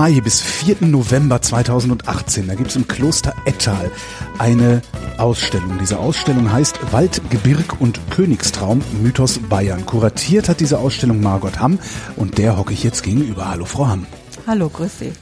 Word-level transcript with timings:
Vom 0.00 0.06
3. 0.06 0.12
Mai 0.14 0.20
bis 0.22 0.40
4. 0.40 0.86
November 0.86 1.42
2018, 1.42 2.46
da 2.46 2.54
gibt 2.54 2.70
es 2.70 2.76
im 2.76 2.88
Kloster 2.88 3.34
Ettal 3.44 3.90
eine 4.38 4.80
Ausstellung. 5.18 5.76
Diese 5.78 5.98
Ausstellung 5.98 6.50
heißt 6.50 6.90
Wald, 6.90 7.20
Gebirg 7.28 7.82
und 7.82 8.00
Königstraum, 8.08 8.80
Mythos 9.02 9.38
Bayern. 9.38 9.84
Kuratiert 9.84 10.48
hat 10.48 10.60
diese 10.60 10.78
Ausstellung 10.78 11.20
Margot 11.20 11.60
Hamm 11.60 11.78
und 12.16 12.38
der 12.38 12.56
hocke 12.56 12.72
ich 12.72 12.82
jetzt 12.82 13.02
gegenüber. 13.02 13.50
Hallo 13.50 13.66
Frau 13.66 13.88
Hamm. 13.88 14.06
Hallo, 14.46 14.70
grüß 14.70 15.00
Sie. 15.00 15.12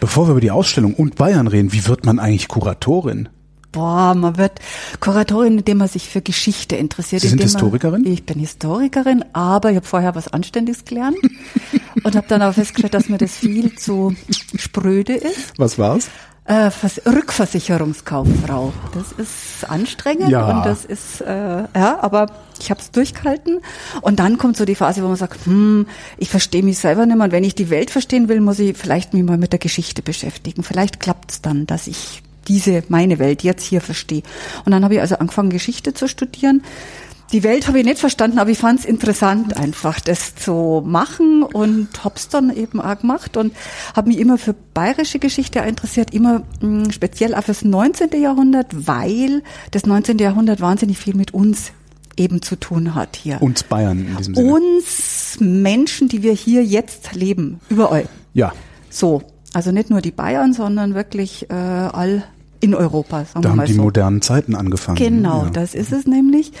Bevor 0.00 0.26
wir 0.26 0.32
über 0.32 0.40
die 0.40 0.52
Ausstellung 0.52 0.94
und 0.94 1.16
Bayern 1.16 1.46
reden, 1.46 1.74
wie 1.74 1.86
wird 1.86 2.06
man 2.06 2.18
eigentlich 2.18 2.48
Kuratorin? 2.48 3.28
Boah, 3.72 4.14
man 4.14 4.38
wird 4.38 4.60
Kuratorin, 5.00 5.58
indem 5.58 5.78
man 5.78 5.88
sich 5.88 6.08
für 6.08 6.22
Geschichte 6.22 6.76
interessiert. 6.76 7.22
Sie 7.22 7.28
sind 7.28 7.42
Historikerin? 7.42 8.02
Man, 8.02 8.12
ich 8.12 8.24
bin 8.24 8.38
Historikerin, 8.38 9.24
aber 9.34 9.70
ich 9.70 9.76
habe 9.76 9.86
vorher 9.86 10.14
was 10.14 10.28
Anständiges 10.28 10.84
gelernt 10.84 11.16
und 12.04 12.16
habe 12.16 12.26
dann 12.28 12.42
auch 12.42 12.54
festgestellt, 12.54 12.94
dass 12.94 13.08
mir 13.08 13.18
das 13.18 13.36
viel 13.36 13.74
zu 13.76 14.14
spröde 14.56 15.14
ist. 15.14 15.52
Was 15.58 15.78
war's? 15.78 16.08
Äh, 16.46 16.70
Vers 16.70 17.02
Rückversicherungskauffrau. 17.04 18.72
Das 18.94 19.12
ist 19.12 19.68
anstrengend 19.68 20.30
Ja. 20.30 20.56
und 20.56 20.64
das 20.64 20.86
ist 20.86 21.20
äh, 21.20 21.28
ja, 21.28 21.98
aber 22.00 22.26
ich 22.58 22.70
habe 22.70 22.80
es 22.80 22.90
durchgehalten 22.90 23.60
und 24.00 24.18
dann 24.18 24.38
kommt 24.38 24.56
so 24.56 24.64
die 24.64 24.74
Phase, 24.74 25.02
wo 25.02 25.08
man 25.08 25.16
sagt, 25.16 25.44
hm, 25.44 25.86
ich 26.16 26.30
verstehe 26.30 26.62
mich 26.62 26.78
selber 26.78 27.04
nicht 27.04 27.16
mehr 27.16 27.26
und 27.26 27.32
wenn 27.32 27.44
ich 27.44 27.54
die 27.54 27.68
Welt 27.68 27.90
verstehen 27.90 28.28
will, 28.30 28.40
muss 28.40 28.58
ich 28.60 28.78
vielleicht 28.78 29.12
mich 29.12 29.24
mal 29.24 29.36
mit 29.36 29.52
der 29.52 29.58
Geschichte 29.58 30.00
beschäftigen. 30.00 30.62
Vielleicht 30.62 31.00
klappt's 31.00 31.42
dann, 31.42 31.66
dass 31.66 31.86
ich 31.86 32.22
diese 32.46 32.82
meine 32.88 33.18
Welt 33.18 33.42
jetzt 33.42 33.64
hier 33.64 33.80
verstehe. 33.80 34.22
Und 34.64 34.72
dann 34.72 34.84
habe 34.84 34.94
ich 34.94 35.00
also 35.00 35.16
angefangen 35.16 35.50
Geschichte 35.50 35.92
zu 35.94 36.08
studieren. 36.08 36.62
Die 37.32 37.42
Welt 37.42 37.68
habe 37.68 37.78
ich 37.78 37.84
nicht 37.84 37.98
verstanden, 37.98 38.38
aber 38.38 38.48
ich 38.48 38.56
fand 38.58 38.80
es 38.80 38.86
interessant, 38.86 39.54
einfach 39.54 40.00
das 40.00 40.34
zu 40.34 40.82
machen 40.86 41.42
und 41.42 41.88
hab's 42.02 42.30
dann 42.30 42.48
eben 42.56 42.80
auch 42.80 42.98
gemacht 42.98 43.36
und 43.36 43.52
habe 43.94 44.08
mich 44.08 44.18
immer 44.18 44.38
für 44.38 44.54
bayerische 44.72 45.18
Geschichte 45.18 45.58
interessiert, 45.58 46.14
immer 46.14 46.42
mh, 46.62 46.90
speziell 46.92 47.34
auch 47.34 47.44
fürs 47.44 47.64
19. 47.66 48.18
Jahrhundert, 48.22 48.68
weil 48.86 49.42
das 49.72 49.84
19. 49.84 50.16
Jahrhundert 50.16 50.62
wahnsinnig 50.62 50.96
viel 50.96 51.14
mit 51.14 51.34
uns 51.34 51.72
eben 52.16 52.40
zu 52.40 52.56
tun 52.56 52.94
hat 52.94 53.16
hier. 53.16 53.42
Uns 53.42 53.62
Bayern 53.62 53.98
in 54.08 54.16
diesem 54.16 54.34
Sinne. 54.34 54.50
uns 54.50 55.36
Menschen, 55.38 56.08
die 56.08 56.22
wir 56.22 56.32
hier 56.32 56.64
jetzt 56.64 57.14
leben, 57.14 57.60
überall. 57.68 58.08
ja, 58.32 58.54
So, 58.88 59.22
also 59.58 59.72
nicht 59.72 59.90
nur 59.90 60.00
die 60.00 60.12
Bayern, 60.12 60.52
sondern 60.52 60.94
wirklich 60.94 61.50
äh, 61.50 61.52
all 61.52 62.22
in 62.60 62.76
Europa, 62.76 63.24
sagen 63.24 63.42
da 63.42 63.42
wir 63.42 63.50
haben 63.50 63.56
mal 63.56 63.66
die 63.66 63.72
so. 63.72 63.82
modernen 63.82 64.22
Zeiten 64.22 64.54
angefangen. 64.54 64.96
Genau, 64.96 65.46
ja. 65.46 65.50
das 65.50 65.74
ist 65.74 65.92
es 65.92 66.06
nämlich. 66.06 66.52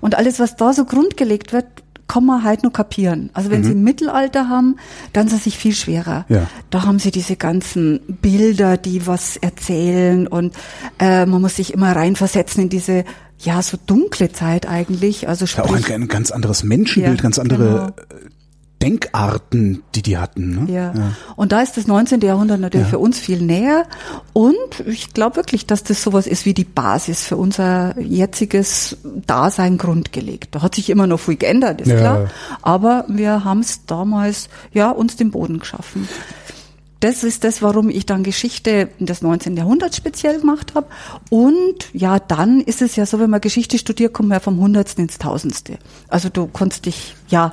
Und 0.00 0.14
alles, 0.14 0.38
was 0.38 0.54
da 0.54 0.72
so 0.72 0.84
grundgelegt 0.84 1.52
wird, 1.52 1.66
kann 2.06 2.24
man 2.24 2.44
halt 2.44 2.62
nur 2.62 2.72
kapieren. 2.72 3.30
Also 3.32 3.50
wenn 3.50 3.64
Sie 3.64 3.72
im 3.72 3.82
Mittelalter 3.82 4.48
haben, 4.48 4.76
dann 5.12 5.26
ist 5.26 5.32
es 5.32 5.44
sich 5.44 5.58
viel 5.58 5.74
schwerer. 5.74 6.26
Mhm. 6.28 6.36
Ja. 6.36 6.46
Da 6.70 6.84
haben 6.84 7.00
Sie 7.00 7.10
diese 7.10 7.34
ganzen 7.34 7.98
Bilder, 8.22 8.76
die 8.76 9.04
was 9.08 9.36
erzählen 9.36 10.28
und 10.28 10.54
äh, 11.00 11.26
man 11.26 11.40
muss 11.40 11.56
sich 11.56 11.74
immer 11.74 11.96
reinversetzen 11.96 12.62
in 12.62 12.68
diese 12.68 13.04
ja 13.40 13.62
so 13.62 13.78
dunkle 13.84 14.30
Zeit 14.30 14.68
eigentlich. 14.68 15.26
Also 15.26 15.44
Ja, 15.46 15.64
auch 15.64 15.72
ein, 15.74 15.82
sprich, 15.82 15.92
ein 15.92 16.06
ganz 16.06 16.30
anderes 16.30 16.62
Menschenbild, 16.62 17.18
Ja, 17.18 17.22
ganz 17.22 17.40
andere 17.40 17.94
äh, 17.98 18.14
Denkarten, 18.84 19.82
die 19.94 20.02
die 20.02 20.18
hatten. 20.18 20.66
Ne? 20.66 20.72
Ja. 20.72 20.92
Und 21.36 21.52
da 21.52 21.60
ist 21.62 21.76
das 21.76 21.86
19. 21.86 22.20
Jahrhundert 22.20 22.60
natürlich 22.60 22.86
Ja. 22.86 22.90
für 22.90 22.98
uns 22.98 23.18
viel 23.18 23.40
näher. 23.40 23.84
Und 24.34 24.56
ich 24.86 25.14
glaube 25.14 25.36
wirklich, 25.36 25.66
dass 25.66 25.82
das 25.84 26.02
sowas 26.02 26.26
ist 26.26 26.44
wie 26.44 26.52
die 26.54 26.64
Basis 26.64 27.24
für 27.24 27.36
unser 27.36 27.98
jetziges 27.98 28.98
Dasein 29.26 29.78
grundgelegt. 29.78 30.54
Da 30.54 30.62
hat 30.62 30.74
sich 30.74 30.90
immer 30.90 31.06
noch 31.06 31.20
viel 31.20 31.36
geändert, 31.36 31.80
ist 31.80 31.88
Ja. 31.88 31.96
klar. 31.98 32.30
Aber 32.62 33.04
wir 33.08 33.44
haben 33.44 33.60
es 33.60 33.86
damals, 33.86 34.48
ja, 34.72 34.90
uns 34.90 35.16
den 35.16 35.30
Boden 35.30 35.58
geschaffen. 35.60 36.06
Das 37.04 37.22
ist 37.22 37.44
das, 37.44 37.60
warum 37.60 37.90
ich 37.90 38.06
dann 38.06 38.22
Geschichte 38.22 38.88
des 38.98 39.20
19. 39.20 39.58
Jahrhunderts 39.58 39.98
speziell 39.98 40.40
gemacht 40.40 40.74
habe. 40.74 40.86
Und 41.28 41.90
ja, 41.92 42.18
dann 42.18 42.62
ist 42.62 42.80
es 42.80 42.96
ja 42.96 43.04
so, 43.04 43.20
wenn 43.20 43.28
man 43.28 43.42
Geschichte 43.42 43.76
studiert, 43.76 44.14
kommt 44.14 44.30
man 44.30 44.36
ja 44.36 44.40
vom 44.40 44.58
Hundertsten 44.58 45.04
ins 45.04 45.18
Tausendste. 45.18 45.76
Also 46.08 46.30
du 46.30 46.46
konntest 46.46 46.86
dich 46.86 47.14
ja 47.28 47.52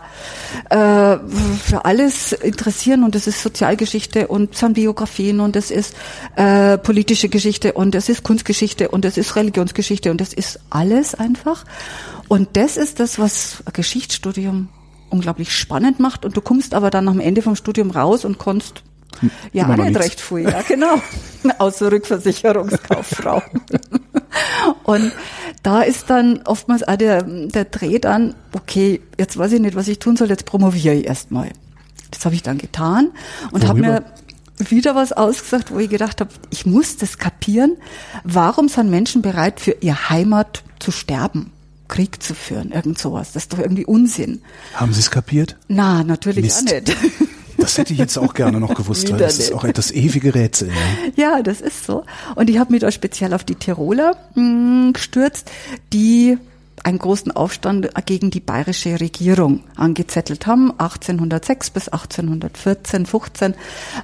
äh, 0.69 1.17
für 1.65 1.83
alles 1.83 2.31
interessieren 2.31 3.03
und 3.03 3.13
das 3.13 3.27
ist 3.27 3.43
Sozialgeschichte 3.43 4.29
und 4.29 4.53
es 4.53 4.59
sind 4.61 4.75
Biografien 4.75 5.41
und 5.41 5.57
es 5.57 5.69
ist 5.69 5.95
äh, 6.37 6.77
politische 6.77 7.27
Geschichte 7.27 7.73
und 7.73 7.93
es 7.93 8.07
ist 8.07 8.23
Kunstgeschichte 8.23 8.87
und 8.87 9.03
es 9.03 9.17
ist 9.17 9.35
Religionsgeschichte 9.35 10.11
und 10.11 10.21
es 10.21 10.31
ist 10.31 10.61
alles 10.69 11.13
einfach. 11.13 11.65
Und 12.29 12.55
das 12.55 12.77
ist 12.77 13.01
das, 13.01 13.19
was 13.19 13.65
Geschichtsstudium 13.73 14.69
unglaublich 15.09 15.53
spannend 15.53 15.99
macht 15.99 16.23
und 16.23 16.37
du 16.37 16.39
kommst 16.39 16.73
aber 16.73 16.89
dann 16.89 17.09
am 17.09 17.19
Ende 17.19 17.41
vom 17.41 17.57
Studium 17.57 17.91
raus 17.91 18.23
und 18.23 18.39
kannst 18.39 18.83
ja, 19.53 19.65
Immer 19.65 19.77
nicht 19.77 19.99
recht 19.99 20.19
viel, 20.19 20.43
ja, 20.43 20.61
genau. 20.61 21.01
Außer 21.57 21.91
Rückversicherungskauffrau. 21.91 23.41
Und 24.83 25.11
da 25.63 25.81
ist 25.81 26.09
dann 26.09 26.41
oftmals 26.45 26.87
auch 26.87 26.95
der, 26.95 27.23
der 27.23 27.65
Dreh 27.65 27.99
dann, 27.99 28.35
okay, 28.53 29.01
jetzt 29.19 29.37
weiß 29.37 29.53
ich 29.53 29.59
nicht, 29.59 29.75
was 29.75 29.87
ich 29.87 29.99
tun 29.99 30.17
soll, 30.17 30.29
jetzt 30.29 30.45
promoviere 30.45 30.95
ich 30.95 31.05
erstmal. 31.05 31.51
Das 32.09 32.25
habe 32.25 32.35
ich 32.35 32.43
dann 32.43 32.57
getan 32.57 33.11
und 33.51 33.67
habe 33.67 33.79
mir 33.79 34.03
wieder 34.57 34.95
was 34.95 35.13
ausgesagt, 35.13 35.71
wo 35.71 35.79
ich 35.79 35.89
gedacht 35.89 36.19
habe, 36.21 36.31
ich 36.49 36.65
muss 36.65 36.97
das 36.97 37.17
kapieren. 37.17 37.77
Warum 38.23 38.67
sind 38.67 38.89
Menschen 38.89 39.21
bereit, 39.21 39.59
für 39.59 39.71
ihr 39.81 40.09
Heimat 40.09 40.63
zu 40.79 40.91
sterben? 40.91 41.51
Krieg 41.87 42.23
zu 42.23 42.33
führen, 42.33 42.71
irgend 42.71 42.97
sowas. 42.97 43.33
Das 43.33 43.43
ist 43.43 43.53
doch 43.53 43.59
irgendwie 43.59 43.85
Unsinn. 43.85 44.41
Haben 44.73 44.93
Sie 44.93 45.01
es 45.01 45.11
kapiert? 45.11 45.57
Na, 45.67 46.03
natürlich 46.03 46.45
Mist. 46.45 46.69
auch 46.69 46.73
nicht. 46.73 46.95
Das 47.61 47.77
hätte 47.77 47.93
ich 47.93 47.99
jetzt 47.99 48.17
auch 48.17 48.33
gerne 48.33 48.59
noch 48.59 48.73
gewusst, 48.73 49.11
weil 49.11 49.19
das 49.19 49.39
ist 49.39 49.53
auch 49.53 49.65
das 49.71 49.91
ewige 49.91 50.33
Rätsel. 50.35 50.69
Ja. 51.15 51.31
Ja, 51.31 51.41
das 51.41 51.61
ist 51.61 51.85
so. 51.85 52.03
Und 52.35 52.49
ich 52.49 52.57
habe 52.57 52.71
mich 52.71 52.81
da 52.81 52.91
speziell 52.91 53.33
auf 53.33 53.43
die 53.43 53.55
Tiroler 53.55 54.15
mh, 54.35 54.91
gestürzt, 54.93 55.51
die 55.93 56.37
einen 56.83 56.97
großen 56.97 57.31
Aufstand 57.31 57.89
gegen 58.05 58.31
die 58.31 58.39
bayerische 58.39 58.99
Regierung 58.99 59.61
angezettelt 59.75 60.47
haben. 60.47 60.71
1806 60.71 61.69
bis 61.69 61.87
1814, 61.89 63.05
15 63.05 63.53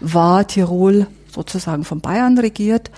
war 0.01 0.47
Tirol 0.47 1.07
sozusagen 1.33 1.83
von 1.83 2.01
Bayern 2.01 2.37
regiert. 2.37 2.91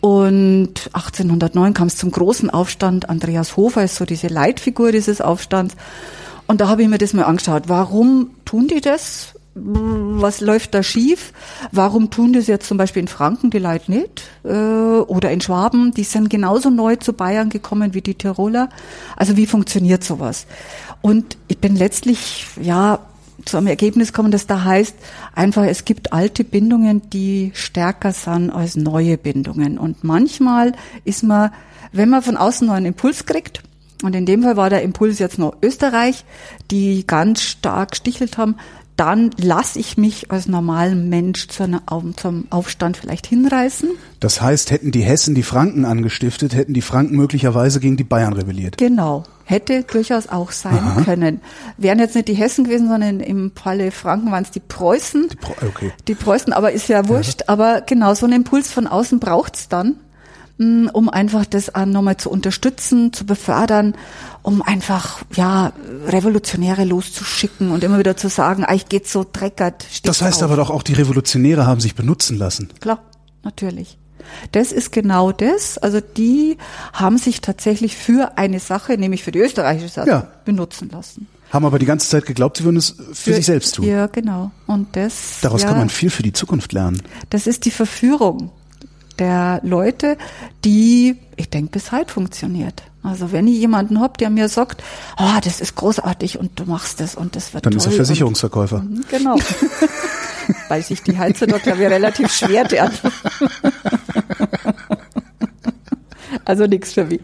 Und 0.00 0.90
1809 0.92 1.74
kam 1.74 1.86
es 1.88 1.96
zum 1.96 2.10
großen 2.10 2.50
Aufstand. 2.50 3.08
Andreas 3.08 3.56
Hofer 3.56 3.84
ist 3.84 3.96
so 3.96 4.04
diese 4.04 4.28
Leitfigur 4.28 4.92
dieses 4.92 5.20
Aufstands. 5.20 5.76
Und 6.46 6.60
da 6.60 6.68
habe 6.68 6.82
ich 6.82 6.88
mir 6.88 6.98
das 6.98 7.14
mal 7.14 7.24
angeschaut. 7.24 7.64
Warum 7.68 8.30
tun 8.44 8.68
die 8.68 8.80
das? 8.80 9.34
Was 9.54 10.40
läuft 10.40 10.74
da 10.74 10.82
schief? 10.82 11.32
Warum 11.70 12.10
tun 12.10 12.32
das 12.32 12.48
jetzt 12.48 12.66
zum 12.66 12.76
Beispiel 12.76 13.02
in 13.02 13.08
Franken 13.08 13.50
die 13.50 13.58
Leute 13.58 13.90
nicht? 13.90 14.22
Äh, 14.44 14.48
oder 14.48 15.30
in 15.30 15.40
Schwaben, 15.40 15.92
die 15.92 16.02
sind 16.02 16.28
genauso 16.28 16.70
neu 16.70 16.96
zu 16.96 17.12
Bayern 17.12 17.50
gekommen 17.50 17.94
wie 17.94 18.00
die 18.00 18.14
Tiroler. 18.14 18.68
Also 19.16 19.36
wie 19.36 19.46
funktioniert 19.46 20.02
sowas? 20.02 20.46
Und 21.02 21.36
ich 21.46 21.58
bin 21.58 21.76
letztlich, 21.76 22.46
ja, 22.60 22.98
zu 23.44 23.58
einem 23.58 23.66
Ergebnis 23.66 24.12
gekommen, 24.12 24.30
das 24.30 24.46
da 24.46 24.64
heißt, 24.64 24.96
einfach, 25.34 25.64
es 25.64 25.84
gibt 25.84 26.12
alte 26.12 26.44
Bindungen, 26.44 27.02
die 27.10 27.52
stärker 27.54 28.12
sind 28.12 28.50
als 28.50 28.76
neue 28.76 29.18
Bindungen. 29.18 29.78
Und 29.78 30.02
manchmal 30.02 30.72
ist 31.04 31.22
man, 31.22 31.52
wenn 31.92 32.08
man 32.08 32.22
von 32.22 32.36
außen 32.36 32.66
noch 32.66 32.74
einen 32.74 32.86
Impuls 32.86 33.26
kriegt, 33.26 33.62
und 34.02 34.14
in 34.14 34.26
dem 34.26 34.42
Fall 34.42 34.56
war 34.56 34.68
der 34.68 34.82
Impuls 34.82 35.18
jetzt 35.18 35.38
noch 35.38 35.56
Österreich, 35.62 36.24
die 36.70 37.06
ganz 37.06 37.40
stark 37.40 37.92
gestichelt 37.92 38.36
haben, 38.36 38.56
dann 38.96 39.30
lasse 39.36 39.78
ich 39.78 39.96
mich 39.96 40.30
als 40.30 40.46
normalen 40.46 41.08
Mensch 41.08 41.48
zu 41.48 41.64
einer, 41.64 41.82
zum 42.16 42.46
Aufstand 42.50 42.96
vielleicht 42.96 43.26
hinreißen. 43.26 43.90
Das 44.20 44.40
heißt, 44.40 44.70
hätten 44.70 44.92
die 44.92 45.02
Hessen 45.02 45.34
die 45.34 45.42
Franken 45.42 45.84
angestiftet, 45.84 46.54
hätten 46.54 46.74
die 46.74 46.82
Franken 46.82 47.16
möglicherweise 47.16 47.80
gegen 47.80 47.96
die 47.96 48.04
Bayern 48.04 48.32
rebelliert. 48.32 48.78
Genau. 48.78 49.24
Hätte 49.46 49.82
durchaus 49.82 50.28
auch 50.28 50.52
sein 50.52 51.04
können. 51.04 51.40
Wären 51.76 51.98
jetzt 51.98 52.14
nicht 52.14 52.28
die 52.28 52.34
Hessen 52.34 52.64
gewesen, 52.64 52.88
sondern 52.88 53.20
im 53.20 53.52
Falle 53.54 53.90
Franken 53.90 54.30
waren 54.30 54.44
es 54.44 54.50
die 54.50 54.60
Preußen. 54.60 55.28
Die, 55.28 55.36
Pro- 55.36 55.66
okay. 55.66 55.92
die 56.08 56.14
Preußen, 56.14 56.52
aber 56.52 56.72
ist 56.72 56.88
ja 56.88 57.08
wurscht. 57.08 57.42
Aber 57.48 57.82
genau, 57.82 58.14
so 58.14 58.24
einen 58.24 58.36
Impuls 58.36 58.72
von 58.72 58.86
außen 58.86 59.20
braucht's 59.20 59.68
dann, 59.68 59.96
um 60.56 61.08
einfach 61.08 61.44
das 61.44 61.72
nochmal 61.86 62.16
zu 62.16 62.30
unterstützen, 62.30 63.12
zu 63.12 63.26
befördern, 63.26 63.94
um 64.42 64.62
einfach, 64.62 65.22
ja, 65.34 65.72
Revolutionäre 66.06 66.84
loszuschicken 66.84 67.70
und 67.72 67.82
immer 67.82 67.98
wieder 67.98 68.16
zu 68.16 68.28
sagen, 68.28 68.64
euch 68.64 68.88
geht's 68.88 69.12
so 69.12 69.26
dreckert. 69.30 69.84
Das 70.04 70.22
heißt 70.22 70.38
auf. 70.42 70.50
aber 70.50 70.56
doch 70.56 70.70
auch, 70.70 70.82
die 70.84 70.92
Revolutionäre 70.92 71.66
haben 71.66 71.80
sich 71.80 71.94
benutzen 71.94 72.38
lassen. 72.38 72.68
Klar, 72.80 73.02
natürlich. 73.42 73.98
Das 74.52 74.72
ist 74.72 74.92
genau 74.92 75.32
das. 75.32 75.76
Also 75.78 76.00
die 76.00 76.56
haben 76.92 77.18
sich 77.18 77.40
tatsächlich 77.40 77.96
für 77.96 78.38
eine 78.38 78.60
Sache, 78.60 78.96
nämlich 78.96 79.22
für 79.24 79.32
die 79.32 79.40
österreichische 79.40 79.88
Sache, 79.92 80.08
Ja. 80.08 80.28
benutzen 80.44 80.88
lassen. 80.90 81.26
Haben 81.50 81.66
aber 81.66 81.78
die 81.78 81.86
ganze 81.86 82.08
Zeit 82.08 82.26
geglaubt, 82.26 82.56
sie 82.56 82.64
würden 82.64 82.78
es 82.78 82.96
für, 83.12 83.34
sich 83.34 83.46
selbst 83.46 83.74
tun. 83.74 83.86
Ja, 83.86 84.06
genau. 84.06 84.50
Und 84.66 84.96
das, 84.96 85.40
Daraus 85.42 85.62
ja, 85.62 85.68
kann 85.68 85.78
man 85.78 85.88
viel 85.88 86.10
für 86.10 86.22
die 86.22 86.32
Zukunft 86.32 86.72
lernen. 86.72 87.02
das 87.30 87.46
ist 87.46 87.64
die 87.64 87.70
Verführung 87.70 88.50
der 89.18 89.60
Leute, 89.62 90.16
die, 90.64 91.16
ich 91.36 91.50
denke, 91.50 91.70
bis 91.70 91.92
heute 91.92 92.12
funktioniert. 92.12 92.82
Also 93.02 93.32
wenn 93.32 93.46
ich 93.46 93.58
jemanden 93.58 94.00
hab, 94.00 94.16
der 94.16 94.30
mir 94.30 94.48
sagt, 94.48 94.82
ah, 95.16 95.38
das 95.42 95.60
ist 95.60 95.74
großartig 95.76 96.38
und 96.38 96.58
du 96.58 96.64
machst 96.64 97.00
das 97.00 97.14
und 97.14 97.36
das 97.36 97.52
wird 97.52 97.66
Dann 97.66 97.72
toll. 97.72 97.78
ist 97.78 97.86
er 97.86 97.92
Versicherungsverkäufer. 97.92 98.76
Und, 98.76 99.06
genau. 99.10 99.36
weil 100.68 100.82
sich 100.82 101.02
die 101.02 101.18
Heizer 101.18 101.46
ich, 101.46 101.66
relativ 101.66 102.32
schwer 102.32 102.70
werden. 102.70 102.96
also 106.46 106.66
nichts 106.66 106.94
für 106.94 107.04
mich. 107.04 107.20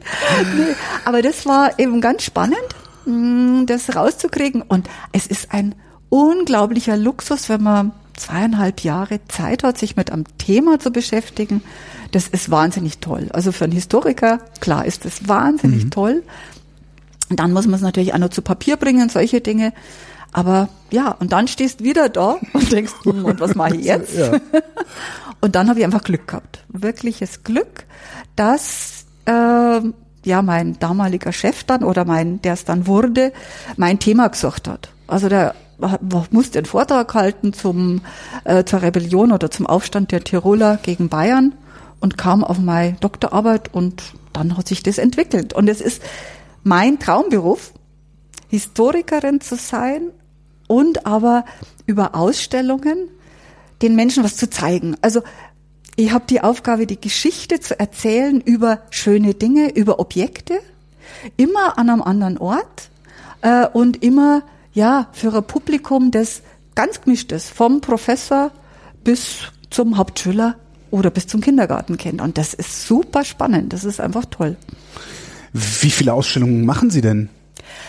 Nee, 0.54 0.75
aber 1.06 1.22
das 1.22 1.46
war 1.46 1.78
eben 1.78 2.02
ganz 2.02 2.25
spannend, 2.25 2.58
mm, 3.06 3.64
das 3.64 3.96
rauszukriegen. 3.96 4.60
Und 4.60 4.88
es 5.12 5.26
ist 5.26 5.52
ein 5.52 5.75
unglaublicher 6.10 6.98
Luxus, 6.98 7.48
wenn 7.48 7.62
man 7.62 7.92
zweieinhalb 8.20 8.81
Jahre 8.81 9.20
Zeit 9.28 9.62
hat, 9.62 9.78
sich 9.78 9.96
mit 9.96 10.12
einem 10.12 10.25
Thema 10.38 10.78
zu 10.78 10.90
beschäftigen. 10.90 11.62
Das 12.12 12.28
ist 12.28 12.50
wahnsinnig 12.50 12.99
toll. 12.99 13.28
Also 13.32 13.52
für 13.52 13.64
einen 13.64 13.72
Historiker, 13.72 14.40
klar, 14.61 14.84
ist 14.84 15.05
das 15.05 15.28
wahnsinnig 15.28 15.84
mhm. 15.84 15.90
toll. 15.90 16.22
Und 17.31 17.40
dann 17.40 17.52
muss 17.52 17.67
man 17.67 17.75
es 17.75 17.81
natürlich 17.81 18.12
auch 18.12 18.19
noch 18.19 18.31
zu 18.31 18.43
Papier 18.43 18.76
bringen, 18.76 19.08
solche 19.08 19.40
Dinge. 19.40 19.72
Aber 20.32 20.69
ja, 20.90 21.11
und 21.12 21.32
dann 21.32 21.49
stehst 21.49 21.81
du 21.81 21.84
wieder 21.84 22.08
da 22.08 22.37
und 22.52 22.70
denkst, 22.70 22.93
hm, 23.05 23.25
und 23.25 23.40
was 23.40 23.55
mache 23.55 23.76
ich 23.76 23.84
jetzt? 23.87 24.17
Ja. 24.17 24.32
Und 25.43 25.55
dann 25.55 25.70
habe 25.70 25.78
ich 25.78 25.87
einfach 25.87 26.05
Glück 26.05 26.28
gehabt. 26.28 26.64
Wirkliches 26.69 27.44
Glück, 27.44 27.87
dass 28.37 29.06
äh, 29.25 29.81
ja 30.23 30.43
mein 30.43 30.78
damaliger 30.78 31.32
Chef 31.32 31.64
dann 31.64 31.82
oder 31.82 32.05
mein, 32.05 32.43
der 32.43 32.52
es 32.52 32.66
dann 32.66 32.87
wurde, 32.87 33.32
mein 33.78 33.99
Thema 33.99 34.28
gesucht 34.28 34.69
hat. 34.69 34.90
Also 35.06 35.31
der 35.31 35.55
musste 36.30 36.58
einen 36.58 36.66
Vortrag 36.66 37.14
halten 37.14 37.52
zum, 37.52 38.02
äh, 38.44 38.64
zur 38.64 38.82
Rebellion 38.82 39.32
oder 39.32 39.50
zum 39.50 39.66
Aufstand 39.66 40.12
der 40.12 40.24
Tiroler 40.24 40.78
gegen 40.82 41.08
Bayern 41.08 41.54
und 42.00 42.18
kam 42.18 42.44
auf 42.44 42.58
meine 42.58 42.94
Doktorarbeit 43.00 43.72
und 43.72 44.02
dann 44.32 44.56
hat 44.56 44.68
sich 44.68 44.82
das 44.82 44.98
entwickelt. 44.98 45.52
Und 45.52 45.68
es 45.68 45.80
ist 45.80 46.02
mein 46.62 46.98
Traumberuf, 46.98 47.72
Historikerin 48.48 49.40
zu 49.40 49.56
sein 49.56 50.10
und 50.66 51.06
aber 51.06 51.44
über 51.86 52.14
Ausstellungen 52.14 53.08
den 53.82 53.96
Menschen 53.96 54.24
was 54.24 54.36
zu 54.36 54.50
zeigen. 54.50 54.96
Also 55.00 55.22
ich 55.96 56.12
habe 56.12 56.24
die 56.28 56.40
Aufgabe, 56.40 56.86
die 56.86 57.00
Geschichte 57.00 57.60
zu 57.60 57.78
erzählen 57.78 58.40
über 58.40 58.80
schöne 58.90 59.34
Dinge, 59.34 59.70
über 59.74 59.98
Objekte, 59.98 60.60
immer 61.36 61.78
an 61.78 61.90
einem 61.90 62.02
anderen 62.02 62.38
Ort 62.38 62.90
äh, 63.42 63.66
und 63.66 64.02
immer 64.02 64.42
ja 64.80 65.08
für 65.12 65.32
ein 65.34 65.44
Publikum, 65.44 66.10
das 66.10 66.42
ganz 66.74 67.00
gemischt 67.02 67.30
ist, 67.32 67.50
vom 67.50 67.80
Professor 67.80 68.50
bis 69.04 69.42
zum 69.70 69.96
Hauptschüler 69.96 70.56
oder 70.90 71.10
bis 71.10 71.26
zum 71.26 71.40
Kindergarten 71.40 71.96
kennt. 71.96 72.20
Und 72.20 72.36
das 72.36 72.54
ist 72.54 72.86
super 72.86 73.24
spannend. 73.24 73.72
Das 73.72 73.84
ist 73.84 74.00
einfach 74.00 74.24
toll. 74.24 74.56
Wie 75.52 75.90
viele 75.90 76.12
Ausstellungen 76.14 76.64
machen 76.64 76.90
Sie 76.90 77.00
denn? 77.00 77.28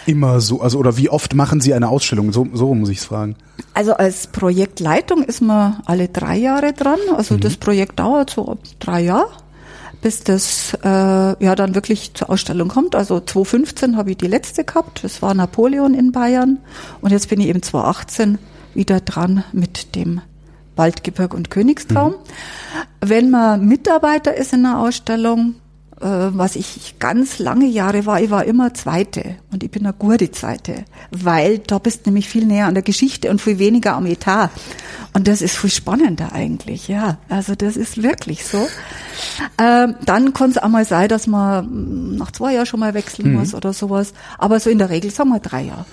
Immer 0.05 0.41
so, 0.41 0.61
also 0.61 0.79
oder 0.79 0.97
wie 0.97 1.09
oft 1.09 1.33
machen 1.33 1.61
Sie 1.61 1.73
eine 1.73 1.87
Ausstellung? 1.89 2.31
So, 2.33 2.47
so 2.53 2.73
muss 2.73 2.89
ich 2.89 2.99
es 2.99 3.05
fragen. 3.05 3.35
Also 3.73 3.93
als 3.93 4.27
Projektleitung 4.27 5.23
ist 5.23 5.41
man 5.41 5.81
alle 5.85 6.07
drei 6.07 6.37
Jahre 6.37 6.73
dran. 6.73 6.99
Also 7.15 7.35
mhm. 7.35 7.39
das 7.41 7.57
Projekt 7.57 7.99
dauert 7.99 8.31
so 8.31 8.57
drei 8.79 9.01
Jahre, 9.01 9.31
bis 10.01 10.23
das 10.23 10.75
äh, 10.83 10.87
ja 10.87 11.55
dann 11.55 11.75
wirklich 11.75 12.13
zur 12.13 12.29
Ausstellung 12.29 12.69
kommt. 12.69 12.95
Also 12.95 13.19
2015 13.19 13.97
habe 13.97 14.11
ich 14.11 14.17
die 14.17 14.27
letzte 14.27 14.63
gehabt. 14.63 15.03
Das 15.03 15.21
war 15.21 15.33
Napoleon 15.33 15.93
in 15.93 16.11
Bayern. 16.11 16.59
Und 17.01 17.11
jetzt 17.11 17.29
bin 17.29 17.39
ich 17.39 17.47
eben 17.47 17.61
2018 17.61 18.37
wieder 18.73 18.99
dran 19.01 19.43
mit 19.51 19.95
dem 19.95 20.21
Waldgebirg 20.75 21.33
und 21.33 21.49
Königstraum. 21.49 22.13
Mhm. 22.13 22.15
Wenn 23.01 23.29
man 23.29 23.65
Mitarbeiter 23.67 24.35
ist 24.35 24.53
in 24.53 24.65
einer 24.65 24.79
Ausstellung, 24.79 25.55
was 26.01 26.55
ich 26.55 26.95
ganz 26.99 27.39
lange 27.39 27.67
Jahre 27.67 28.05
war, 28.05 28.21
ich 28.21 28.29
war 28.29 28.45
immer 28.45 28.73
Zweite 28.73 29.35
und 29.51 29.63
ich 29.63 29.71
bin 29.71 29.85
eine 29.85 29.93
gute 29.93 30.31
Zweite, 30.31 30.85
weil 31.11 31.59
da 31.59 31.79
bist 31.79 32.05
du 32.05 32.09
nämlich 32.09 32.27
viel 32.27 32.45
näher 32.45 32.67
an 32.67 32.73
der 32.73 32.83
Geschichte 32.83 33.29
und 33.29 33.41
viel 33.41 33.59
weniger 33.59 33.93
am 33.93 34.05
Etat. 34.05 34.49
Und 35.13 35.27
das 35.27 35.41
ist 35.41 35.57
viel 35.57 35.69
spannender 35.69 36.31
eigentlich, 36.31 36.87
ja. 36.87 37.17
Also 37.27 37.53
das 37.53 37.75
ist 37.75 38.01
wirklich 38.01 38.45
so. 38.45 38.65
Ähm, 39.57 39.95
dann 40.05 40.33
kann 40.33 40.51
es 40.51 40.57
auch 40.57 40.69
mal 40.69 40.85
sein, 40.85 41.09
dass 41.09 41.27
man 41.27 42.15
nach 42.15 42.31
zwei 42.31 42.53
Jahren 42.53 42.65
schon 42.65 42.79
mal 42.79 42.93
wechseln 42.93 43.31
mhm. 43.31 43.39
muss 43.39 43.53
oder 43.53 43.73
sowas. 43.73 44.13
Aber 44.37 44.59
so 44.59 44.69
in 44.69 44.77
der 44.77 44.89
Regel 44.89 45.11
sagen 45.11 45.29
wir 45.29 45.39
drei 45.39 45.63
Jahre. 45.63 45.85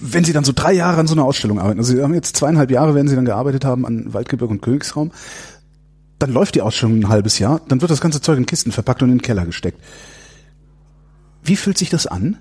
Wenn 0.00 0.24
Sie 0.24 0.32
dann 0.32 0.44
so 0.44 0.52
drei 0.52 0.72
Jahre 0.72 0.98
an 0.98 1.06
so 1.06 1.14
einer 1.14 1.24
Ausstellung 1.24 1.60
arbeiten, 1.60 1.78
also 1.78 1.94
Sie 1.94 2.02
haben 2.02 2.14
jetzt 2.14 2.36
zweieinhalb 2.36 2.70
Jahre, 2.70 2.96
werden 2.96 3.06
Sie 3.06 3.14
dann 3.14 3.24
gearbeitet 3.24 3.64
haben 3.64 3.86
an 3.86 4.12
Waldgebirg 4.12 4.50
und 4.50 4.60
Königsraum, 4.60 5.12
dann 6.18 6.32
läuft 6.32 6.54
die 6.54 6.62
Ausstellung 6.62 6.98
ein 6.98 7.08
halbes 7.08 7.38
Jahr, 7.38 7.60
dann 7.68 7.80
wird 7.80 7.90
das 7.90 8.00
ganze 8.00 8.20
Zeug 8.20 8.38
in 8.38 8.46
Kisten 8.46 8.72
verpackt 8.72 9.02
und 9.02 9.10
in 9.10 9.16
den 9.16 9.22
Keller 9.22 9.46
gesteckt. 9.46 9.80
Wie 11.42 11.56
fühlt 11.56 11.78
sich 11.78 11.90
das 11.90 12.06
an? 12.06 12.36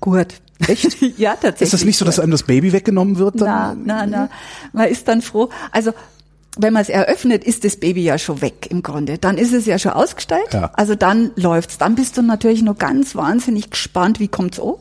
Gut. 0.00 0.34
Echt? 0.66 1.00
ja, 1.18 1.32
tatsächlich. 1.32 1.62
Ist 1.62 1.72
das 1.74 1.84
nicht 1.84 1.98
so, 1.98 2.04
dass 2.04 2.18
einem 2.18 2.32
das 2.32 2.42
Baby 2.42 2.72
weggenommen 2.72 3.18
wird? 3.18 3.40
Dann? 3.40 3.82
Na, 3.84 4.04
na, 4.04 4.06
na. 4.06 4.30
Man 4.72 4.88
ist 4.88 5.06
dann 5.08 5.22
froh. 5.22 5.50
Also, 5.70 5.92
wenn 6.58 6.72
man 6.72 6.82
es 6.82 6.88
eröffnet, 6.88 7.44
ist 7.44 7.64
das 7.64 7.76
Baby 7.76 8.02
ja 8.02 8.18
schon 8.18 8.40
weg 8.40 8.68
im 8.70 8.82
Grunde. 8.82 9.18
Dann 9.18 9.36
ist 9.36 9.52
es 9.52 9.66
ja 9.66 9.78
schon 9.78 9.92
ausgestellt. 9.92 10.52
Ja. 10.52 10.70
Also 10.74 10.94
dann 10.94 11.30
läuft's. 11.36 11.76
Dann 11.78 11.94
bist 11.94 12.16
du 12.16 12.22
natürlich 12.22 12.62
noch 12.62 12.78
ganz 12.78 13.14
wahnsinnig 13.14 13.70
gespannt, 13.70 14.20
wie 14.20 14.28
kommt's 14.28 14.58
an. 14.58 14.74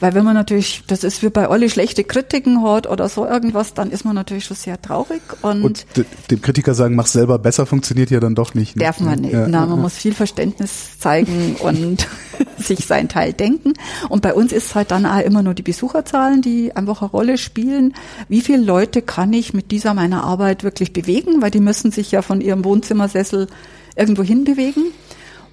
Weil 0.00 0.14
wenn 0.14 0.24
man 0.24 0.34
natürlich, 0.34 0.84
das 0.86 1.04
ist 1.04 1.22
wie 1.22 1.28
bei 1.28 1.48
alle 1.48 1.68
schlechte 1.68 2.04
Kritiken 2.04 2.62
hat 2.62 2.88
oder 2.88 3.08
so 3.08 3.26
irgendwas, 3.26 3.74
dann 3.74 3.90
ist 3.90 4.04
man 4.04 4.14
natürlich 4.14 4.44
schon 4.44 4.56
sehr 4.56 4.80
traurig. 4.80 5.20
Und, 5.42 5.64
und 5.64 5.86
dem 6.30 6.40
Kritiker 6.40 6.74
sagen, 6.74 6.94
mach 6.94 7.06
selber 7.06 7.38
besser, 7.38 7.66
funktioniert 7.66 8.10
ja 8.10 8.20
dann 8.20 8.34
doch 8.34 8.54
nicht. 8.54 8.76
Ne? 8.76 8.84
Darf 8.84 9.00
man 9.00 9.20
nicht. 9.20 9.32
Ja, 9.32 9.48
Na, 9.48 9.66
man 9.66 9.80
muss 9.80 9.94
viel 9.94 10.14
Verständnis 10.14 10.98
zeigen 10.98 11.56
und 11.60 12.06
sich 12.58 12.86
sein 12.86 13.08
Teil 13.08 13.32
denken. 13.32 13.74
Und 14.08 14.22
bei 14.22 14.34
uns 14.34 14.52
ist 14.52 14.74
halt 14.74 14.90
dann 14.90 15.06
auch 15.06 15.20
immer 15.20 15.42
nur 15.42 15.54
die 15.54 15.62
Besucherzahlen, 15.62 16.42
die 16.42 16.74
einfach 16.76 17.02
eine 17.02 17.10
Rolle 17.10 17.38
spielen. 17.38 17.94
Wie 18.28 18.40
viele 18.40 18.62
Leute 18.62 19.02
kann 19.02 19.32
ich 19.32 19.54
mit 19.54 19.70
dieser 19.70 19.94
meiner 19.94 20.24
Arbeit 20.24 20.64
wirklich 20.64 20.92
bewegen? 20.92 21.42
Weil 21.42 21.50
die 21.50 21.60
müssen 21.60 21.90
sich 21.90 22.12
ja 22.12 22.22
von 22.22 22.40
ihrem 22.40 22.64
Wohnzimmersessel 22.64 23.48
irgendwo 23.96 24.22
hin 24.22 24.44
bewegen. 24.44 24.92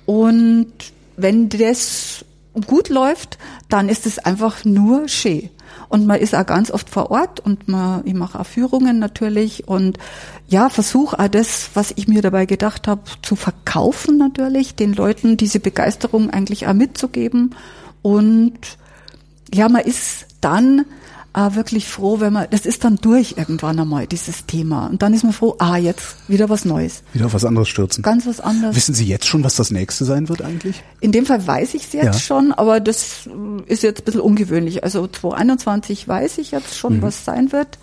Und 0.06 0.72
wenn 1.18 1.50
das 1.50 2.25
gut 2.62 2.90
läuft, 2.90 3.38
dann 3.69 3.90
ist 3.90 4.06
es 4.06 4.19
einfach 4.19 4.66
nur 4.66 5.07
schön. 5.07 5.50
Und 5.90 6.07
man 6.07 6.19
ist 6.19 6.34
auch 6.34 6.46
ganz 6.46 6.72
oft 6.72 6.90
vor 6.90 7.12
Ort 7.12 7.40
und 7.40 7.68
man, 7.68 8.02
ich 8.06 8.13
mache 8.13 8.40
auch 8.40 8.46
Führungen 8.46 9.00
natürlich 9.00 9.68
und 9.68 9.98
ja, 10.48 10.69
versuche 10.69 11.19
auch 11.19 11.27
das, 11.27 11.70
was 11.74 11.94
ich 11.96 12.08
mir 12.08 12.22
dabei 12.22 12.46
gedacht 12.46 12.88
habe, 12.88 13.01
zu 13.22 13.36
verkaufen 13.36 14.18
natürlich, 14.18 14.75
den 14.75 14.94
Leuten 14.94 15.38
diese 15.38 15.60
Begeisterung 15.60 16.29
eigentlich 16.29 16.68
auch 16.68 16.74
mitzugeben. 16.74 17.56
Und 18.01 18.60
ja, 19.53 19.70
man 19.70 19.82
ist 19.82 20.25
dann 20.41 20.86
ah, 21.36 21.56
wirklich 21.56 21.88
froh, 21.88 22.20
wenn 22.22 22.34
man, 22.34 22.48
das 22.50 22.65
ist 22.65 22.84
dann 22.86 22.96
durch 22.96 23.36
irgendwann 23.38 23.80
einmal, 23.80 24.08
dieses 24.08 24.46
Thema. 24.46 24.88
Und 24.88 25.01
dann 25.01 25.13
ist 25.13 25.24
man 25.24 25.34
froh, 25.34 25.56
ah, 25.60 25.75
jetzt 25.75 26.15
wieder 26.30 26.50
was 26.50 26.63
Neues. 26.63 27.04
Wieder 27.13 27.25
auf 27.25 27.34
was 27.34 27.44
anderes 27.44 27.68
stürzen. 27.68 28.01
Ganz 28.01 28.25
was 28.25 28.39
anderes. 28.39 28.75
Wissen 28.75 28.96
Sie 28.96 29.06
jetzt 29.06 29.25
schon, 29.25 29.44
was 29.44 29.56
das 29.56 29.70
nächste 29.70 30.06
sein 30.06 30.30
wird 30.30 30.42
eigentlich? 30.42 30.82
In 31.01 31.12
dem 31.12 31.25
Fall 31.25 31.46
weiß 31.46 31.74
ich 31.74 31.84
es 31.84 31.94
jetzt 31.94 32.06
ja. 32.06 32.13
schon, 32.13 32.54
aber 32.54 32.80
das 32.80 33.30
ist 33.68 33.84
jetzt 33.84 34.01
ein 34.01 34.06
bisschen 34.06 34.22
ungewöhnlich. 34.22 34.84
Also 34.86 35.08
2021 35.08 36.08
weiß 36.08 36.38
ich 36.38 36.51
jetzt 36.51 36.77
schon, 36.77 36.98
mhm. 36.98 37.01
was 37.01 37.25
sein 37.25 37.51
wird. 37.51 37.77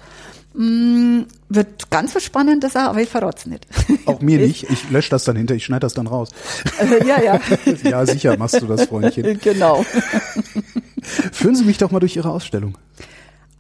Mm, 0.55 1.23
wird 1.49 1.91
ganz 1.91 2.15
was 2.15 2.25
Spannendes, 2.25 2.77
aber 2.77 3.01
ich 3.01 3.09
verrate 3.09 3.39
es 3.39 3.47
nicht. 3.47 3.67
Auch 4.07 4.21
mir 4.21 4.39
nicht. 4.39 4.69
Ich 4.71 4.91
lösche 4.91 5.11
das 5.11 5.25
dann 5.25 5.37
hinter, 5.37 5.55
ich 5.55 5.65
schneide 5.65 5.81
das 5.81 5.95
dann 5.95 6.07
raus. 6.07 6.31
Äh, 6.79 7.07
ja, 7.07 7.23
ja. 7.23 7.41
ja, 7.85 8.07
sicher 8.07 8.37
machst 8.39 8.61
du 8.61 8.67
das, 8.67 8.85
Freundchen. 8.85 9.39
Genau. 9.43 9.85
Führen 11.33 11.55
Sie 11.55 11.65
mich 11.65 11.79
doch 11.79 11.91
mal 11.91 12.01
durch 12.01 12.17
Ihre 12.17 12.31
Ausstellung. 12.31 12.77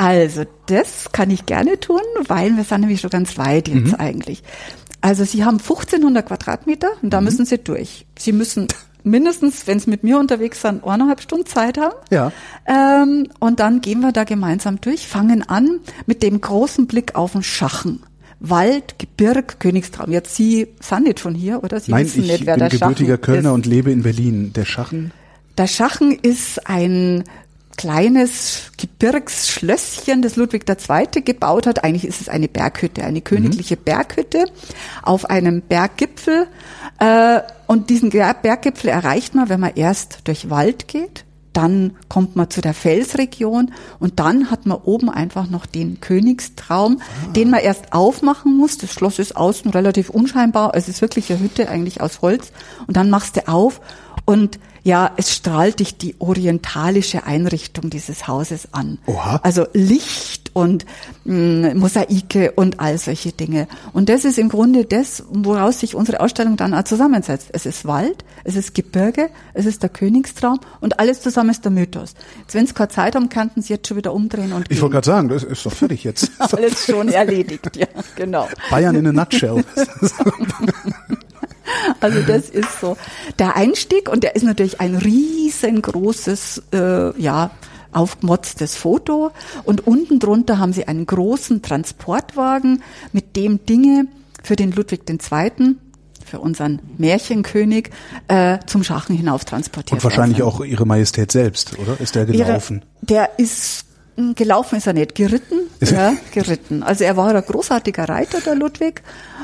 Also, 0.02 0.42
das 0.66 1.12
kann 1.12 1.30
ich 1.30 1.46
gerne 1.46 1.78
tun, 1.78 2.00
weil 2.26 2.56
wir 2.56 2.64
sind 2.64 2.80
nämlich 2.80 3.00
schon 3.00 3.10
ganz 3.10 3.38
weit 3.38 3.68
jetzt 3.68 3.92
mhm. 3.92 4.00
eigentlich. 4.00 4.42
Also, 5.00 5.22
Sie 5.22 5.44
haben 5.44 5.58
1500 5.58 6.26
Quadratmeter 6.26 6.88
und 7.02 7.10
da 7.10 7.20
mhm. 7.20 7.26
müssen 7.26 7.46
Sie 7.46 7.58
durch. 7.58 8.04
Sie 8.18 8.32
müssen 8.32 8.66
mindestens, 9.04 9.68
wenn 9.68 9.78
Sie 9.78 9.90
mit 9.90 10.02
mir 10.02 10.18
unterwegs 10.18 10.60
sind, 10.60 10.82
eineinhalb 10.82 11.20
Stunden 11.20 11.46
Zeit 11.46 11.78
haben. 11.78 11.94
Ja. 12.10 12.32
Ähm, 12.66 13.28
und 13.38 13.60
dann 13.60 13.80
gehen 13.80 14.00
wir 14.00 14.10
da 14.10 14.24
gemeinsam 14.24 14.80
durch, 14.80 15.06
fangen 15.06 15.48
an 15.48 15.78
mit 16.06 16.24
dem 16.24 16.40
großen 16.40 16.88
Blick 16.88 17.14
auf 17.14 17.32
den 17.32 17.44
Schachen. 17.44 18.02
Wald, 18.40 18.98
Gebirg, 18.98 19.60
Königstraum. 19.60 20.10
Jetzt 20.10 20.34
Sie 20.34 20.66
sind 20.80 21.04
nicht 21.04 21.20
von 21.20 21.36
hier, 21.36 21.62
oder? 21.62 21.78
Sie 21.78 21.92
Nein, 21.92 22.06
wissen 22.06 22.22
nicht, 22.22 22.44
wer 22.44 22.56
der 22.56 22.64
Schachen 22.64 22.66
ist. 22.66 22.74
ich 22.74 22.80
bin 22.80 22.88
gebürtiger 22.88 23.18
Kölner 23.18 23.52
und 23.52 23.66
lebe 23.66 23.92
in 23.92 24.02
Berlin. 24.02 24.52
Der 24.52 24.64
Schachen? 24.64 25.12
Der 25.58 25.68
Schachen 25.68 26.10
ist 26.10 26.66
ein 26.68 27.22
kleines 27.76 28.70
Gebirgsschlösschen, 28.76 30.22
das 30.22 30.36
Ludwig 30.36 30.64
II. 30.68 31.22
gebaut 31.22 31.66
hat. 31.66 31.84
Eigentlich 31.84 32.06
ist 32.06 32.20
es 32.20 32.28
eine 32.28 32.48
Berghütte, 32.48 33.04
eine 33.04 33.20
königliche 33.20 33.76
mhm. 33.76 33.84
Berghütte 33.84 34.44
auf 35.02 35.28
einem 35.30 35.62
Berggipfel. 35.62 36.46
Äh, 36.98 37.40
und 37.66 37.90
diesen 37.90 38.10
Berggipfel 38.10 38.90
erreicht 38.90 39.34
man, 39.34 39.48
wenn 39.48 39.60
man 39.60 39.72
erst 39.74 40.20
durch 40.24 40.50
Wald 40.50 40.88
geht. 40.88 41.24
Dann 41.52 41.96
kommt 42.08 42.34
man 42.34 42.48
zu 42.48 42.62
der 42.62 42.72
Felsregion 42.72 43.72
und 43.98 44.20
dann 44.20 44.50
hat 44.50 44.64
man 44.64 44.78
oben 44.78 45.10
einfach 45.10 45.50
noch 45.50 45.66
den 45.66 46.00
Königstraum, 46.00 47.00
ah. 47.00 47.32
den 47.32 47.50
man 47.50 47.60
erst 47.60 47.92
aufmachen 47.92 48.56
muss. 48.56 48.78
Das 48.78 48.92
Schloss 48.92 49.18
ist 49.18 49.36
außen 49.36 49.70
relativ 49.70 50.08
unscheinbar. 50.08 50.72
Es 50.74 50.88
ist 50.88 51.02
wirklich 51.02 51.30
eine 51.30 51.40
Hütte 51.40 51.68
eigentlich 51.68 52.00
aus 52.00 52.22
Holz. 52.22 52.52
Und 52.86 52.96
dann 52.96 53.10
machst 53.10 53.36
du 53.36 53.48
auf 53.48 53.82
Und 54.24 54.58
ja, 54.84 55.12
es 55.16 55.32
strahlt 55.34 55.80
dich 55.80 55.96
die 55.96 56.16
orientalische 56.18 57.24
Einrichtung 57.24 57.90
dieses 57.90 58.26
Hauses 58.26 58.68
an. 58.72 58.98
Oha. 59.06 59.40
Also 59.42 59.66
Licht 59.72 60.50
und 60.54 60.84
mh, 61.24 61.74
Mosaike 61.74 62.52
und 62.52 62.80
all 62.80 62.98
solche 62.98 63.32
Dinge. 63.32 63.68
Und 63.92 64.08
das 64.08 64.24
ist 64.24 64.38
im 64.38 64.48
Grunde 64.48 64.84
das, 64.84 65.24
woraus 65.30 65.80
sich 65.80 65.94
unsere 65.94 66.20
Ausstellung 66.20 66.56
dann 66.56 66.74
auch 66.74 66.84
zusammensetzt. 66.84 67.48
Es 67.52 67.64
ist 67.64 67.86
Wald, 67.86 68.24
es 68.44 68.56
ist 68.56 68.74
Gebirge, 68.74 69.30
es 69.54 69.66
ist 69.66 69.82
der 69.82 69.90
Königstraum 69.90 70.60
und 70.80 70.98
alles 70.98 71.20
zusammen 71.20 71.50
ist 71.50 71.64
der 71.64 71.70
Mythos. 71.70 72.14
Jetzt, 72.40 72.54
wenn 72.54 72.66
Sie 72.66 72.74
keine 72.74 72.88
Zeit 72.88 73.14
haben, 73.14 73.28
könnten 73.28 73.62
Sie 73.62 73.72
jetzt 73.72 73.86
schon 73.88 73.96
wieder 73.96 74.12
umdrehen 74.12 74.52
und 74.52 74.66
Ich 74.68 74.80
wollte 74.82 74.94
gerade 74.94 75.06
sagen, 75.06 75.28
das 75.28 75.44
ist 75.44 75.64
doch 75.64 75.72
fertig 75.72 76.04
jetzt. 76.04 76.30
alles 76.38 76.86
schon 76.86 77.08
erledigt, 77.08 77.76
ja, 77.76 77.86
genau. 78.16 78.48
Bayern 78.70 78.96
in 78.96 79.06
a 79.06 79.12
nutshell. 79.12 79.64
Also 82.02 82.20
das 82.22 82.50
ist 82.50 82.80
so 82.80 82.96
der 83.38 83.56
Einstieg 83.56 84.08
und 84.08 84.24
der 84.24 84.36
ist 84.36 84.42
natürlich 84.42 84.80
ein 84.80 84.96
riesengroßes, 84.96 86.62
äh, 86.72 87.20
ja, 87.20 87.50
aufgemotztes 87.92 88.74
Foto 88.76 89.32
und 89.64 89.86
unten 89.86 90.18
drunter 90.18 90.58
haben 90.58 90.72
sie 90.72 90.88
einen 90.88 91.04
großen 91.06 91.60
Transportwagen, 91.62 92.82
mit 93.12 93.36
dem 93.36 93.64
Dinge 93.66 94.06
für 94.42 94.56
den 94.56 94.72
Ludwig 94.72 95.02
II., 95.08 95.76
für 96.24 96.38
unseren 96.40 96.80
Märchenkönig, 96.96 97.90
äh, 98.28 98.58
zum 98.66 98.82
Schachen 98.84 99.14
hinauf 99.14 99.44
transportiert 99.44 99.92
Und 99.92 100.04
wahrscheinlich 100.04 100.40
worden 100.40 100.54
auch 100.54 100.64
Ihre 100.64 100.86
Majestät 100.86 101.30
selbst, 101.30 101.78
oder? 101.78 102.00
Ist 102.00 102.14
der 102.14 102.24
sind. 102.26 102.34
Ihre- 102.34 102.46
gelaufen? 102.46 102.82
Der 103.02 103.38
ist 103.38 103.84
gelaufen 104.34 104.76
ist 104.76 104.86
er 104.86 104.92
nicht, 104.92 105.14
geritten, 105.14 105.60
er- 105.80 105.92
ja, 105.92 106.12
geritten. 106.32 106.82
Also 106.82 107.04
er 107.04 107.16
war 107.16 107.34
ein 107.34 107.42
großartiger 107.42 108.08
Reiter, 108.08 108.40
der 108.40 108.54
Ludwig. 108.54 109.02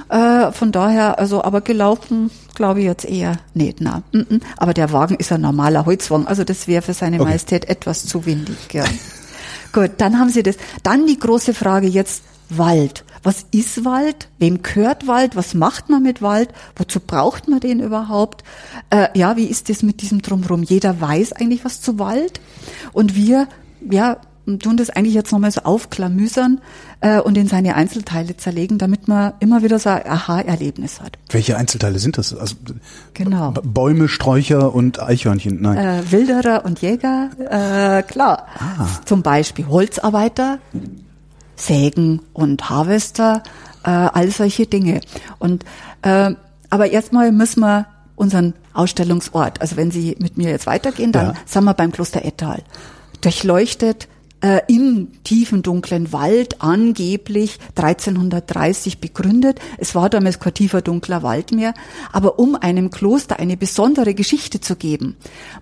Äh, 0.09 0.53
von 0.53 0.73
daher, 0.73 1.19
also 1.19 1.43
aber 1.45 1.61
gelaufen, 1.61 2.31
glaube 2.55 2.81
ich 2.81 2.87
jetzt 2.87 3.05
eher 3.05 3.37
nicht. 3.55 3.81
Na, 3.81 4.03
mm, 4.13 4.19
mm. 4.19 4.41
aber 4.57 4.73
der 4.75 4.93
Wagen 4.93 5.17
ist 5.17 5.33
ein 5.33 5.41
normaler 5.43 5.85
Holzwagen, 5.85 6.27
also 6.27 6.45
das 6.45 6.67
wäre 6.67 6.83
für 6.83 6.95
seine 6.95 7.17
Okay. 7.17 7.27
Majestät 7.27 7.69
etwas 7.69 8.07
zu 8.07 8.25
windig. 8.25 8.57
Ja. 8.73 8.85
Gut, 9.73 9.93
dann 9.99 10.19
haben 10.19 10.31
Sie 10.31 10.43
das. 10.43 10.57
Dann 10.83 11.07
die 11.07 11.19
große 11.19 11.53
Frage 11.53 11.87
jetzt 11.89 12.23
Wald. 12.49 13.05
Was 13.23 13.45
ist 13.51 13.85
Wald? 13.85 14.29
Wem 14.39 14.63
gehört 14.63 15.07
Wald? 15.07 15.37
Was 15.37 15.53
macht 15.53 15.91
man 15.91 16.03
mit 16.03 16.23
Wald? 16.23 16.51
Wozu 16.77 17.01
braucht 17.01 17.49
man 17.49 17.61
den 17.61 17.81
überhaupt? 17.81 18.45
Äh, 18.89 19.09
ja, 19.19 19.37
wie 19.37 19.45
ist 19.45 19.69
das 19.69 19.83
mit 19.83 20.01
diesem 20.01 20.23
Drumherum? 20.23 20.63
Jeder 20.63 21.01
weiß 21.01 21.33
eigentlich 21.35 21.65
was 21.65 21.83
zu 21.83 21.99
Wald. 21.99 22.41
Und 22.93 23.15
wir, 23.17 23.49
ja, 23.91 24.19
tun 24.59 24.77
das 24.79 24.89
eigentlich 24.91 25.15
jetzt 25.15 25.31
nochmal 25.33 25.51
so 25.51 25.61
aufklamüsern 25.63 26.61
äh, 27.01 27.21
und 27.21 27.37
in 27.37 27.47
seine 27.49 27.75
Einzelteile 27.75 28.37
zerlegen, 28.37 28.79
damit 28.79 29.07
man 29.09 29.35
immer 29.41 29.63
wieder 29.63 29.79
so 29.79 29.91
ein 29.91 30.07
Aha-Erlebnis 30.07 31.01
hat. 31.01 31.19
Welche 31.31 31.57
Einzelteile 31.57 31.99
sind 31.99 32.17
das? 32.19 32.35
Also 32.35 32.57
Genau. 33.15 33.53
Bäume, 33.63 34.09
Sträucher 34.09 34.75
und 34.75 35.01
Eichhörnchen. 35.03 35.61
Nein. 35.61 35.77
Äh, 35.79 36.11
Wilderer 36.11 36.65
und 36.65 36.81
Jäger, 36.81 37.31
äh, 37.39 38.03
klar. 38.03 38.47
Zum 39.05 39.23
Beispiel 39.23 39.67
Holzarbeiter, 39.69 40.59
Sägen 41.57 42.21
und 42.33 42.71
Harvester, 42.71 43.43
äh, 43.85 43.91
all 43.91 44.31
solche 44.31 44.67
Dinge. 44.67 45.01
Und 45.39 45.65
äh, 46.03 46.33
aber 46.71 46.91
erstmal 46.91 47.33
müssen 47.33 47.61
wir 47.61 47.87
unseren 48.15 48.55
Ausstellungsort, 48.75 49.61
also 49.61 49.77
wenn 49.77 49.91
Sie 49.91 50.17
mit 50.21 50.37
mir 50.37 50.51
jetzt 50.51 50.67
weitergehen, 50.67 51.13
dann 51.13 51.29
Ja. 51.29 51.35
sind 51.47 51.65
wir 51.65 51.75
beim 51.75 51.93
Kloster 51.93 52.25
Ettal. 52.25 52.63
Durchleuchtet 53.23 54.09
äh, 54.41 54.61
im 54.69 55.09
tiefen 55.25 55.63
dunklen 55.63 56.13
Wald, 56.13 56.61
angeblich 56.63 57.59
1330 57.77 59.01
begründet. 59.01 59.61
Es 59.79 59.95
war 59.95 60.09
damals 60.11 60.39
kein 60.39 60.55
tiefer 60.55 60.83
dunkler 60.83 61.23
Wald 61.23 61.53
mehr, 61.53 61.75
aber 62.13 62.39
um 62.39 62.55
einem 62.55 62.91
Kloster 62.91 63.39
eine 63.39 63.57
besondere 63.57 64.15
Geschichte 64.15 64.61
zu 64.61 64.77
geben, 64.77 65.17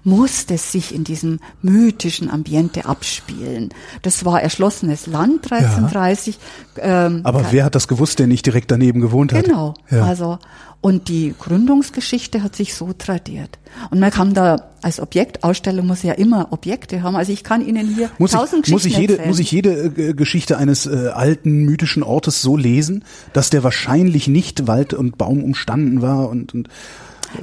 musste 0.05 0.55
es 0.55 0.73
sich 0.73 0.95
in 0.95 1.05
diesem 1.05 1.41
mythischen 1.63 2.31
Ambiente 2.31 2.87
abspielen. 2.87 3.71
Das 4.03 4.25
war 4.25 4.43
erschlossenes 4.43 5.07
Land 5.07 5.51
1330. 5.51 6.39
Ähm, 6.79 7.21
Aber 7.25 7.53
wer 7.53 7.65
hat 7.65 7.75
das 7.75 7.89
gewusst, 7.89 8.19
der 8.19 8.27
nicht 8.27 8.45
direkt 8.47 8.71
daneben 8.71 9.01
gewohnt 9.01 9.33
hat? 9.33 9.45
Genau. 9.45 9.75
Ja. 9.91 10.05
Also 10.05 10.39
und 10.81 11.09
die 11.09 11.35
Gründungsgeschichte 11.39 12.43
hat 12.43 12.55
sich 12.55 12.75
so 12.75 12.93
tradiert. 12.93 13.59
Und 13.91 13.99
man 13.99 14.11
kann 14.11 14.35
da 14.35 14.71
als 14.83 15.01
Objektausstellung 15.01 15.87
muss 15.87 16.03
ja 16.05 16.13
immer 16.13 16.53
Objekte 16.53 17.03
haben. 17.03 17.17
Also 17.17 17.33
ich 17.33 17.43
kann 17.43 17.67
Ihnen 17.67 17.93
hier 17.93 18.09
Muss 18.19 18.31
tausend 18.31 18.67
ich, 18.67 18.73
muss 18.73 18.85
ich 18.85 18.93
Geschichten 18.93 19.01
jede, 19.01 19.13
erzählen. 19.15 19.29
muss 19.29 19.39
ich 19.41 19.51
jede 19.51 19.71
äh, 19.71 20.15
Geschichte 20.15 20.59
eines 20.59 20.87
äh, 20.87 21.09
alten 21.13 21.65
mythischen 21.65 22.05
Ortes 22.05 22.41
so 22.41 22.57
lesen, 22.57 23.05
dass 23.33 23.51
der 23.51 23.65
wahrscheinlich 23.65 24.29
nicht 24.29 24.69
Wald 24.69 24.95
und 24.95 25.19
Baum 25.19 25.43
umstanden 25.43 26.03
war 26.03 26.29
und, 26.29 26.55
und 26.55 26.69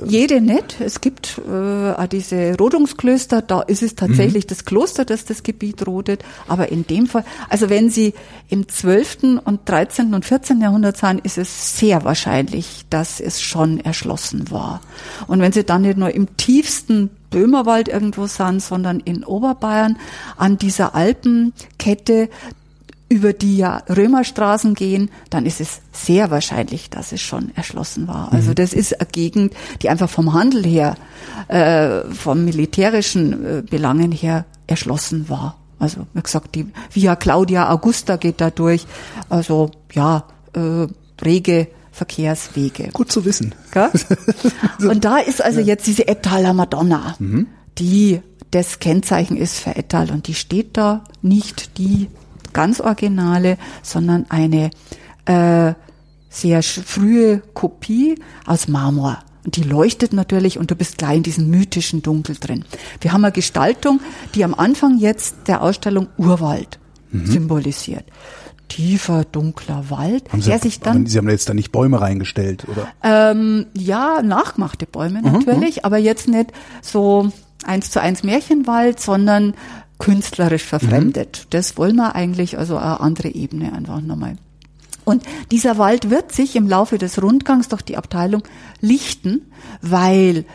Jede 0.06 0.42
nicht. 0.42 0.80
Es 0.80 1.02
gibt 1.02 1.40
äh, 1.40 2.08
diese 2.08 2.58
Rodungsklöster, 2.58 3.42
da 3.42 3.62
ist 3.62 3.84
es 3.84 3.96
tatsächlich 3.96 4.48
das 4.48 4.66
Kloster, 4.66 5.06
das 5.06 5.26
das 5.26 5.44
Gebiet 5.44 5.86
rodet. 5.86 6.24
Aber 6.48 6.72
in 6.72 6.86
dem 6.88 7.08
Fall, 7.08 7.24
also 7.50 7.70
wenn 7.70 7.90
Sie 7.90 8.14
im 8.50 8.68
12. 8.68 9.42
und 9.46 9.62
13. 9.66 10.14
und 10.14 10.26
14. 10.26 10.62
Jahrhundert 10.62 10.98
sind, 10.98 11.26
ist 11.26 11.38
es 11.38 11.78
sehr 11.78 12.04
wahrscheinlich, 12.04 12.86
dass 12.90 13.20
es 13.20 13.42
schon 13.42 13.80
erschlossen 13.80 14.52
war. 14.52 14.82
Und 15.28 15.40
wenn 15.40 15.52
Sie 15.52 15.64
dann 15.64 15.84
nicht 15.84 15.98
nur 15.98 16.14
im 16.14 16.36
tiefsten 16.38 17.10
Böhmerwald 17.30 17.88
irgendwo 17.88 18.28
sind, 18.28 18.62
sondern 18.62 19.00
in 19.00 19.24
Oberbayern 19.24 19.98
an 20.38 20.58
dieser 20.58 20.94
Alpenkette, 20.94 22.30
über 23.14 23.32
die 23.32 23.58
ja 23.58 23.84
Römerstraßen 23.88 24.74
gehen, 24.74 25.12
dann 25.30 25.46
ist 25.46 25.62
es 25.62 25.82
sehr 25.92 26.32
wahrscheinlich, 26.32 26.90
dass 26.90 27.12
es 27.12 27.22
schon 27.22 27.56
erschlossen 27.56 28.08
war. 28.08 28.34
Also 28.34 28.56
das 28.56 28.74
ist 28.74 29.00
eine 29.00 29.08
Gegend, 29.12 29.54
die 29.84 29.90
einfach 29.90 30.10
vom 30.10 30.34
Handel 30.34 30.66
her, 30.66 30.96
äh, 31.48 32.12
vom 32.12 32.44
militärischen 32.44 33.46
äh, 33.46 33.62
Belangen 33.62 34.12
her 34.12 34.46
erschlossen 34.66 35.30
war. 35.30 35.58
Also 35.78 36.08
wie 36.16 36.24
gesagt, 36.24 36.56
die 36.56 36.66
Via 36.92 37.16
Claudia 37.16 37.70
Augusta 37.70 38.16
geht 38.16 38.42
da 38.42 38.50
durch. 38.50 38.88
Also 39.30 39.70
ja, 39.92 40.24
äh, 40.54 40.88
rege 41.24 41.68
Verkehrswege. 41.92 42.90
gut 42.94 43.12
zu 43.12 43.26
wissen. 43.26 43.54
Gell? 43.72 43.92
Und 44.90 45.06
da 45.06 45.18
ist 45.20 45.44
also 45.44 45.60
jetzt 45.60 45.86
diese 45.86 46.08
Etaler 46.08 46.54
Madonna, 46.54 47.16
die 47.78 48.22
das 48.50 48.80
Kennzeichen 48.80 49.38
ist 49.38 49.60
für 49.60 49.76
Etal 49.76 50.12
und 50.12 50.28
die 50.28 50.36
steht 50.36 50.78
da 50.78 51.04
nicht 51.24 51.78
die 51.80 52.08
ganz 52.54 52.80
originale, 52.80 53.58
sondern 53.82 54.26
eine 54.30 54.72
äh, 55.26 55.74
sehr 56.30 56.64
frühe 56.64 57.42
Kopie 57.54 58.16
aus 58.46 58.68
Marmor. 58.68 59.20
Und 59.46 59.58
die 59.58 59.64
leuchtet 59.64 60.14
natürlich 60.14 60.58
und 60.58 60.72
du 60.72 60.76
bist 60.76 60.98
gleich 60.98 61.18
in 61.18 61.24
diesem 61.24 61.50
mythischen 61.50 62.02
Dunkel 62.02 62.38
drin. 62.40 62.64
Wir 63.02 63.12
haben 63.12 63.26
eine 63.26 63.34
Gestaltung, 63.34 64.00
die 64.36 64.46
am 64.46 64.54
Anfang 64.54 64.98
jetzt 65.00 65.36
der 65.48 65.62
Ausstellung 65.62 66.08
Urwald 66.18 66.80
symbolisiert. 67.12 68.06
Tiefer, 68.70 69.24
dunkler 69.26 69.90
Wald, 69.90 70.32
Haben 70.32 70.42
Sie, 70.42 70.50
der 70.50 70.60
sich 70.60 70.80
dann 70.80 71.06
Sie 71.06 71.18
haben 71.18 71.30
jetzt 71.30 71.48
da 71.48 71.54
nicht 71.54 71.72
Bäume 71.72 72.02
reingestellt, 72.02 72.66
oder? 72.68 72.88
ähm, 73.04 73.68
ja, 73.78 74.22
nachgemachte 74.24 74.88
Bäume 74.88 75.22
Mhm, 75.22 75.32
natürlich, 75.32 75.86
aber 75.86 75.98
jetzt 75.98 76.28
nicht 76.28 76.52
so 76.82 77.32
eins 77.66 77.92
zu 77.92 78.02
eins 78.02 78.24
Märchenwald, 78.24 79.00
sondern 79.00 79.54
künstlerisch 80.04 80.64
verfremdet. 80.64 81.44
Mhm. 81.46 81.48
Das 81.52 81.78
wollen 81.78 81.96
wir 81.96 82.14
eigentlich, 82.14 82.58
also 82.58 82.76
eine 82.78 83.00
andere 83.00 83.30
Ebene 83.30 83.72
einfach 83.72 84.02
nochmal. 84.02 84.36
Und 85.06 85.24
dieser 85.52 85.78
Wald 85.78 86.10
wird 86.10 86.32
sich 86.34 86.56
im 86.56 86.68
Laufe 86.68 86.98
des 86.98 87.22
Rundgangs 87.22 87.70
durch 87.70 87.82
die 87.82 87.96
Abteilung 87.98 88.44
lichten, 88.82 89.50
weil 89.82 90.46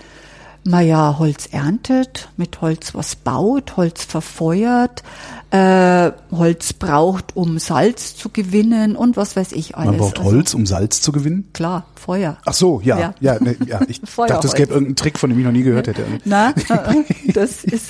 man 0.64 0.87
ja 0.87 1.19
Holz 1.19 1.49
erntet, 1.50 2.28
mit 2.37 2.61
Holz 2.61 2.95
was 2.95 3.17
baut, 3.17 3.76
Holz 3.78 4.05
verfeuert, 4.05 5.02
äh, 5.50 6.11
Holz 6.31 6.75
braucht, 6.75 7.35
um 7.37 7.59
Salz 7.59 8.17
zu 8.17 8.28
gewinnen 8.28 8.97
und 8.97 9.17
was 9.17 9.35
weiß 9.35 9.52
ich 9.52 9.76
alles. 9.76 9.93
Man 9.93 9.99
braucht 9.99 10.19
Also, 10.19 10.31
Holz, 10.31 10.52
um 10.52 10.67
Salz 10.67 11.00
zu 11.00 11.11
gewinnen? 11.11 11.49
Klar, 11.55 11.87
Feuer. 11.95 12.37
Ach 12.45 12.52
so, 12.52 12.83
ja, 12.83 12.99
Ja. 12.99 13.14
ja, 13.21 13.43
ne, 13.43 13.57
ja. 13.67 13.81
Ich 13.88 14.00
dachte, 14.17 14.47
es 14.47 14.55
gäbe 14.55 14.73
irgendeinen 14.75 14.97
Trick, 14.97 15.19
von 15.19 15.31
dem 15.31 15.38
ich 15.38 15.45
noch 15.47 15.52
nie 15.52 15.62
gehört 15.62 15.87
hätte. 15.87 16.05
Na, 16.25 16.52
das 17.33 17.64
ist 17.64 17.88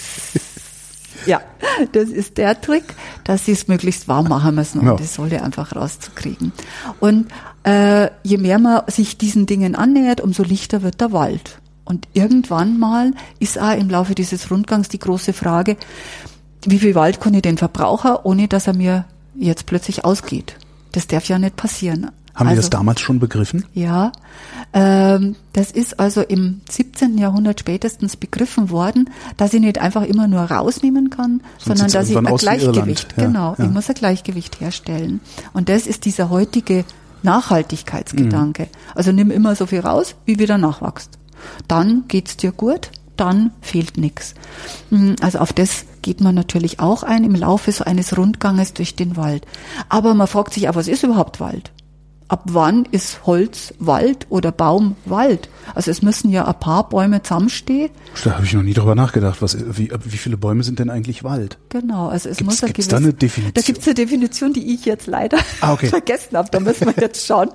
ja, 1.26 1.40
das 1.92 2.08
ist 2.08 2.38
der 2.38 2.60
Trick, 2.60 2.84
dass 3.24 3.44
sie 3.46 3.52
es 3.52 3.68
möglichst 3.68 4.08
warm 4.08 4.28
machen 4.28 4.54
müssen, 4.54 4.80
um 4.80 4.86
Ja. 4.86 4.94
die 4.96 5.04
Sohle 5.04 5.42
einfach 5.42 5.74
rauszukriegen. 5.76 6.52
Und 7.00 7.28
äh, 7.64 8.08
je 8.22 8.38
mehr 8.38 8.58
man 8.58 8.82
sich 8.88 9.18
diesen 9.18 9.46
Dingen 9.46 9.74
annähert, 9.74 10.20
umso 10.20 10.42
lichter 10.42 10.82
wird 10.82 11.00
der 11.00 11.12
Wald. 11.12 11.58
Und 11.84 12.06
irgendwann 12.12 12.78
mal 12.78 13.12
ist 13.38 13.58
auch 13.58 13.76
im 13.76 13.88
Laufe 13.88 14.14
dieses 14.14 14.50
Rundgangs 14.50 14.88
die 14.88 14.98
große 14.98 15.32
Frage, 15.32 15.76
wie 16.66 16.78
viel 16.78 16.94
Wald 16.94 17.20
kann 17.20 17.34
ich 17.34 17.42
denn 17.42 17.56
verbrauchen, 17.56 18.16
ohne 18.24 18.48
dass 18.48 18.66
er 18.66 18.74
mir 18.74 19.04
jetzt 19.34 19.66
plötzlich 19.66 20.04
ausgeht? 20.04 20.56
Das 20.92 21.06
darf 21.06 21.26
ja 21.28 21.38
nicht 21.38 21.56
passieren. 21.56 22.10
Haben 22.38 22.48
die 22.50 22.56
das 22.56 22.66
Also- 22.66 22.70
damals 22.70 23.00
schon 23.00 23.18
begriffen? 23.18 23.64
ja, 23.74 24.12
ähm, 24.72 25.34
das 25.52 25.70
ist 25.70 25.98
also 25.98 26.20
im 26.20 26.60
17. 26.70 27.18
Jahrhundert 27.18 27.60
spätestens 27.60 28.16
begriffen 28.16 28.70
worden, 28.70 29.10
dass 29.36 29.54
ich 29.54 29.60
nicht 29.60 29.78
einfach 29.78 30.02
immer 30.02 30.28
nur 30.28 30.40
rausnehmen 30.42 31.10
kann, 31.10 31.40
sondern 31.58 31.88
sieht's 31.88 31.92
dass 31.94 32.08
ich 32.10 32.16
ein. 32.16 32.24
Gleichgewicht, 32.36 33.14
Ja, 33.16 33.24
genau, 33.26 33.54
ja. 33.58 33.64
ich 33.64 33.70
muss 33.70 33.88
ein 33.88 33.94
Gleichgewicht 33.94 34.60
herstellen. 34.60 35.20
Und 35.52 35.68
das 35.68 35.86
ist 35.86 36.04
dieser 36.04 36.28
heutige 36.30 36.84
Nachhaltigkeitsgedanke. 37.22 38.62
Mhm. 38.64 38.68
Also 38.94 39.12
nimm 39.12 39.30
immer 39.30 39.54
so 39.56 39.66
viel 39.66 39.80
raus, 39.80 40.14
wie 40.24 40.38
wieder 40.38 40.58
nachwächst. 40.58 41.18
Dann 41.66 42.04
geht's 42.08 42.36
dir 42.36 42.52
gut 42.52 42.90
dann 43.16 43.50
fehlt 43.60 43.96
nichts. 43.98 44.34
Also 45.20 45.40
auf 45.40 45.52
das 45.52 45.84
geht 46.02 46.20
man 46.20 46.36
natürlich 46.36 46.78
auch 46.78 47.02
ein 47.02 47.24
im 47.24 47.34
Laufe 47.34 47.72
so 47.72 47.82
eines 47.82 48.16
Rundganges 48.16 48.74
durch 48.74 48.94
den 48.94 49.16
Wald. 49.16 49.44
Aber 49.88 50.14
man 50.14 50.28
fragt 50.28 50.54
sich, 50.54 50.68
aber 50.68 50.78
was 50.78 50.86
ist 50.86 51.02
überhaupt 51.02 51.40
Wald? 51.40 51.72
Ab 52.28 52.42
wann 52.44 52.84
ist 52.90 53.26
Holz 53.26 53.74
Wald 53.78 54.26
oder 54.28 54.52
Baum 54.52 54.96
Wald? 55.04 55.48
Also 55.74 55.90
es 55.90 56.02
müssen 56.02 56.30
ja 56.30 56.46
ein 56.46 56.58
paar 56.58 56.88
Bäume 56.88 57.22
zusammenstehen. 57.22 57.90
Da 58.22 58.34
habe 58.34 58.44
ich 58.44 58.52
noch 58.52 58.62
nie 58.62 58.74
drüber 58.74 58.94
nachgedacht. 58.94 59.42
Was, 59.42 59.56
wie, 59.76 59.90
wie 60.04 60.16
viele 60.16 60.36
Bäume 60.36 60.62
sind 60.62 60.78
denn 60.78 60.90
eigentlich 60.90 61.24
Wald? 61.24 61.58
Genau, 61.70 62.08
also 62.08 62.28
es 62.28 62.38
gibt's, 62.38 62.52
muss 62.52 62.62
eine 62.62 62.72
gibt's 62.72 62.88
da 62.88 62.98
eine 62.98 63.12
Definition? 63.12 63.54
Da 63.54 63.60
gibt 63.62 63.80
es 63.80 63.86
eine 63.86 63.94
Definition, 63.94 64.52
die 64.52 64.74
ich 64.74 64.84
jetzt 64.84 65.06
leider 65.06 65.38
ah, 65.60 65.72
okay. 65.72 65.86
vergessen 65.88 66.36
habe. 66.36 66.48
Da 66.50 66.60
müssen 66.60 66.86
wir 66.86 66.94
jetzt 67.00 67.26
schauen. 67.26 67.48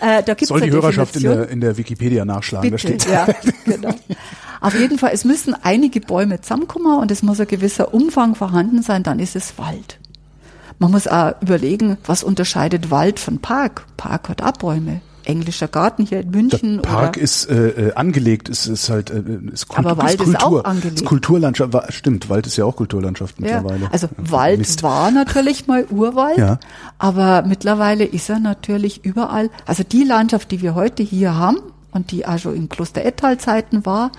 Äh, 0.00 0.22
da 0.22 0.34
gibt's 0.34 0.48
Soll 0.48 0.60
die 0.60 0.70
Hörerschaft 0.70 1.16
in 1.16 1.22
der, 1.22 1.48
in 1.48 1.60
der 1.60 1.76
Wikipedia 1.76 2.24
nachschlagen, 2.24 2.70
Bitte, 2.70 2.92
da 2.92 3.00
steht 3.00 3.12
ja, 3.12 3.26
genau. 3.64 3.94
Auf 4.60 4.78
jeden 4.78 4.98
Fall, 4.98 5.10
es 5.12 5.24
müssen 5.24 5.54
einige 5.62 6.00
Bäume 6.00 6.40
zusammenkommen 6.40 6.98
und 6.98 7.10
es 7.10 7.22
muss 7.22 7.40
ein 7.40 7.46
gewisser 7.46 7.94
Umfang 7.94 8.34
vorhanden 8.34 8.82
sein, 8.82 9.02
dann 9.02 9.18
ist 9.18 9.36
es 9.36 9.58
Wald. 9.58 9.98
Man 10.78 10.92
muss 10.92 11.08
auch 11.08 11.32
überlegen, 11.40 11.98
was 12.04 12.22
unterscheidet 12.22 12.90
Wald 12.90 13.18
von 13.18 13.38
Park. 13.40 13.84
Park 13.96 14.28
hat 14.28 14.42
Abbäume. 14.42 15.00
Englischer 15.24 15.68
Garten 15.68 16.06
hier 16.06 16.20
in 16.20 16.30
München. 16.30 16.80
Der 16.82 16.88
Park 16.88 17.16
ist 17.18 17.50
äh, 17.50 17.88
äh 17.88 17.94
angelegt, 17.94 18.48
ist, 18.48 18.66
ist 18.66 18.88
halt 18.88 19.10
äh, 19.10 19.22
ist 19.52 19.68
Kultur, 19.68 19.92
Aber 19.92 20.02
Wald 20.02 20.14
ist, 20.14 20.24
Kultur, 20.24 20.34
ist 20.34 20.42
auch 20.42 20.64
angelegt. 20.64 21.00
Ist 21.00 21.04
Kulturlandschaft, 21.04 21.92
stimmt, 21.92 22.30
Wald 22.30 22.46
ist 22.46 22.56
ja 22.56 22.64
auch 22.64 22.76
Kulturlandschaft 22.76 23.38
mittlerweile. 23.38 23.84
Ja, 23.84 23.90
also 23.90 24.06
ja, 24.06 24.30
Wald 24.30 24.58
Mist. 24.60 24.82
war 24.82 25.10
natürlich 25.10 25.66
mal 25.66 25.84
Urwald, 25.90 26.38
ja. 26.38 26.58
aber 26.96 27.42
mittlerweile 27.42 28.04
ist 28.04 28.30
er 28.30 28.38
natürlich 28.38 29.04
überall. 29.04 29.50
Also 29.66 29.82
die 29.82 30.04
Landschaft, 30.04 30.50
die 30.50 30.62
wir 30.62 30.74
heute 30.74 31.02
hier 31.02 31.34
haben, 31.34 31.58
und 31.92 32.10
die 32.10 32.26
also 32.26 32.50
in 32.50 32.68
Kloster 32.68 33.04
Ettal-Zeiten 33.04 33.86
war, 33.86 34.12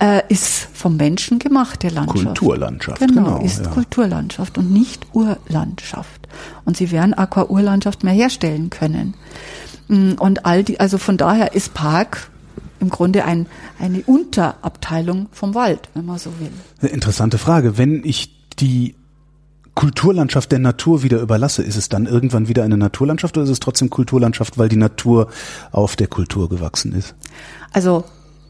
äh, 0.00 0.22
ist 0.28 0.68
vom 0.72 0.96
Menschen 0.96 1.38
gemachte 1.38 1.88
Landschaft. 1.88 2.24
Kulturlandschaft, 2.24 3.00
genau. 3.00 3.24
genau 3.24 3.44
ist 3.44 3.64
ja. 3.64 3.70
Kulturlandschaft 3.70 4.58
und 4.58 4.72
nicht 4.72 5.06
Urlandschaft. 5.12 6.28
Und 6.64 6.76
sie 6.76 6.90
werden 6.90 7.14
Aqua-Urlandschaft 7.14 8.02
mehr 8.02 8.14
herstellen 8.14 8.70
können. 8.70 9.14
Mm, 9.88 10.12
und 10.18 10.44
all 10.44 10.64
die, 10.64 10.80
also 10.80 10.98
von 10.98 11.16
daher 11.16 11.54
ist 11.54 11.74
Park 11.74 12.30
im 12.80 12.90
Grunde 12.90 13.24
ein, 13.24 13.46
eine 13.78 14.02
Unterabteilung 14.02 15.28
vom 15.32 15.54
Wald, 15.54 15.88
wenn 15.94 16.06
man 16.06 16.18
so 16.18 16.30
will. 16.40 16.50
Eine 16.80 16.90
interessante 16.90 17.38
Frage. 17.38 17.78
Wenn 17.78 18.02
ich 18.04 18.30
die 18.58 18.94
Kulturlandschaft 19.74 20.52
der 20.52 20.60
Natur 20.60 21.02
wieder 21.02 21.20
überlasse, 21.20 21.62
ist 21.62 21.76
es 21.76 21.88
dann 21.88 22.06
irgendwann 22.06 22.48
wieder 22.48 22.62
eine 22.62 22.76
Naturlandschaft 22.76 23.36
oder 23.36 23.44
ist 23.44 23.50
es 23.50 23.60
trotzdem 23.60 23.90
Kulturlandschaft, 23.90 24.56
weil 24.56 24.68
die 24.68 24.76
Natur 24.76 25.28
auf 25.72 25.96
der 25.96 26.06
Kultur 26.06 26.48
gewachsen 26.48 26.92
ist? 26.92 27.14
Also 27.72 28.04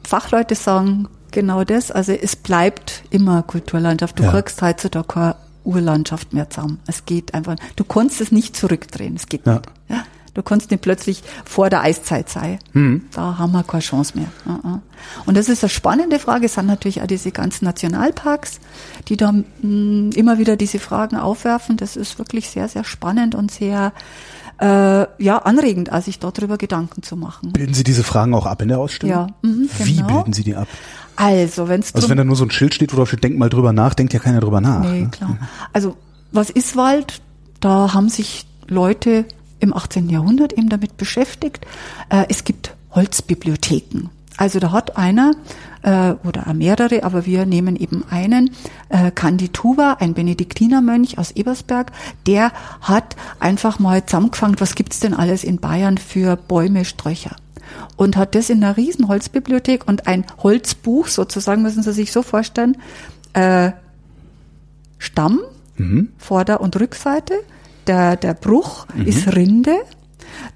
Fachleute 0.07 0.55
sagen 0.55 1.09
genau 1.31 1.65
das. 1.65 1.91
Also 1.91 2.13
es 2.13 2.37
bleibt 2.37 3.05
immer 3.11 3.43
Kulturlandschaft. 3.43 4.19
Du 4.19 4.23
ja. 4.23 4.31
kriegst 4.31 4.61
heutzutage 4.61 5.07
keine 5.07 5.37
Urlandschaft 5.65 6.33
mehr 6.33 6.51
zusammen. 6.51 6.81
Es 6.87 7.07
geht 7.07 7.35
einfach. 7.35 7.57
Du 7.77 7.85
kannst 7.85 8.21
es 8.21 8.31
nicht 8.31 8.57
zurückdrehen. 8.57 9.17
Es 9.17 9.27
geht 9.27 9.47
ja. 9.47 9.55
nicht. 9.55 9.67
Ja? 9.89 10.05
Du 10.35 10.43
kannst 10.43 10.71
nicht 10.71 10.83
plötzlich 10.83 11.23
vor 11.45 11.71
der 11.71 11.83
Eiszeit 11.83 12.29
sein. 12.29 12.59
Mhm. 12.73 13.07
Da 13.13 13.39
haben 13.39 13.53
wir 13.53 13.63
keine 13.63 13.83
Chance 13.83 14.19
mehr. 14.19 14.29
Und 15.27 15.37
das 15.37 15.49
ist 15.49 15.63
eine 15.63 15.71
spannende 15.71 16.19
Frage. 16.19 16.47
Es 16.47 16.55
sind 16.55 16.67
natürlich 16.67 17.03
auch 17.03 17.07
diese 17.07 17.31
ganzen 17.31 17.65
Nationalparks, 17.65 18.59
die 19.09 19.17
da 19.17 19.33
mm, 19.33 20.11
immer 20.15 20.39
wieder 20.39 20.57
diese 20.57 20.81
Fragen 20.81 21.17
aufwerfen. 21.17 21.77
Das 21.77 21.97
ist 21.97 22.19
wirklich 22.19 22.51
sehr, 22.51 22.69
sehr 22.69 22.85
spannend 22.85 23.35
und 23.37 23.53
sehr 23.53 23.93
äh, 24.61 25.07
ja, 25.23 25.39
anregend, 25.39 25.91
als 25.91 26.07
sich 26.07 26.19
darüber 26.19 26.59
Gedanken 26.59 27.03
zu 27.03 27.17
machen. 27.17 27.53
Bilden 27.53 27.75
Sie 27.75 27.85
diese 27.85 28.05
Fragen 28.05 28.35
auch 28.35 28.47
ab 28.47 28.63
in 28.63 28.69
der 28.69 28.79
Ausstellung? 28.79 29.15
Ja. 29.15 29.27
Mhm, 29.43 29.69
Wie 29.79 29.97
genau. 29.97 30.09
bilden 30.09 30.33
Sie 30.33 30.45
die 30.45 30.57
ab? 30.57 30.69
Also, 31.17 31.69
wenn 31.69 31.81
es 31.81 31.95
Also 31.95 32.09
wenn 32.09 32.17
da 32.17 32.25
nur 32.25 32.37
so 32.37 32.45
ein 32.45 32.51
Schild 32.51 32.75
steht, 32.75 32.93
wo 32.93 32.97
drauf 32.97 33.09
steht, 33.09 33.23
denk 33.23 33.39
mal 33.39 33.49
drüber 33.49 33.73
nach, 33.73 33.95
denkt 33.95 34.13
ja 34.13 34.19
keiner 34.19 34.41
drüber 34.41 34.61
nach. 34.61 34.81
Nee, 34.81 35.03
ne? 35.03 35.11
klar. 35.11 35.39
Also, 35.73 35.97
was 36.33 36.51
ist 36.51 36.77
Wald? 36.77 37.21
Da 37.61 37.95
haben 37.95 38.09
sich 38.09 38.47
Leute 38.67 39.25
im 39.61 39.73
18. 39.73 40.09
Jahrhundert 40.09 40.53
eben 40.53 40.69
damit 40.69 40.97
beschäftigt. 40.97 41.67
Äh, 42.09 42.27
es 42.29 42.45
gibt 42.45 42.75
Holzbibliotheken. 42.93 44.11
Also 44.37 44.59
da 44.59 44.73
hat 44.73 44.97
einer 44.97 45.33
äh, 45.83 46.15
oder 46.27 46.53
mehrere, 46.55 47.05
aber 47.05 47.25
wir 47.25 47.47
nehmen 47.47 47.77
eben 47.77 48.05
einen, 48.11 48.51
äh, 48.89 49.13
Candituba, 49.13 49.99
ein 50.01 50.15
Benediktinermönch 50.15 51.19
aus 51.19 51.31
Ebersberg, 51.31 51.93
der 52.27 52.53
hat 52.81 53.15
einfach 53.39 53.79
mal 53.79 54.05
zusammengefangen, 54.05 54.57
was 54.59 54.75
gibt's 54.75 54.99
denn 54.99 55.15
alles 55.15 55.45
in 55.45 55.59
Bayern 55.59 55.99
für 55.99 56.37
Bäume, 56.37 56.85
Sträucher 56.85 57.37
und 57.97 58.17
hat 58.17 58.35
das 58.35 58.51
in 58.51 58.63
einer 58.63 58.77
riesen 58.77 59.09
Holzbibliothek 59.09 59.87
und 59.87 60.07
ein 60.07 60.25
Holzbuch 60.43 61.07
sozusagen, 61.07 61.63
müssen 61.63 61.83
Sie 61.83 61.93
sich 61.93 62.13
so 62.13 62.23
vorstellen, 62.23 62.77
äh, 63.35 63.71
Stamm, 64.99 65.41
mhm. 65.77 66.09
Vorder- 66.19 66.61
und 66.61 66.79
Rückseite, 66.81 67.35
der, 67.87 68.17
der 68.17 68.35
Bruch 68.35 68.87
mhm. 68.95 69.07
ist 69.07 69.35
Rinde. 69.35 69.77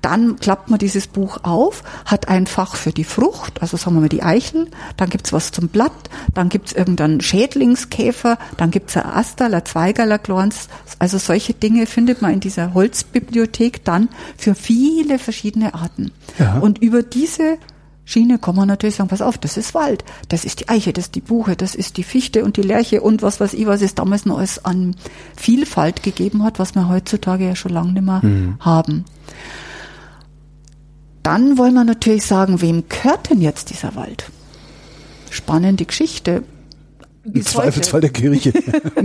Dann 0.03 0.37
klappt 0.37 0.71
man 0.71 0.79
dieses 0.79 1.07
Buch 1.07 1.39
auf, 1.43 1.83
hat 2.05 2.29
ein 2.29 2.47
Fach 2.47 2.77
für 2.77 2.93
die 2.93 3.05
Frucht, 3.05 3.63
also 3.63 3.77
sagen 3.77 3.97
wir 3.97 4.03
mal 4.03 4.09
die 4.09 4.23
Eichel, 4.23 4.69
dann 4.97 5.09
gibt's 5.09 5.33
was 5.33 5.51
zum 5.51 5.69
Blatt, 5.69 5.93
dann 6.35 6.49
gibt's 6.49 6.73
irgendeinen 6.73 7.21
Schädlingskäfer, 7.21 8.39
dann 8.57 8.71
gibt's 8.71 8.97
ein 8.97 9.07
Astal, 9.07 9.55
ein 9.55 9.65
Zweigerler 9.65 10.19
Glorns, 10.19 10.69
also 10.99 11.19
solche 11.19 11.55
Dinge 11.55 11.87
findet 11.87 12.23
man 12.23 12.33
in 12.33 12.41
dieser 12.41 12.75
Holzbibliothek 12.75 13.85
dann 13.85 14.09
für 14.37 14.55
viele 14.55 15.19
verschiedene 15.19 15.75
Arten. 15.75 16.13
Ja. 16.39 16.59
Und 16.59 16.79
über 16.79 17.03
diese 17.03 17.59
Schiene 18.09 18.39
kann 18.39 18.57
man 18.57 18.67
natürlich 18.67 18.97
sagen, 18.97 19.11
pass 19.11 19.21
auf, 19.21 19.37
das 19.37 19.59
ist 19.59 19.75
Wald, 19.75 20.03
das 20.31 20.47
ist 20.47 20.61
die 20.61 20.71
Eiche, 20.71 20.95
das 20.95 21.07
ist 21.07 21.15
die 21.15 21.21
Buche, 21.21 21.57
das 21.57 21.75
ist 21.75 21.99
die 21.99 22.03
Fichte 22.03 22.43
und 22.43 22.57
die 22.57 22.63
Lerche 22.63 23.03
und 23.03 23.21
was 23.21 23.39
weiß 23.39 23.53
ich, 23.53 23.67
was 23.67 23.83
es 23.83 23.95
damals 23.95 24.25
noch 24.25 24.39
alles 24.39 24.65
an 24.65 24.97
Vielfalt 25.37 26.03
gegeben 26.03 26.43
hat, 26.43 26.59
was 26.59 26.75
wir 26.75 26.89
heutzutage 26.89 27.45
ja 27.45 27.55
schon 27.55 27.71
lange 27.71 27.93
nicht 27.93 28.07
mehr 28.07 28.25
mhm. 28.25 28.57
haben. 28.61 29.05
Dann 31.23 31.59
wollen 31.59 31.75
wir 31.75 31.85
natürlich 31.85 32.25
sagen, 32.25 32.63
wem 32.63 32.85
gehört 32.89 33.29
denn 33.29 33.43
jetzt 33.43 33.69
dieser 33.69 33.95
Wald? 33.95 34.31
Spannende 35.29 35.85
Geschichte. 35.85 36.45
Im 37.25 37.45
Zweifelsfall 37.45 38.01
der 38.01 38.09
Kirche. 38.09 38.55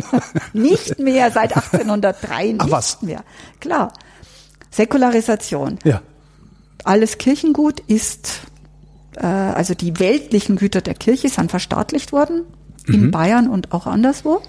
nicht 0.53 0.97
mehr 0.99 1.29
seit 1.29 1.53
1803, 1.57 2.55
Ach, 2.57 2.71
was? 2.71 3.01
mehr. 3.01 3.25
Klar. 3.59 3.91
Säkularisation. 4.71 5.77
Ja. 5.83 6.01
Alles 6.85 7.17
Kirchengut 7.17 7.81
ist 7.81 8.43
äh, 9.17 9.25
also 9.25 9.73
die 9.73 9.99
weltlichen 9.99 10.55
Güter 10.55 10.81
der 10.81 10.93
Kirche 10.93 11.29
sind 11.29 11.51
verstaatlicht 11.51 12.11
worden, 12.11 12.41
in 12.87 13.05
mhm. 13.05 13.11
Bayern 13.11 13.47
und 13.47 13.71
auch 13.71 13.87
anderswo. 13.87 14.41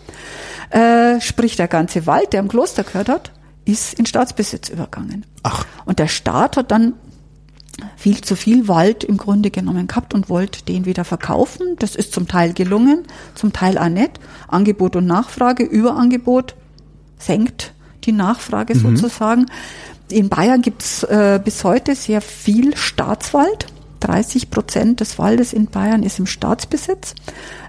Äh, 0.70 1.20
sprich, 1.20 1.56
der 1.56 1.68
ganze 1.68 2.06
Wald, 2.06 2.32
der 2.32 2.40
im 2.40 2.48
Kloster 2.48 2.84
gehört 2.84 3.08
hat, 3.08 3.32
ist 3.64 3.94
in 3.94 4.06
Staatsbesitz 4.06 4.68
übergangen. 4.68 5.24
Ach. 5.42 5.64
Und 5.84 5.98
der 5.98 6.08
Staat 6.08 6.56
hat 6.56 6.70
dann 6.70 6.94
viel 7.96 8.20
zu 8.20 8.36
viel 8.36 8.68
Wald 8.68 9.04
im 9.04 9.16
Grunde 9.16 9.50
genommen 9.50 9.86
gehabt 9.86 10.14
und 10.14 10.28
wollte 10.28 10.64
den 10.64 10.84
wieder 10.84 11.04
verkaufen. 11.04 11.76
Das 11.78 11.96
ist 11.96 12.12
zum 12.12 12.28
Teil 12.28 12.52
gelungen, 12.52 13.04
zum 13.34 13.52
Teil 13.52 13.78
auch 13.78 13.88
nicht. 13.88 14.20
Angebot 14.48 14.96
und 14.96 15.06
Nachfrage, 15.06 15.64
Überangebot 15.64 16.54
senkt 17.18 17.72
die 18.04 18.12
Nachfrage 18.12 18.74
mhm. 18.74 18.96
sozusagen. 18.96 19.46
In 20.10 20.28
Bayern 20.28 20.62
gibt's 20.62 21.02
äh, 21.04 21.40
bis 21.42 21.64
heute 21.64 21.94
sehr 21.94 22.20
viel 22.20 22.76
Staatswald. 22.76 23.66
30 24.04 24.50
Prozent 24.50 25.00
des 25.00 25.18
Waldes 25.18 25.52
in 25.52 25.66
Bayern 25.66 26.02
ist 26.02 26.18
im 26.18 26.26
Staatsbesitz, 26.26 27.14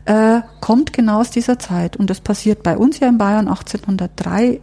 äh, 0.03 0.41
kommt 0.59 0.91
genau 0.91 1.21
aus 1.21 1.31
dieser 1.31 1.57
Zeit. 1.57 1.95
Und 1.95 2.09
das 2.09 2.19
passiert 2.19 2.61
bei 2.61 2.77
uns 2.77 2.99
ja 2.99 3.07
in 3.07 3.17
Bayern 3.17 3.47
1803. 3.47 4.59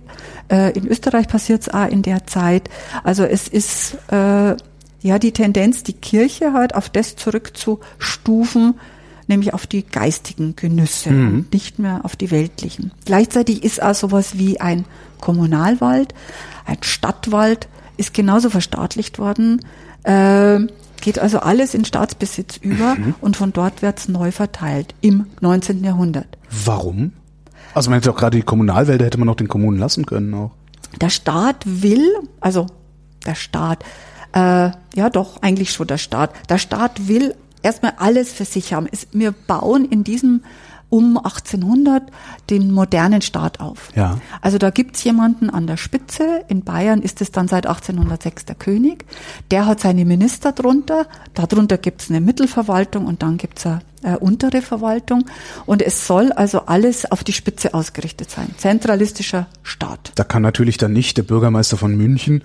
Äh, 0.51 0.79
in 0.79 0.87
Österreich 0.87 1.29
passiert 1.29 1.63
es 1.63 1.69
auch 1.69 1.89
in 1.89 2.03
der 2.03 2.27
Zeit. 2.27 2.69
Also 3.05 3.25
es 3.25 3.49
ist 3.49 3.97
äh, 4.13 4.57
ja 5.01 5.19
die 5.19 5.33
Tendenz, 5.33 5.83
die 5.83 5.95
Kirche 5.95 6.53
halt 6.53 6.75
auf 6.75 6.91
das 6.91 7.17
zurückzustufen, 7.17 8.75
nämlich 9.27 9.55
auf 9.55 9.67
die 9.67 9.85
geistigen 9.85 10.55
Genüsse 10.55 11.11
mhm. 11.11 11.47
nicht 11.53 11.79
mehr 11.79 12.01
auf 12.03 12.17
die 12.17 12.31
weltlichen. 12.31 12.93
Gleichzeitig 13.07 13.65
ist 13.65 13.83
auch 13.83 13.95
sowas 13.95 14.37
wie 14.37 14.61
ein 14.61 14.85
Kommunalwald, 15.21 16.13
ein 16.67 16.83
Stadtwald, 16.83 17.69
ist 17.97 18.13
genauso 18.13 18.51
verstaatlicht 18.51 19.19
worden. 19.19 19.61
Äh, 20.05 20.61
geht 21.03 21.19
also 21.19 21.41
alles 21.41 21.75
in 21.75 21.85
Staatsbesitz 21.85 22.57
über 22.57 22.95
mhm. 22.95 23.15
und 23.21 23.37
von 23.37 23.53
dort 23.53 23.83
wird's 23.83 24.09
neu 24.09 24.33
verteilt 24.33 24.95
im 25.03 25.27
19. 25.43 25.85
Jahrhundert. 25.85 26.39
Warum? 26.65 27.13
Also 27.75 27.91
man 27.91 27.99
hätte 27.99 28.11
auch 28.11 28.17
gerade 28.17 28.39
die 28.39 28.43
Kommunalwälder 28.43 29.05
hätte 29.05 29.19
man 29.19 29.29
auch 29.29 29.37
den 29.37 29.49
Kommunen 29.49 29.79
lassen 29.79 30.07
können 30.07 30.33
auch. 30.33 30.53
Der 31.01 31.11
Staat 31.11 31.65
will, 31.67 32.07
also 32.41 32.67
der 33.27 33.35
Staat, 33.35 33.85
äh, 34.33 34.71
ja 34.95 35.11
doch, 35.11 35.43
eigentlich 35.43 35.73
schon 35.73 35.87
der 35.87 35.99
Staat. 35.99 36.33
Der 36.49 36.59
Staat 36.59 37.09
will 37.09 37.35
erstmal 37.63 37.95
alles 37.97 38.33
für 38.33 38.45
sich 38.45 38.73
haben. 38.73 38.89
wir 39.13 39.33
bauen 39.33 39.85
in 39.85 40.05
diesem 40.05 40.43
um 40.93 41.17
1800 41.17 42.03
den 42.51 42.71
modernen 42.71 43.23
Staat 43.23 43.61
auf. 43.61 43.89
Ja. 43.97 44.19
Also 44.43 44.59
da 44.59 44.69
gibt's 44.69 45.03
jemanden 45.05 45.49
an 45.49 45.67
der 45.67 45.79
Spitze. 45.79 46.45
In 46.49 46.65
Bayern 46.65 47.01
ist 47.01 47.23
es 47.23 47.33
dann 47.33 47.49
seit 47.49 47.67
1806 47.67 48.45
der 48.45 48.57
König. 48.57 49.07
Der 49.51 49.65
hat 49.65 49.81
seine 49.81 50.05
Minister 50.05 50.53
drunter. 50.53 51.07
Darunter 51.33 51.79
gibt's 51.79 52.11
eine 52.11 52.21
Mittelverwaltung 52.21 53.07
und 53.07 53.23
dann 53.23 53.39
gibt's 53.39 53.65
eine 53.65 53.81
äh, 54.03 54.17
untere 54.17 54.61
Verwaltung. 54.61 55.25
Und 55.65 55.81
es 55.81 56.07
soll 56.07 56.31
also 56.31 56.67
alles 56.67 57.11
auf 57.11 57.25
die 57.25 57.33
Spitze 57.33 57.73
ausgerichtet 57.73 58.31
sein. 58.31 58.49
Zentralistischer 58.59 59.47
Staat. 59.63 60.13
Da 60.17 60.25
kann 60.25 60.43
natürlich 60.43 60.77
dann 60.77 60.93
nicht 60.93 61.17
der 61.17 61.23
Bürgermeister 61.23 61.79
von 61.79 61.97
München 61.97 62.45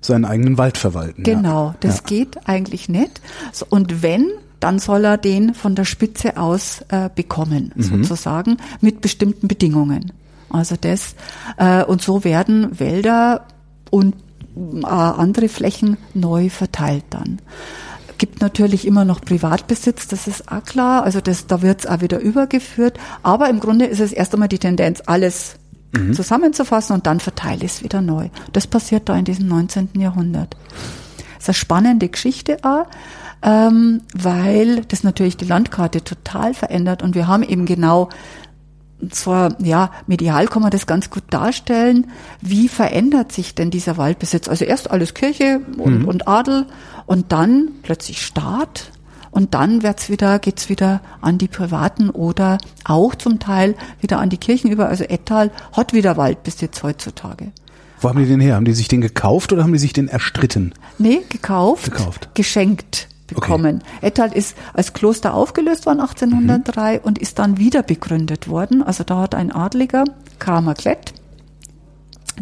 seinen 0.00 0.24
eigenen 0.24 0.58
Wald 0.58 0.78
verwalten. 0.78 1.22
Genau, 1.22 1.68
ja. 1.68 1.76
das 1.78 1.98
ja. 1.98 2.02
geht 2.06 2.48
eigentlich 2.48 2.88
nicht. 2.88 3.20
So, 3.52 3.66
Und 3.70 4.02
wenn, 4.02 4.32
dann 4.64 4.78
soll 4.78 5.04
er 5.04 5.18
den 5.18 5.52
von 5.52 5.74
der 5.74 5.84
Spitze 5.84 6.38
aus 6.38 6.82
äh, 6.88 7.10
bekommen, 7.14 7.70
Mhm. 7.74 7.82
sozusagen, 8.04 8.56
mit 8.80 9.02
bestimmten 9.02 9.46
Bedingungen. 9.46 10.12
Also 10.48 10.76
das, 10.80 11.14
äh, 11.58 11.84
und 11.84 12.00
so 12.00 12.24
werden 12.24 12.80
Wälder 12.80 13.46
und 13.90 14.14
äh, 14.56 14.86
andere 14.86 15.48
Flächen 15.50 15.98
neu 16.14 16.48
verteilt 16.48 17.04
dann. 17.10 17.40
Gibt 18.16 18.40
natürlich 18.40 18.86
immer 18.86 19.04
noch 19.04 19.20
Privatbesitz, 19.20 20.08
das 20.08 20.26
ist 20.28 20.50
auch 20.50 20.64
klar. 20.64 21.02
Also 21.02 21.20
das, 21.20 21.46
da 21.46 21.60
wird 21.60 21.80
es 21.80 21.86
auch 21.86 22.00
wieder 22.00 22.20
übergeführt. 22.20 22.98
Aber 23.22 23.50
im 23.50 23.60
Grunde 23.60 23.84
ist 23.84 24.00
es 24.00 24.12
erst 24.12 24.32
einmal 24.32 24.48
die 24.48 24.58
Tendenz, 24.58 25.02
alles 25.04 25.56
zusammenzufassen 26.14 26.94
und 26.96 27.06
dann 27.06 27.20
verteile 27.20 27.64
ich 27.66 27.72
es 27.72 27.82
wieder 27.84 28.00
neu. 28.00 28.28
Das 28.52 28.66
passiert 28.66 29.08
da 29.08 29.16
in 29.16 29.24
diesem 29.26 29.46
19. 29.46 29.90
Jahrhundert. 29.98 30.56
Das 31.34 31.42
ist 31.42 31.48
eine 31.50 31.54
spannende 31.54 32.08
Geschichte 32.08 32.56
auch, 32.62 32.86
ähm, 33.44 34.00
weil 34.14 34.80
das 34.86 35.04
natürlich 35.04 35.36
die 35.36 35.44
Landkarte 35.44 36.02
total 36.02 36.54
verändert 36.54 37.02
und 37.02 37.14
wir 37.14 37.28
haben 37.28 37.42
eben 37.42 37.66
genau 37.66 38.08
zwar, 39.10 39.60
ja, 39.62 39.90
medial 40.06 40.46
kann 40.46 40.62
man 40.62 40.70
das 40.70 40.86
ganz 40.86 41.10
gut 41.10 41.24
darstellen. 41.28 42.06
Wie 42.40 42.68
verändert 42.68 43.32
sich 43.32 43.54
denn 43.54 43.70
dieser 43.70 43.98
Waldbesitz? 43.98 44.48
Also 44.48 44.64
erst 44.64 44.90
alles 44.90 45.12
Kirche 45.12 45.60
und, 45.76 46.04
und 46.04 46.26
Adel 46.26 46.66
und 47.04 47.32
dann 47.32 47.68
plötzlich 47.82 48.24
Staat 48.24 48.92
und 49.30 49.52
dann 49.52 49.82
wird's 49.82 50.08
wieder, 50.08 50.38
geht's 50.38 50.70
wieder 50.70 51.02
an 51.20 51.36
die 51.36 51.48
Privaten 51.48 52.08
oder 52.08 52.56
auch 52.84 53.14
zum 53.14 53.40
Teil 53.40 53.74
wieder 54.00 54.20
an 54.20 54.30
die 54.30 54.38
Kirchen 54.38 54.70
über. 54.70 54.88
Also 54.88 55.04
Ettal 55.04 55.50
hat 55.72 55.92
wieder 55.92 56.16
Waldbesitz 56.16 56.82
heutzutage. 56.82 57.52
Wo 58.00 58.08
haben 58.08 58.20
die 58.20 58.26
den 58.26 58.40
her? 58.40 58.54
Haben 58.54 58.64
die 58.64 58.72
sich 58.72 58.88
den 58.88 59.02
gekauft 59.02 59.52
oder 59.52 59.64
haben 59.64 59.72
die 59.72 59.78
sich 59.78 59.92
den 59.92 60.08
erstritten? 60.08 60.72
Nee, 60.98 61.20
gekauft, 61.28 61.90
Gekauft. 61.90 62.30
geschenkt 62.34 63.08
bekommen. 63.26 63.82
Ettal 64.00 64.32
ist 64.32 64.56
als 64.74 64.92
Kloster 64.92 65.34
aufgelöst 65.34 65.86
worden 65.86 66.00
1803 66.00 67.00
und 67.00 67.18
ist 67.18 67.38
dann 67.38 67.58
wieder 67.58 67.82
begründet 67.82 68.48
worden. 68.48 68.82
Also 68.82 69.04
da 69.04 69.20
hat 69.20 69.34
ein 69.34 69.52
Adliger, 69.52 70.04
Kramer 70.38 70.74
Klett, 70.74 71.14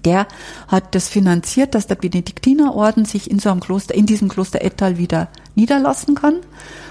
der 0.04 0.26
hat 0.68 0.94
das 0.94 1.08
finanziert, 1.08 1.74
dass 1.74 1.86
der 1.86 1.96
Benediktinerorden 1.96 3.04
sich 3.04 3.30
in 3.30 3.38
so 3.38 3.50
einem 3.50 3.60
Kloster, 3.60 3.94
in 3.94 4.06
diesem 4.06 4.28
Kloster 4.28 4.62
Ettal 4.62 4.98
wieder 4.98 5.28
niederlassen 5.54 6.14
kann, 6.14 6.36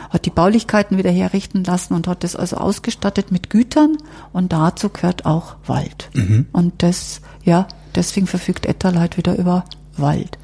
hat 0.10 0.26
die 0.26 0.30
Baulichkeiten 0.30 0.98
wieder 0.98 1.12
herrichten 1.12 1.64
lassen 1.64 1.94
und 1.94 2.08
hat 2.08 2.24
das 2.24 2.36
also 2.36 2.58
ausgestattet 2.58 3.32
mit 3.32 3.50
Gütern 3.50 3.98
und 4.34 4.54
dazu 4.54 4.90
gehört 4.90 5.26
auch 5.26 5.56
Wald. 5.66 6.10
Und 6.52 6.84
das, 6.84 7.22
ja, 7.44 7.68
deswegen 7.96 8.28
verfügt 8.28 8.66
Ettal 8.66 9.00
halt 9.00 9.18
wieder 9.18 9.38
über 9.38 9.66
Wald. 9.98 10.38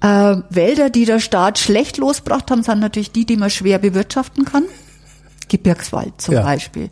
Äh, 0.00 0.36
Wälder, 0.50 0.90
die 0.90 1.04
der 1.04 1.20
Staat 1.20 1.58
schlecht 1.58 1.96
losbracht 1.96 2.50
haben, 2.50 2.62
sind 2.62 2.80
natürlich 2.80 3.12
die, 3.12 3.24
die 3.24 3.36
man 3.36 3.50
schwer 3.50 3.78
bewirtschaften 3.78 4.44
kann. 4.44 4.64
Gebirgswald 5.48 6.20
zum 6.20 6.34
Ja. 6.34 6.42
Beispiel. 6.42 6.88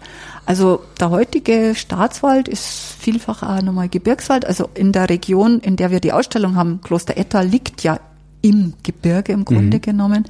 Also 0.46 0.80
der 1.00 1.10
heutige 1.10 1.74
Staatswald 1.74 2.48
ist 2.48 2.66
vielfach 2.98 3.42
auch 3.42 3.62
nochmal 3.62 3.88
Gebirgswald. 3.88 4.44
Also 4.44 4.68
in 4.74 4.92
der 4.92 5.10
Region, 5.10 5.58
in 5.60 5.76
der 5.76 5.90
wir 5.90 6.00
die 6.00 6.12
Ausstellung 6.12 6.54
haben, 6.54 6.80
Kloster 6.82 7.16
Ettal 7.16 7.46
liegt 7.46 7.82
ja 7.82 7.98
im 8.42 8.74
Gebirge 8.82 9.32
im 9.32 9.44
Grunde 9.44 9.80
genommen. 9.80 10.24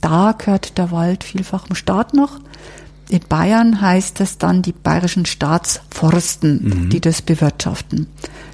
Da 0.00 0.32
gehört 0.36 0.78
der 0.78 0.90
Wald 0.90 1.24
vielfach 1.24 1.66
dem 1.68 1.76
Staat 1.76 2.14
noch. 2.14 2.40
In 3.10 3.20
Bayern 3.28 3.80
heißt 3.80 4.20
es 4.20 4.38
dann 4.38 4.62
die 4.62 4.72
bayerischen 4.72 5.26
Staatsforsten, 5.26 6.88
die 6.90 7.00
das 7.00 7.22
bewirtschaften. 7.22 8.06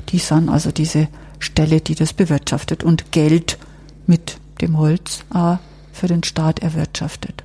Die 0.08 0.18
sind 0.18 0.48
also 0.48 0.72
diese 0.72 1.08
Stelle, 1.38 1.80
die 1.80 1.94
das 1.94 2.12
bewirtschaftet 2.12 2.82
und 2.84 3.12
Geld 3.12 3.58
mit 4.06 4.38
dem 4.60 4.78
Holz 4.78 5.20
äh, 5.34 5.56
für 5.92 6.06
den 6.06 6.22
Staat 6.24 6.60
erwirtschaftet. 6.60 7.42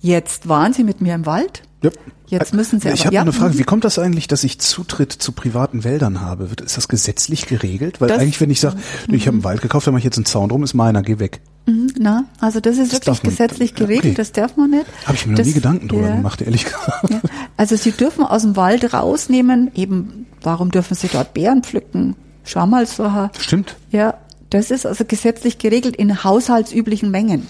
Jetzt 0.00 0.48
waren 0.48 0.72
Sie 0.72 0.84
mit 0.84 1.00
mir 1.00 1.14
im 1.14 1.26
Wald. 1.26 1.62
Ja. 1.82 1.90
Jetzt 2.28 2.54
müssen 2.54 2.80
Sie 2.80 2.88
Ich 2.88 2.94
aber- 3.00 3.04
habe 3.06 3.14
ja, 3.14 3.20
eine 3.22 3.32
Frage. 3.32 3.54
mhm. 3.54 3.58
Wie 3.58 3.64
kommt 3.64 3.84
das 3.84 3.98
eigentlich, 3.98 4.26
dass 4.26 4.42
ich 4.44 4.58
Zutritt 4.58 5.12
zu 5.12 5.30
privaten 5.32 5.84
Wäldern 5.84 6.20
habe? 6.20 6.48
Ist 6.64 6.76
das 6.76 6.88
gesetzlich 6.88 7.46
geregelt? 7.46 8.00
Weil 8.00 8.08
Das- 8.08 8.18
eigentlich, 8.18 8.40
wenn 8.40 8.50
ich 8.50 8.60
sage, 8.60 8.76
ich 9.08 9.26
habe 9.26 9.36
einen 9.36 9.44
Wald 9.44 9.62
gekauft, 9.62 9.86
da 9.86 9.92
mache 9.92 9.98
ich 10.00 10.04
jetzt 10.04 10.16
einen 10.16 10.24
Zaun 10.26 10.48
drum, 10.48 10.62
ist 10.64 10.74
meiner, 10.74 11.02
geh 11.02 11.18
weg. 11.20 11.40
Mhm, 11.66 11.88
Na, 11.98 12.24
also 12.40 12.60
das 12.60 12.78
ist 12.78 12.92
Das 12.92 13.06
wirklich 13.06 13.22
gesetzlich 13.22 13.74
geregelt, 13.74 14.04
okay. 14.06 14.14
das 14.14 14.32
darf 14.32 14.56
man 14.56 14.70
nicht. 14.70 14.86
Habe 15.04 15.14
ich 15.16 15.26
mir 15.26 15.32
noch 15.32 15.38
das, 15.38 15.46
nie 15.48 15.52
Gedanken 15.52 15.88
drüber 15.88 16.08
ja, 16.08 16.16
gemacht, 16.16 16.40
ehrlich 16.40 16.64
gesagt. 16.64 17.10
Also 17.56 17.76
Sie 17.76 17.90
dürfen 17.92 18.24
aus 18.24 18.42
dem 18.42 18.54
Wald 18.56 18.92
rausnehmen, 18.92 19.70
eben, 19.74 20.26
warum 20.42 20.70
dürfen 20.70 20.94
Sie 20.94 21.08
dort 21.08 21.32
Beeren 21.34 21.62
pflücken? 21.62 22.14
Schau 22.46 22.66
mal 22.66 22.86
so. 22.86 23.12
ha. 23.12 23.30
Stimmt. 23.38 23.76
Ja, 23.90 24.14
das 24.50 24.70
ist 24.70 24.86
also 24.86 25.04
gesetzlich 25.04 25.58
geregelt 25.58 25.96
in 25.96 26.24
haushaltsüblichen 26.24 27.10
Mengen. 27.10 27.46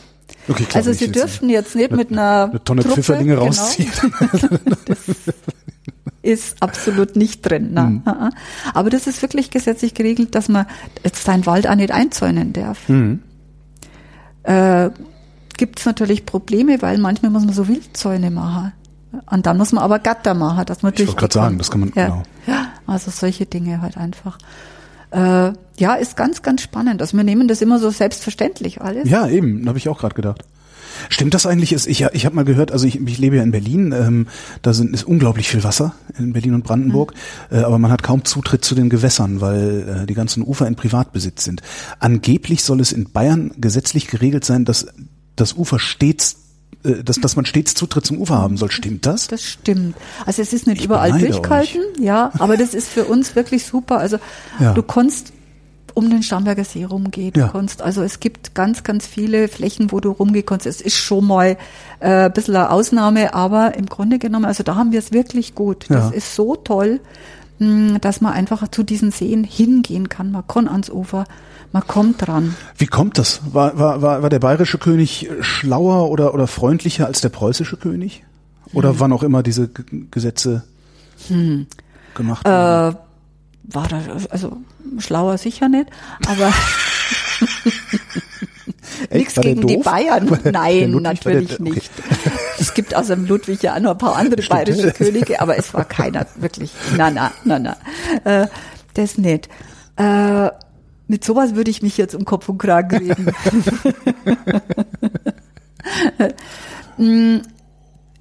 Okay, 0.49 0.65
klar, 0.65 0.77
also 0.77 0.93
Sie 0.93 1.13
dürfen 1.13 1.49
jetzt 1.49 1.77
nicht 1.77 1.93
mit 1.93 2.11
einer 2.11 2.49
eine 2.51 2.65
Tonne 2.65 2.83
Truppe, 2.83 2.97
Pfifferlinge 2.97 3.35
genau, 3.35 3.47
rausziehen. 3.47 3.93
ist 6.23 6.57
absolut 6.61 7.17
nicht 7.17 7.43
drin. 7.43 7.71
Na, 7.73 7.85
Mhm. 7.85 8.03
Aber 8.75 8.91
das 8.91 9.07
ist 9.07 9.23
wirklich 9.23 9.51
gesetzlich 9.51 9.95
geregelt, 9.95 10.35
dass 10.35 10.49
man 10.49 10.67
jetzt 11.05 11.25
seinen 11.25 11.47
Wald 11.47 11.69
auch 11.69 11.75
nicht 11.75 11.93
einzäunen 11.93 12.53
darf. 12.53 12.89
Mhm. 12.89 13.23
Äh, 14.43 14.91
Gibt 15.57 15.79
es 15.79 15.87
natürlich 15.87 16.27
Probleme, 16.27 16.83
weil 16.83 16.99
manchmal 16.99 17.31
muss 17.31 17.45
man 17.45 17.55
so 17.55 17.69
Wildzäune 17.69 18.31
machen. 18.31 18.73
Und 19.31 19.47
dann 19.47 19.57
muss 19.57 19.73
man 19.73 19.83
aber 19.83 19.99
Gatter 19.99 20.35
machen, 20.35 20.67
dass 20.67 20.83
man 20.83 20.93
Ich 20.95 21.07
wollte 21.07 21.19
gerade 21.19 21.35
sagen, 21.35 21.59
das 21.59 21.71
kann 21.71 21.81
man, 21.81 21.93
ja. 21.95 22.07
genau. 22.07 22.23
also 22.87 23.11
solche 23.11 23.47
Dinge 23.47 23.81
halt 23.81 23.97
einfach. 23.97 24.39
Äh, 25.11 25.53
ja, 25.79 25.95
ist 25.95 26.17
ganz, 26.17 26.43
ganz 26.43 26.63
spannend. 26.63 27.01
Also 27.01 27.17
wir 27.17 27.25
nehmen 27.25 27.49
das 27.49 27.63
immer 27.63 27.79
so 27.79 27.91
selbstverständlich 27.91 28.81
alles. 28.81 29.09
Ja, 29.09 29.29
eben, 29.29 29.69
habe 29.69 29.79
ich 29.79 29.89
auch 29.89 29.99
gerade 29.99 30.15
gedacht. 30.15 30.43
Stimmt 31.11 31.35
das 31.35 31.45
eigentlich? 31.45 31.73
Ist, 31.75 31.87
ich 31.87 32.03
ich 32.13 32.25
habe 32.25 32.35
mal 32.35 32.47
gehört, 32.47 32.73
also 32.73 32.87
ich, 32.87 32.99
ich 33.01 33.19
lebe 33.19 33.37
ja 33.37 33.43
in 33.43 33.51
Berlin, 33.51 33.93
ähm, 33.93 34.27
da 34.63 34.73
sind, 34.73 34.95
ist 34.95 35.05
unglaublich 35.05 35.47
viel 35.49 35.63
Wasser 35.63 35.95
in 36.19 36.33
Berlin 36.33 36.55
und 36.55 36.65
Brandenburg, 36.65 37.13
Mhm. 37.51 37.57
äh, 37.59 37.61
aber 37.63 37.79
man 37.79 37.91
hat 37.91 38.03
kaum 38.03 38.25
Zutritt 38.25 38.65
zu 38.65 38.75
den 38.75 38.89
Gewässern, 38.89 39.43
weil 39.43 40.03
äh, 40.05 40.07
die 40.07 40.15
ganzen 40.15 40.43
Ufer 40.43 40.67
in 40.67 40.75
Privatbesitz 40.75 41.45
sind. 41.45 41.61
Angeblich 41.99 42.65
soll 42.65 42.81
es 42.81 42.93
in 42.93 43.11
Bayern 43.13 43.53
gesetzlich 43.59 44.07
geregelt 44.07 44.47
sein, 44.47 44.65
dass 44.65 44.87
das 45.37 45.53
Ufer 45.53 45.79
stets, 45.79 46.37
dass, 47.05 47.17
dass 47.21 47.37
man 47.37 47.45
stets 47.47 47.75
Zutritt 47.75 48.05
zum 48.07 48.19
Ufer 48.19 48.37
haben 48.39 48.57
soll. 48.57 48.71
Stimmt 48.71 49.07
das? 49.07 49.29
Das 49.29 49.43
stimmt. 49.43 49.97
Also 50.25 50.43
es 50.43 50.53
ist 50.53 50.67
nicht 50.67 50.79
Ich 50.79 50.85
überall 50.87 51.19
durchgehalten, 51.19 51.81
ja, 52.01 52.31
aber 52.39 52.57
das 52.57 52.75
ist 52.75 52.89
für 52.89 53.05
uns 53.05 53.35
wirklich 53.37 53.65
super. 53.65 53.99
Also 53.99 54.19
Ja. 54.61 54.73
du 54.75 54.83
kannst 54.83 55.33
um 55.95 56.11
den 56.11 56.23
Starnberger 56.23 56.65
See 56.65 56.85
rumgehen. 56.85 57.33
Ja. 57.37 57.49
Kannst, 57.49 57.81
also 57.81 58.03
es 58.03 58.21
gibt 58.21 58.55
ganz, 58.55 58.83
ganz 58.85 59.07
viele 59.07 59.49
Flächen, 59.49 59.93
wo 59.93 60.01
du 60.01 60.11
rumgehen 60.11 60.45
kannst. 60.45 60.67
Es 60.67 60.83
ist 60.83 60.97
schon 60.97 61.27
mal 61.27 61.57
äh, 62.01 62.27
ein 62.27 62.33
bisschen 62.35 62.55
eine 62.55 62.71
Ausnahme, 62.71 63.33
aber 63.33 63.75
im 63.77 63.87
Grunde 63.87 64.19
genommen, 64.19 64.45
also 64.45 64.63
da 64.63 64.75
haben 64.75 64.93
wir 64.93 64.99
es 64.99 65.13
wirklich 65.13 65.55
gut. 65.55 65.87
Das 65.89 66.11
Ja. 66.11 66.17
ist 66.17 66.35
so 66.35 66.55
toll, 66.55 67.01
mh, 67.61 68.01
dass 68.01 68.21
man 68.21 68.35
einfach 68.35 68.69
zu 68.69 68.83
diesen 68.83 69.11
Seen 69.11 69.43
hingehen 69.43 70.11
kann. 70.11 70.31
Man 70.33 70.47
kann 70.47 70.69
ans 70.69 70.91
Ufer, 70.91 71.25
man 71.73 71.87
kommt 71.87 72.27
dran. 72.27 72.57
Wie 72.79 72.87
kommt 72.87 73.19
das? 73.19 73.41
War, 73.53 73.79
war, 73.79 74.03
war, 74.03 74.23
war 74.23 74.31
der 74.31 74.39
bayerische 74.39 74.79
König 74.79 75.29
schlauer 75.41 76.11
oder, 76.11 76.33
oder 76.35 76.47
freundlicher 76.47 77.07
als 77.07 77.21
der 77.21 77.29
preußische 77.29 77.77
König? 77.77 78.25
Oder 78.73 78.91
Hm. 78.91 79.01
wann 79.01 79.13
auch 79.13 79.23
immer 79.23 79.43
diese 79.43 79.69
G 79.69 79.83
Gesetze 80.11 80.65
gemacht 82.15 82.45
wurden? 82.47 82.95
Äh, 82.95 82.97
war 83.75 83.89
da, 83.89 84.01
also 84.31 84.57
schlauer 84.99 85.39
sicher 85.39 85.69
nicht, 85.69 85.89
aber 86.29 86.53
nichts 89.13 89.35
gegen 89.41 89.67
die? 89.67 89.77
Bayern. 89.79 90.39
Nein, 90.53 90.91
natürlich 91.03 91.49
der- 91.49 91.61
okay. 91.61 91.71
nicht. 91.71 91.91
Es 92.59 92.73
gibt 92.73 92.95
außer 92.97 93.17
dem 93.17 93.27
Ludwig 93.27 93.63
ja 93.63 93.75
auch 93.77 93.81
noch 93.81 93.91
ein 93.91 93.99
paar 93.99 94.17
andere 94.17 94.41
bayerische 94.43 94.91
Könige, 94.93 95.41
aber 95.43 95.59
es 95.59 95.75
war 95.75 95.85
keiner 95.85 96.27
wirklich. 96.37 96.73
Na, 96.97 97.11
na, 97.11 97.31
na, 97.45 97.59
na. 97.59 97.77
Äh, 98.25 98.49
das 98.95 99.19
nicht. 99.19 99.51
Äh, 99.97 100.49
mit 101.09 101.25
sowas 101.25 101.55
würde 101.55 101.71
ich 101.71 101.83
mich 101.83 101.97
jetzt 101.97 102.15
um 102.15 102.25
Kopf 102.25 102.49
und 102.49 102.59
Kragen 102.59 102.97
reden. 102.97 103.33
Mm, 106.99 107.43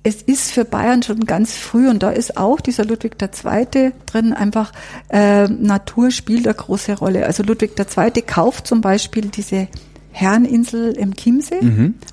es 0.03 0.21
ist 0.21 0.51
für 0.51 0.65
Bayern 0.65 1.01
schon 1.01 1.21
ganz 1.21 1.53
früh 1.53 1.89
und 1.89 2.03
da 2.03 2.11
ist 2.11 2.37
auch 2.37 2.59
dieser 2.59 2.85
Ludwig 2.85 3.15
II. 3.19 3.91
drin 4.05 4.33
einfach 4.33 4.71
äh, 5.09 5.47
Natur 5.47 6.11
spielt 6.11 6.45
eine 6.45 6.55
große 6.55 6.97
Rolle. 6.97 7.25
Also 7.25 7.41
Ludwig 7.41 7.71
II. 7.79 8.21
kauft 8.21 8.67
zum 8.67 8.81
Beispiel 8.81 9.29
diese 9.29 9.67
Herreninsel 10.11 10.91
im 10.91 11.15
Chiemsee, 11.15 11.61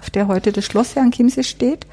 auf 0.00 0.10
der 0.10 0.28
heute 0.28 0.52
das 0.52 0.64
Schloss 0.64 0.96
Herrenchiemsee 0.96 1.42
steht 1.42 1.84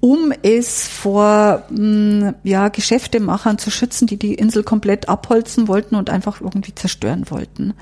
um 0.00 0.32
es 0.42 0.86
vor 0.86 1.64
mh, 1.70 2.34
ja, 2.44 2.68
Geschäftemachern 2.68 3.58
zu 3.58 3.70
schützen, 3.70 4.06
die 4.06 4.16
die 4.16 4.34
Insel 4.34 4.62
komplett 4.62 5.08
abholzen 5.08 5.66
wollten 5.66 5.96
und 5.96 6.08
einfach 6.08 6.40
irgendwie 6.40 6.74
zerstören 6.74 7.24
wollten. 7.30 7.74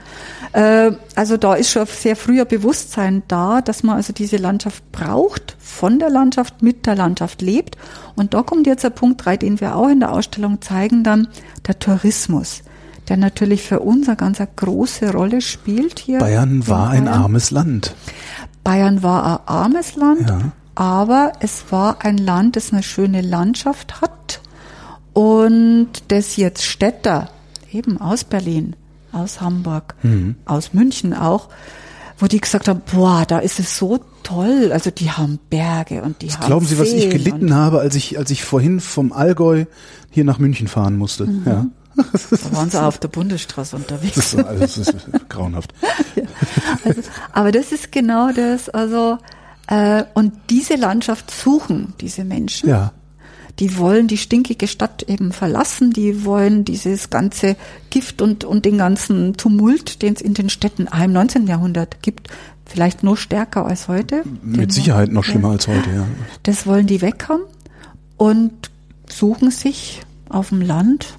Äh, 0.52 0.92
also 1.14 1.36
da 1.36 1.54
ist 1.54 1.70
schon 1.70 1.86
sehr 1.86 2.16
früher 2.16 2.46
Bewusstsein 2.46 3.22
da, 3.28 3.60
dass 3.60 3.82
man 3.82 3.96
also 3.96 4.14
diese 4.14 4.38
Landschaft 4.38 4.90
braucht, 4.92 5.56
von 5.58 5.98
der 5.98 6.08
Landschaft, 6.08 6.62
mit 6.62 6.86
der 6.86 6.94
Landschaft 6.94 7.42
lebt. 7.42 7.76
Und 8.14 8.32
da 8.32 8.42
kommt 8.42 8.66
jetzt 8.66 8.84
der 8.84 8.90
Punkt 8.90 9.24
drei, 9.24 9.36
den 9.36 9.60
wir 9.60 9.76
auch 9.76 9.88
in 9.88 10.00
der 10.00 10.12
Ausstellung 10.12 10.62
zeigen, 10.62 11.04
dann 11.04 11.28
der 11.66 11.78
Tourismus 11.78 12.62
der 13.08 13.16
natürlich 13.16 13.62
für 13.62 13.78
uns 13.78 14.08
eine 14.08 14.16
ganz 14.16 14.40
eine 14.40 14.48
große 14.56 15.12
Rolle 15.12 15.40
spielt 15.40 16.00
hier. 16.00 16.18
Bayern 16.18 16.66
war 16.66 16.88
Bayern. 16.88 17.06
ein 17.06 17.14
armes 17.14 17.52
Land. 17.52 17.94
Bayern 18.64 19.04
war 19.04 19.24
ein 19.24 19.46
armes 19.46 19.94
Land. 19.94 20.28
Ja 20.28 20.40
aber 20.76 21.32
es 21.40 21.64
war 21.70 22.04
ein 22.04 22.18
Land, 22.18 22.54
das 22.54 22.72
eine 22.72 22.84
schöne 22.84 23.22
Landschaft 23.22 24.00
hat 24.00 24.40
und 25.12 25.88
das 26.08 26.36
jetzt 26.36 26.64
Städter, 26.64 27.30
eben 27.72 27.98
aus 27.98 28.24
Berlin, 28.24 28.76
aus 29.10 29.40
Hamburg, 29.40 29.94
mhm. 30.02 30.36
aus 30.44 30.74
München 30.74 31.14
auch, 31.14 31.48
wo 32.18 32.26
die 32.26 32.40
gesagt 32.40 32.68
haben, 32.68 32.82
boah, 32.92 33.24
da 33.26 33.38
ist 33.38 33.58
es 33.58 33.78
so 33.78 34.00
toll. 34.22 34.70
Also 34.72 34.90
die 34.90 35.10
haben 35.10 35.38
Berge 35.50 36.02
und 36.02 36.20
die 36.20 36.28
was 36.28 36.38
haben. 36.38 36.46
Glauben 36.46 36.66
Sie, 36.66 36.78
was 36.78 36.92
ich 36.92 37.08
gelitten 37.10 37.54
habe, 37.54 37.80
als 37.80 37.94
ich, 37.94 38.18
als 38.18 38.30
ich 38.30 38.44
vorhin 38.44 38.80
vom 38.80 39.12
Allgäu 39.12 39.64
hier 40.10 40.24
nach 40.24 40.38
München 40.38 40.68
fahren 40.68 40.96
musste? 40.96 41.24
Mhm. 41.24 41.42
Ja. 41.46 41.66
Da 41.96 42.52
waren 42.52 42.68
sie 42.68 42.82
auf 42.82 42.98
der 42.98 43.08
Bundesstraße 43.08 43.74
unterwegs. 43.74 44.16
Das 44.16 44.34
ist, 44.34 44.44
also, 44.44 44.60
das 44.60 44.76
ist 44.76 45.08
grauenhaft. 45.30 45.72
ja. 46.14 46.24
also, 46.84 47.00
aber 47.32 47.52
das 47.52 47.72
ist 47.72 47.90
genau 47.90 48.32
das, 48.32 48.68
also 48.68 49.16
und 50.14 50.32
diese 50.50 50.76
Landschaft 50.76 51.30
suchen 51.30 51.94
diese 52.00 52.24
Menschen. 52.24 52.68
Ja. 52.68 52.92
Die 53.58 53.78
wollen 53.78 54.06
die 54.06 54.18
stinkige 54.18 54.68
Stadt 54.68 55.02
eben 55.04 55.32
verlassen, 55.32 55.90
die 55.90 56.24
wollen 56.24 56.64
dieses 56.64 57.08
ganze 57.08 57.56
Gift 57.88 58.20
und, 58.20 58.44
und 58.44 58.66
den 58.66 58.78
ganzen 58.78 59.36
Tumult, 59.36 60.02
den 60.02 60.12
es 60.12 60.20
in 60.20 60.34
den 60.34 60.50
Städten 60.50 60.86
im 60.86 61.12
19. 61.12 61.46
Jahrhundert 61.46 62.02
gibt, 62.02 62.28
vielleicht 62.66 63.02
nur 63.02 63.16
stärker 63.16 63.64
als 63.64 63.88
heute. 63.88 64.24
Mit 64.42 64.72
Sicherheit 64.72 65.10
noch 65.10 65.24
schlimmer 65.24 65.48
ja. 65.48 65.54
als 65.54 65.68
heute, 65.68 65.90
ja. 65.90 66.06
Das 66.42 66.66
wollen 66.66 66.86
die 66.86 67.00
weghaben 67.00 67.44
und 68.18 68.52
suchen 69.08 69.50
sich 69.50 70.02
auf 70.28 70.50
dem 70.50 70.60
Land 70.60 71.16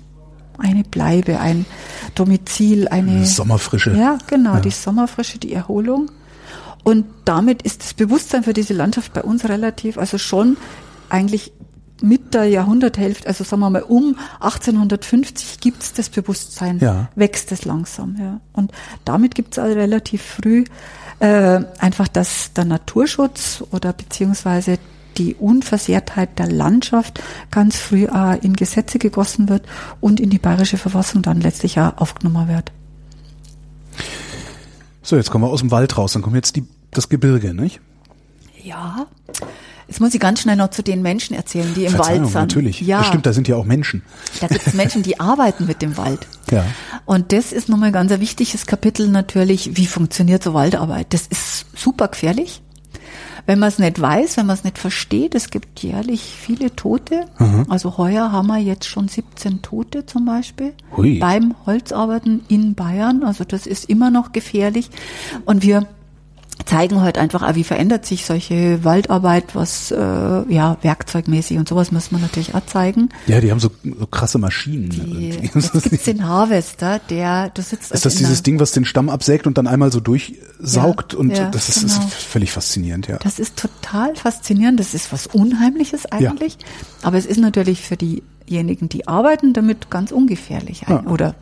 eine 0.60 0.84
Bleibe, 0.84 1.40
ein 1.40 1.66
Domizil, 2.16 2.88
eine 2.88 3.26
Sommerfrische. 3.26 3.96
Ja, 3.96 4.18
genau, 4.28 4.56
ja. 4.56 4.60
die 4.60 4.72
Sommerfrische, 4.72 5.38
die 5.38 5.54
Erholung. 5.54 6.10
Und 6.88 7.06
damit 7.26 7.64
ist 7.64 7.84
das 7.84 7.94
Bewusstsein 7.94 8.44
für 8.44 8.54
diese 8.54 8.74
Landschaft 8.74 9.12
bei 9.12 9.22
uns 9.22 9.44
relativ, 9.44 9.98
also 9.98 10.18
schon 10.18 10.56
eigentlich 11.10 11.52
mit 12.02 12.34
der 12.34 12.46
Jahrhunderthälfte, 12.46 13.28
also 13.28 13.44
sagen 13.44 13.60
wir 13.60 13.70
mal 13.70 13.82
um 13.82 14.16
1850 14.40 15.60
gibt 15.60 15.84
es 15.84 15.92
das 15.92 16.08
Bewusstsein, 16.08 16.80
ja. 16.80 17.10
wächst 17.16 17.52
es 17.52 17.66
langsam. 17.66 18.16
Ja. 18.18 18.40
Und 18.54 18.72
damit 19.04 19.36
gibt 19.36 19.52
es 19.52 19.60
also 19.60 19.78
relativ 19.78 20.22
früh 20.22 20.64
äh, 21.20 21.60
einfach, 21.78 22.08
dass 22.08 22.54
der 22.54 22.64
Naturschutz 22.64 23.66
oder 23.72 23.92
beziehungsweise 23.92 24.80
die 25.18 25.36
Unversehrtheit 25.36 26.40
der 26.40 26.50
Landschaft 26.50 27.22
ganz 27.52 27.76
früh 27.76 28.08
auch 28.08 28.42
in 28.42 28.56
Gesetze 28.56 28.98
gegossen 28.98 29.50
wird 29.50 29.66
und 30.00 30.22
in 30.22 30.30
die 30.30 30.40
bayerische 30.40 30.78
Verfassung 30.78 31.22
dann 31.22 31.42
letztlich 31.42 31.82
auch 31.82 31.98
aufgenommen 31.98 32.48
wird. 32.48 32.72
So, 35.02 35.18
jetzt 35.18 35.32
kommen 35.32 35.44
wir 35.44 35.50
aus 35.50 35.60
dem 35.60 35.72
Wald 35.72 35.98
raus, 35.98 36.14
dann 36.14 36.22
kommen 36.22 36.38
jetzt 36.38 36.56
die 36.56 36.66
das 36.92 37.10
Gebirge, 37.10 37.54
nicht? 37.54 37.82
Ja. 38.64 39.08
Jetzt 39.88 40.02
muss 40.02 40.14
ich 40.14 40.20
ganz 40.20 40.42
schnell 40.42 40.58
noch 40.58 40.72
zu 40.72 40.84
den 40.84 41.02
Menschen 41.02 41.34
erzählen, 41.36 41.74
die 41.74 41.86
im 41.86 41.98
Wald 41.98 42.26
sind. 42.26 42.34
natürlich. 42.34 42.82
Ja. 42.82 43.00
Das 43.00 43.08
stimmt, 43.08 43.26
da 43.26 43.32
sind 43.32 43.48
ja 43.48 43.56
auch 43.56 43.64
Menschen. 43.64 44.04
Da 44.42 44.48
gibt 44.48 44.68
es 44.68 44.74
Menschen, 44.74 45.02
die 45.04 45.20
arbeiten 45.22 45.66
mit 45.66 45.82
dem 45.82 45.96
Wald. 45.96 46.28
Ja. 46.52 46.66
Und 47.06 47.32
das 47.32 47.54
ist 47.54 47.70
nochmal 47.70 47.94
ganz 47.94 48.12
ein 48.12 48.20
wichtiges 48.20 48.66
Kapitel 48.66 49.08
natürlich. 49.08 49.78
Wie 49.78 49.86
funktioniert 49.86 50.44
so 50.44 50.54
Waldarbeit? 50.54 51.14
Das 51.14 51.28
ist 51.28 51.66
super 51.76 52.10
gefährlich. 52.10 52.62
Wenn 53.46 53.60
man 53.60 53.70
es 53.70 53.80
nicht 53.80 54.02
weiß, 54.02 54.36
wenn 54.36 54.46
man 54.46 54.56
es 54.58 54.66
nicht 54.66 54.78
versteht, 54.78 55.34
es 55.34 55.50
gibt 55.50 55.80
jährlich 55.80 56.22
viele 56.22 56.76
Tote. 56.76 57.28
Mhm. 57.40 57.66
Also 57.70 57.98
heuer 57.98 58.34
haben 58.34 58.48
wir 58.48 58.58
jetzt 58.58 58.88
schon 58.88 59.08
17 59.08 59.62
Tote 59.62 60.06
zum 60.06 60.26
Beispiel 60.26 60.74
Hui. 60.98 61.20
beim 61.20 61.56
Holzarbeiten 61.66 62.44
in 62.50 62.76
Bayern. 62.76 63.24
Also 63.24 63.46
das 63.46 63.66
ist 63.66 63.90
immer 63.90 64.12
noch 64.12 64.34
gefährlich. 64.34 64.90
Und 65.46 65.64
wir 65.64 65.88
zeigen 66.66 67.02
heute 67.02 67.20
einfach 67.20 67.44
auch, 67.44 67.56
wie 67.56 67.64
verändert 67.64 68.06
sich 68.06 68.26
solche 68.26 68.84
Waldarbeit, 68.84 69.56
was 69.56 69.92
äh, 69.92 69.98
ja 69.98 70.78
werkzeugmäßig 70.82 71.58
und 71.58 71.68
sowas 71.68 71.92
muss 71.92 72.12
man 72.12 72.22
natürlich 72.22 72.56
auch 72.56 72.66
zeigen. 72.66 73.10
Ja, 73.28 73.42
die 73.42 73.52
haben 73.52 73.60
so, 73.60 73.70
so 73.84 74.08
krasse 74.08 74.38
Maschinen. 74.38 74.90
Die, 74.90 75.50
es 75.54 75.84
gibt 75.84 76.08
den 76.08 76.28
Harvester, 76.28 77.00
der 77.10 77.50
du 77.50 77.62
sitzt. 77.62 77.92
Ist 77.92 78.06
das 78.06 78.16
dieses 78.16 78.44
Ding, 78.44 78.60
was 78.60 78.72
den 78.72 78.86
Stamm 78.86 79.10
absägt 79.10 79.48
und 79.48 79.58
dann 79.58 79.68
einmal 79.68 79.92
so 79.92 80.00
durchsaugt 80.00 81.14
ja, 81.14 81.20
und 81.20 81.38
ja, 81.38 81.50
das 81.50 81.70
ist, 81.70 81.82
genau. 81.82 82.06
ist, 82.06 82.14
völlig 82.14 82.52
faszinierend, 82.52 83.08
ja. 83.08 83.18
Das 83.18 83.40
ist 83.40 83.58
total 83.58 84.16
faszinierend. 84.16 84.80
Das 84.80 84.94
ist 84.94 85.12
was 85.14 85.28
Unheimliches 85.28 86.06
eigentlich, 86.08 86.54
ja. 86.54 86.68
aber 87.04 87.18
es 87.18 87.26
ist 87.26 87.40
natürlich 87.40 87.82
für 87.82 87.98
diejenigen, 87.98 88.90
die 88.90 89.08
arbeiten 89.08 89.54
damit, 89.54 89.90
ganz 89.90 90.12
ungefährlich 90.12 90.84
ja. 90.88 91.04
oder 91.06 91.36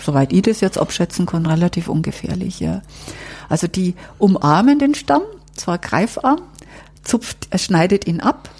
soweit 0.00 0.32
ich 0.32 0.42
das 0.42 0.60
jetzt 0.60 0.78
abschätzen 0.78 1.26
kann, 1.26 1.46
relativ 1.46 1.88
ungefährlich, 1.88 2.60
ja. 2.60 2.82
Also 3.48 3.66
die 3.66 3.94
umarmen 4.18 4.78
den 4.78 4.94
Stamm, 4.94 5.22
zwar 5.54 5.78
Greifarm, 5.78 6.40
zupft, 7.02 7.48
schneidet 7.58 8.06
ihn 8.06 8.20
ab, 8.20 8.50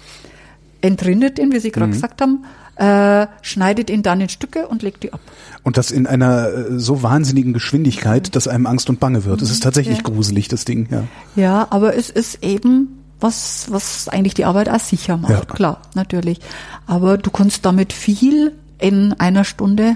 entrindet 0.81 1.39
ihn, 1.39 1.51
wie 1.51 1.59
Sie 1.59 1.71
gerade 1.71 1.87
mhm. 1.87 1.93
gesagt 1.93 2.21
haben, 2.21 2.45
äh, 2.75 3.27
schneidet 3.41 3.89
ihn 3.89 4.03
dann 4.03 4.21
in 4.21 4.29
Stücke 4.29 4.67
und 4.67 4.81
legt 4.81 5.03
die 5.03 5.11
ab. 5.11 5.19
Und 5.63 5.77
das 5.77 5.91
in 5.91 6.07
einer 6.07 6.47
äh, 6.47 6.79
so 6.79 7.03
wahnsinnigen 7.03 7.53
Geschwindigkeit, 7.53 8.35
dass 8.35 8.47
einem 8.47 8.65
Angst 8.65 8.89
und 8.89 8.99
Bange 9.01 9.25
wird. 9.25 9.41
Es 9.41 9.51
ist 9.51 9.63
tatsächlich 9.63 9.97
ja. 9.97 10.03
gruselig, 10.03 10.47
das 10.47 10.63
Ding, 10.63 10.87
ja. 10.89 11.03
Ja, 11.35 11.67
aber 11.71 11.95
es 11.95 12.09
ist 12.09 12.41
eben 12.41 13.03
was, 13.19 13.67
was 13.69 14.07
eigentlich 14.07 14.33
die 14.33 14.45
Arbeit 14.45 14.69
auch 14.69 14.79
sicher 14.79 15.17
macht, 15.17 15.31
ja. 15.31 15.41
klar, 15.41 15.81
natürlich. 15.93 16.39
Aber 16.87 17.17
du 17.17 17.29
kannst 17.31 17.65
damit 17.65 17.91
viel 17.91 18.53
in 18.77 19.11
einer 19.13 19.43
Stunde 19.43 19.95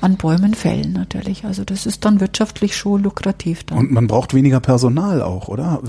an 0.00 0.16
Bäumen 0.16 0.54
fällen 0.54 0.92
natürlich. 0.92 1.44
Also 1.44 1.64
das 1.64 1.86
ist 1.86 2.04
dann 2.04 2.20
wirtschaftlich 2.20 2.76
schon 2.76 3.02
lukrativ. 3.02 3.64
Dann. 3.64 3.78
Und 3.78 3.92
man 3.92 4.06
braucht 4.06 4.34
weniger 4.34 4.60
Personal 4.60 5.22
auch, 5.22 5.48
oder? 5.48 5.80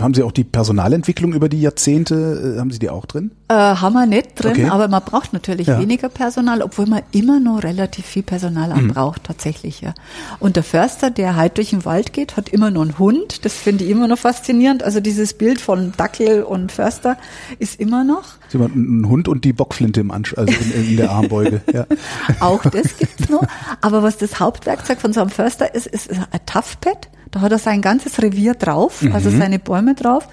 Haben 0.00 0.14
Sie 0.14 0.22
auch 0.22 0.32
die 0.32 0.44
Personalentwicklung 0.44 1.32
über 1.32 1.48
die 1.48 1.60
Jahrzehnte, 1.60 2.54
äh, 2.56 2.60
haben 2.60 2.70
Sie 2.70 2.78
die 2.78 2.90
auch 2.90 3.06
drin? 3.06 3.30
Äh, 3.48 3.54
haben 3.54 3.92
wir 3.92 4.06
nicht 4.06 4.42
drin, 4.42 4.52
okay. 4.52 4.68
aber 4.68 4.88
man 4.88 5.02
braucht 5.02 5.32
natürlich 5.32 5.66
ja. 5.66 5.78
weniger 5.78 6.08
Personal, 6.08 6.62
obwohl 6.62 6.86
man 6.86 7.02
immer 7.12 7.40
noch 7.40 7.62
relativ 7.62 8.06
viel 8.06 8.22
Personal 8.22 8.74
mhm. 8.74 8.88
braucht, 8.88 9.24
tatsächlich. 9.24 9.80
Ja. 9.80 9.94
Und 10.40 10.56
der 10.56 10.62
Förster, 10.62 11.10
der 11.10 11.36
halt 11.36 11.56
durch 11.58 11.70
den 11.70 11.84
Wald 11.84 12.12
geht, 12.12 12.36
hat 12.36 12.48
immer 12.48 12.70
noch 12.70 12.82
einen 12.82 12.98
Hund. 12.98 13.44
Das 13.44 13.54
finde 13.54 13.84
ich 13.84 13.90
immer 13.90 14.08
noch 14.08 14.18
faszinierend. 14.18 14.82
Also 14.82 15.00
dieses 15.00 15.34
Bild 15.34 15.60
von 15.60 15.92
Dackel 15.96 16.42
und 16.42 16.72
Förster 16.72 17.16
ist 17.58 17.78
immer 17.80 18.04
noch. 18.04 18.24
Einen 18.52 19.08
Hund 19.08 19.26
und 19.26 19.44
die 19.44 19.52
Bockflinte 19.52 20.00
im 20.00 20.10
Ansch 20.10 20.34
also 20.36 20.52
in, 20.52 20.90
in 20.90 20.96
der 20.96 21.10
Armbeuge. 21.10 21.62
Ja. 21.72 21.86
Auch 22.40 22.62
das 22.62 22.96
gibt's 22.98 23.28
noch. 23.28 23.42
Aber 23.80 24.02
was 24.02 24.18
das 24.18 24.38
Hauptwerkzeug 24.38 25.00
von 25.00 25.12
so 25.12 25.20
einem 25.20 25.30
Förster 25.30 25.74
ist, 25.74 25.86
ist 25.86 26.10
ein 26.10 26.40
Toughpad. 26.46 27.08
Da 27.30 27.40
hat 27.40 27.50
er 27.50 27.58
sein 27.58 27.82
ganzes 27.82 28.22
Revier 28.22 28.54
drauf, 28.54 29.02
mhm. 29.02 29.12
also 29.12 29.28
seine 29.28 29.58
Bäume 29.58 29.94
drauf. 29.94 30.28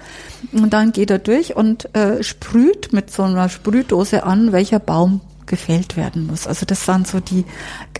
Und 0.52 0.72
dann 0.72 0.92
geht 0.92 1.10
er 1.10 1.18
durch 1.18 1.56
und 1.56 1.92
äh, 1.96 2.22
sprüht 2.22 2.92
mit 2.92 3.10
so 3.10 3.24
einer 3.24 3.48
Sprühdose 3.48 4.22
an, 4.22 4.52
welcher 4.52 4.78
Baum 4.78 5.20
gefällt 5.46 5.96
werden 5.96 6.26
muss. 6.26 6.46
Also 6.46 6.64
das 6.64 6.86
sind 6.86 7.08
so 7.08 7.18
die 7.18 7.44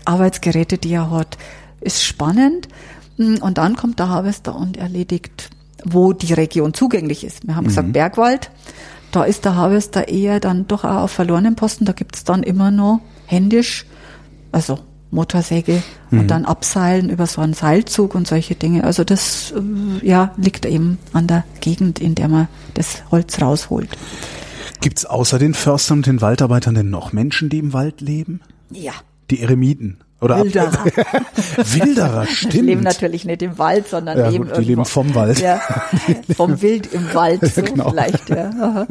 Arbeitsgeräte, 0.05 0.77
die 0.77 0.93
er 0.93 1.11
hat. 1.11 1.37
Ist 1.81 2.03
spannend. 2.03 2.69
Und 3.17 3.57
dann 3.57 3.75
kommt 3.75 3.99
der 3.99 4.09
Harvester 4.09 4.55
und 4.55 4.77
erledigt, 4.77 5.49
wo 5.83 6.13
die 6.13 6.33
Region 6.33 6.73
zugänglich 6.73 7.23
ist. 7.23 7.45
Wir 7.45 7.55
haben 7.55 7.65
mhm. 7.65 7.69
gesagt 7.69 7.93
Bergwald. 7.93 8.51
Da 9.13 9.23
ist 9.25 9.45
der 9.45 9.55
Harvester 9.55 10.07
eher 10.07 10.39
dann 10.39 10.67
doch 10.67 10.83
auch 10.83 11.03
auf 11.03 11.11
verlorenen 11.11 11.55
Posten. 11.55 11.85
Da 11.85 11.93
gibt's 11.93 12.23
dann 12.23 12.41
immer 12.41 12.71
noch 12.71 12.99
händisch, 13.27 13.85
also 14.51 14.79
Motorsäge 15.11 15.83
mhm. 16.09 16.21
und 16.21 16.27
dann 16.31 16.45
abseilen 16.45 17.11
über 17.11 17.27
so 17.27 17.39
einen 17.39 17.53
Seilzug 17.53 18.15
und 18.15 18.27
solche 18.27 18.55
Dinge. 18.55 18.83
Also 18.83 19.03
das 19.03 19.53
äh, 19.55 20.05
ja, 20.05 20.33
liegt 20.37 20.65
eben 20.65 20.97
an 21.13 21.27
der 21.27 21.43
Gegend, 21.61 21.99
in 21.99 22.15
der 22.15 22.27
man 22.27 22.47
das 22.73 23.03
Holz 23.11 23.39
rausholt. 23.39 23.89
Gibt 24.81 24.97
es 24.97 25.05
außer 25.05 25.37
den 25.37 25.53
Förstern 25.53 25.99
und 25.99 26.07
den 26.07 26.19
Waldarbeitern 26.19 26.73
denn 26.73 26.89
noch 26.89 27.13
Menschen, 27.13 27.49
die 27.49 27.59
im 27.59 27.71
Wald 27.71 28.01
leben? 28.01 28.41
Ja. 28.71 28.93
Die 29.29 29.41
Eremiten. 29.41 29.99
Oder 30.23 30.43
Wilderer. 30.43 30.85
Wilderer, 31.57 32.25
stimmt. 32.27 32.53
Die 32.53 32.61
leben 32.61 32.81
natürlich 32.81 33.25
nicht 33.25 33.41
im 33.41 33.57
Wald, 33.57 33.87
sondern 33.89 34.17
ja, 34.17 34.29
leben 34.29 34.47
gut, 34.47 34.57
Die 34.57 34.63
leben 34.63 34.85
vom 34.85 35.13
Wald. 35.15 35.39
Ja, 35.39 35.61
vom 36.35 36.61
Wild 36.61 36.93
im 36.93 37.13
Wald, 37.13 37.41
so 37.53 37.61
ja, 37.61 37.67
genau. 37.67 37.89
vielleicht. 37.89 38.29
Ja. 38.29 38.87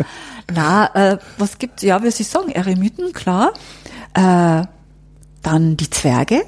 Na, 0.55 1.12
äh, 1.12 1.18
was 1.38 1.59
gibt's? 1.59 1.83
Ja, 1.83 2.03
wie 2.03 2.11
Sie 2.11 2.23
sagen, 2.23 2.51
Eremiten, 2.51 3.12
klar. 3.12 3.53
Äh, 4.14 4.66
dann 5.42 5.77
die 5.77 5.90
Zwerge. 5.90 6.42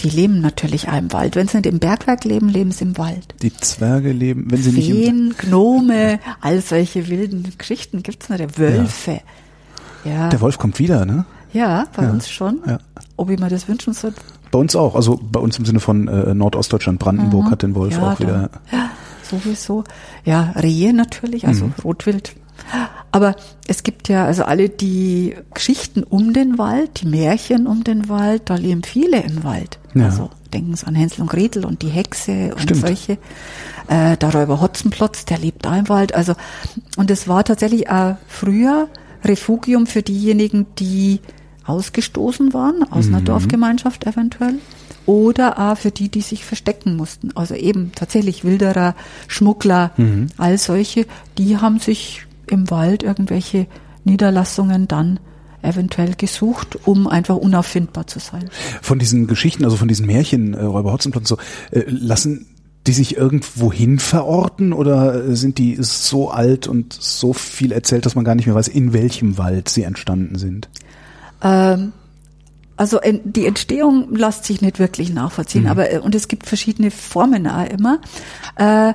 Die 0.00 0.10
leben 0.10 0.40
natürlich 0.40 0.88
auch 0.88 0.96
im 0.96 1.12
Wald. 1.12 1.34
Wenn 1.34 1.48
sie 1.48 1.56
nicht 1.56 1.66
im 1.66 1.80
Bergwerk 1.80 2.24
leben, 2.24 2.48
leben 2.48 2.70
sie 2.70 2.84
im 2.84 2.98
Wald. 2.98 3.34
Die 3.42 3.52
Zwerge 3.52 4.12
leben, 4.12 4.48
wenn 4.48 4.62
sie 4.62 4.70
nicht 4.70 4.88
im 4.90 4.96
Feen, 4.96 5.34
Gnome, 5.38 6.20
all 6.40 6.60
solche 6.60 7.08
wilden 7.08 7.52
Geschichten 7.58 8.04
gibt's 8.04 8.28
noch. 8.28 8.36
Der 8.36 8.56
Wölfe. 8.58 9.20
Ja, 10.04 10.28
Der 10.28 10.40
Wolf 10.40 10.58
kommt 10.58 10.78
wieder, 10.78 11.04
ne? 11.04 11.24
Ja 11.58 11.84
bei 11.96 12.04
Ja. 12.04 12.10
uns 12.10 12.28
schon. 12.28 12.60
Ja. 12.66 12.78
Ob 13.16 13.30
ich 13.30 13.38
mir 13.38 13.48
das 13.48 13.68
wünschen 13.68 13.92
soll? 13.92 14.12
Bei 14.50 14.58
uns 14.58 14.74
auch. 14.76 14.94
Also 14.94 15.20
bei 15.30 15.40
uns 15.40 15.58
im 15.58 15.64
Sinne 15.66 15.80
von 15.80 16.08
äh, 16.08 16.34
Nordostdeutschland, 16.34 16.98
Brandenburg 16.98 17.50
hat 17.50 17.62
den 17.62 17.74
Wolf 17.74 17.96
Mhm. 17.96 18.02
Ja, 18.02 18.12
auch 18.12 18.20
wieder. 18.20 18.50
Ja, 18.72 18.90
sowieso. 19.22 19.84
Ja, 20.24 20.52
Rehe 20.56 20.92
natürlich, 20.94 21.46
also 21.46 21.66
Mhm. 21.66 21.74
Rotwild. 21.84 22.34
Aber 23.12 23.36
es 23.66 23.82
gibt 23.82 24.08
ja 24.08 24.26
also 24.26 24.44
alle 24.44 24.68
die 24.68 25.34
Geschichten 25.54 26.02
um 26.02 26.32
den 26.32 26.58
Wald, 26.58 27.00
die 27.02 27.06
Märchen 27.06 27.66
um 27.66 27.84
den 27.84 28.08
Wald, 28.08 28.42
da 28.50 28.56
leben 28.56 28.82
viele 28.82 29.20
im 29.22 29.44
Wald. 29.44 29.78
Ja. 29.94 30.06
Also 30.06 30.30
denken 30.52 30.74
Sie 30.76 30.86
an 30.86 30.94
Hänsel 30.94 31.22
und 31.22 31.30
Gretel 31.30 31.64
und 31.64 31.82
die 31.82 31.88
Hexe 31.88 32.50
und 32.54 32.62
Stimmt. 32.62 32.80
solche. 32.80 33.12
Äh, 33.88 34.16
der 34.18 34.34
Räuber 34.34 34.60
Hotzenplotz, 34.60 35.24
der 35.24 35.38
lebt 35.38 35.64
da 35.64 35.76
im 35.78 35.88
Wald. 35.88 36.14
Also 36.14 36.34
und 36.96 37.10
es 37.10 37.28
war 37.28 37.44
tatsächlich 37.44 37.88
auch 37.90 38.16
früher 38.26 38.88
Refugium 39.24 39.86
für 39.86 40.02
diejenigen, 40.02 40.66
die 40.78 41.20
ausgestoßen 41.68 42.52
waren 42.54 42.82
aus 42.90 43.06
Mhm. 43.06 43.14
einer 43.16 43.24
Dorfgemeinschaft 43.24 44.06
eventuell 44.06 44.54
oder 45.06 45.58
auch 45.58 45.76
für 45.78 45.90
die, 45.90 46.08
die 46.08 46.20
sich 46.20 46.44
verstecken 46.44 46.96
mussten. 46.96 47.30
Also 47.34 47.54
eben 47.54 47.92
tatsächlich 47.94 48.44
Wilderer, 48.44 48.94
Schmuggler, 49.26 49.92
Mhm. 49.96 50.28
all 50.36 50.58
solche, 50.58 51.06
die 51.36 51.56
haben 51.58 51.78
sich 51.78 52.26
im 52.46 52.70
Wald 52.70 53.02
irgendwelche 53.02 53.66
Niederlassungen 54.04 54.88
dann 54.88 55.20
eventuell 55.62 56.14
gesucht, 56.16 56.78
um 56.86 57.06
einfach 57.08 57.36
unauffindbar 57.36 58.06
zu 58.06 58.20
sein. 58.20 58.48
Von 58.80 58.98
diesen 58.98 59.26
Geschichten, 59.26 59.64
also 59.64 59.76
von 59.76 59.88
diesen 59.88 60.06
Märchen, 60.06 60.54
äh, 60.54 60.62
Räuber 60.64 60.92
Hotzenplotz 60.92 61.30
und 61.30 61.38
so, 61.72 61.76
äh, 61.76 61.84
lassen 61.88 62.46
die 62.86 62.92
sich 62.92 63.16
irgendwohin 63.16 63.98
verorten 63.98 64.72
oder 64.72 65.26
äh, 65.26 65.36
sind 65.36 65.58
die 65.58 65.76
so 65.80 66.30
alt 66.30 66.68
und 66.68 66.96
so 66.98 67.32
viel 67.34 67.72
erzählt, 67.72 68.06
dass 68.06 68.14
man 68.14 68.24
gar 68.24 68.34
nicht 68.34 68.46
mehr 68.46 68.54
weiß, 68.54 68.68
in 68.68 68.92
welchem 68.94 69.36
Wald 69.36 69.68
sie 69.68 69.82
entstanden 69.82 70.38
sind? 70.38 70.68
Ähm, 71.42 71.92
also 72.76 73.00
die 73.24 73.46
Entstehung 73.46 74.14
lässt 74.14 74.44
sich 74.44 74.60
nicht 74.60 74.78
wirklich 74.78 75.10
nachvollziehen, 75.12 75.66
aber 75.66 75.92
äh, 75.92 75.98
und 75.98 76.14
es 76.14 76.28
gibt 76.28 76.46
verschiedene 76.46 76.90
Formen 76.92 77.46
auch 77.48 77.66
immer. 77.66 77.98
Äh, 78.56 78.94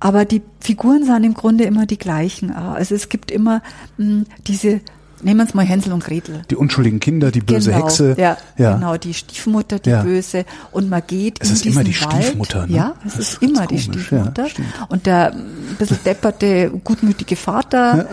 aber 0.00 0.24
die 0.24 0.42
Figuren 0.60 1.04
sind 1.04 1.22
im 1.24 1.34
Grunde 1.34 1.64
immer 1.64 1.86
die 1.86 1.98
gleichen. 1.98 2.52
auch. 2.54 2.72
Also 2.74 2.94
es 2.94 3.08
gibt 3.08 3.30
immer 3.30 3.62
mh, 3.98 4.24
diese, 4.46 4.80
nehmen 5.22 5.38
wir 5.40 5.44
es 5.46 5.52
mal 5.54 5.64
Hänsel 5.64 5.92
und 5.92 6.02
Gretel. 6.02 6.42
Die 6.50 6.56
unschuldigen 6.56 6.98
Kinder, 6.98 7.30
die 7.30 7.40
böse 7.40 7.70
genau, 7.70 7.84
Hexe. 7.84 8.16
Ja, 8.18 8.36
ja. 8.56 8.74
genau, 8.74 8.96
die 8.96 9.12
Stiefmutter, 9.14 9.78
die 9.78 9.90
Ja. 9.90 10.02
böse. 10.02 10.44
Und 10.72 10.88
man 10.88 11.02
geht 11.06 11.38
Es 11.42 11.50
in 11.50 11.54
ist 11.54 11.66
immer 11.66 11.84
diesen 11.84 12.02
die 12.08 12.14
Wald. 12.14 12.24
Stiefmutter, 12.24 12.66
ne? 12.66 12.72
Ja, 12.74 12.94
es 13.06 13.14
ist 13.16 13.32
ist 13.34 13.42
immer 13.42 13.66
die 13.66 13.76
komisch, 13.76 13.82
Stiefmutter. 14.06 14.46
ja, 14.46 14.86
und 14.88 15.06
der 15.06 15.32
ein 15.34 15.76
bisschen 15.78 15.98
depperte, 16.04 16.70
gutmütige 16.82 17.36
Vater, 17.36 18.08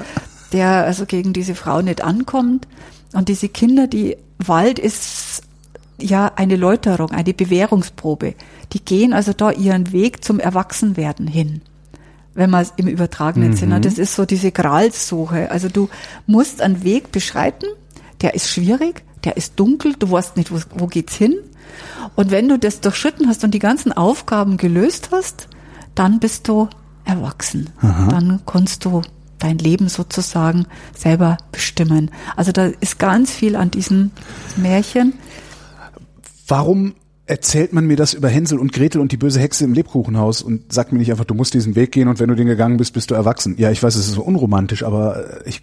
der 0.51 0.67
also 0.85 1.05
gegen 1.05 1.31
diese 1.33 1.55
Frau 1.55 1.81
nicht 1.81 2.03
ankommt. 2.03 2.67
Und 3.13 3.29
diese 3.29 3.49
Kinder, 3.49 3.87
die 3.87 4.17
Wald 4.39 4.79
ist 4.79 5.43
ja 5.99 6.31
eine 6.35 6.55
Läuterung, 6.55 7.11
eine 7.11 7.33
Bewährungsprobe. 7.33 8.35
Die 8.73 8.83
gehen 8.83 9.13
also 9.13 9.33
da 9.33 9.51
ihren 9.51 9.91
Weg 9.91 10.23
zum 10.23 10.39
Erwachsenwerden 10.39 11.27
hin 11.27 11.61
wenn 12.37 12.51
man 12.51 12.61
es 12.61 12.73
im 12.77 12.87
übertragenen 12.87 13.55
Sinne, 13.55 13.81
das 13.81 13.97
ist 13.97 14.13
so 14.13 14.25
diese 14.25 14.51
Gralssuche. 14.51 15.49
Also 15.49 15.69
du 15.69 15.89
musst 16.27 16.61
einen 16.61 16.83
Weg 16.83 17.11
beschreiten, 17.11 17.65
der 18.21 18.35
ist 18.35 18.51
schwierig, 18.51 19.01
der 19.23 19.37
ist 19.37 19.59
dunkel, 19.59 19.95
du 19.97 20.11
weißt 20.11 20.37
nicht, 20.37 20.51
wo, 20.51 20.59
wo 20.75 20.85
geht's 20.85 21.15
hin. 21.15 21.35
Und 22.15 22.29
wenn 22.29 22.47
du 22.47 22.59
das 22.59 22.79
durchschritten 22.79 23.27
hast 23.27 23.43
und 23.43 23.55
die 23.55 23.59
ganzen 23.59 23.91
Aufgaben 23.91 24.57
gelöst 24.57 25.09
hast, 25.11 25.47
dann 25.95 26.19
bist 26.19 26.47
du 26.47 26.69
erwachsen. 27.05 27.71
Dann 27.81 28.41
kannst 28.45 28.85
du 28.85 29.01
dein 29.39 29.57
Leben 29.57 29.89
sozusagen 29.89 30.65
selber 30.95 31.37
bestimmen. 31.51 32.11
Also 32.35 32.51
da 32.51 32.67
ist 32.79 32.99
ganz 32.99 33.31
viel 33.31 33.55
an 33.55 33.71
diesem 33.71 34.11
Märchen. 34.55 35.13
Warum 36.47 36.93
erzählt 37.27 37.73
man 37.73 37.85
mir 37.85 37.97
das 37.97 38.13
über 38.13 38.29
Hänsel 38.29 38.57
und 38.57 38.71
Gretel 38.71 39.01
und 39.01 39.11
die 39.11 39.17
böse 39.17 39.39
Hexe 39.39 39.65
im 39.65 39.73
Lebkuchenhaus 39.73 40.41
und 40.41 40.71
sagt 40.71 40.93
mir 40.93 40.99
nicht 40.99 41.11
einfach, 41.11 41.25
du 41.25 41.33
musst 41.33 41.53
diesen 41.53 41.75
Weg 41.75 41.91
gehen 41.91 42.07
und 42.07 42.19
wenn 42.19 42.29
du 42.29 42.35
den 42.35 42.47
gegangen 42.47 42.77
bist, 42.77 42.93
bist 42.93 43.11
du 43.11 43.15
erwachsen. 43.15 43.55
Ja, 43.57 43.69
ich 43.69 43.83
weiß, 43.83 43.95
es 43.95 44.07
ist 44.07 44.13
so 44.13 44.23
unromantisch, 44.23 44.83
aber 44.83 45.41
äh, 45.45 45.49
ich, 45.49 45.61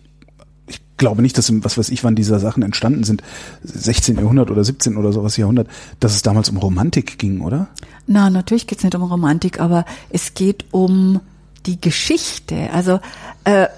ich 0.66 0.82
glaube 0.98 1.22
nicht, 1.22 1.38
dass 1.38 1.48
im, 1.48 1.64
was 1.64 1.78
weiß 1.78 1.88
ich, 1.88 2.04
wann 2.04 2.14
diese 2.14 2.38
Sachen 2.38 2.62
entstanden 2.62 3.04
sind, 3.04 3.22
16. 3.62 4.16
Jahrhundert 4.16 4.50
oder 4.50 4.62
17 4.62 4.98
oder 4.98 5.12
sowas 5.12 5.38
Jahrhundert, 5.38 5.68
dass 6.00 6.14
es 6.14 6.22
damals 6.22 6.50
um 6.50 6.58
Romantik 6.58 7.18
ging, 7.18 7.40
oder? 7.40 7.68
Na, 8.06 8.28
natürlich 8.28 8.66
geht's 8.66 8.84
nicht 8.84 8.94
um 8.94 9.02
Romantik, 9.02 9.58
aber 9.58 9.86
es 10.10 10.34
geht 10.34 10.66
um 10.70 11.20
die 11.66 11.80
Geschichte. 11.80 12.70
Also 12.72 13.00
äh, 13.44 13.68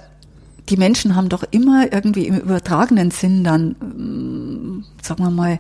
die 0.68 0.76
Menschen 0.76 1.14
haben 1.14 1.28
doch 1.28 1.44
immer 1.50 1.92
irgendwie 1.92 2.26
im 2.26 2.38
übertragenen 2.38 3.10
Sinn 3.10 3.44
dann, 3.44 3.76
ähm, 3.80 4.84
sagen 5.02 5.22
wir 5.22 5.30
mal, 5.30 5.58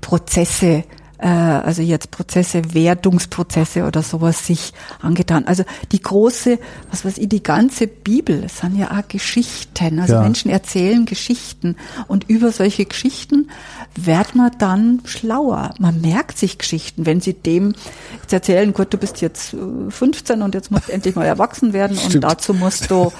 Prozesse, 0.00 0.84
äh, 1.22 1.28
also 1.28 1.82
jetzt 1.82 2.10
Prozesse, 2.10 2.74
Wertungsprozesse 2.74 3.84
oder 3.84 4.02
sowas 4.02 4.46
sich 4.46 4.72
angetan. 5.00 5.46
Also 5.46 5.64
die 5.92 6.02
große, 6.02 6.58
was 6.90 7.04
weiß 7.04 7.18
ich, 7.18 7.28
die 7.28 7.42
ganze 7.42 7.86
Bibel, 7.86 8.42
es 8.44 8.58
sind 8.58 8.76
ja 8.76 8.90
auch 8.90 9.06
Geschichten. 9.08 10.00
Also 10.00 10.14
Ja. 10.14 10.22
Menschen 10.22 10.50
erzählen 10.50 11.06
Geschichten 11.06 11.76
und 12.08 12.28
über 12.28 12.50
solche 12.50 12.84
Geschichten 12.84 13.50
wird 13.94 14.34
man 14.34 14.50
dann 14.58 15.00
schlauer. 15.04 15.74
Man 15.78 16.00
merkt 16.00 16.38
sich 16.38 16.58
Geschichten, 16.58 17.06
wenn 17.06 17.20
sie 17.20 17.34
dem 17.34 17.74
jetzt 18.20 18.32
erzählen, 18.32 18.72
gut, 18.72 18.92
du 18.92 18.98
bist 18.98 19.20
jetzt 19.20 19.54
äh, 19.54 19.90
15 19.90 20.42
und 20.42 20.54
jetzt 20.54 20.70
musst 20.72 20.88
du 20.88 20.92
endlich 20.92 21.14
mal 21.14 21.24
erwachsen 21.24 21.72
werden 21.72 21.96
und 21.98 22.08
Stimmt. 22.10 22.24
dazu 22.24 22.52
musst 22.52 22.90
du 22.90 23.12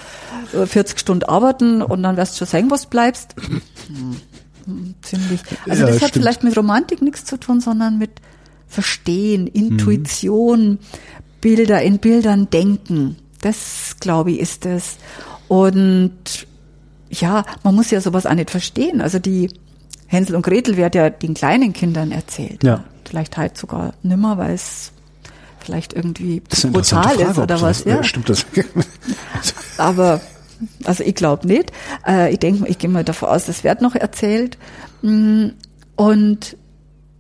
äh, 0.53 0.67
40 0.67 0.99
Stunden 0.99 1.25
arbeiten 1.25 1.83
und 1.83 2.03
dann 2.03 2.17
wirst 2.17 2.35
du 2.35 2.39
schon 2.39 2.49
sehen, 2.49 2.71
was 2.71 2.87
bleibst. 2.87 3.37
Hm, 3.87 4.17
Ziemlich. 5.03 5.41
Also 5.69 5.83
Ja, 5.85 5.91
das 5.91 6.03
hat 6.03 6.11
stimmt. 6.11 6.25
vielleicht 6.25 6.45
mit 6.45 6.57
Romantik 6.57 7.03
nichts 7.03 7.25
zu 7.25 7.39
tun, 7.39 7.61
sondern 7.61 7.99
mit 7.99 8.11
Verstehen, 8.69 9.47
Intuition, 9.47 10.79
Bilder 11.41 11.83
in 11.83 11.99
Bildern 11.99 12.49
denken. 12.51 13.17
Das, 13.41 13.97
glaube 14.01 14.33
ich, 14.33 14.41
ist 14.41 14.65
es. 14.67 14.97
Und 15.49 16.47
ja, 17.11 17.45
man 17.63 17.75
muss 17.75 17.91
ja 17.91 18.01
sowas 18.01 18.25
auch 18.25 18.35
nicht 18.35 18.51
verstehen. 18.51 19.01
Also 19.01 19.19
die 19.19 19.51
Hänsel 20.07 20.37
und 20.37 20.43
Gretel 20.43 20.77
wird 20.77 20.95
ja 20.95 21.11
den 21.11 21.35
kleinen 21.35 21.73
Kindern 21.73 22.13
erzählt. 22.13 22.63
Ja. 22.65 22.85
Vielleicht 23.05 23.37
halt 23.37 23.59
sogar 23.59 23.93
nimmer, 24.03 24.39
weil 24.39 24.55
es 24.55 24.93
vielleicht 25.61 25.93
irgendwie 25.93 26.41
brutal 26.41 27.05
Frage, 27.05 27.23
ist 27.25 27.39
oder 27.39 27.61
was. 27.61 27.85
Ja. 27.85 28.03
Stimmt 28.03 28.29
das? 28.29 28.47
Aber 29.77 30.21
also 30.85 31.03
ich 31.05 31.15
glaube 31.15 31.47
nicht. 31.47 31.73
Äh, 32.07 32.33
ich 32.33 32.39
denke, 32.39 32.67
ich 32.69 32.79
gehe 32.79 32.91
mal 32.91 33.05
davon 33.05 33.29
aus, 33.29 33.47
das 33.47 33.65
wird 33.65 33.81
noch 33.83 33.95
erzählt. 33.95 34.59
Mm, 35.03 35.49
Und 35.97 36.57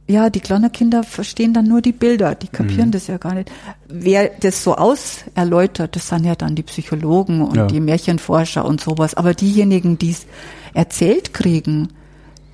ja, 0.08 0.28
die 0.30 0.40
kleinen 0.40 0.72
Kinder 0.72 1.04
verstehen 1.04 1.52
dann 1.54 1.66
nur 1.68 1.80
die 1.80 1.92
Bilder, 1.92 2.34
die 2.34 2.48
kapieren 2.48 2.88
Mhm. 2.88 2.92
das 2.92 3.06
ja 3.06 3.18
gar 3.18 3.34
nicht. 3.34 3.50
Wer 3.88 4.30
das 4.40 4.62
so 4.64 4.74
auserläutert, 4.76 5.94
das 5.96 6.08
sind 6.08 6.24
ja 6.24 6.34
dann 6.34 6.54
die 6.54 6.62
Psychologen 6.64 7.42
und 7.42 7.56
Ja. 7.56 7.66
die 7.66 7.80
Märchenforscher 7.80 8.64
und 8.64 8.80
sowas. 8.80 9.14
Aber 9.14 9.34
diejenigen, 9.34 9.98
die 9.98 10.10
es 10.10 10.26
erzählt 10.74 11.32
kriegen, 11.32 11.88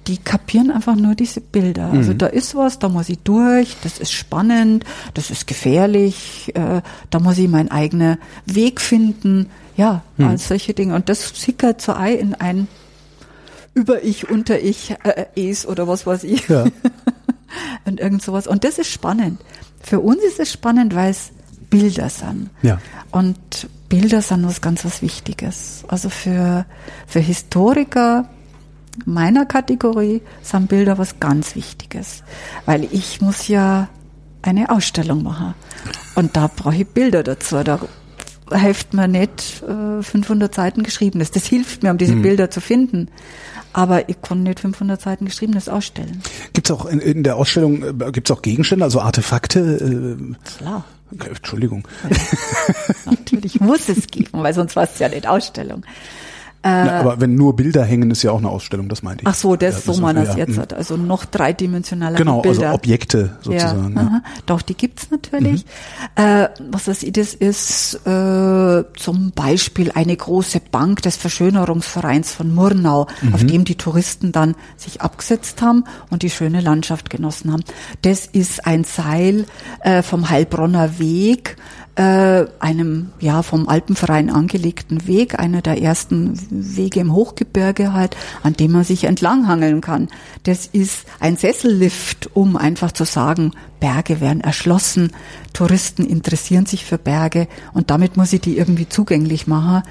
die 0.06 0.18
kapieren 0.18 0.70
einfach 0.70 0.96
nur 0.96 1.14
diese 1.14 1.40
Bilder. 1.40 1.90
Also 1.92 2.12
Mhm. 2.12 2.18
da 2.18 2.26
ist 2.26 2.54
was, 2.54 2.78
da 2.78 2.88
muss 2.88 3.08
ich 3.08 3.18
durch, 3.20 3.76
das 3.82 3.98
ist 3.98 4.12
spannend, 4.12 4.84
das 5.14 5.30
ist 5.30 5.46
gefährlich, 5.46 6.52
äh, 6.54 6.80
da 7.10 7.18
muss 7.20 7.38
ich 7.38 7.48
meinen 7.48 7.70
eigenen 7.70 8.18
Weg 8.46 8.80
finden. 8.80 9.46
Ja, 9.78 10.02
Mhm. 10.18 10.26
all 10.28 10.38
solche 10.38 10.74
Dinge. 10.74 10.94
Und 10.94 11.08
das 11.08 11.28
sickert 11.40 11.80
so 11.80 11.92
ein 11.92 12.18
in 12.18 12.34
ein 12.34 12.68
Über-Ich, 13.74 14.28
Unter-Ich, 14.28 14.96
äh, 15.04 15.26
Es 15.36 15.64
oder 15.66 15.86
was 15.88 16.04
weiß 16.06 16.24
ich. 16.24 16.48
Ja. 16.48 16.64
und 17.86 18.00
irgend 18.00 18.22
sowas. 18.22 18.46
Und 18.46 18.64
das 18.64 18.78
ist 18.78 18.90
spannend. 18.90 19.40
Für 19.80 20.00
uns 20.00 20.20
ist 20.22 20.40
es 20.40 20.52
spannend, 20.52 20.94
weil 20.94 21.10
es 21.12 21.30
Bilder 21.70 22.08
sind. 22.10 22.50
Ja. 22.62 22.80
Und 23.12 23.38
Bilder 23.88 24.20
sind 24.20 24.44
was 24.46 24.60
ganz 24.60 24.84
was 24.84 25.00
Wichtiges. 25.00 25.84
Also 25.88 26.10
für, 26.10 26.66
für 27.06 27.20
Historiker 27.20 28.28
meiner 29.04 29.46
Kategorie 29.46 30.22
sind 30.42 30.68
Bilder 30.68 30.98
was 30.98 31.20
ganz 31.20 31.54
Wichtiges. 31.54 32.24
Weil 32.66 32.88
ich 32.90 33.20
muss 33.20 33.46
ja 33.46 33.88
eine 34.42 34.70
Ausstellung 34.70 35.22
machen. 35.22 35.54
Und 36.16 36.36
da 36.36 36.48
brauche 36.48 36.74
ich 36.74 36.86
Bilder 36.88 37.22
dazu. 37.22 37.62
Da 37.62 37.78
hilft 38.52 38.94
mir 38.94 39.08
nicht 39.08 39.62
äh, 39.62 40.02
500 40.02 40.54
Seiten 40.54 40.82
Geschriebenes. 40.82 41.30
Das 41.30 41.46
hilft 41.46 41.82
mir, 41.82 41.90
um 41.90 41.98
diese 41.98 42.16
Bilder 42.16 42.50
zu 42.50 42.60
finden. 42.60 43.08
Aber 43.72 44.08
ich 44.08 44.20
kann 44.22 44.42
nicht 44.42 44.60
500 44.60 45.00
Seiten 45.00 45.26
Geschriebenes 45.26 45.68
ausstellen. 45.68 46.22
Gibt's 46.52 46.70
auch 46.70 46.86
in, 46.86 47.00
in 47.00 47.22
der 47.22 47.36
Ausstellung, 47.36 47.82
äh, 47.82 48.12
gibt's 48.12 48.30
auch 48.30 48.42
Gegenstände, 48.42 48.84
also 48.84 49.00
Artefakte? 49.00 50.36
Klar. 50.58 50.84
Äh, 51.18 51.28
Entschuldigung. 51.28 51.86
Natürlich 53.04 53.60
muss 53.60 53.88
es 53.88 54.06
geben, 54.06 54.42
weil 54.42 54.54
sonst 54.54 54.76
war 54.76 54.84
es 54.84 54.98
ja 54.98 55.08
nicht 55.08 55.26
Ausstellung. 55.26 55.84
Na, 56.62 57.00
aber 57.00 57.20
wenn 57.20 57.34
nur 57.36 57.54
Bilder 57.54 57.84
hängen, 57.84 58.10
ist 58.10 58.22
ja 58.22 58.32
auch 58.32 58.38
eine 58.38 58.48
Ausstellung, 58.48 58.88
das 58.88 59.02
meinte 59.02 59.22
ich. 59.22 59.28
Ach 59.28 59.34
so, 59.34 59.54
das 59.54 59.86
Ja, 59.86 59.92
so 59.92 60.00
man 60.00 60.16
das 60.16 60.30
ja, 60.30 60.38
jetzt 60.38 60.56
mhm. 60.56 60.60
hat. 60.60 60.74
Also 60.74 60.96
noch 60.96 61.24
dreidimensionaler 61.24 62.16
Genau, 62.16 62.40
also 62.42 62.60
Bilder. 62.60 62.74
Objekte 62.74 63.36
sozusagen. 63.42 63.94
Ja, 63.94 64.02
Ja. 64.02 64.22
Doch, 64.46 64.62
die 64.62 64.74
gibt's 64.74 65.10
natürlich. 65.10 65.64
Äh, 66.16 66.48
was 66.70 66.88
weiß 66.88 67.04
ich, 67.04 67.12
das 67.12 67.34
ist 67.34 67.94
äh, 68.06 68.84
zum 68.96 69.32
Beispiel 69.34 69.92
eine 69.94 70.16
große 70.16 70.60
Bank 70.70 71.02
des 71.02 71.16
Verschönerungsvereins 71.16 72.32
von 72.32 72.52
Murnau, 72.54 73.06
auf 73.32 73.44
dem 73.44 73.64
die 73.64 73.76
Touristen 73.76 74.32
dann 74.32 74.54
sich 74.76 75.00
abgesetzt 75.00 75.62
haben 75.62 75.84
und 76.10 76.22
die 76.22 76.30
schöne 76.30 76.60
Landschaft 76.60 77.10
genossen 77.10 77.52
haben. 77.52 77.62
Das 78.02 78.26
ist 78.26 78.66
ein 78.66 78.84
Seil 78.84 79.46
äh, 79.80 80.02
vom 80.02 80.28
Heilbronner 80.28 80.98
Weg, 80.98 81.56
äh, 81.98 82.46
einem 82.60 83.10
ja 83.18 83.42
vom 83.42 83.68
Alpenverein 83.68 84.30
angelegten 84.30 85.06
Weg, 85.08 85.38
einer 85.38 85.62
der 85.62 85.82
ersten 85.82 86.38
Wege 86.50 87.00
im 87.00 87.12
Hochgebirge 87.12 87.92
halt, 87.92 88.16
an 88.44 88.52
dem 88.54 88.70
man 88.72 88.84
sich 88.84 89.04
entlanghangeln 89.04 89.80
kann. 89.80 90.08
Das 90.44 90.66
ist 90.66 91.06
ein 91.18 91.36
Sessellift, 91.36 92.30
um 92.34 92.56
einfach 92.56 92.92
zu 92.92 93.04
sagen, 93.04 93.50
Berge 93.80 94.20
werden 94.20 94.40
erschlossen, 94.40 95.10
Touristen 95.52 96.04
interessieren 96.06 96.66
sich 96.66 96.84
für 96.84 96.98
Berge 96.98 97.48
und 97.74 97.90
damit 97.90 98.16
muss 98.16 98.32
ich 98.32 98.40
die 98.40 98.56
irgendwie 98.56 98.88
zugänglich 98.88 99.46
machen. 99.48 99.82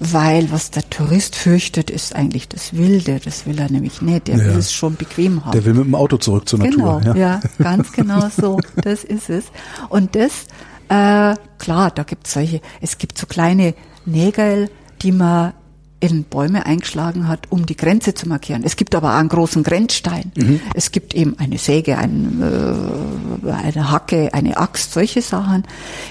Weil 0.00 0.52
was 0.52 0.70
der 0.70 0.88
Tourist 0.90 1.34
fürchtet, 1.34 1.90
ist 1.90 2.14
eigentlich 2.14 2.46
das 2.48 2.76
Wilde. 2.76 3.18
Das 3.24 3.46
will 3.46 3.58
er 3.58 3.68
nämlich 3.68 4.00
nicht. 4.00 4.28
Der 4.28 4.36
Ja. 4.38 4.44
will 4.44 4.56
es 4.58 4.72
schon 4.72 4.94
bequem 4.94 5.44
haben. 5.44 5.50
Der 5.50 5.64
will 5.64 5.74
mit 5.74 5.86
dem 5.86 5.96
Auto 5.96 6.18
zurück 6.18 6.48
zur 6.48 6.60
Genau, 6.60 7.00
Natur. 7.00 7.16
ja. 7.16 7.40
ganz 7.58 7.90
genau 7.90 8.28
so. 8.28 8.60
Das 8.76 9.02
ist 9.02 9.28
es. 9.28 9.46
Und 9.88 10.14
das, 10.14 10.46
äh, 10.88 11.34
klar, 11.58 11.90
da 11.94 12.02
gibt's 12.02 12.32
solche, 12.32 12.60
es 12.80 12.98
gibt 12.98 13.18
so 13.18 13.26
kleine 13.26 13.74
Nägel, 14.04 14.70
die 15.02 15.12
man 15.12 15.52
in 16.00 16.24
Bäume 16.24 16.64
eingeschlagen 16.64 17.26
hat, 17.26 17.50
um 17.50 17.66
die 17.66 17.76
Grenze 17.76 18.14
zu 18.14 18.28
markieren. 18.28 18.62
Es 18.64 18.76
gibt 18.76 18.94
aber 18.94 19.14
auch 19.14 19.18
einen 19.18 19.28
großen 19.28 19.64
Grenzstein. 19.64 20.30
Es 20.74 20.92
gibt 20.92 21.12
eben 21.12 21.36
eine 21.38 21.58
Säge, 21.58 21.98
ein, 21.98 22.40
äh, 22.40 23.50
eine 23.50 23.90
Hacke, 23.90 24.32
eine 24.32 24.58
Axt, 24.58 24.92
solche 24.92 25.22
Sachen. 25.22 25.64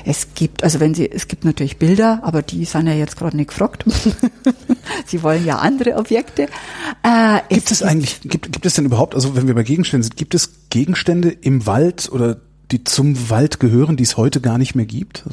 Es 0.03 0.33
gibt, 0.35 0.63
also 0.63 0.81
wenn 0.81 0.93
Sie, 0.93 1.09
es 1.09 1.29
gibt 1.29 1.45
natürlich 1.45 1.77
Bilder, 1.77 2.19
aber 2.23 2.41
die 2.41 2.65
sind 2.65 2.87
ja 2.87 2.93
jetzt 2.93 3.15
gerade 3.15 3.37
nicht 3.37 3.49
gefragt. 3.49 3.85
Sie 5.05 5.23
wollen 5.23 5.45
ja 5.45 5.59
andere 5.59 5.95
Objekte. 5.95 6.47
Äh, 7.03 7.39
Gibt 7.49 7.71
es 7.71 7.81
eigentlich, 7.81 8.19
gibt, 8.21 8.51
gibt 8.51 8.65
es 8.65 8.73
denn 8.73 8.85
überhaupt, 8.85 9.15
also 9.15 9.37
wenn 9.37 9.47
wir 9.47 9.55
bei 9.55 9.63
Gegenständen 9.63 10.03
sind, 10.03 10.17
gibt 10.17 10.35
es 10.35 10.69
Gegenstände 10.69 11.29
im 11.29 11.65
Wald 11.65 12.09
oder 12.11 12.41
die 12.71 12.83
zum 12.83 13.29
Wald 13.29 13.59
gehören, 13.59 13.97
die 13.97 14.03
es 14.03 14.17
heute 14.17 14.41
gar 14.41 14.57
nicht 14.57 14.75
mehr 14.75 14.85
gibt? 14.85 15.23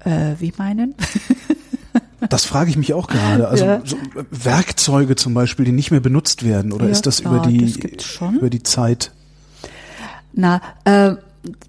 Äh, 0.00 0.34
wie 0.38 0.52
meinen? 0.56 0.94
das 2.28 2.44
frage 2.44 2.70
ich 2.70 2.76
mich 2.76 2.92
auch 2.94 3.08
gerade. 3.08 3.48
Also 3.48 3.64
Ja. 3.64 3.80
so 3.84 3.96
Werkzeuge 4.30 5.16
zum 5.16 5.34
Beispiel, 5.34 5.64
die 5.64 5.72
nicht 5.72 5.90
mehr 5.90 6.00
benutzt 6.00 6.44
werden, 6.44 6.72
oder 6.72 6.84
Ja, 6.86 6.90
ist 6.92 7.06
das 7.06 7.20
klar, 7.22 7.36
über 7.36 7.46
die 7.46 7.72
das 7.72 8.20
über 8.34 8.50
die 8.50 8.62
Zeit? 8.62 9.12
Na, 10.32 10.60
äh, 10.84 11.14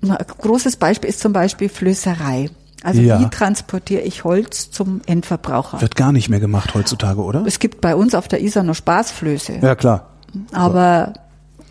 ein 0.02 0.18
großes 0.40 0.76
Beispiel 0.78 1.10
ist 1.10 1.20
zum 1.20 1.34
Beispiel 1.34 1.70
Flößerei. 1.70 2.50
Also 2.84 3.02
Ja. 3.02 3.20
wie 3.20 3.30
transportiere 3.30 4.02
ich 4.02 4.24
Holz 4.24 4.70
zum 4.72 5.02
Endverbraucher? 5.08 5.82
Wird 5.82 5.96
gar 5.96 6.12
nicht 6.12 6.30
mehr 6.30 6.40
gemacht 6.40 6.74
heutzutage, 6.76 7.22
oder? 7.24 7.44
Es 7.46 7.60
gibt 7.60 7.82
bei 7.82 7.96
uns 7.96 8.14
auf 8.14 8.28
der 8.28 8.42
Isar 8.42 8.64
noch 8.64 8.76
Spaßflöße, 8.76 9.60
Ja 9.62 9.76
klar. 9.76 10.10
aber 10.52 11.14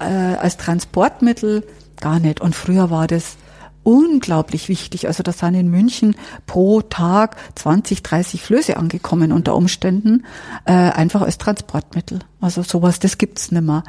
äh, 0.01 0.05
als 0.05 0.57
Transportmittel 0.57 1.62
gar 2.01 2.20
nicht. 2.20 2.40
Und 2.40 2.55
früher 2.55 2.90
war 2.90 3.07
das 3.07 3.36
unglaublich 3.86 4.68
wichtig. 4.68 5.07
Also 5.07 5.22
da 5.22 5.30
sind 5.30 5.55
in 5.55 5.70
München 5.70 6.16
pro 6.47 6.80
Tag 6.80 7.36
20, 7.55 8.03
30 8.03 8.42
Flöße 8.42 8.76
angekommen 8.76 9.30
unter 9.30 9.55
Umständen, 9.55 10.24
äh, 10.64 10.72
einfach 10.72 11.22
als 11.22 11.38
Transportmittel. 11.38 12.18
Also 12.40 12.62
sowas, 12.62 12.99
das 12.99 13.16
gibt's 13.16 13.53
nimmer. 13.53 13.84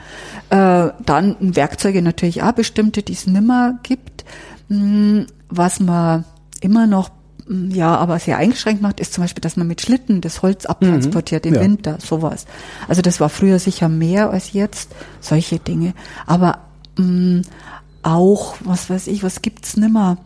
Äh, 0.51 0.89
dann 1.03 1.35
Werkzeuge 1.39 2.03
natürlich 2.03 2.43
auch 2.43 2.51
bestimmte, 2.51 3.01
die 3.01 3.13
es 3.13 3.25
nimmer 3.25 3.79
gibt. 3.81 4.23
Hm, 4.69 5.25
Was 5.49 5.79
man 5.79 6.25
immer 6.61 6.85
noch 6.85 7.09
hm, 7.47 7.71
ja, 7.71 7.95
aber 7.95 8.19
sehr 8.19 8.37
eingeschränkt 8.37 8.83
macht, 8.83 8.99
ist 8.99 9.13
zum 9.13 9.23
Beispiel, 9.23 9.41
dass 9.41 9.57
man 9.57 9.65
mit 9.67 9.81
Schlitten 9.81 10.21
das 10.21 10.43
Holz 10.43 10.67
abtransportiert 10.67 11.45
im 11.47 11.55
Ja. 11.55 11.61
Winter, 11.61 11.97
sowas. 11.99 12.45
Also 12.87 13.01
das 13.01 13.19
war 13.19 13.29
früher 13.29 13.57
sicher 13.57 13.89
mehr 13.89 14.29
als 14.29 14.53
jetzt, 14.53 14.91
solche 15.21 15.57
Dinge. 15.57 15.93
Aber 16.27 16.59
mh, 16.97 17.41
auch, 18.07 18.55
was 18.61 18.89
weiß 18.89 19.07
ich, 19.07 19.21
was 19.21 19.41
gibt's 19.41 19.77
nimmer? 19.77 20.17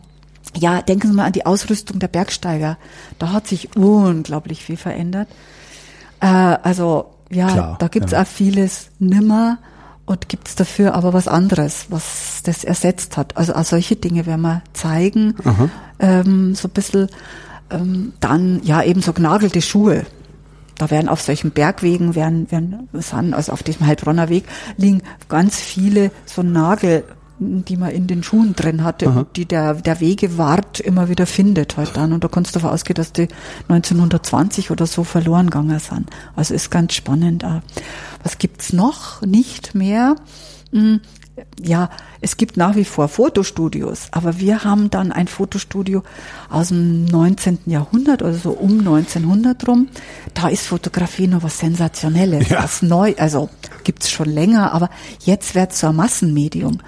Ja, 0.56 0.82
denken 0.82 1.08
Sie 1.08 1.14
mal 1.14 1.26
an 1.26 1.32
die 1.32 1.46
Ausrüstung 1.46 1.98
der 1.98 2.08
Bergsteiger. 2.08 2.78
Da 3.18 3.32
hat 3.32 3.46
sich 3.46 3.76
unglaublich 3.76 4.64
viel 4.64 4.76
verändert. 4.76 5.28
Äh, 6.20 6.26
also 6.26 7.06
ja, 7.30 7.48
Klar, 7.48 7.76
da 7.78 7.88
gibt's 7.88 8.12
ja. 8.12 8.22
auch 8.22 8.26
vieles 8.26 8.90
nimmer 8.98 9.58
und 10.04 10.28
gibt's 10.28 10.54
dafür 10.54 10.94
aber 10.94 11.12
was 11.12 11.28
anderes, 11.28 11.86
was 11.88 12.42
das 12.44 12.64
ersetzt 12.64 13.16
hat. 13.16 13.36
Also 13.36 13.54
auch 13.54 13.64
solche 13.64 13.96
Dinge 13.96 14.26
werden 14.26 14.42
wir 14.42 14.62
zeigen. 14.72 15.34
Ähm, 15.98 16.54
so 16.54 16.68
ein 16.68 16.72
bisschen 16.72 17.08
ähm, 17.70 18.12
dann 18.20 18.60
ja 18.62 18.82
eben 18.82 19.02
so 19.02 19.12
gnagelte 19.12 19.62
Schuhe. 19.62 20.04
Da 20.76 20.90
werden 20.90 21.08
auf 21.08 21.20
solchen 21.20 21.52
Bergwegen, 21.52 22.14
werden, 22.14 22.50
werden, 22.50 22.88
also 23.34 23.52
auf 23.52 23.62
diesem 23.62 23.86
Heilbronner 23.86 24.28
Weg, 24.28 24.44
liegen 24.76 25.02
ganz 25.28 25.56
viele 25.56 26.10
so 26.26 26.42
Nagel, 26.42 27.04
die 27.64 27.76
man 27.76 27.90
in 27.90 28.06
den 28.06 28.22
Schuhen 28.22 28.54
drin 28.54 28.84
hatte 28.84 29.08
und 29.08 29.36
die 29.36 29.46
der, 29.46 29.74
der 29.74 30.00
Wegewart 30.00 30.80
immer 30.80 31.08
wieder 31.08 31.26
findet 31.26 31.76
heute 31.76 31.92
dann. 31.94 32.12
Und 32.12 32.24
da 32.24 32.28
kannst 32.28 32.54
du 32.54 32.58
davon 32.58 32.74
ausgehen, 32.74 32.94
dass 32.94 33.12
die 33.12 33.28
1920 33.68 34.70
oder 34.70 34.86
so 34.86 35.04
verloren 35.04 35.46
gegangen 35.46 35.78
sind. 35.78 36.10
Also 36.36 36.54
ist 36.54 36.70
ganz 36.70 36.94
spannend. 36.94 37.44
auch. 37.44 37.60
Was 38.22 38.38
gibt's 38.38 38.72
noch? 38.72 39.22
Nicht 39.22 39.74
mehr. 39.74 40.16
Hm, 40.72 41.00
ja, 41.60 41.90
es 42.22 42.36
gibt 42.36 42.56
nach 42.56 42.76
wie 42.76 42.84
vor 42.84 43.08
Fotostudios, 43.08 44.08
aber 44.12 44.38
wir 44.38 44.64
haben 44.64 44.90
dann 44.90 45.12
ein 45.12 45.26
Fotostudio 45.28 46.02
aus 46.48 46.68
dem 46.68 47.04
19. 47.04 47.58
Jahrhundert, 47.66 48.22
also 48.22 48.38
so 48.38 48.50
um 48.50 48.78
1900 48.78 49.66
rum. 49.68 49.88
Da 50.34 50.48
ist 50.48 50.66
Fotografie 50.66 51.26
noch 51.26 51.42
was 51.42 51.58
Sensationelles, 51.58 52.48
Ja. 52.48 52.62
was 52.62 52.80
neu, 52.82 53.14
also 53.18 53.50
gibt's 53.84 54.10
schon 54.10 54.28
länger, 54.30 54.72
aber 54.72 54.88
jetzt 55.24 55.54
wird's 55.54 55.80
so 55.80 55.88
ein 55.88 55.96
Massenmedium. 55.96 56.78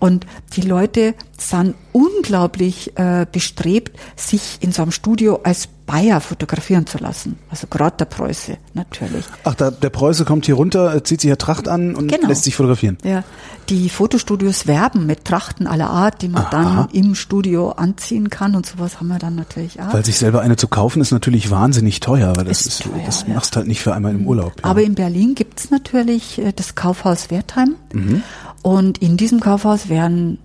Und 0.00 0.26
die 0.54 0.62
Leute 0.62 1.14
sind 1.38 1.74
unglaublich 1.92 2.96
äh, 2.98 3.26
bestrebt, 3.30 3.96
sich 4.16 4.58
in 4.60 4.72
so 4.72 4.82
einem 4.82 4.92
Studio 4.92 5.40
als 5.44 5.68
Bayer 5.86 6.20
fotografieren 6.20 6.86
zu 6.86 6.98
lassen. 6.98 7.38
Also 7.50 7.66
gerade 7.66 7.96
der 7.98 8.04
Preuße 8.04 8.56
natürlich. 8.72 9.24
Ach, 9.44 9.54
da, 9.54 9.70
der 9.70 9.90
Preuße 9.90 10.24
kommt 10.24 10.46
hier 10.46 10.54
runter, 10.54 10.94
äh, 10.94 11.02
zieht 11.02 11.20
sich 11.20 11.28
ja 11.28 11.36
Tracht 11.36 11.66
an 11.68 11.94
und 11.96 12.08
Genau. 12.10 12.28
lässt 12.28 12.44
sich 12.44 12.54
fotografieren. 12.54 12.96
Ja, 13.04 13.24
die 13.68 13.88
Fotostudios 13.88 14.66
werben 14.72 15.04
mit 15.06 15.26
Trachten 15.26 15.66
aller 15.66 15.90
Art, 15.90 16.22
die 16.22 16.28
man 16.28 16.46
dann 16.50 16.88
im 16.92 17.14
Studio 17.14 17.72
anziehen 17.72 18.30
kann 18.30 18.56
und 18.56 18.64
sowas 18.64 18.98
haben 18.98 19.08
wir 19.08 19.18
dann 19.18 19.34
natürlich 19.34 19.80
auch. 19.82 19.92
Weil 19.92 20.04
sich 20.04 20.16
selber 20.16 20.40
eine 20.40 20.56
zu 20.56 20.66
kaufen 20.66 21.02
ist 21.02 21.10
natürlich 21.12 21.50
wahnsinnig 21.50 22.00
teuer, 22.00 22.32
weil 22.36 22.46
das 22.46 22.62
Ist 22.62 22.66
ist, 22.66 22.82
teuer, 22.84 23.02
das 23.04 23.24
ja. 23.28 23.34
machst 23.34 23.54
halt 23.56 23.66
nicht 23.66 23.82
für 23.82 23.92
einmal 23.94 24.14
im 24.14 24.26
Urlaub. 24.26 24.54
Ja. 24.62 24.70
Aber 24.70 24.82
in 24.82 24.94
Berlin 24.94 25.34
gibt's 25.34 25.70
natürlich 25.70 26.38
äh, 26.38 26.52
das 26.56 26.74
Kaufhaus 26.74 27.30
Wertheim 27.30 27.74
Mhm. 27.92 28.22
und 28.62 28.98
in 28.98 29.18
diesem 29.18 29.40
Kaufhaus 29.40 29.90
werden 29.90 30.38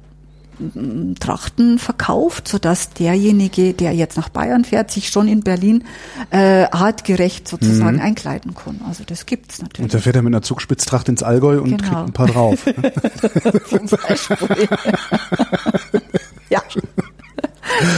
Trachten 1.19 1.77
verkauft, 1.79 2.47
sodass 2.47 2.89
derjenige, 2.89 3.73
der 3.73 3.93
jetzt 3.93 4.17
nach 4.17 4.29
Bayern 4.29 4.65
fährt, 4.65 4.89
sich 4.91 5.09
schon 5.09 5.27
in 5.27 5.41
Berlin 5.41 5.83
äh, 6.31 6.63
artgerecht 6.71 7.47
sozusagen 7.47 7.99
einkleiden 8.01 8.55
kann. 8.55 8.81
Also 8.87 9.03
das 9.05 9.25
gibt's 9.25 9.61
natürlich. 9.61 9.79
Mhm. 9.79 9.83
und 9.85 9.93
da 9.93 9.99
fährt 9.99 10.15
er 10.15 10.21
mit 10.23 10.33
einer 10.33 10.41
Zugspitztracht 10.41 11.09
ins 11.09 11.21
Allgäu 11.23 11.61
und 11.61 11.77
Genau. 11.77 11.83
kriegt 11.83 12.07
ein 12.07 12.13
paar 12.13 12.27
drauf. 12.27 12.65
zum 13.69 13.85
Beispiel. 13.87 14.67
ja. 16.49 16.61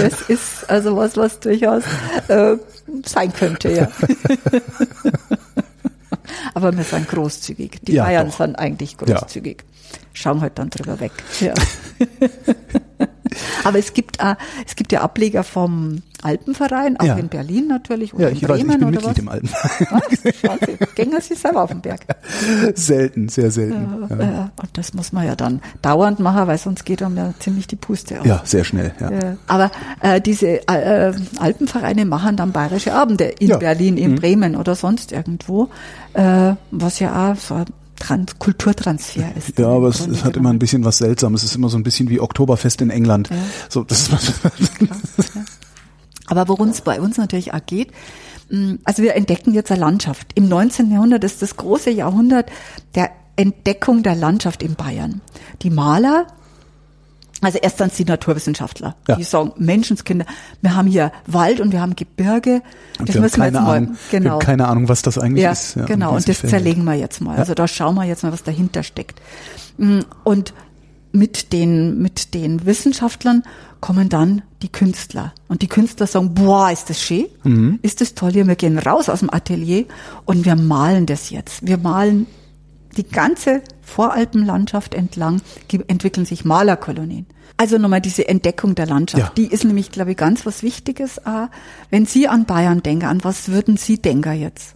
Das 0.01 0.21
ist 0.29 0.69
also 0.69 0.97
was, 0.97 1.15
was 1.15 1.39
durchaus 1.39 1.83
äh, 2.27 2.57
sein 3.05 3.31
könnte, 3.31 3.71
ja. 3.71 3.87
Aber 6.53 6.75
wir 6.75 6.83
sind 6.83 7.07
großzügig. 7.07 7.79
Die 7.83 7.93
Ja, 7.93 8.03
Bayern 8.05 8.27
doch. 8.29 8.37
sind 8.37 8.55
eigentlich 8.57 8.97
großzügig. 8.97 9.63
Schauen 10.13 10.41
halt 10.41 10.57
dann 10.59 10.69
drüber 10.69 10.99
weg. 10.99 11.11
Ja. 11.39 11.53
Aber 13.63 13.77
es 13.77 13.93
gibt, 13.93 14.19
äh, 14.19 14.35
es 14.67 14.75
gibt 14.75 14.91
ja 14.91 15.01
Ableger 15.01 15.43
vom 15.43 16.01
Alpenverein, 16.23 16.99
auch 16.99 17.05
Ja. 17.05 17.15
in 17.15 17.29
Berlin 17.29 17.67
natürlich 17.67 18.13
oder 18.13 18.23
ja, 18.23 18.29
in 18.29 18.35
ich 18.37 18.41
weiß, 18.43 18.57
Bremen 18.59 18.71
ich 18.71 18.77
bin 18.79 18.87
oder 18.87 19.07
Mitglied 19.07 19.09
was. 19.11 19.17
im 19.19 19.29
Alten. 19.29 19.49
Ah, 19.91 20.01
schauen 20.41 20.59
Sie, 20.65 20.77
gehen 20.95 21.13
Sie 21.21 21.35
selber 21.35 21.63
auf 21.63 21.69
den 21.69 21.81
Berg. 21.81 22.01
selten, 22.75 23.29
sehr 23.29 23.51
selten. 23.51 24.07
Ja, 24.09 24.17
Ja, 24.19 24.51
und 24.61 24.69
das 24.77 24.93
muss 24.93 25.13
man 25.13 25.27
ja 25.27 25.35
dann 25.35 25.61
dauernd 25.81 26.19
machen, 26.19 26.47
weil 26.47 26.57
sonst 26.57 26.83
geht 26.85 27.03
einem 27.03 27.15
ja 27.17 27.33
ziemlich 27.39 27.67
die 27.67 27.75
Puste 27.75 28.19
aus. 28.19 28.25
ja 28.25 28.41
sehr 28.43 28.63
schnell. 28.63 28.93
Ja. 28.99 29.37
Aber 29.47 29.71
äh, 30.01 30.19
diese 30.19 30.67
äh, 30.67 31.13
Alpenvereine 31.39 32.05
machen 32.05 32.35
dann 32.35 32.51
bayerische 32.51 32.93
Abende 32.93 33.25
in. 33.25 33.49
Mhm. 33.53 33.59
Berlin, 33.59 33.97
in 33.97 34.15
Bremen 34.15 34.55
oder 34.55 34.73
sonst 34.75 35.11
irgendwo, 35.11 35.69
äh, 36.13 36.53
was 36.71 36.99
ja 36.99 37.31
auch 37.31 37.35
so 37.35 37.63
Trans 37.99 38.39
Kulturtransfer 38.39 39.35
ist. 39.35 39.57
Ja, 39.59 39.67
aber 39.69 39.89
es, 39.89 40.05
es 40.07 40.23
hat 40.23 40.37
immer 40.37 40.49
ein 40.49 40.59
bisschen 40.59 40.85
was 40.85 40.97
Seltsames. 40.99 41.43
Es 41.43 41.51
ist 41.51 41.55
immer 41.55 41.69
so 41.69 41.77
ein 41.77 41.83
bisschen 41.83 42.09
wie 42.09 42.19
Oktoberfest 42.19 42.81
in 42.81 42.89
England. 42.89 43.29
So, 43.69 43.83
das. 43.83 44.09
Aber 46.27 46.47
worum 46.47 46.69
es 46.69 46.81
bei 46.81 47.01
uns 47.01 47.17
natürlich 47.17 47.53
auch 47.53 47.65
geht, 47.65 47.91
Mm, 48.49 48.75
Also 48.83 49.03
wir 49.03 49.15
entdecken 49.15 49.53
jetzt 49.53 49.71
eine 49.71 49.79
Landschaft. 49.79 50.31
Im 50.35 50.47
19. 50.49 50.91
Jahrhundert 50.91 51.23
ist 51.23 51.41
das 51.41 51.55
große 51.55 51.91
Jahrhundert 51.91 52.49
der 52.95 53.11
Entdeckung 53.35 54.03
der 54.03 54.15
Landschaft 54.15 54.63
in 54.63 54.75
Bayern. 54.75 55.21
Die 55.61 55.69
Maler, 55.69 56.27
also 57.41 57.57
erst 57.59 57.79
dann 57.79 57.89
die 57.97 58.05
Naturwissenschaftler, 58.05 58.95
Ja. 59.07 59.15
die 59.15 59.23
sagen, 59.23 59.53
Menschenskinder, 59.57 60.25
wir 60.61 60.75
haben 60.75 60.87
hier 60.87 61.11
Wald 61.27 61.59
und 61.59 61.71
wir 61.71 61.81
haben 61.81 61.95
Gebirge. 61.95 62.61
Und 62.99 63.07
Das 63.09 63.15
wir 63.15 63.21
müssen 63.21 63.37
wir 63.37 63.45
keine 63.45 63.57
jetzt 63.57 63.65
mal, 63.65 63.77
Ahnung, 63.77 63.97
wir 64.09 64.19
genau. 64.19 64.31
haben 64.31 64.39
keine 64.39 64.67
Ahnung, 64.67 64.89
was 64.89 65.01
das 65.01 65.17
eigentlich 65.17 65.43
Ja, 65.43 65.51
ist. 65.51 65.75
Ja, 65.75 65.85
genau. 65.85 66.15
Und 66.15 66.27
das 66.27 66.39
zerlegen 66.41 66.83
wir 66.83 66.95
jetzt 66.95 67.21
mal. 67.21 67.37
Also 67.37 67.53
da 67.53 67.67
schauen 67.67 67.95
wir 67.95 68.03
jetzt 68.05 68.23
mal, 68.23 68.31
was 68.31 68.43
dahinter 68.43 68.83
steckt. 68.83 69.21
Mm, 69.77 69.99
Und 70.23 70.53
mit 71.11 71.53
den, 71.53 72.01
mit 72.01 72.33
den 72.35 72.65
Wissenschaftlern 72.65 73.43
kommen 73.81 74.09
dann 74.09 74.43
die 74.61 74.69
Künstler. 74.69 75.33
Und 75.47 75.61
die 75.61 75.67
Künstler 75.67 76.05
sagen, 76.05 76.33
boah, 76.35 76.69
ist 76.69 76.89
das 76.89 77.01
schön? 77.01 77.25
Mhm. 77.43 77.79
Ist 77.81 78.01
das 78.01 78.13
toll 78.13 78.33
hier? 78.33 78.45
Wir 78.45 78.55
gehen 78.55 78.77
raus 78.77 79.09
aus 79.09 79.19
dem 79.19 79.33
Atelier 79.33 79.85
und 80.25 80.45
wir 80.45 80.55
malen 80.55 81.05
das 81.05 81.29
jetzt. 81.31 81.65
Wir 81.65 81.77
malen 81.77 82.27
die 82.97 83.03
ganze 83.07 83.61
Voralpenlandschaft 83.81 84.93
entlang, 84.93 85.41
entwickeln 85.87 86.25
sich 86.25 86.45
Malerkolonien. 86.45 87.25
Also 87.57 87.77
nochmal 87.77 88.01
diese 88.01 88.27
Entdeckung 88.27 88.75
der 88.75 88.85
Landschaft, 88.87 89.21
Ja. 89.23 89.31
die 89.35 89.47
ist 89.51 89.63
nämlich, 89.65 89.91
glaube 89.91 90.11
ich, 90.11 90.17
ganz 90.17 90.45
was 90.45 90.63
Wichtiges. 90.63 91.25
auch. 91.25 91.47
Wenn 91.89 92.05
Sie 92.05 92.27
an 92.27 92.45
Bayern 92.45 92.81
denken, 92.83 93.05
an 93.05 93.23
was 93.23 93.49
würden 93.49 93.75
Sie 93.77 93.97
denken 94.01 94.33
jetzt? 94.39 94.75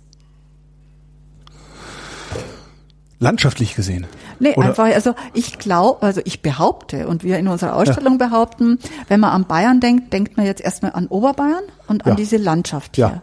Landschaftlich 3.20 3.76
gesehen. 3.76 4.05
Nee, 4.39 4.53
Oder- 4.55 4.68
einfach, 4.70 4.86
also 4.86 5.16
ich 5.34 5.57
glaube, 5.59 6.03
also 6.05 6.20
ich 6.26 6.41
behaupte 6.41 7.07
und 7.07 7.24
wir 7.24 7.38
in 7.39 7.47
unserer 7.47 7.76
Ausstellung 7.78 8.18
behaupten, 8.18 8.80
wenn 9.07 9.22
man 9.22 9.32
an 9.32 9.45
Bayern 9.45 9.80
denkt, 9.80 10.11
denkt 10.11 10.36
man 10.36 10.45
jetzt 10.45 10.61
erstmal 10.61 10.91
an 10.91 11.07
Oberbayern 11.07 11.64
und 11.88 12.03
an 12.05 12.11
Ja. 12.11 12.16
diese 12.16 12.36
Landschaft 12.38 12.97
Ja. 12.97 13.09
hier. 13.09 13.22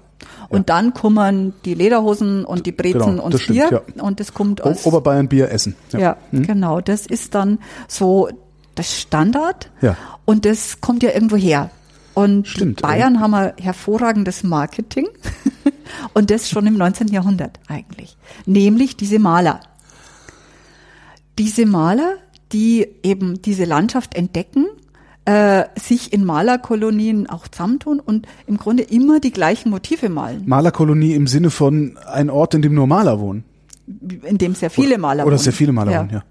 Und 0.50 0.68
dann 0.68 0.92
kommen 0.94 1.54
die 1.64 1.74
Lederhosen 1.74 2.44
und 2.44 2.66
die 2.66 2.72
Brezen 2.72 2.98
Genau, 2.98 3.22
und 3.24 3.32
das 3.34 3.40
das 3.40 3.42
stimmt, 3.42 3.70
Bier 3.70 3.82
ja. 3.96 4.02
und 4.02 4.20
das 4.20 4.34
kommt 4.34 4.60
O 4.60 4.64
aus. 4.64 4.84
Oberbayern 4.84 5.28
Bier 5.28 5.50
essen. 5.50 5.76
ja, 5.92 6.16
genau. 6.32 6.80
Das 6.80 7.06
ist 7.06 7.34
dann 7.34 7.60
so 7.86 8.28
das 8.74 9.00
Standard. 9.00 9.70
Ja. 9.80 9.96
Und 10.24 10.44
das 10.44 10.80
kommt 10.80 11.02
ja 11.02 11.10
irgendwo 11.10 11.36
her. 11.36 11.70
Und 12.14 12.48
Stimmt, 12.48 12.82
Bayern 12.82 13.20
haben 13.20 13.34
ein 13.34 13.52
hervorragendes 13.58 14.42
Marketing. 14.42 15.08
und 16.14 16.30
das 16.30 16.50
schon 16.50 16.66
im 16.66 16.76
19. 16.76 17.08
Jahrhundert 17.08 17.60
eigentlich. 17.68 18.16
Nämlich 18.46 18.96
diese 18.96 19.18
Maler. 19.18 19.60
Diese 21.38 21.64
Maler, 21.64 22.16
die 22.52 22.88
eben 23.02 23.40
diese 23.42 23.64
Landschaft 23.64 24.14
entdecken, 24.14 24.66
äh, 25.24 25.64
sich 25.78 26.12
in 26.12 26.24
Malerkolonien 26.24 27.28
auch 27.28 27.46
zusammentun 27.48 28.00
und 28.00 28.26
im 28.46 28.56
Grunde 28.56 28.82
immer 28.82 29.20
die 29.20 29.32
gleichen 29.32 29.70
Motive 29.70 30.08
malen, 30.08 30.42
Malerkolonie 30.46 31.14
im 31.14 31.26
Sinne 31.26 31.50
von 31.50 31.98
ein 32.06 32.30
Ort, 32.30 32.54
in 32.54 32.62
dem 32.62 32.74
nur 32.74 32.86
Maler 32.86 33.20
wohnen. 33.20 33.44
in 34.24 34.38
dem 34.38 34.54
sehr 34.54 34.70
viele 34.70 34.98
Maler 34.98 35.24
Oder 35.24 35.32
wohnen. 35.32 35.42
sehr 35.42 35.52
viele 35.52 35.72
Maler 35.72 36.00
wohnen, 36.00 36.10
ja. 36.10 36.22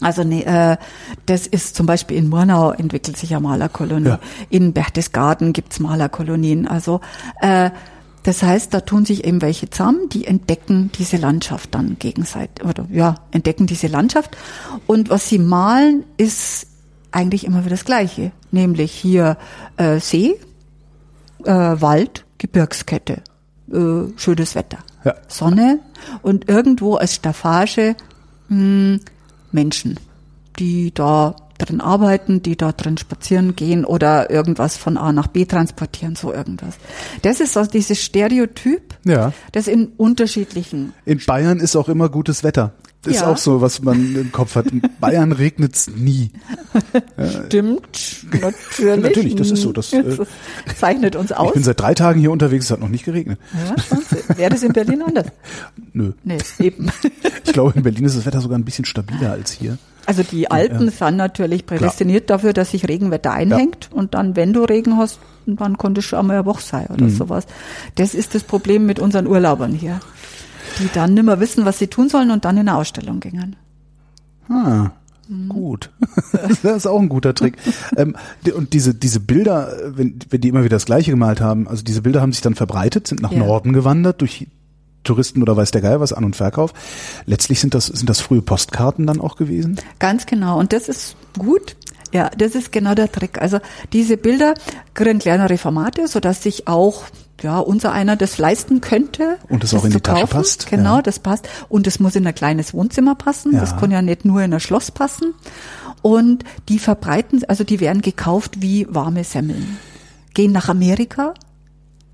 Also 0.00 0.24
nee, 0.24 0.42
äh, 0.42 0.76
das 1.24 1.46
ist 1.46 1.74
zum 1.74 1.86
Beispiel 1.86 2.18
in 2.18 2.28
Murnau 2.28 2.70
entwickelt 2.72 3.16
sich 3.16 3.30
ja 3.30 3.40
Malerkolonie. 3.40 4.08
Ja. 4.10 4.20
In 4.50 4.72
Berchtesgaden 4.74 5.52
gibt's 5.54 5.80
Malerkolonien. 5.80 6.68
Also 6.68 7.00
äh, 7.40 7.70
das 8.22 8.42
heißt, 8.42 8.74
da 8.74 8.80
tun 8.80 9.06
sich 9.06 9.24
eben 9.24 9.40
welche 9.40 9.70
zusammen, 9.70 10.08
die 10.10 10.26
entdecken 10.26 10.90
diese 10.98 11.16
Landschaft 11.16 11.74
dann 11.74 11.96
gegenseitig 11.98 12.66
oder 12.66 12.86
ja 12.90 13.14
entdecken 13.30 13.66
diese 13.66 13.86
Landschaft. 13.86 14.36
Und 14.86 15.08
was 15.10 15.28
sie 15.28 15.38
malen, 15.38 16.04
ist 16.18 16.66
eigentlich 17.16 17.44
immer 17.46 17.60
wieder 17.60 17.70
das 17.76 17.84
Gleiche, 17.84 18.30
nämlich 18.52 18.92
hier 18.92 19.36
äh, 19.78 19.98
See, 19.98 20.36
äh, 21.44 21.50
Wald, 21.52 22.24
Gebirgskette, 22.38 23.22
äh, 23.72 24.12
schönes 24.16 24.54
Wetter, 24.54 24.78
Ja. 25.04 25.14
Sonne 25.28 25.80
und 26.22 26.48
irgendwo 26.48 26.94
als 26.96 27.14
Staffage 27.14 27.94
mh, 28.48 28.98
Menschen, 29.52 29.98
die 30.58 30.92
da 30.92 31.34
drin 31.58 31.80
arbeiten, 31.80 32.42
die 32.42 32.54
da 32.56 32.72
drin 32.72 32.98
spazieren 32.98 33.56
gehen 33.56 33.86
oder 33.86 34.28
irgendwas 34.30 34.76
von 34.76 34.98
A 34.98 35.10
nach 35.12 35.28
B 35.28 35.46
transportieren, 35.46 36.14
so 36.14 36.30
irgendwas. 36.32 36.74
Das 37.22 37.40
ist 37.40 37.56
also 37.56 37.70
dieses 37.70 38.02
Stereotyp, 38.02 38.94
Ja. 39.04 39.32
das 39.52 39.66
in 39.66 39.86
unterschiedlichen 39.96 40.92
In 41.06 41.20
Bayern 41.26 41.58
ist 41.60 41.74
auch 41.76 41.88
immer 41.88 42.10
gutes 42.10 42.44
Wetter. 42.44 42.72
Das 43.06 43.14
ist 43.14 43.20
Ja. 43.22 43.28
auch 43.28 43.36
so, 43.36 43.60
was 43.60 43.82
man 43.82 44.16
im 44.16 44.32
Kopf 44.32 44.56
hat. 44.56 44.66
In 44.66 44.82
Bayern 45.00 45.32
regnet's 45.32 45.88
nie. 45.88 46.30
stimmt, 47.46 48.26
natürlich. 48.40 49.02
Natürlich, 49.02 49.34
das 49.36 49.50
ist 49.50 49.62
so, 49.62 49.72
das, 49.72 49.92
äh, 49.92 50.02
Das 50.66 50.76
zeichnet 50.78 51.16
uns 51.16 51.30
Ich 51.30 51.36
aus. 51.36 51.52
bin 51.52 51.62
seit 51.62 51.80
drei 51.80 51.94
Tagen 51.94 52.20
hier 52.20 52.30
unterwegs, 52.32 52.66
es 52.66 52.70
hat 52.70 52.80
noch 52.80 52.88
nicht 52.88 53.04
geregnet. 53.04 53.38
Ja. 53.54 54.36
Wäre 54.36 54.50
das 54.50 54.62
in 54.62 54.72
Berlin 54.72 55.02
anders? 55.06 55.26
Nö. 55.92 56.12
Nee, 56.24 56.38
eben. 56.58 56.90
Ich 57.44 57.52
glaube, 57.52 57.72
in 57.76 57.82
Berlin 57.82 58.04
ist 58.04 58.16
das 58.16 58.26
Wetter 58.26 58.40
sogar 58.40 58.58
ein 58.58 58.64
bisschen 58.64 58.84
stabiler 58.84 59.32
als 59.32 59.52
hier. 59.52 59.78
Also 60.04 60.22
die 60.22 60.50
Alpen 60.50 60.90
sind 60.90 61.16
natürlich 61.16 61.66
prädestiniert 61.66 62.30
dafür, 62.30 62.52
dass 62.52 62.70
sich 62.70 62.86
Regenwetter 62.88 63.32
einhängt 63.32 63.88
und 63.92 64.14
dann, 64.14 64.36
wenn 64.36 64.52
du 64.52 64.62
Regen 64.64 64.96
hast, 64.98 65.18
dann 65.46 65.78
konnte 65.78 65.98
es 66.00 66.04
schon 66.04 66.18
einmal 66.20 66.36
eine 66.38 66.46
Woche 66.46 66.62
sein 66.62 66.86
oder 66.92 67.06
Mhm. 67.06 67.10
sowas. 67.10 67.44
Das 67.96 68.14
ist 68.14 68.34
das 68.34 68.42
Problem 68.44 68.86
mit 68.86 68.98
unseren 69.00 69.26
Urlaubern 69.26 69.72
hier, 69.72 70.00
die 70.78 70.88
dann 70.92 71.14
nimmer 71.14 71.40
wissen, 71.40 71.64
was 71.64 71.78
sie 71.78 71.86
tun 71.88 72.08
sollen 72.08 72.30
und 72.30 72.44
dann 72.44 72.56
in 72.56 72.68
eine 72.68 72.76
Ausstellung 72.78 73.20
gingen. 73.20 73.56
Ah, 74.48 74.90
Mhm. 75.28 75.48
gut. 75.48 75.90
das 76.62 76.76
ist 76.76 76.86
auch 76.86 77.00
ein 77.00 77.08
guter 77.08 77.34
Trick. 77.34 77.56
ähm, 77.96 78.14
und 78.54 78.72
diese, 78.74 78.94
diese 78.94 79.18
Bilder, 79.18 79.72
wenn, 79.86 80.20
wenn 80.30 80.40
die 80.40 80.48
immer 80.48 80.60
wieder 80.62 80.76
das 80.76 80.84
Gleiche 80.86 81.10
gemalt 81.10 81.40
haben, 81.40 81.66
also 81.66 81.82
diese 81.82 82.02
Bilder 82.02 82.20
haben 82.20 82.32
sich 82.32 82.42
dann 82.42 82.54
verbreitet, 82.54 83.08
sind 83.08 83.22
nach 83.22 83.32
Ja. 83.32 83.38
Norden 83.40 83.72
gewandert 83.72 84.20
durch 84.20 84.46
Touristen 85.02 85.42
oder 85.42 85.56
weiß 85.56 85.72
der 85.72 85.80
Geier 85.80 86.00
was, 86.00 86.12
An- 86.12 86.22
und 86.24 86.36
Verkauf. 86.36 86.72
Letztlich 87.26 87.58
sind 87.60 87.74
das, 87.74 87.86
sind 87.86 88.08
das 88.08 88.20
frühe 88.20 88.40
Postkarten 88.42 89.04
dann 89.06 89.20
auch 89.20 89.34
gewesen. 89.36 89.80
Ganz 89.98 90.26
genau. 90.26 90.58
Und 90.60 90.72
das 90.72 90.88
ist 90.88 91.16
gut. 91.38 91.74
Ja, 92.12 92.30
das 92.38 92.54
ist 92.54 92.70
genau 92.70 92.94
der 92.94 93.10
Trick. 93.10 93.42
Also 93.42 93.58
diese 93.92 94.16
Bilder 94.16 94.54
kriegen 94.94 95.18
kleinere 95.18 95.58
Formate, 95.58 96.06
sodass 96.06 96.42
sich 96.42 96.68
auch 96.68 97.02
ja, 97.42 97.58
unser 97.58 97.92
einer 97.92 98.16
das 98.16 98.38
leisten 98.38 98.80
könnte. 98.80 99.36
Und 99.48 99.62
es 99.62 99.70
das 99.70 99.80
auch 99.80 99.84
in 99.84 99.92
die 99.92 100.00
Tasche 100.00 100.22
kaufen. 100.22 100.32
passt, 100.32 100.70
Genau, 100.70 100.96
ja. 100.96 101.02
das 101.02 101.18
passt. 101.18 101.48
Und 101.68 101.86
es 101.86 102.00
muss 102.00 102.16
in 102.16 102.26
ein 102.26 102.34
kleines 102.34 102.72
Wohnzimmer 102.72 103.14
passen. 103.14 103.52
Ja. 103.52 103.60
Das 103.60 103.76
kann 103.76 103.90
ja 103.90 104.02
nicht 104.02 104.24
nur 104.24 104.42
in 104.42 104.54
ein 104.54 104.60
Schloss 104.60 104.90
passen. 104.90 105.34
Und 106.02 106.44
die 106.68 106.78
verbreiten, 106.78 107.42
also 107.48 107.64
die 107.64 107.80
werden 107.80 108.00
gekauft 108.02 108.62
wie 108.62 108.86
warme 108.88 109.24
Semmeln. 109.24 109.78
Gehen 110.34 110.52
nach 110.52 110.68
Amerika 110.68 111.34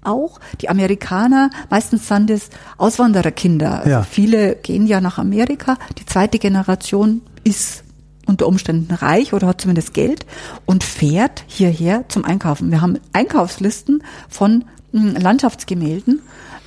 auch. 0.02 0.40
Die 0.60 0.68
Amerikaner, 0.68 1.50
meistens 1.70 2.08
sind 2.08 2.30
es 2.30 2.50
Auswandererkinder. 2.78 3.86
Ja. 3.86 4.02
Viele 4.02 4.56
gehen 4.56 4.86
ja 4.86 5.00
nach 5.00 5.18
Amerika. 5.18 5.76
Die 5.98 6.06
zweite 6.06 6.38
Generation 6.38 7.22
ist 7.44 7.84
unter 8.26 8.46
Umständen 8.46 8.92
reich 8.94 9.32
oder 9.32 9.48
hat 9.48 9.60
zumindest 9.60 9.94
Geld 9.94 10.26
und 10.64 10.84
fährt 10.84 11.44
hierher 11.46 12.04
zum 12.08 12.24
Einkaufen. 12.24 12.70
Wir 12.70 12.80
haben 12.80 12.98
Einkaufslisten 13.12 14.02
von 14.28 14.64
Landschaftsgemälden, 14.92 16.20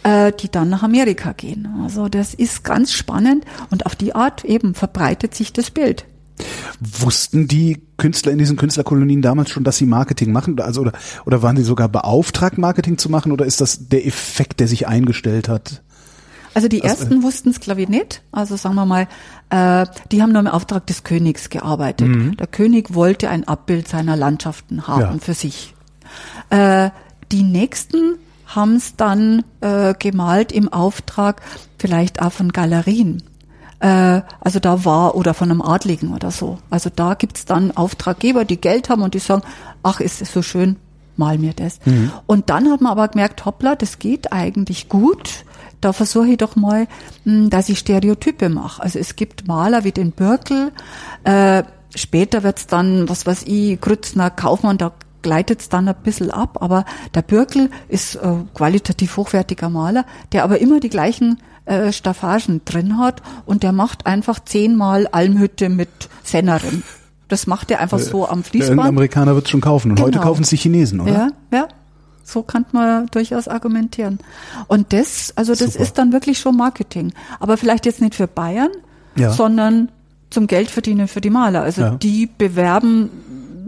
äh, 0.04 0.32
die 0.32 0.50
dann 0.50 0.70
nach 0.70 0.84
Amerika 0.84 1.34
gehen. 1.34 1.68
Also 1.84 2.10
das 2.10 2.34
ist 2.34 2.64
ganz 2.64 2.92
spannend 2.92 3.46
und 3.72 3.86
auf 3.86 3.96
die 3.96 4.16
Art 4.16 4.44
eben 4.46 4.74
verbreitet 4.74 5.36
sich 5.36 5.54
das 5.54 5.72
Bild. 5.72 6.06
Wussten 6.82 7.48
die 7.48 7.82
Künstler 7.98 8.34
in 8.34 8.38
diesen 8.38 8.58
Künstlerkolonien 8.58 9.22
damals 9.22 9.50
schon, 9.52 9.64
dass 9.64 9.78
sie 9.78 9.86
Marketing 9.86 10.34
machen? 10.34 10.60
Also, 10.60 10.82
oder, 10.82 10.92
oder 11.26 11.42
waren 11.42 11.56
sie 11.56 11.64
sogar 11.64 11.88
beauftragt, 11.88 12.58
Marketing 12.58 12.98
zu 12.98 13.10
machen? 13.10 13.32
Oder 13.32 13.46
ist 13.46 13.62
das 13.62 13.88
der 13.88 14.06
Effekt, 14.06 14.60
der 14.60 14.68
sich 14.68 14.88
eingestellt 14.88 15.48
hat? 15.48 15.82
Also 16.54 16.68
die 16.70 16.82
ersten 16.82 17.22
wussten 17.22 17.50
es, 17.50 17.60
glaube 17.60 17.82
ich, 17.82 17.90
nicht. 17.90 18.22
Also 18.32 18.56
sagen 18.56 18.76
wir 18.76 18.86
mal, 18.86 19.08
äh, 19.50 19.86
die 20.12 20.22
haben 20.22 20.32
nur 20.32 20.42
im 20.42 20.48
Auftrag 20.48 20.88
des 20.88 21.04
Königs 21.04 21.50
gearbeitet. 21.50 22.40
Der 22.40 22.48
König 22.48 22.94
wollte 22.94 23.30
ein 23.30 23.46
Abbild 23.46 23.90
seiner 23.90 24.16
Landschaften 24.16 24.88
haben 24.88 25.02
Ja. 25.02 25.18
für 25.20 25.34
sich. 25.34 25.74
Äh, 26.50 26.92
die 27.32 27.44
nächsten 27.44 28.18
haben 28.48 28.76
es 28.76 28.96
dann 28.96 29.44
äh, 29.62 29.94
gemalt 29.98 30.52
im 30.52 30.72
Auftrag 30.72 31.42
vielleicht 31.78 32.22
auch 32.22 32.32
von 32.32 32.52
Galerien. 32.52 33.24
Äh, 33.80 34.22
also 34.40 34.60
da 34.60 34.86
war, 34.86 35.16
oder 35.16 35.34
von 35.34 35.52
einem 35.52 35.62
Adligen 35.62 36.14
oder 36.14 36.32
so. 36.32 36.60
Also 36.70 36.90
da 36.96 37.16
gibt's 37.16 37.46
dann 37.46 37.76
Auftraggeber, 37.76 38.46
die 38.46 38.62
Geld 38.62 38.90
haben 38.90 39.02
und 39.02 39.14
die 39.14 39.20
sagen, 39.20 39.44
ach, 39.84 40.00
ist 40.00 40.22
es 40.22 40.32
so 40.32 40.42
schön, 40.42 40.78
mal 41.18 41.38
mir 41.38 41.54
das. 41.54 41.80
Und 42.28 42.50
dann 42.50 42.72
hat 42.72 42.82
man 42.82 42.92
aber 42.92 43.08
gemerkt, 43.08 43.46
hoppla, 43.46 43.76
das 43.76 44.00
geht 44.00 44.32
eigentlich 44.32 44.90
gut. 44.90 45.46
Da 45.82 45.94
versuche 45.94 46.30
ich 46.30 46.38
doch 46.38 46.56
mal, 46.56 46.88
mh, 47.26 47.50
dass 47.50 47.70
ich 47.70 47.80
Stereotype 47.80 48.50
mache. 48.50 48.82
Also 48.82 49.00
es 49.00 49.16
gibt 49.16 49.48
Maler 49.48 49.84
wie 49.84 49.92
den 49.92 50.12
Birkel, 50.12 50.72
äh, 51.24 51.64
später 51.96 52.44
wird's 52.44 52.68
dann, 52.68 53.08
was 53.10 53.26
weiß 53.26 53.44
ich, 53.46 53.80
Grützner, 53.80 54.30
Kaufmann, 54.30 54.78
da 54.78 54.92
gleitet's 55.26 55.68
dann 55.70 55.88
ein 55.90 55.96
bisschen 56.04 56.30
ab, 56.32 56.60
aber 56.62 56.86
der 57.16 57.24
Birkel 57.24 57.70
ist 57.90 58.16
äh, 58.16 58.20
qualitativ 58.54 59.18
hochwertiger 59.18 59.70
Maler, 59.70 60.06
der 60.32 60.44
aber 60.44 60.60
immer 60.62 60.80
die 60.80 60.90
gleichen 60.90 61.40
äh, 61.66 61.92
Staffagen 61.92 62.62
drin 62.64 63.00
hat 63.00 63.24
und 63.48 63.64
der 63.64 63.72
macht 63.72 64.06
einfach 64.06 64.40
zehnmal 64.46 65.08
Almhütte 65.12 65.70
mit 65.70 65.90
Sennerin. 66.24 66.84
Das 67.28 67.48
macht 67.48 67.72
er 67.72 67.80
einfach 67.80 67.98
so 67.98 68.28
am 68.30 68.44
Fließband. 68.44 68.80
Amerikaner 68.88 69.34
wird 69.34 69.46
es 69.46 69.52
schon 69.52 69.62
kaufen. 69.62 69.90
Und 69.92 70.00
heute 70.00 70.12
Genau. 70.12 70.24
kaufen 70.26 70.44
es 70.44 70.50
die 70.52 70.58
Chinesen, 70.58 71.00
oder? 71.02 71.12
Ja, 71.12 71.30
ja. 71.52 71.68
so 72.24 72.44
kann 72.44 72.66
man 72.72 73.08
durchaus 73.08 73.48
argumentieren. 73.48 74.20
Und 74.68 74.94
das, 74.94 75.34
also 75.36 75.54
das 75.54 75.74
Super. 75.74 75.80
ist 75.84 75.98
dann 75.98 76.14
wirklich 76.14 76.38
schon 76.38 76.56
Marketing. 76.56 77.14
Aber 77.40 77.58
vielleicht 77.58 77.88
jetzt 77.88 78.00
nicht 78.00 78.14
für 78.14 78.28
Bayern, 78.28 78.70
Ja. 79.16 79.32
sondern 79.32 79.90
zum 80.30 80.46
Geldverdienen 80.46 81.08
für 81.08 81.22
die 81.22 81.32
Maler. 81.32 81.64
Also 81.64 81.82
Ja. 81.82 81.90
die 81.96 82.28
bewerben 82.28 83.10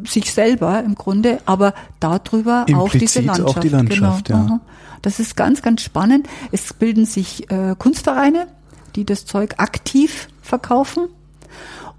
sich 0.06 0.34
selber 0.34 0.84
im 0.84 0.96
Grunde, 0.96 1.40
aber 1.46 1.74
darüber 2.00 2.66
auch 2.74 2.90
diese 2.90 3.20
Implizit 3.20 3.26
Landschaft. 3.26 3.58
auch 3.58 3.60
die 3.60 3.70
Landschaft, 3.70 4.26
genau. 4.26 4.40
ja. 4.40 4.46
Aha. 4.46 4.60
Das 5.02 5.20
ist 5.20 5.36
ganz, 5.36 5.62
ganz 5.62 5.82
spannend. 5.82 6.28
Es 6.52 6.74
bilden 6.74 7.06
sich 7.06 7.50
äh, 7.52 7.76
Kunstvereine, 7.78 8.48
die 8.96 9.06
das 9.06 9.26
Zeug 9.26 9.56
aktiv 9.58 10.28
verkaufen. 10.42 11.08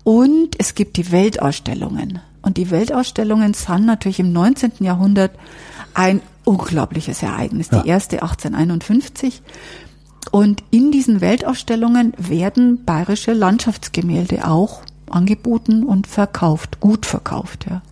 Und 0.05 0.57
es 0.59 0.75
gibt 0.75 0.97
die 0.97 1.13
Weltausstellungen. 1.13 2.21
Und 2.43 2.57
die 2.57 2.71
Weltausstellungen 2.71 3.55
sind 3.55 3.87
natürlich 3.87 4.21
im 4.21 4.33
19. 4.33 4.73
Jahrhundert 4.81 5.33
ein 5.95 6.21
unglaubliches 6.45 7.23
Ereignis. 7.23 7.69
Ja. 7.71 7.83
Die 7.83 7.89
erste 7.89 8.23
1851. 8.23 9.43
Und 10.31 10.63
in 10.71 10.91
diesen 10.91 11.21
Weltausstellungen 11.21 12.13
werden 12.17 12.85
bayerische 12.85 13.33
Landschaftsgemälde 13.33 14.47
auch 14.47 14.83
angeboten 15.11 15.85
und 15.85 16.07
verkauft, 16.07 16.81
gut 16.81 17.07
verkauft, 17.07 17.67
ja. 17.69 17.83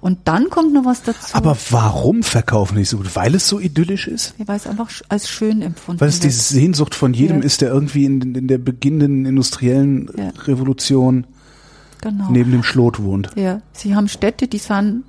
Und 0.00 0.18
dann 0.24 0.50
kommt 0.50 0.72
noch 0.72 0.84
was 0.84 1.02
dazu, 1.02 1.34
Aber 1.34 1.56
warum 1.70 2.22
verkaufen 2.22 2.76
die 2.76 2.84
so 2.84 2.96
gut? 2.96 3.14
Weil 3.14 3.34
es 3.36 3.46
so 3.48 3.60
idyllisch 3.60 4.08
ist? 4.08 4.34
weil 4.44 4.56
es 4.56 4.66
einfach 4.66 4.90
als 5.08 5.28
schön 5.28 5.62
empfunden 5.62 6.00
Weil 6.00 6.08
es 6.08 6.16
wird. 6.16 6.24
diese 6.32 6.42
Sehnsucht 6.54 6.94
von 6.94 7.14
jedem 7.14 7.38
Ja. 7.38 7.44
ist, 7.44 7.60
der 7.60 7.70
irgendwie 7.70 8.04
in, 8.04 8.34
in 8.34 8.48
der 8.48 8.58
beginnenden 8.58 9.26
industriellen 9.26 10.10
Ja. 10.16 10.30
Revolution 10.44 11.26
genau. 12.00 12.28
neben 12.30 12.50
dem 12.50 12.62
Schlot 12.64 13.00
wohnt. 13.02 13.30
Ja, 13.36 13.60
sie 13.72 13.94
haben 13.94 14.08
Städte, 14.08 14.48
die 14.48 14.58
sind 14.58 15.04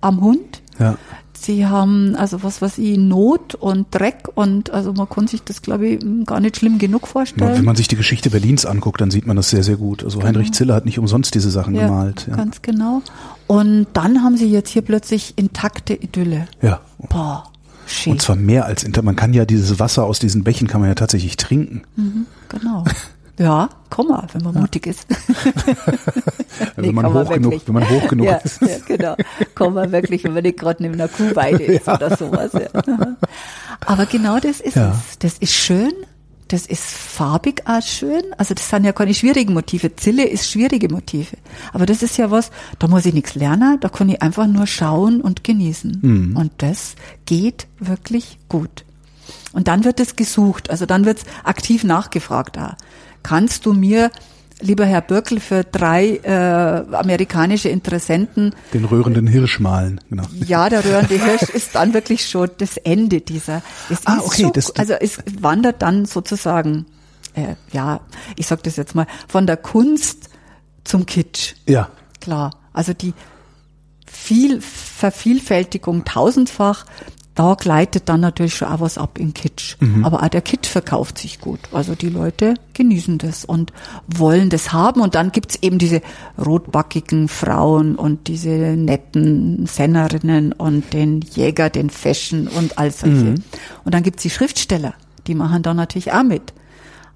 am 0.00 0.20
Hund. 0.20 0.62
Ja. 0.78 0.96
Sie 1.36 1.66
haben 1.66 2.14
also 2.16 2.42
was 2.42 2.62
was 2.62 2.78
ich 2.78 2.96
Not 2.96 3.54
und 3.54 3.86
Dreck 3.90 4.28
und 4.34 4.70
also 4.70 4.92
man 4.92 5.08
kann 5.08 5.26
sich 5.26 5.42
das 5.42 5.62
glaube 5.62 5.86
ich 5.88 6.04
gar 6.26 6.40
nicht 6.40 6.56
schlimm 6.56 6.78
genug 6.78 7.06
vorstellen. 7.08 7.56
wenn 7.56 7.64
man 7.64 7.76
sich 7.76 7.88
die 7.88 7.96
Geschichte 7.96 8.30
Berlins 8.30 8.64
anguckt, 8.66 9.00
dann 9.00 9.10
sieht 9.10 9.26
man 9.26 9.36
das 9.36 9.50
sehr, 9.50 9.62
sehr 9.64 9.76
gut. 9.76 10.04
Also 10.04 10.22
Heinrich 10.22 10.52
Ziller 10.52 10.74
hat 10.74 10.84
nicht 10.86 10.98
umsonst 10.98 11.34
diese 11.34 11.50
Sachen 11.50 11.74
Genau. 11.74 11.82
ja, 11.86 11.88
gemalt. 11.88 12.26
Ja. 12.30 12.36
ganz 12.36 12.62
genau. 12.62 13.02
Und 13.46 13.86
dann 13.92 14.22
haben 14.22 14.36
sie 14.36 14.48
jetzt 14.50 14.70
hier 14.70 14.82
plötzlich 14.82 15.34
intakte 15.36 15.94
Idylle. 15.94 16.46
ja. 16.62 16.80
Boah, 17.10 17.44
schön. 17.86 18.12
Und 18.14 18.22
zwar 18.22 18.36
mehr 18.36 18.64
als 18.64 18.82
inter. 18.84 19.02
Man 19.02 19.16
kann 19.16 19.34
ja 19.34 19.44
dieses 19.44 19.78
Wasser 19.78 20.04
aus 20.04 20.18
diesen 20.18 20.44
Bächen 20.44 20.68
kann 20.68 20.80
man 20.80 20.88
ja 20.88 20.94
tatsächlich 20.94 21.36
trinken. 21.36 21.82
Genau. 22.48 22.84
Ja, 23.38 23.68
komm 23.90 24.08
mal, 24.08 24.26
wenn 24.32 24.42
man 24.44 24.54
mutig 24.54 24.86
ist. 24.86 25.06
Nee, 26.76 26.88
wenn 26.88 26.94
man 26.94 27.12
hoch 27.12 27.28
genug, 27.30 27.52
wirklich. 27.52 27.66
wenn 27.66 27.74
man 27.74 27.90
hoch 27.90 28.08
genug 28.08 28.26
ja, 28.26 28.36
ist. 28.36 28.60
Ja, 28.62 28.76
genau. 28.86 29.16
Kann 29.56 29.74
man 29.74 29.90
wirklich, 29.90 30.22
wenn 30.24 30.34
man 30.34 30.42
nicht 30.44 30.58
gerade 30.58 30.82
neben 30.82 30.94
einer 30.94 31.08
Kuhweide 31.08 31.62
ist 31.64 31.88
oder 31.88 32.16
sowas. 32.16 32.52
Ja. 32.52 33.16
Aber 33.86 34.06
genau 34.06 34.38
das 34.38 34.60
ist 34.60 34.76
Ja. 34.76 34.90
es. 35.10 35.18
Das 35.18 35.38
ist 35.38 35.52
schön. 35.52 35.92
Das 36.48 36.66
ist 36.66 36.84
farbig 36.84 37.62
auch 37.66 37.82
schön. 37.82 38.22
Also 38.38 38.54
das 38.54 38.68
sind 38.68 38.84
ja 38.84 38.92
keine 38.92 39.14
schwierigen 39.14 39.54
Motive. 39.54 39.96
Zille 39.96 40.24
ist 40.28 40.48
schwierige 40.50 40.88
Motive. 40.88 41.36
Aber 41.72 41.86
das 41.86 42.02
ist 42.02 42.16
ja 42.18 42.30
was, 42.30 42.50
da 42.78 42.86
muss 42.86 43.06
ich 43.06 43.14
nichts 43.14 43.34
lernen, 43.34 43.78
da 43.80 43.88
kann 43.88 44.08
ich 44.10 44.22
einfach 44.22 44.46
nur 44.46 44.66
schauen 44.66 45.20
und 45.20 45.42
genießen. 45.42 45.98
Mhm. 46.02 46.36
Und 46.36 46.52
das 46.58 46.94
geht 47.26 47.66
wirklich 47.80 48.38
gut. 48.48 48.84
Und 49.52 49.68
dann 49.68 49.84
wird 49.84 50.00
es 50.00 50.16
gesucht, 50.16 50.68
also 50.70 50.84
dann 50.86 51.04
wird 51.04 51.18
es 51.18 51.24
aktiv 51.44 51.82
nachgefragt. 51.82 52.56
Da. 52.56 52.76
Kannst 53.24 53.66
du 53.66 53.72
mir, 53.72 54.12
lieber 54.60 54.84
Herr 54.86 55.00
Birkel, 55.00 55.40
für 55.40 55.64
drei 55.64 56.18
äh, 56.22 56.94
amerikanische 56.94 57.68
Interessenten, 57.70 58.54
Den 58.72 58.84
rührenden 58.84 59.26
Hirsch 59.26 59.58
malen. 59.58 60.00
Genau. 60.10 60.22
ja, 60.46 60.68
der 60.68 60.84
rührende 60.84 61.14
Hirsch 61.22 61.50
ist 61.50 61.74
dann 61.74 61.92
wirklich 61.94 62.28
schon 62.28 62.50
das 62.58 62.76
Ende 62.76 63.20
dieser. 63.20 63.62
Es 63.90 64.06
Ah, 64.06 64.18
ist 64.18 64.26
okay, 64.26 64.42
schon, 64.42 64.52
das- 64.52 64.76
also 64.76 64.92
es 64.94 65.18
wandert 65.40 65.82
dann 65.82 66.04
sozusagen, 66.06 66.86
äh, 67.34 67.56
ja, 67.72 68.00
ich 68.36 68.46
sag 68.46 68.62
das 68.62 68.76
jetzt 68.76 68.94
mal, 68.94 69.06
von 69.26 69.46
der 69.48 69.56
Kunst 69.56 70.28
zum 70.84 71.04
Kitsch. 71.06 71.54
Ja. 71.66 71.88
Klar, 72.20 72.52
also 72.72 72.92
die 72.94 73.12
viel 74.06 74.60
Vervielfältigung 74.60 76.04
tausendfach, 76.04 76.86
da 77.34 77.54
gleitet 77.54 78.08
dann 78.08 78.20
natürlich 78.20 78.54
schon 78.54 78.68
auch 78.68 78.80
was 78.80 78.96
ab 78.96 79.18
in 79.18 79.34
Kitsch. 79.34 79.76
Aber 80.04 80.22
auch 80.22 80.28
der 80.28 80.40
Kitsch 80.40 80.68
verkauft 80.68 81.18
sich 81.18 81.40
gut. 81.40 81.58
Also 81.72 81.94
die 81.96 82.08
Leute 82.08 82.54
genießen 82.74 83.18
das 83.18 83.44
und 83.44 83.72
wollen 84.06 84.50
das 84.50 84.72
haben. 84.72 85.00
Und 85.00 85.16
dann 85.16 85.32
gibt's 85.32 85.58
eben 85.60 85.78
diese 85.78 86.00
rotbackigen 86.38 87.26
Frauen 87.28 87.96
und 87.96 88.28
diese 88.28 88.50
netten 88.76 89.66
Sennerinnen 89.66 90.52
und 90.52 90.92
den 90.92 91.22
Jäger, 91.22 91.70
den 91.70 91.90
Fashion 91.90 92.46
und 92.46 92.78
all 92.78 92.92
solche. 92.92 93.34
Und 93.84 93.94
dann 93.94 94.04
gibt's 94.04 94.22
die 94.22 94.30
Schriftsteller, 94.30 94.94
die 95.26 95.34
machen 95.34 95.62
da 95.64 95.74
natürlich 95.74 96.12
auch 96.12 96.22
mit. 96.22 96.52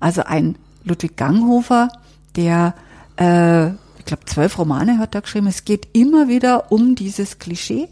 Also 0.00 0.24
ein 0.24 0.56
Ludwig 0.84 1.16
Ganghofer, 1.16 1.90
der 2.34 2.74
äh, 3.18 3.68
ich 3.98 4.04
glaube, 4.04 4.24
zwölf 4.24 4.58
Romane 4.58 4.98
hat 4.98 5.14
er 5.14 5.20
geschrieben. 5.20 5.46
Es 5.46 5.64
geht 5.64 5.88
immer 5.92 6.28
wieder 6.28 6.72
um 6.72 6.94
dieses 6.94 7.38
Klischee. 7.38 7.88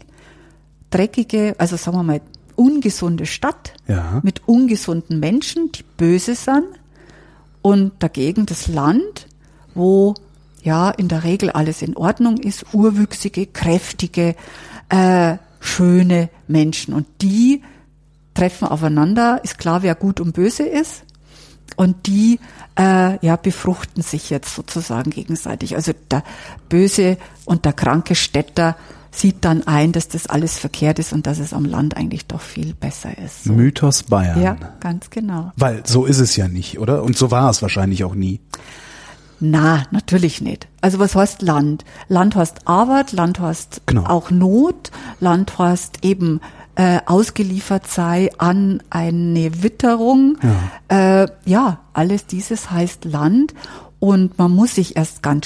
Dreckige, 0.97 1.55
also 1.59 1.75
sagen 1.75 1.97
wir 1.97 2.03
mal, 2.03 2.21
ungesunde 2.55 3.27
Stadt 3.27 3.73
Ja. 3.87 4.19
mit 4.23 4.47
ungesunden 4.47 5.19
Menschen, 5.19 5.71
die 5.71 5.83
böse 5.83 6.33
sind. 6.33 6.65
Und 7.61 7.91
dagegen 7.99 8.47
das 8.47 8.67
Land, 8.67 9.27
wo 9.75 10.15
ja 10.63 10.89
in 10.89 11.07
der 11.07 11.23
Regel 11.23 11.51
alles 11.51 11.83
in 11.83 11.95
Ordnung 11.95 12.37
ist, 12.37 12.65
urwüchsige, 12.73 13.45
kräftige, 13.45 14.35
äh, 14.89 15.37
schöne 15.59 16.29
Menschen. 16.47 16.93
Und 16.95 17.05
die 17.21 17.61
treffen 18.33 18.67
aufeinander, 18.67 19.41
ist 19.43 19.59
klar, 19.59 19.83
wer 19.83 19.93
gut 19.93 20.19
und 20.19 20.33
böse 20.33 20.63
ist. 20.63 21.03
Und 21.75 22.07
die 22.07 22.39
äh, 22.75 23.23
ja, 23.23 23.35
befruchten 23.35 24.01
sich 24.01 24.31
jetzt 24.31 24.55
sozusagen 24.55 25.11
gegenseitig. 25.11 25.75
Also 25.75 25.91
der 26.09 26.23
böse 26.69 27.17
und 27.45 27.65
der 27.65 27.73
kranke 27.73 28.15
Städter 28.15 28.75
sieht 29.11 29.45
dann 29.45 29.65
ein, 29.67 29.91
dass 29.91 30.07
das 30.07 30.27
alles 30.27 30.57
verkehrt 30.57 30.99
ist 30.99 31.13
und 31.13 31.27
dass 31.27 31.39
es 31.39 31.53
am 31.53 31.65
Land 31.65 31.97
eigentlich 31.97 32.25
doch 32.27 32.41
viel 32.41 32.73
besser 32.73 33.17
ist. 33.17 33.45
So. 33.45 33.53
Mythos 33.53 34.03
Bayern. 34.03 34.41
Ja, 34.41 34.57
ganz 34.79 35.09
genau. 35.09 35.51
Weil 35.55 35.83
so 35.85 36.05
ist 36.05 36.19
es 36.19 36.35
ja 36.35 36.47
nicht, 36.47 36.79
oder? 36.79 37.03
Und 37.03 37.17
so 37.17 37.31
war 37.31 37.49
es 37.49 37.61
wahrscheinlich 37.61 38.03
auch 38.03 38.15
nie. 38.15 38.39
Na, 39.39 39.83
natürlich 39.91 40.41
nicht. 40.41 40.67
Also 40.81 40.97
was 40.99 41.15
heißt 41.15 41.41
Land? 41.43 41.85
Land 42.07 42.35
heißt 42.35 42.67
Arbeit, 42.67 43.11
Land 43.11 43.39
heißt 43.39 43.81
Genau. 43.85 44.05
auch 44.05 44.31
Not, 44.31 44.91
Land 45.19 45.59
heißt 45.59 46.03
eben 46.03 46.41
äh, 46.75 46.99
ausgeliefert 47.05 47.87
sei 47.87 48.31
an 48.39 48.81
eine 48.89 49.63
Witterung. 49.63 50.37
Ja. 50.89 51.21
Äh, 51.23 51.27
ja, 51.45 51.79
alles 51.93 52.25
dieses 52.25 52.71
heißt 52.71 53.05
Land 53.05 53.53
und 53.99 54.37
man 54.37 54.51
muss 54.51 54.75
sich 54.75 54.95
erst 54.95 55.21
ganz 55.23 55.45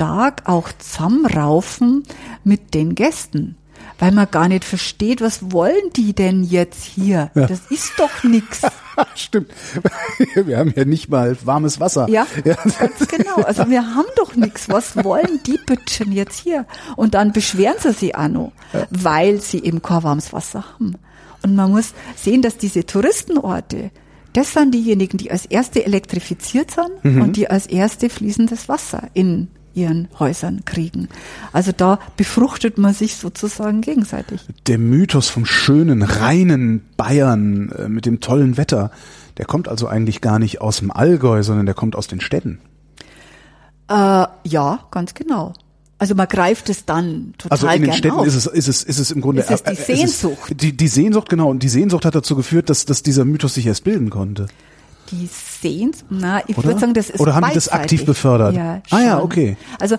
stark 0.00 0.44
auch 0.46 0.70
zusammenraufen 0.78 2.04
mit 2.42 2.72
den 2.72 2.94
Gästen. 2.94 3.56
Weil 3.98 4.12
man 4.12 4.30
gar 4.30 4.48
nicht 4.48 4.64
versteht, 4.64 5.20
was 5.20 5.52
wollen 5.52 5.90
die 5.94 6.14
denn 6.14 6.42
jetzt 6.42 6.84
hier? 6.84 7.30
Ja. 7.34 7.46
Das 7.46 7.60
ist 7.68 7.92
doch 7.98 8.24
nix. 8.24 8.62
Stimmt. 9.14 9.50
Wir 10.34 10.56
haben 10.56 10.72
ja 10.74 10.86
nicht 10.86 11.10
mal 11.10 11.36
warmes 11.44 11.80
Wasser. 11.80 12.08
Ja, 12.08 12.26
ganz 12.44 13.08
genau. 13.08 13.42
Also 13.42 13.68
wir 13.68 13.94
haben 13.94 14.06
doch 14.16 14.34
nichts. 14.36 14.70
Was 14.70 14.96
wollen 15.04 15.40
die 15.46 15.58
Bütchen 15.66 16.12
jetzt 16.12 16.38
hier? 16.38 16.64
Und 16.96 17.12
dann 17.12 17.32
beschweren 17.32 17.76
sie 17.78 17.92
sich 17.92 18.16
auch 18.16 18.28
noch, 18.28 18.52
weil 18.88 19.42
sie 19.42 19.62
eben 19.62 19.82
kein 19.82 20.02
warmes 20.02 20.32
Wasser 20.32 20.64
haben. 20.64 20.94
Und 21.42 21.56
man 21.56 21.70
muss 21.70 21.92
sehen, 22.16 22.40
dass 22.40 22.56
diese 22.56 22.86
Touristenorte, 22.86 23.90
das 24.32 24.54
sind 24.54 24.74
diejenigen, 24.74 25.18
die 25.18 25.30
als 25.30 25.44
erste 25.44 25.84
elektrifiziert 25.84 26.70
sind 26.70 27.20
und 27.20 27.36
die 27.36 27.50
als 27.50 27.66
erste 27.66 28.08
fließendes 28.08 28.68
Wasser 28.68 29.08
in 29.12 29.48
ihren 29.74 30.08
Häusern 30.18 30.64
kriegen. 30.64 31.08
Also 31.52 31.72
da 31.76 31.98
befruchtet 32.16 32.78
man 32.78 32.94
sich 32.94 33.16
sozusagen 33.16 33.80
gegenseitig. 33.80 34.40
Der 34.66 34.78
Mythos 34.78 35.28
vom 35.28 35.46
schönen, 35.46 36.02
reinen 36.02 36.82
Bayern 36.96 37.72
äh, 37.72 37.88
mit 37.88 38.06
dem 38.06 38.20
tollen 38.20 38.56
Wetter, 38.56 38.90
der 39.38 39.46
kommt 39.46 39.68
also 39.68 39.86
eigentlich 39.86 40.20
gar 40.20 40.38
nicht 40.38 40.60
aus 40.60 40.78
dem 40.78 40.90
Allgäu, 40.90 41.42
sondern 41.42 41.66
der 41.66 41.74
kommt 41.74 41.96
aus 41.96 42.08
den 42.08 42.20
Städten. 42.20 42.60
Äh, 43.88 44.26
ja, 44.44 44.80
ganz 44.90 45.14
genau. 45.14 45.54
Also 45.98 46.14
man 46.14 46.28
greift 46.28 46.70
es 46.70 46.86
dann 46.86 47.34
total 47.36 47.52
Also 47.52 47.66
in 47.68 47.82
den 47.82 47.92
Städten 47.92 48.16
auf. 48.16 48.26
ist 48.26 48.34
es, 48.34 48.46
ist 48.46 48.68
es, 48.68 48.82
ist 48.82 48.98
es 48.98 49.10
im 49.10 49.20
Grunde 49.20 49.42
Es 49.42 49.50
ist 49.50 49.66
die 49.66 49.72
äh, 49.72 49.92
äh, 49.92 49.96
Sehnsucht. 49.96 50.62
die, 50.62 50.74
die 50.74 50.88
Sehnsucht, 50.88 51.28
genau. 51.28 51.50
Und 51.50 51.62
die 51.62 51.68
Sehnsucht 51.68 52.06
hat 52.06 52.14
dazu 52.14 52.36
geführt, 52.36 52.70
dass, 52.70 52.86
dass 52.86 53.02
dieser 53.02 53.26
Mythos 53.26 53.54
sich 53.54 53.66
erst 53.66 53.84
bilden 53.84 54.08
konnte. 54.08 54.46
Die 55.10 55.26
sehen's, 55.26 56.04
na, 56.08 56.40
ich 56.46 56.56
würde 56.56 56.78
sagen, 56.78 56.94
das 56.94 57.10
ist 57.10 57.20
Oder 57.20 57.34
haben 57.34 57.46
die 57.48 57.54
das 57.54 57.66
beidseitig. 57.68 57.82
aktiv 58.00 58.06
befördert? 58.06 58.54
Ja, 58.54 58.80
Ah 58.90 59.00
ja, 59.00 59.12
schon. 59.16 59.22
okay. 59.22 59.56
Also 59.80 59.96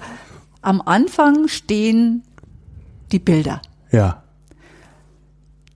am 0.62 0.82
Anfang 0.82 1.48
stehen 1.48 2.24
die 3.12 3.20
Bilder. 3.20 3.62
Ja. 3.92 4.24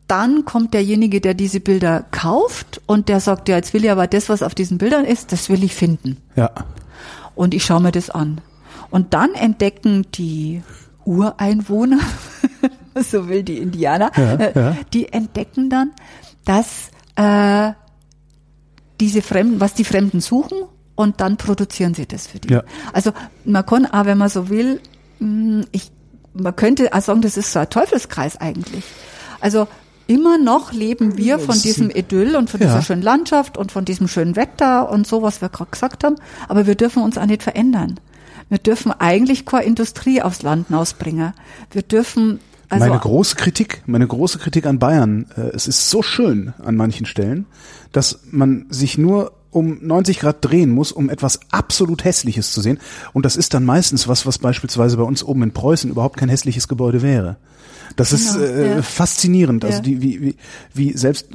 Dann 0.07 0.45
kommt 0.45 0.73
derjenige, 0.75 1.19
der 1.19 1.33
diese 1.33 1.59
Bilder 1.59 2.05
kauft 2.11 2.79
und 2.85 3.09
der 3.09 3.19
sagt, 3.19 3.49
ja, 3.49 3.55
jetzt 3.55 3.73
will 3.73 3.83
ich 3.83 3.91
aber 3.91 4.05
das, 4.07 4.29
was 4.29 4.43
auf 4.43 4.53
diesen 4.53 4.77
Bildern 4.77 5.03
ist, 5.03 5.31
das 5.31 5.49
will 5.49 5.63
ich 5.63 5.73
finden. 5.73 6.17
Ja. 6.35 6.51
Und 7.33 7.53
ich 7.55 7.65
schaue 7.65 7.81
mir 7.81 7.91
das 7.91 8.09
an. 8.11 8.39
Und 8.91 9.13
dann 9.15 9.33
entdecken 9.33 10.05
die 10.13 10.61
Ureinwohner, 11.05 11.99
so 12.95 13.27
will, 13.27 13.41
die 13.43 13.57
Indianer, 13.57 14.11
Ja, 14.15 14.33
äh, 14.35 14.51
ja. 14.59 14.77
die 14.93 15.11
entdecken 15.11 15.69
dann, 15.71 15.91
dass 16.45 16.91
äh, 17.15 17.73
diese 18.99 19.21
Fremden, 19.21 19.59
was 19.59 19.73
die 19.73 19.83
Fremden 19.83 20.21
suchen 20.21 20.57
und 20.95 21.21
dann 21.21 21.37
produzieren 21.37 21.93
sie 21.93 22.05
das 22.05 22.27
für 22.27 22.39
die. 22.39 22.53
Ja. 22.53 22.63
Also 22.93 23.11
man 23.43 23.65
kann 23.65 23.85
auch, 23.85 24.05
wenn 24.05 24.17
man 24.17 24.29
so 24.29 24.49
will, 24.49 24.79
mh, 25.19 25.65
ich, 25.71 25.91
man 26.33 26.55
könnte 26.55 26.93
auch 26.93 27.01
sagen, 27.01 27.21
das 27.21 27.37
ist 27.37 27.51
so 27.51 27.59
ein 27.59 27.69
Teufelskreis 27.69 28.37
eigentlich. 28.39 28.83
Also 29.41 29.67
immer 30.07 30.37
noch 30.37 30.71
leben 30.71 31.17
wir 31.17 31.39
von 31.39 31.59
diesem 31.59 31.89
Idyll 31.89 32.35
und 32.35 32.49
von 32.49 32.59
Ja. 32.61 32.67
dieser 32.67 32.81
schönen 32.81 33.01
Landschaft 33.01 33.57
und 33.57 33.71
von 33.71 33.85
diesem 33.85 34.07
schönen 34.07 34.35
Wetter 34.35 34.89
und 34.91 35.07
so, 35.07 35.21
was 35.21 35.41
wir 35.41 35.49
gerade 35.49 35.71
gesagt 35.71 36.03
haben, 36.03 36.15
aber 36.47 36.67
wir 36.67 36.75
dürfen 36.75 37.03
uns 37.03 37.17
auch 37.17 37.25
nicht 37.25 37.43
verändern. 37.43 37.99
Wir 38.49 38.59
dürfen 38.59 38.91
eigentlich 38.91 39.45
keine 39.45 39.65
Industrie 39.65 40.21
aufs 40.21 40.43
Land 40.43 40.67
hinausbringen. 40.67 41.33
Wir 41.71 41.81
dürfen 41.81 42.39
also 42.69 42.85
meine 42.85 42.99
große 42.99 43.35
Kritik, 43.35 43.81
meine 43.85 44.07
große 44.07 44.39
Kritik 44.39 44.65
an 44.65 44.79
Bayern, 44.79 45.25
äh, 45.35 45.51
es 45.53 45.67
ist 45.67 45.89
so 45.89 46.01
schön 46.01 46.53
an 46.63 46.75
manchen 46.75 47.05
Stellen, 47.05 47.45
dass 47.91 48.19
man 48.31 48.65
sich 48.69 48.97
nur 48.97 49.33
um 49.51 49.79
90 49.81 50.19
Grad 50.19 50.43
drehen 50.43 50.69
muss, 50.69 50.91
um 50.91 51.09
etwas 51.09 51.39
absolut 51.49 52.03
Hässliches 52.03 52.51
zu 52.51 52.59
sehen. 52.59 52.77
Und 53.13 53.25
das 53.25 53.37
ist 53.37 53.53
dann 53.53 53.63
meistens 53.63 54.07
was, 54.07 54.25
was 54.25 54.37
beispielsweise 54.37 54.97
bei 54.97 55.03
uns 55.03 55.23
oben 55.23 55.43
in 55.43 55.51
Preußen 55.51 55.89
überhaupt 55.89 56.17
kein 56.17 56.27
hässliches 56.27 56.67
Gebäude 56.67 57.01
wäre. 57.01 57.37
Das 57.95 58.11
ist 58.11 58.33
Genau, 58.33 58.45
äh, 58.45 58.75
ja. 58.75 58.81
faszinierend. 58.81 59.63
Also 59.63 59.81
die, 59.81 60.01
wie, 60.01 60.21
wie, 60.21 60.35
wie 60.73 60.97
selbst 60.97 61.29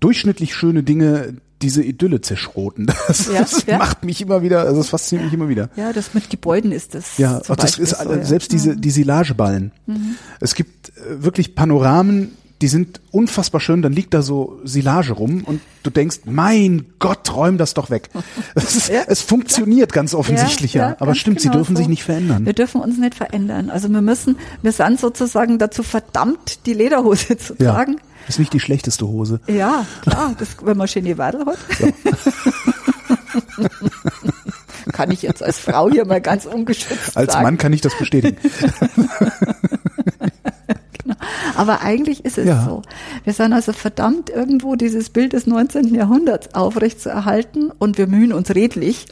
durchschnittlich 0.00 0.54
schöne 0.54 0.82
Dinge 0.82 1.34
diese 1.62 1.82
Idylle 1.82 2.20
zerschroten. 2.20 2.86
Das, 3.06 3.26
Ja, 3.26 3.40
das 3.40 3.66
ja. 3.66 3.78
macht 3.78 4.04
mich 4.04 4.20
immer 4.20 4.42
wieder, 4.42 4.60
also 4.60 4.76
das 4.78 4.88
fasziniert 4.88 5.26
mich 5.26 5.34
immer 5.34 5.48
wieder. 5.48 5.68
ja, 5.76 5.92
das 5.92 6.14
mit 6.14 6.30
Gebäuden 6.30 6.72
ist 6.72 6.94
das. 6.94 7.18
Ja, 7.18 7.38
auch 7.38 7.56
das 7.56 7.56
Beispiel 7.56 7.84
ist 7.84 7.98
so, 7.98 8.10
ja. 8.10 8.16
Mhm. 8.16 8.24
selbst 8.24 8.52
diese 8.52 8.76
die 8.76 8.90
Silageballen. 8.90 9.72
Es 10.40 10.54
gibt 10.54 10.90
äh, 10.90 11.22
wirklich 11.22 11.54
Panoramen, 11.54 12.32
die 12.62 12.68
sind 12.68 13.00
unfassbar 13.10 13.60
schön. 13.60 13.82
Dann 13.82 13.92
liegt 13.92 14.14
da 14.14 14.22
so 14.22 14.60
Silage 14.64 15.12
rum 15.12 15.42
und 15.44 15.60
du 15.82 15.90
denkst, 15.90 16.20
mein 16.24 16.86
Gott, 17.00 17.34
räum 17.34 17.58
das 17.58 17.74
doch 17.74 17.90
weg. 17.90 18.08
Es, 18.54 18.76
ist, 18.76 18.88
Ja, 18.88 19.02
es 19.08 19.20
funktioniert 19.20 19.92
ganz 19.92 20.14
offensichtlich 20.14 20.74
ja, 20.74 20.90
aber 20.98 21.06
ganz 21.06 21.18
stimmt, 21.18 21.40
sie 21.40 21.48
genau 21.48 21.58
dürfen 21.58 21.76
so. 21.76 21.80
sich 21.80 21.88
nicht 21.88 22.04
verändern. 22.04 22.46
Wir 22.46 22.52
dürfen 22.52 22.80
uns 22.80 22.98
nicht 22.98 23.14
verändern. 23.14 23.68
Also 23.68 23.88
wir 23.88 24.00
müssen, 24.00 24.36
wir 24.62 24.72
sind 24.72 25.00
sozusagen 25.00 25.58
dazu 25.58 25.82
verdammt, 25.82 26.66
die 26.66 26.74
Lederhose 26.74 27.36
zu 27.36 27.54
Ja, 27.58 27.74
tragen. 27.74 27.96
ist 28.28 28.38
nicht 28.38 28.52
die 28.52 28.60
schlechteste 28.60 29.06
Hose. 29.06 29.40
Ja, 29.48 29.84
klar, 30.02 30.34
das, 30.38 30.48
wenn 30.62 30.76
man 30.76 30.86
schöne 30.88 31.18
Wadel 31.18 31.44
hat. 31.46 31.58
Kann 34.92 35.10
ich 35.10 35.22
jetzt 35.22 35.42
als 35.42 35.58
Frau 35.58 35.90
hier 35.90 36.04
mal 36.04 36.20
ganz 36.20 36.44
ungeschützt 36.46 37.16
Als 37.16 37.32
sagen. 37.32 37.44
Mann 37.44 37.58
kann 37.58 37.72
ich 37.72 37.80
das 37.80 37.96
bestätigen. 37.96 38.36
Aber 41.56 41.80
eigentlich 41.82 42.24
ist 42.24 42.38
es 42.38 42.46
Ja. 42.46 42.64
so. 42.64 42.82
Wir 43.24 43.32
sind 43.32 43.52
also 43.52 43.72
verdammt, 43.72 44.30
irgendwo 44.30 44.76
dieses 44.76 45.10
Bild 45.10 45.32
des 45.32 45.46
19. 45.46 45.94
Jahrhunderts 45.94 46.54
aufrechtzuerhalten 46.54 47.70
und 47.78 47.98
wir 47.98 48.06
mühen 48.06 48.32
uns 48.32 48.50
redlich. 48.54 49.06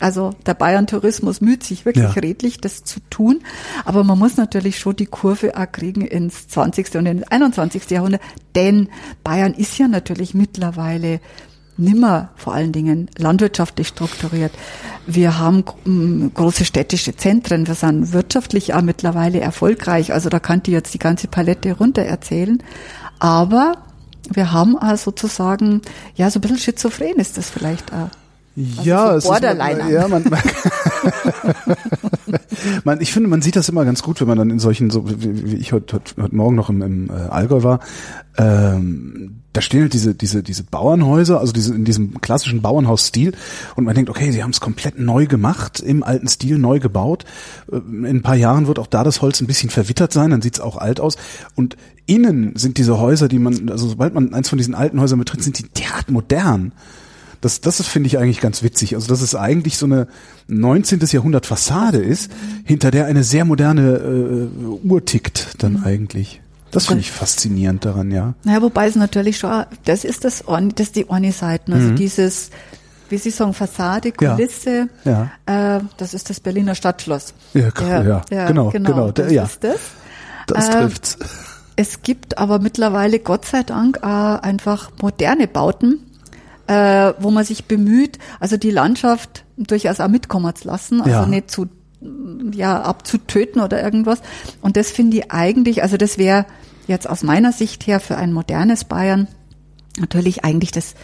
Also 0.00 0.30
der 0.46 0.54
Bayern-Tourismus 0.54 1.40
müht 1.40 1.62
sich 1.62 1.84
wirklich 1.84 2.04
Ja. 2.16 2.20
redlich, 2.20 2.60
das 2.60 2.82
zu 2.82 2.98
tun. 3.10 3.40
Aber 3.84 4.02
man 4.02 4.18
muss 4.18 4.36
natürlich 4.36 4.78
schon 4.78 4.96
die 4.96 5.06
Kurve 5.06 5.56
auch 5.56 5.70
kriegen 5.70 6.00
ins 6.00 6.48
20. 6.48 6.96
und 6.96 7.06
ins 7.06 7.22
21. 7.24 7.90
Jahrhundert. 7.90 8.20
Denn 8.56 8.88
Bayern 9.22 9.54
ist 9.54 9.78
ja 9.78 9.86
natürlich 9.88 10.34
mittlerweile 10.34 11.20
nimmer 11.82 12.30
vor 12.36 12.54
allen 12.54 12.72
Dingen 12.72 13.10
landwirtschaftlich 13.18 13.88
strukturiert. 13.88 14.52
Wir 15.06 15.38
haben 15.38 15.64
mm, 15.84 16.28
große 16.34 16.64
städtische 16.64 17.16
Zentren, 17.16 17.66
wir 17.66 17.74
sind 17.74 18.12
wirtschaftlich 18.12 18.74
auch 18.74 18.82
mittlerweile 18.82 19.40
erfolgreich. 19.40 20.12
Also 20.12 20.28
da 20.28 20.38
kann 20.38 20.62
ich 20.64 20.72
jetzt 20.72 20.94
die 20.94 20.98
ganze 20.98 21.28
Palette 21.28 21.72
runter 21.72 22.02
erzählen. 22.02 22.62
Aber 23.18 23.74
wir 24.30 24.52
haben 24.52 24.78
auch 24.78 24.96
sozusagen, 24.96 25.82
ja, 26.14 26.30
so 26.30 26.38
ein 26.38 26.42
bisschen 26.42 26.58
schizophren 26.58 27.16
ist 27.16 27.38
das 27.38 27.50
vielleicht 27.50 27.92
auch. 27.92 28.10
ja, 28.56 29.12
so 29.12 29.16
ist 29.16 29.24
Borderliner. 29.24 29.84
man, 29.84 29.92
ja, 29.92 30.08
man, 30.08 30.24
man, 30.24 30.42
man, 32.84 33.00
ich 33.00 33.12
finde, 33.12 33.28
man 33.28 33.42
sieht 33.42 33.56
das 33.56 33.68
immer 33.68 33.84
ganz 33.84 34.02
gut, 34.02 34.20
wenn 34.20 34.28
man 34.28 34.38
dann 34.38 34.50
in 34.50 34.58
solchen, 34.58 34.90
so 34.90 35.08
wie, 35.08 35.52
wie 35.52 35.56
ich 35.56 35.72
heute, 35.72 35.96
heute, 35.96 36.22
heute 36.22 36.34
Morgen 36.34 36.54
noch 36.54 36.68
im, 36.68 36.82
im 36.82 37.10
äh, 37.10 37.12
Allgäu 37.12 37.62
war, 37.62 37.80
ähm, 38.36 39.41
da 39.52 39.60
stehen 39.60 39.82
halt 39.82 39.92
diese, 39.92 40.14
diese, 40.14 40.42
diese 40.42 40.64
Bauernhäuser, 40.64 41.38
also 41.40 41.52
diese, 41.52 41.74
in 41.74 41.84
diesem 41.84 42.20
klassischen 42.20 42.62
Bauernhausstil 42.62 43.32
und 43.76 43.84
man 43.84 43.94
denkt, 43.94 44.10
okay, 44.10 44.30
sie 44.30 44.42
haben 44.42 44.50
es 44.50 44.60
komplett 44.60 44.98
neu 44.98 45.26
gemacht, 45.26 45.80
im 45.80 46.02
alten 46.02 46.28
Stil 46.28 46.58
neu 46.58 46.78
gebaut. 46.80 47.24
Äh, 47.70 47.76
In 47.76 48.06
ein 48.06 48.22
paar 48.22 48.36
Jahren 48.36 48.66
wird 48.66 48.78
auch 48.78 48.86
da 48.86 49.04
das 49.04 49.20
Holz 49.20 49.40
ein 49.40 49.46
bisschen 49.46 49.70
verwittert 49.70 50.12
sein, 50.12 50.30
dann 50.30 50.42
sieht 50.42 50.54
es 50.54 50.60
auch 50.60 50.76
alt 50.76 51.00
aus. 51.00 51.16
Und 51.54 51.76
innen 52.06 52.56
sind 52.56 52.78
diese 52.78 52.98
Häuser, 52.98 53.28
die 53.28 53.38
man, 53.38 53.68
also 53.68 53.88
sobald 53.88 54.14
man 54.14 54.34
eins 54.34 54.48
von 54.48 54.58
diesen 54.58 54.74
alten 54.74 55.00
Häusern 55.00 55.18
betritt, 55.18 55.42
sind 55.42 55.58
die 55.58 55.68
derart 55.68 56.10
modern. 56.10 56.72
Das, 57.40 57.60
das 57.60 57.80
ist, 57.80 57.88
finde 57.88 58.06
ich 58.06 58.18
eigentlich 58.18 58.40
ganz 58.40 58.62
witzig. 58.62 58.94
Also, 58.94 59.08
dass 59.08 59.20
es 59.20 59.34
eigentlich 59.34 59.76
so 59.76 59.86
eine 59.86 60.06
19. 60.46 61.00
Jahrhundert 61.10 61.44
Fassade 61.44 61.98
ist, 61.98 62.30
hinter 62.64 62.90
der 62.92 63.06
eine 63.06 63.24
sehr 63.24 63.44
moderne 63.44 63.96
äh, 63.96 64.86
Uhr 64.86 65.04
tickt 65.04 65.54
dann 65.58 65.82
eigentlich. 65.82 66.41
Das 66.72 66.86
finde 66.86 67.00
ich 67.00 67.12
faszinierend 67.12 67.84
daran, 67.84 68.10
ja. 68.10 68.34
Naja, 68.44 68.60
wobei 68.62 68.88
es 68.88 68.96
natürlich 68.96 69.38
schon, 69.38 69.64
das 69.84 70.04
ist 70.04 70.24
das, 70.24 70.44
Orni- 70.46 70.74
das 70.74 70.88
ist 70.88 70.96
die 70.96 71.08
Orni-Seiten, 71.08 71.72
also 71.72 71.90
dieses, 71.90 72.50
wie 73.10 73.18
Sie 73.18 73.30
sagen, 73.30 73.52
Fassade, 73.54 74.08
Mhm. 74.08 74.14
Ja. 74.24 74.34
Kulisse, 74.34 74.88
Ja. 75.04 75.30
Äh, 75.76 75.80
das 75.98 76.14
ist 76.14 76.30
das 76.30 76.40
Berliner 76.40 76.74
Stadtschloss. 76.74 77.34
Ja, 77.54 77.68
ja, 78.30 78.46
genau, 78.48 78.70
genau, 78.70 79.10
das 79.12 79.30
ja. 79.30 79.44
ist 79.44 79.62
das. 79.62 79.78
Das 80.46 80.68
Äh, 80.68 80.72
trifft's. 80.72 81.18
Es 81.76 82.02
gibt 82.02 82.38
aber 82.38 82.58
mittlerweile, 82.58 83.18
Gott 83.18 83.44
sei 83.44 83.62
Dank, 83.62 84.02
auch 84.02 84.40
einfach 84.42 84.90
moderne 85.00 85.48
Bauten, 85.48 86.00
äh, 86.66 87.12
wo 87.18 87.30
man 87.30 87.44
sich 87.44 87.64
bemüht, 87.66 88.18
also 88.40 88.56
die 88.56 88.70
Landschaft 88.70 89.44
durchaus 89.56 90.00
auch 90.00 90.08
mitkommen 90.08 90.54
zu 90.54 90.68
lassen, 90.68 91.00
also 91.00 91.10
Ja. 91.10 91.26
nicht 91.26 91.50
zu 91.50 91.66
ja 92.52 92.82
abzutöten 92.82 93.60
oder 93.62 93.82
irgendwas. 93.82 94.20
Und 94.60 94.76
das 94.76 94.90
finde 94.90 95.18
ich 95.18 95.30
eigentlich, 95.32 95.82
also 95.82 95.96
das 95.96 96.18
wäre 96.18 96.46
jetzt 96.86 97.08
aus 97.08 97.22
meiner 97.22 97.52
Sicht 97.52 97.86
her 97.86 98.00
für 98.00 98.16
ein 98.16 98.32
modernes 98.32 98.84
Bayern 98.84 99.28
natürlich 99.98 100.44
eigentlich 100.44 100.72
das 100.72 100.94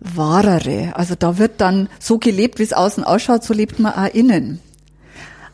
Wahrere. 0.00 0.92
Also 0.96 1.14
da 1.14 1.38
wird 1.38 1.60
dann 1.60 1.88
so 1.98 2.18
gelebt, 2.18 2.58
wie 2.58 2.64
es 2.64 2.72
außen 2.72 3.04
ausschaut, 3.04 3.44
so 3.44 3.54
lebt 3.54 3.78
man 3.78 3.92
auch 3.94 4.12
innen. 4.12 4.60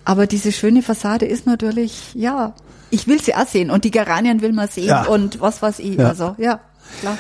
Aber 0.04 0.26
diese 0.26 0.50
schöne 0.50 0.82
Fassade 0.82 1.26
ist 1.26 1.46
natürlich, 1.46 2.14
ja, 2.14 2.54
ich 2.90 3.06
will 3.06 3.20
sie 3.22 3.34
auch 3.34 3.46
sehen 3.46 3.70
und 3.70 3.84
die 3.84 3.90
Geranien 3.90 4.40
will 4.40 4.52
man 4.52 4.68
sehen 4.68 4.88
Ja. 4.88 5.04
und 5.04 5.40
was 5.40 5.62
weiß 5.62 5.78
ich. 5.78 5.96
Ja. 5.96 6.08
Also 6.08 6.34
ja, 6.38 6.60
klar. 7.00 7.16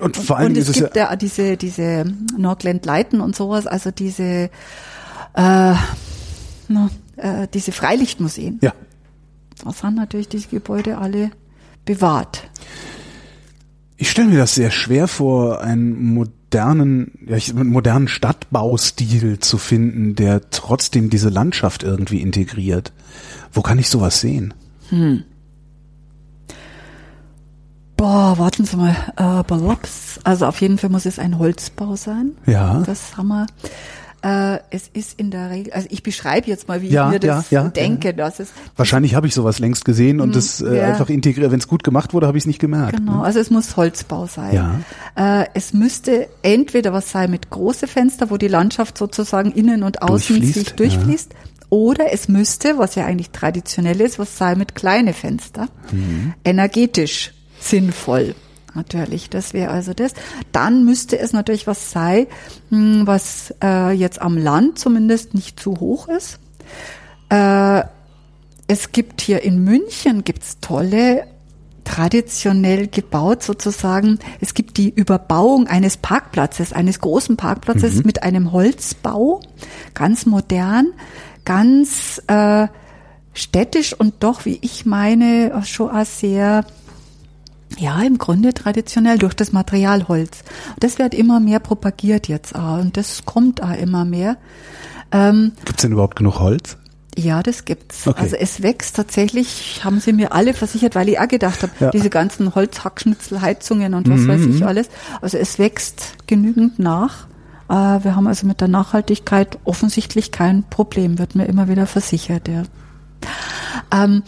Und 0.00 0.16
vor 0.16 0.38
allem 0.38 0.52
Und 0.52 0.56
ist 0.56 0.68
es 0.68 0.76
es 0.76 0.82
gibt 0.82 0.96
ja, 0.96 1.10
ja, 1.10 1.16
diese, 1.16 1.58
diese 1.58 2.06
Norgland 2.38 2.86
Leiten 2.86 3.20
und 3.20 3.36
sowas, 3.36 3.66
also 3.66 3.90
diese, 3.90 4.48
äh, 5.34 5.74
na, 6.70 6.90
äh, 7.16 7.48
diese 7.52 7.72
Freilichtmuseen. 7.72 8.58
ja. 8.62 8.72
Da 9.62 9.72
sind 9.72 9.96
natürlich 9.96 10.28
diese 10.28 10.48
Gebäude 10.48 10.96
alle 10.96 11.32
bewahrt. 11.84 12.48
Ich 13.98 14.10
stelle 14.10 14.28
mir 14.28 14.38
das 14.38 14.54
sehr 14.54 14.70
schwer 14.70 15.06
vor, 15.06 15.60
einen 15.60 16.14
modernen, 16.14 17.12
ja, 17.26 17.36
modernen 17.52 18.08
Stadtbaustil 18.08 19.38
zu 19.38 19.58
finden, 19.58 20.14
der 20.14 20.48
trotzdem 20.48 21.10
diese 21.10 21.28
Landschaft 21.28 21.82
irgendwie 21.82 22.22
integriert. 22.22 22.94
Wo 23.52 23.60
kann 23.60 23.78
ich 23.78 23.90
sowas 23.90 24.20
sehen? 24.20 24.54
Boah, 27.98 28.38
warten 28.38 28.64
Sie 28.64 28.76
mal, 28.78 28.96
äh, 29.16 29.42
Balops. 29.42 30.20
Also 30.24 30.46
auf 30.46 30.58
jeden 30.62 30.78
Fall 30.78 30.88
muss 30.88 31.04
es 31.04 31.18
ein 31.18 31.38
Holzbau 31.38 31.96
sein. 31.96 32.32
Ja. 32.46 32.82
Das 32.86 33.18
haben 33.18 33.28
wir. 33.28 33.46
Äh, 34.22 34.58
es 34.70 34.88
ist 34.92 35.18
in 35.18 35.30
der 35.30 35.50
Regel, 35.50 35.72
also 35.72 35.88
ich 35.90 36.02
beschreibe 36.02 36.46
jetzt 36.48 36.68
mal, 36.68 36.82
wie 36.82 36.88
Ja, 36.88 37.06
ich 37.06 37.12
mir 37.14 37.20
das 37.20 37.50
ja, 37.50 37.62
ja, 37.64 37.68
denke, 37.70 38.12
dass 38.12 38.38
es 38.38 38.48
Wahrscheinlich 38.76 39.14
habe 39.14 39.26
ich 39.26 39.34
sowas 39.34 39.58
längst 39.60 39.84
gesehen 39.86 40.20
und 40.20 40.36
das 40.36 40.60
äh, 40.60 40.64
Mhm. 40.66 40.80
einfach 40.80 41.08
integriert. 41.08 41.50
Wenn 41.50 41.58
es 41.58 41.68
gut 41.68 41.82
gemacht 41.84 42.12
wurde, 42.12 42.26
habe 42.26 42.36
ich 42.36 42.42
es 42.42 42.46
nicht 42.46 42.58
gemerkt. 42.58 42.96
Genau, 42.96 43.18
Ne? 43.18 43.22
also 43.24 43.38
es 43.40 43.50
muss 43.50 43.76
Holzbau 43.76 44.26
sein. 44.26 44.84
Äh, 45.16 45.46
es 45.54 45.72
müsste 45.72 46.28
entweder 46.42 46.92
was 46.92 47.10
sein 47.10 47.30
mit 47.30 47.48
große 47.50 47.86
Fenster, 47.86 48.30
wo 48.30 48.36
die 48.36 48.48
Landschaft 48.48 48.98
sozusagen 48.98 49.52
innen 49.52 49.82
und 49.82 50.02
außen 50.02 50.36
Durchfließt, 50.36 50.54
sich 50.54 50.72
durchfließt. 50.74 51.32
Oder 51.70 52.12
es 52.12 52.28
müsste, 52.28 52.78
was 52.78 52.96
ja 52.96 53.06
eigentlich 53.06 53.30
traditionell 53.30 54.00
ist, 54.00 54.18
was 54.18 54.36
sein 54.36 54.58
mit 54.58 54.74
kleine 54.74 55.12
Fenster. 55.14 55.68
Mhm. 55.92 56.34
Energetisch 56.44 57.32
sinnvoll. 57.60 58.34
Natürlich, 58.74 59.30
das 59.30 59.52
wäre 59.52 59.70
also 59.70 59.94
das. 59.94 60.14
Dann 60.52 60.84
müsste 60.84 61.18
es 61.18 61.32
natürlich 61.32 61.66
was 61.66 61.90
sein, 61.90 62.26
hm, 62.70 63.06
was 63.06 63.54
äh, 63.62 63.92
jetzt 63.92 64.22
am 64.22 64.36
Land 64.36 64.78
zumindest 64.78 65.34
nicht 65.34 65.58
zu 65.58 65.80
hoch 65.80 66.08
ist. 66.08 66.38
Äh, 67.30 67.82
es 68.66 68.92
gibt 68.92 69.20
hier 69.20 69.42
in 69.42 69.64
München 69.64 70.22
gibt's 70.22 70.58
tolle 70.60 71.26
traditionell 71.84 72.86
gebaut 72.86 73.42
sozusagen. 73.42 74.20
Es 74.40 74.54
gibt 74.54 74.76
die 74.76 74.90
Überbauung 74.90 75.66
eines 75.66 75.96
Parkplatzes, 75.96 76.72
eines 76.72 77.00
großen 77.00 77.36
Parkplatzes 77.36 78.04
mit 78.04 78.22
einem 78.22 78.52
Holzbau, 78.52 79.40
ganz 79.94 80.24
modern, 80.24 80.92
ganz 81.44 82.22
äh, 82.28 82.68
städtisch 83.32 83.92
und 83.92 84.14
doch, 84.20 84.44
wie 84.44 84.58
ich 84.62 84.86
meine, 84.86 85.62
schon 85.64 85.90
auch 85.90 86.04
sehr, 86.04 86.64
ja, 87.78 88.00
im 88.02 88.18
Grunde 88.18 88.52
traditionell 88.54 89.18
durch 89.18 89.34
das 89.34 89.52
Material 89.52 90.08
Holz. 90.08 90.42
Das 90.78 90.98
wird 90.98 91.14
immer 91.14 91.40
mehr 91.40 91.60
propagiert 91.60 92.28
jetzt 92.28 92.54
auch 92.54 92.78
und 92.78 92.96
das 92.96 93.24
kommt 93.24 93.62
auch 93.62 93.76
immer 93.76 94.04
mehr. 94.04 94.36
Ähm, 95.12 95.52
Gibt 95.64 95.78
es 95.78 95.82
denn 95.82 95.92
überhaupt 95.92 96.16
genug 96.16 96.38
Holz? 96.38 96.76
Ja, 97.16 97.42
das 97.42 97.64
gibt's. 97.64 98.06
Okay. 98.06 98.20
Also 98.20 98.36
es 98.36 98.62
wächst 98.62 98.96
tatsächlich, 98.96 99.80
haben 99.84 100.00
sie 100.00 100.12
mir 100.12 100.32
alle 100.32 100.54
versichert, 100.54 100.94
weil 100.94 101.08
ich 101.08 101.18
auch 101.18 101.28
gedacht 101.28 101.62
habe, 101.62 101.72
ja. 101.80 101.90
diese 101.90 102.08
ganzen 102.08 102.54
Holzhackschnitzelheizungen 102.54 103.94
und 103.94 104.08
was 104.08 104.20
mhm. 104.20 104.28
weiß 104.28 104.40
ich 104.46 104.64
alles. 104.64 104.88
Also 105.20 105.38
es 105.38 105.58
wächst 105.58 106.14
genügend 106.26 106.78
nach. 106.78 107.26
Äh, 107.68 107.72
wir 108.04 108.16
haben 108.16 108.26
also 108.26 108.46
mit 108.46 108.60
der 108.60 108.68
Nachhaltigkeit 108.68 109.58
offensichtlich 109.64 110.30
kein 110.30 110.62
Problem, 110.64 111.18
wird 111.18 111.34
mir 111.34 111.46
immer 111.46 111.68
wieder 111.68 111.86
versichert, 111.86 112.48
ja. 112.48 112.62
Ähm, 113.92 114.22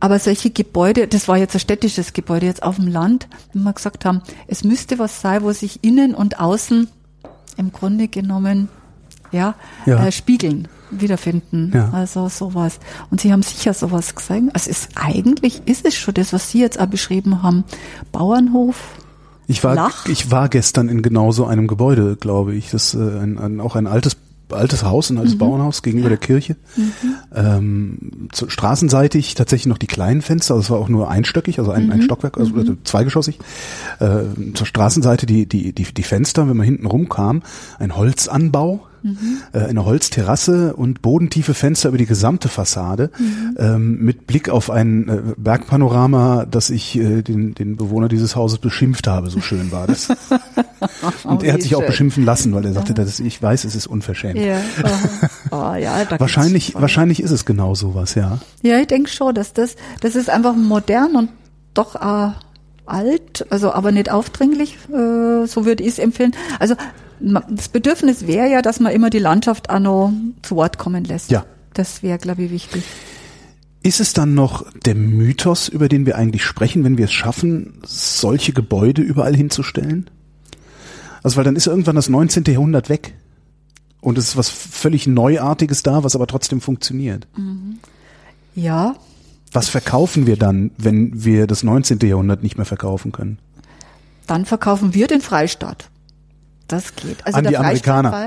aber 0.00 0.18
solche 0.18 0.50
Gebäude, 0.50 1.08
das 1.08 1.28
war 1.28 1.36
jetzt 1.36 1.54
ein 1.54 1.60
städtisches 1.60 2.12
Gebäude, 2.12 2.46
jetzt 2.46 2.62
auf 2.62 2.76
dem 2.76 2.88
Land, 2.88 3.28
wenn 3.52 3.62
wir 3.62 3.72
gesagt 3.72 4.04
haben, 4.04 4.22
es 4.46 4.64
müsste 4.64 4.98
was 4.98 5.20
sein, 5.20 5.42
wo 5.42 5.52
sich 5.52 5.82
innen 5.82 6.14
und 6.14 6.40
außen 6.40 6.88
im 7.56 7.72
Grunde 7.72 8.08
genommen 8.08 8.68
ja, 9.32 9.54
ja. 9.84 10.06
Äh, 10.06 10.12
spiegeln 10.12 10.68
wiederfinden. 10.90 11.72
Ja. 11.74 11.90
Also 11.92 12.28
sowas. 12.28 12.78
Und 13.10 13.20
Sie 13.20 13.32
haben 13.32 13.42
sicher 13.42 13.74
sowas 13.74 14.14
gesagt. 14.14 14.42
Also 14.54 14.70
es 14.70 14.78
ist, 14.84 14.90
eigentlich 14.94 15.62
ist 15.66 15.84
es 15.84 15.94
schon 15.94 16.14
das, 16.14 16.32
was 16.32 16.50
Sie 16.50 16.60
jetzt 16.60 16.80
auch 16.80 16.86
beschrieben 16.86 17.42
haben. 17.42 17.64
Bauernhof. 18.12 18.76
Ich 19.46 19.64
war, 19.64 19.90
ich 20.06 20.30
war 20.30 20.48
gestern 20.48 20.88
in 20.88 21.02
genau 21.02 21.32
so 21.32 21.46
einem 21.46 21.66
Gebäude, 21.66 22.16
glaube 22.16 22.54
ich. 22.54 22.70
Das 22.70 22.94
äh, 22.94 22.98
ein, 22.98 23.38
ein, 23.38 23.60
auch 23.60 23.76
ein 23.76 23.86
altes 23.86 24.16
altes 24.50 24.82
Haus, 24.84 25.10
ein 25.10 25.18
altes 25.18 25.34
mhm. 25.34 25.38
Bauernhaus 25.38 25.82
gegenüber 25.82 26.08
der 26.08 26.18
Kirche. 26.18 26.56
Mhm. 26.76 26.92
Ähm, 27.34 28.28
zu, 28.32 28.48
straßenseitig 28.48 29.34
tatsächlich 29.34 29.66
noch 29.66 29.78
die 29.78 29.86
kleinen 29.86 30.22
Fenster, 30.22 30.54
also 30.54 30.64
es 30.64 30.70
war 30.70 30.78
auch 30.78 30.88
nur 30.88 31.10
einstöckig, 31.10 31.58
also 31.58 31.70
ein, 31.70 31.86
mhm. 31.86 31.92
ein 31.92 32.02
Stockwerk, 32.02 32.38
also, 32.38 32.54
also 32.54 32.74
zweigeschossig. 32.84 33.38
Äh, 34.00 34.52
zur 34.54 34.66
Straßenseite 34.66 35.26
die, 35.26 35.46
die, 35.46 35.72
die, 35.72 35.84
die 35.84 36.02
Fenster, 36.02 36.48
wenn 36.48 36.56
man 36.56 36.64
hinten 36.64 36.86
rumkam, 36.86 37.42
ein 37.78 37.96
Holzanbau, 37.96 38.87
Mhm. 39.02 39.38
Äh, 39.52 39.58
eine 39.60 39.84
Holzterrasse 39.84 40.74
und 40.74 41.02
bodentiefe 41.02 41.54
Fenster 41.54 41.88
über 41.88 41.98
die 41.98 42.06
gesamte 42.06 42.48
Fassade 42.48 43.10
mhm. 43.18 43.56
ähm, 43.58 43.98
mit 44.04 44.26
Blick 44.26 44.48
auf 44.48 44.70
ein 44.70 45.08
äh, 45.08 45.20
Bergpanorama, 45.36 46.46
das 46.46 46.70
ich 46.70 46.98
äh, 46.98 47.22
den, 47.22 47.54
den 47.54 47.76
Bewohner 47.76 48.08
dieses 48.08 48.36
Hauses 48.36 48.58
beschimpft 48.58 49.06
habe. 49.06 49.30
So 49.30 49.40
schön 49.40 49.70
war 49.72 49.86
das. 49.86 50.08
und 51.24 51.42
oh, 51.42 51.44
er 51.44 51.52
hat 51.54 51.62
sich 51.62 51.70
schön. 51.72 51.82
auch 51.82 51.86
beschimpfen 51.86 52.24
lassen, 52.24 52.54
weil 52.54 52.64
er 52.64 52.72
sagte, 52.72 52.90
ja. 52.90 52.94
dass 52.94 53.20
ich 53.20 53.42
weiß, 53.42 53.64
es 53.64 53.74
ist 53.74 53.86
unverschämt. 53.86 54.38
Ja. 54.38 54.58
Oh. 55.50 55.68
Oh, 55.68 55.74
ja, 55.74 56.06
wahrscheinlich, 56.18 56.74
wahrscheinlich 56.74 57.22
ist 57.22 57.30
es 57.30 57.44
genau 57.44 57.74
sowas, 57.74 58.14
ja. 58.14 58.38
Ja, 58.62 58.78
ich 58.78 58.86
denke 58.86 59.10
schon, 59.10 59.34
dass 59.34 59.52
das, 59.52 59.76
das 60.00 60.14
ist 60.14 60.30
einfach 60.30 60.54
modern 60.54 61.16
und 61.16 61.30
doch 61.74 61.94
äh, 61.96 62.32
alt, 62.86 63.46
also 63.50 63.72
aber 63.72 63.92
nicht 63.92 64.10
aufdringlich, 64.10 64.76
äh, 64.88 65.46
so 65.46 65.64
würde 65.64 65.82
ich 65.82 65.90
es 65.90 65.98
empfehlen. 65.98 66.34
Also 66.58 66.74
das 67.20 67.68
Bedürfnis 67.68 68.26
wäre 68.26 68.50
ja, 68.50 68.62
dass 68.62 68.80
man 68.80 68.92
immer 68.92 69.10
die 69.10 69.18
Landschaft 69.18 69.70
auch 69.70 69.80
noch 69.80 70.12
zu 70.42 70.56
Wort 70.56 70.78
kommen 70.78 71.04
lässt. 71.04 71.30
Ja. 71.30 71.44
Das 71.74 72.02
wäre, 72.02 72.18
glaube 72.18 72.44
ich, 72.44 72.50
wichtig. 72.50 72.82
Ist 73.82 74.00
es 74.00 74.12
dann 74.12 74.34
noch 74.34 74.66
der 74.84 74.94
Mythos, 74.94 75.68
über 75.68 75.88
den 75.88 76.04
wir 76.04 76.16
eigentlich 76.16 76.44
sprechen, 76.44 76.82
wenn 76.84 76.98
wir 76.98 77.04
es 77.04 77.12
schaffen, 77.12 77.80
solche 77.84 78.52
Gebäude 78.52 79.02
überall 79.02 79.36
hinzustellen? 79.36 80.10
Also, 81.22 81.36
weil 81.36 81.44
dann 81.44 81.56
ist 81.56 81.66
irgendwann 81.66 81.96
das 81.96 82.08
19. 82.08 82.44
Jahrhundert 82.44 82.88
weg. 82.88 83.14
Und 84.00 84.18
es 84.18 84.28
ist 84.28 84.36
was 84.36 84.48
völlig 84.48 85.06
Neuartiges 85.06 85.82
da, 85.82 86.04
was 86.04 86.14
aber 86.14 86.26
trotzdem 86.26 86.60
funktioniert. 86.60 87.26
Mhm. 87.36 87.78
Ja. 88.54 88.96
Was 89.52 89.68
verkaufen 89.68 90.26
wir 90.26 90.36
dann, 90.36 90.70
wenn 90.76 91.24
wir 91.24 91.46
das 91.46 91.62
19. 91.62 91.98
Jahrhundert 92.00 92.42
nicht 92.42 92.56
mehr 92.56 92.66
verkaufen 92.66 93.12
können? 93.12 93.38
Dann 94.26 94.44
verkaufen 94.44 94.94
wir 94.94 95.06
den 95.06 95.20
Freistaat. 95.20 95.90
Das 96.68 96.94
geht. 96.94 97.26
Also 97.26 97.38
An 97.38 97.46
die 97.46 97.56
Amerikaner. 97.56 98.26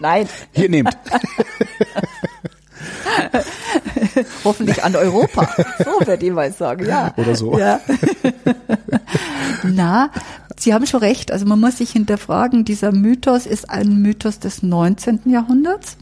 Nein. 0.00 0.28
Hier 0.52 0.68
nehmt. 0.68 0.96
Hoffentlich 4.44 4.84
an 4.84 4.94
Europa. 4.94 5.48
So 5.84 6.00
ich 6.12 6.32
mal 6.32 6.52
sagen, 6.52 6.86
ja. 6.86 7.12
Oder 7.16 7.34
so. 7.34 7.58
Ja. 7.58 7.80
Na, 9.64 10.10
Sie 10.58 10.72
haben 10.72 10.86
schon 10.86 11.00
recht. 11.00 11.32
Also 11.32 11.46
man 11.46 11.60
muss 11.60 11.78
sich 11.78 11.90
hinterfragen, 11.90 12.64
dieser 12.64 12.92
Mythos 12.92 13.46
ist 13.46 13.68
ein 13.68 14.00
Mythos 14.00 14.38
des 14.38 14.62
19. 14.62 15.20
Jahrhunderts. 15.26 15.96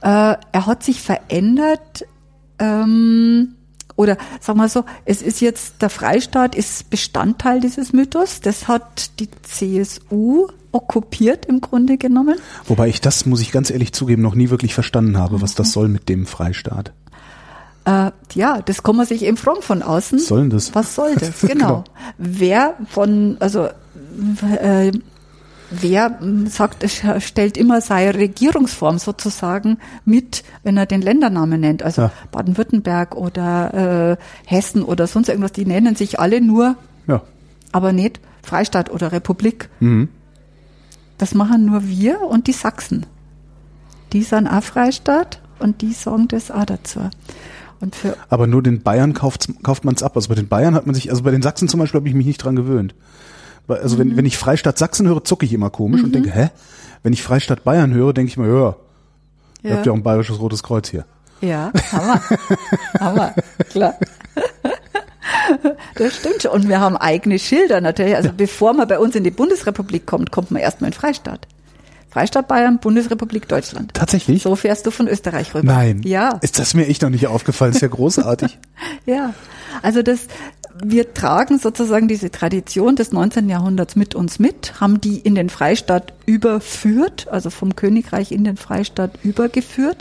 Äh, 0.00 0.36
er 0.52 0.66
hat 0.66 0.82
sich 0.82 1.02
verändert. 1.02 2.06
Ähm, 2.58 3.54
oder 3.98 4.16
sag 4.40 4.54
mal 4.54 4.68
so, 4.68 4.84
es 5.04 5.22
ist 5.22 5.40
jetzt, 5.40 5.82
der 5.82 5.90
Freistaat 5.90 6.54
ist 6.54 6.88
Bestandteil 6.88 7.60
dieses 7.60 7.92
Mythos. 7.92 8.40
Das 8.40 8.68
hat 8.68 9.18
die 9.18 9.28
CSU 9.42 10.46
okkupiert 10.70 11.46
im 11.46 11.60
Grunde 11.60 11.98
genommen. 11.98 12.36
Wobei 12.66 12.88
ich 12.88 13.00
das, 13.00 13.26
muss 13.26 13.40
ich 13.40 13.50
ganz 13.50 13.70
ehrlich 13.70 13.92
zugeben, 13.92 14.22
noch 14.22 14.36
nie 14.36 14.50
wirklich 14.50 14.72
verstanden 14.72 15.18
habe, 15.18 15.42
was 15.42 15.56
das 15.56 15.72
soll 15.72 15.88
mit 15.88 16.08
dem 16.08 16.26
Freistaat. 16.26 16.92
Äh, 17.86 18.12
ja, 18.34 18.62
das 18.64 18.84
kann 18.84 18.94
man 18.94 19.04
sich 19.04 19.24
eben 19.24 19.36
fragen 19.36 19.62
von 19.62 19.82
außen. 19.82 20.20
Was 20.20 20.28
soll 20.28 20.40
denn 20.42 20.50
das? 20.50 20.74
Was 20.76 20.94
soll 20.94 21.16
das? 21.16 21.40
Genau. 21.40 21.48
genau. 21.48 21.84
Wer 22.18 22.74
von, 22.88 23.36
also 23.40 23.66
äh, 24.62 24.92
wer 25.70 26.18
hm, 26.20 26.46
sagt, 26.46 26.82
er 26.82 27.20
stellt 27.20 27.56
immer 27.56 27.80
seine 27.80 28.14
Regierungsform 28.14 28.98
sozusagen 28.98 29.78
mit, 30.04 30.44
wenn 30.62 30.76
er 30.76 30.86
den 30.86 31.02
Ländernamen 31.02 31.60
nennt. 31.60 31.82
Also 31.82 32.02
ja. 32.02 32.12
Baden-Württemberg 32.32 33.16
oder 33.16 34.16
äh, 34.16 34.16
Hessen 34.46 34.82
oder 34.82 35.06
sonst 35.06 35.28
irgendwas, 35.28 35.52
die 35.52 35.66
nennen 35.66 35.96
sich 35.96 36.18
alle 36.18 36.40
nur, 36.40 36.76
ja. 37.06 37.22
aber 37.72 37.92
nicht 37.92 38.20
Freistaat 38.42 38.90
oder 38.90 39.12
Republik. 39.12 39.68
Mhm. 39.80 40.08
Das 41.18 41.34
machen 41.34 41.66
nur 41.66 41.86
wir 41.86 42.20
und 42.22 42.46
die 42.46 42.52
Sachsen. 42.52 43.06
Die 44.12 44.22
sind 44.22 44.46
auch 44.46 44.62
Freistaat 44.62 45.40
und 45.58 45.82
die 45.82 45.92
sagen 45.92 46.28
das 46.28 46.50
auch 46.50 46.64
dazu. 46.64 47.00
Und 47.80 47.94
für 47.94 48.16
aber 48.28 48.46
nur 48.46 48.62
den 48.62 48.82
Bayern 48.82 49.12
kauft, 49.12 49.48
kauft 49.62 49.84
man 49.84 49.94
es 49.94 50.02
ab. 50.02 50.16
Also 50.16 50.28
bei 50.28 50.34
den 50.34 50.48
Bayern 50.48 50.74
hat 50.74 50.86
man 50.86 50.94
sich, 50.94 51.10
also 51.10 51.22
bei 51.22 51.30
den 51.30 51.42
Sachsen 51.42 51.68
zum 51.68 51.80
Beispiel 51.80 52.00
habe 52.00 52.08
ich 52.08 52.14
mich 52.14 52.26
nicht 52.26 52.38
dran 52.38 52.56
gewöhnt. 52.56 52.94
Also 53.68 53.96
mhm. 53.96 54.00
wenn, 54.00 54.16
wenn 54.18 54.26
ich 54.26 54.38
Freistaat 54.38 54.78
Sachsen 54.78 55.06
höre, 55.06 55.24
zucke 55.24 55.46
ich 55.46 55.52
immer 55.52 55.70
komisch 55.70 56.00
mhm. 56.00 56.06
und 56.06 56.14
denke, 56.14 56.30
hä? 56.30 56.50
Wenn 57.02 57.12
ich 57.12 57.22
Freistaat 57.22 57.64
Bayern 57.64 57.94
höre, 57.94 58.12
denke 58.12 58.30
ich 58.30 58.36
mir, 58.36 58.48
ja, 58.48 58.76
ihr 59.62 59.76
habt 59.76 59.86
ja 59.86 59.92
auch 59.92 59.96
ein 59.96 60.02
bayerisches 60.02 60.40
Rotes 60.40 60.62
Kreuz 60.62 60.88
hier. 60.88 61.04
Ja, 61.40 61.72
Hammer. 61.92 62.20
Hammer, 63.00 63.34
klar. 63.70 63.94
Das 65.94 66.16
stimmt 66.16 66.42
schon. 66.42 66.50
Und 66.52 66.68
wir 66.68 66.80
haben 66.80 66.96
eigene 66.96 67.38
Schilder 67.38 67.80
natürlich. 67.80 68.16
Also 68.16 68.28
ja. 68.28 68.34
bevor 68.36 68.74
man 68.74 68.88
bei 68.88 68.98
uns 68.98 69.14
in 69.14 69.24
die 69.24 69.30
Bundesrepublik 69.30 70.06
kommt, 70.06 70.32
kommt 70.32 70.50
man 70.50 70.60
erstmal 70.60 70.88
in 70.88 70.94
Freistaat. 70.94 71.46
Freistaat 72.10 72.48
Bayern, 72.48 72.78
Bundesrepublik 72.78 73.48
Deutschland. 73.48 73.92
Tatsächlich? 73.94 74.42
So 74.42 74.56
fährst 74.56 74.86
du 74.86 74.90
von 74.90 75.08
Österreich 75.08 75.54
rüber. 75.54 75.66
Nein. 75.66 76.02
Ja. 76.04 76.38
Ist 76.40 76.58
das 76.58 76.74
mir 76.74 76.86
echt 76.86 77.02
noch 77.02 77.10
nicht 77.10 77.26
aufgefallen? 77.26 77.72
Ist 77.72 77.82
ja 77.82 77.88
großartig. 77.88 78.58
ja. 79.06 79.34
Also 79.82 80.02
das, 80.02 80.20
wir 80.82 81.14
tragen 81.14 81.58
sozusagen 81.58 82.08
diese 82.08 82.30
Tradition 82.30 82.96
des 82.96 83.12
19. 83.12 83.48
Jahrhunderts 83.48 83.96
mit 83.96 84.14
uns 84.14 84.38
mit, 84.38 84.80
haben 84.80 85.00
die 85.00 85.18
in 85.18 85.34
den 85.34 85.50
Freistaat 85.50 86.12
überführt, 86.26 87.28
also 87.28 87.50
vom 87.50 87.76
Königreich 87.76 88.32
in 88.32 88.44
den 88.44 88.56
Freistaat 88.56 89.18
übergeführt, 89.22 89.98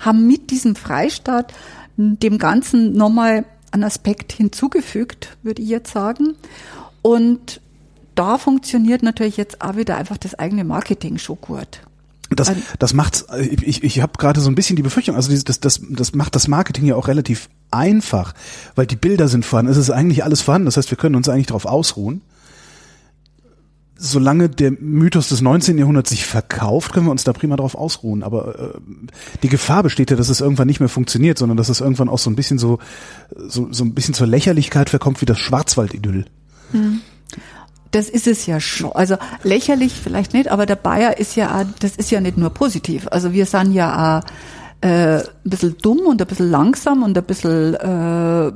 haben 0.00 0.26
mit 0.26 0.50
diesem 0.50 0.76
Freistaat 0.76 1.52
dem 1.96 2.38
Ganzen 2.38 2.92
nochmal 2.92 3.44
einen 3.70 3.84
Aspekt 3.84 4.32
hinzugefügt, 4.32 5.36
würde 5.42 5.62
ich 5.62 5.68
jetzt 5.68 5.92
sagen. 5.92 6.34
Und 7.02 7.60
da 8.14 8.38
funktioniert 8.38 9.02
natürlich 9.02 9.36
jetzt 9.36 9.60
auch 9.60 9.76
wieder 9.76 9.96
einfach 9.96 10.16
das 10.16 10.34
eigene 10.34 10.64
Marketing 10.64 11.18
schon 11.18 11.40
gut. 11.40 11.80
Das, 12.30 12.50
das 12.78 12.92
macht, 12.92 13.24
ich, 13.38 13.84
ich 13.84 14.00
habe 14.00 14.18
gerade 14.18 14.40
so 14.40 14.50
ein 14.50 14.56
bisschen 14.56 14.74
die 14.74 14.82
Befürchtung, 14.82 15.14
also 15.14 15.32
das, 15.32 15.60
das, 15.60 15.80
das 15.88 16.14
macht 16.14 16.34
das 16.34 16.48
Marketing 16.48 16.86
ja 16.86 16.96
auch 16.96 17.06
relativ 17.06 17.48
einfach, 17.70 18.34
weil 18.74 18.86
die 18.86 18.96
Bilder 18.96 19.28
sind 19.28 19.44
vorhanden, 19.44 19.70
es 19.70 19.78
ist 19.78 19.90
eigentlich 19.90 20.24
alles 20.24 20.42
vorhanden, 20.42 20.66
das 20.66 20.76
heißt, 20.76 20.90
wir 20.90 20.98
können 20.98 21.14
uns 21.14 21.28
eigentlich 21.28 21.46
darauf 21.46 21.66
ausruhen. 21.66 22.22
Solange 23.98 24.50
der 24.50 24.72
Mythos 24.72 25.30
des 25.30 25.40
19. 25.40 25.78
Jahrhunderts 25.78 26.10
sich 26.10 26.26
verkauft, 26.26 26.92
können 26.92 27.06
wir 27.06 27.12
uns 27.12 27.24
da 27.24 27.32
prima 27.32 27.56
drauf 27.56 27.74
ausruhen. 27.74 28.22
Aber 28.22 28.74
äh, 28.74 28.80
die 29.42 29.48
Gefahr 29.48 29.82
besteht 29.82 30.10
ja, 30.10 30.18
dass 30.18 30.28
es 30.28 30.42
irgendwann 30.42 30.66
nicht 30.66 30.80
mehr 30.80 30.90
funktioniert, 30.90 31.38
sondern 31.38 31.56
dass 31.56 31.70
es 31.70 31.80
irgendwann 31.80 32.10
auch 32.10 32.18
so 32.18 32.28
ein 32.28 32.36
bisschen 32.36 32.58
so, 32.58 32.78
so, 33.34 33.72
so 33.72 33.84
ein 33.84 33.94
bisschen 33.94 34.12
zur 34.12 34.26
Lächerlichkeit 34.26 34.90
verkommt 34.90 35.22
wie 35.22 35.26
das 35.26 35.38
Schwarzwald-Idyll. 35.38 36.26
Mhm 36.72 37.00
das 37.96 38.10
ist 38.10 38.26
es 38.26 38.46
ja 38.46 38.60
schon. 38.60 38.92
Also 38.92 39.16
lächerlich 39.42 39.94
vielleicht 39.94 40.34
nicht, 40.34 40.48
aber 40.48 40.66
der 40.66 40.76
Bayer 40.76 41.18
ist 41.18 41.34
ja, 41.34 41.64
das 41.80 41.96
ist 41.96 42.10
ja 42.10 42.20
nicht 42.20 42.36
nur 42.36 42.50
positiv. 42.50 43.08
Also 43.10 43.32
wir 43.32 43.46
sind 43.46 43.72
ja 43.72 44.18
auch, 44.18 44.86
äh, 44.86 45.16
ein 45.16 45.24
bisschen 45.44 45.76
dumm 45.78 46.00
und 46.00 46.20
ein 46.20 46.26
bisschen 46.26 46.50
langsam 46.50 47.02
und 47.02 47.16
ein 47.16 47.24
bisschen, 47.24 47.74
äh, 47.74 48.52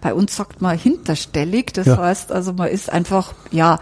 bei 0.00 0.12
uns 0.12 0.36
sagt 0.36 0.60
man 0.60 0.76
hinterstellig. 0.76 1.72
Das 1.72 1.86
ja. 1.86 1.96
heißt, 1.96 2.32
also 2.32 2.52
man 2.52 2.68
ist 2.68 2.92
einfach, 2.92 3.32
ja, 3.50 3.78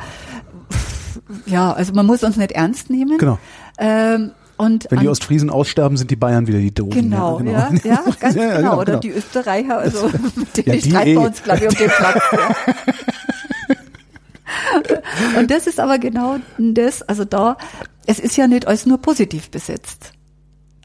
ja, 1.47 1.73
also 1.73 1.93
man 1.93 2.07
muss 2.07 2.23
uns 2.23 2.37
nicht 2.37 2.53
ernst 2.53 2.89
nehmen. 2.89 3.19
Genau. 3.19 3.39
Ähm, 3.79 4.31
Und 4.59 4.87
Wenn 4.91 5.01
die 5.01 5.09
Ostfriesen 5.09 5.51
aussterben, 5.51 5.97
sind 5.97 6.13
die 6.13 6.17
Bayern 6.17 6.47
wieder 6.47 6.59
die 6.59 6.73
Doofen. 6.73 7.11
Genau, 7.11 7.41
ja, 7.41 7.71
ja, 7.85 8.05
ganz 8.21 8.37
Ja, 8.37 8.43
ja, 8.43 8.49
genau. 8.49 8.57
genau, 8.59 8.75
Oder 8.77 8.85
genau. 8.85 9.01
die 9.01 9.11
Österreicher, 9.11 9.79
also 9.79 10.09
mit 10.37 10.57
denen 10.57 10.67
Ja, 10.69 10.75
die 10.75 10.91
streiten 10.91 11.09
eh. 11.09 11.15
wir 11.15 11.21
uns, 11.23 11.43
glaube 11.43 11.61
ich, 11.65 11.69
um 11.69 11.75
den 11.75 11.91
Platz. 11.91 12.23
Ja. 12.31 12.75
Und 15.39 15.51
das 15.51 15.67
ist 15.67 15.81
aber 15.81 15.99
genau 15.99 16.39
das, 16.59 17.03
also 17.03 17.25
da, 17.25 17.57
es 18.07 18.19
ist 18.19 18.37
ja 18.37 18.47
nicht 18.47 18.67
alles 18.67 18.87
nur 18.87 18.99
positiv 18.99 19.51
besetzt. 19.51 20.13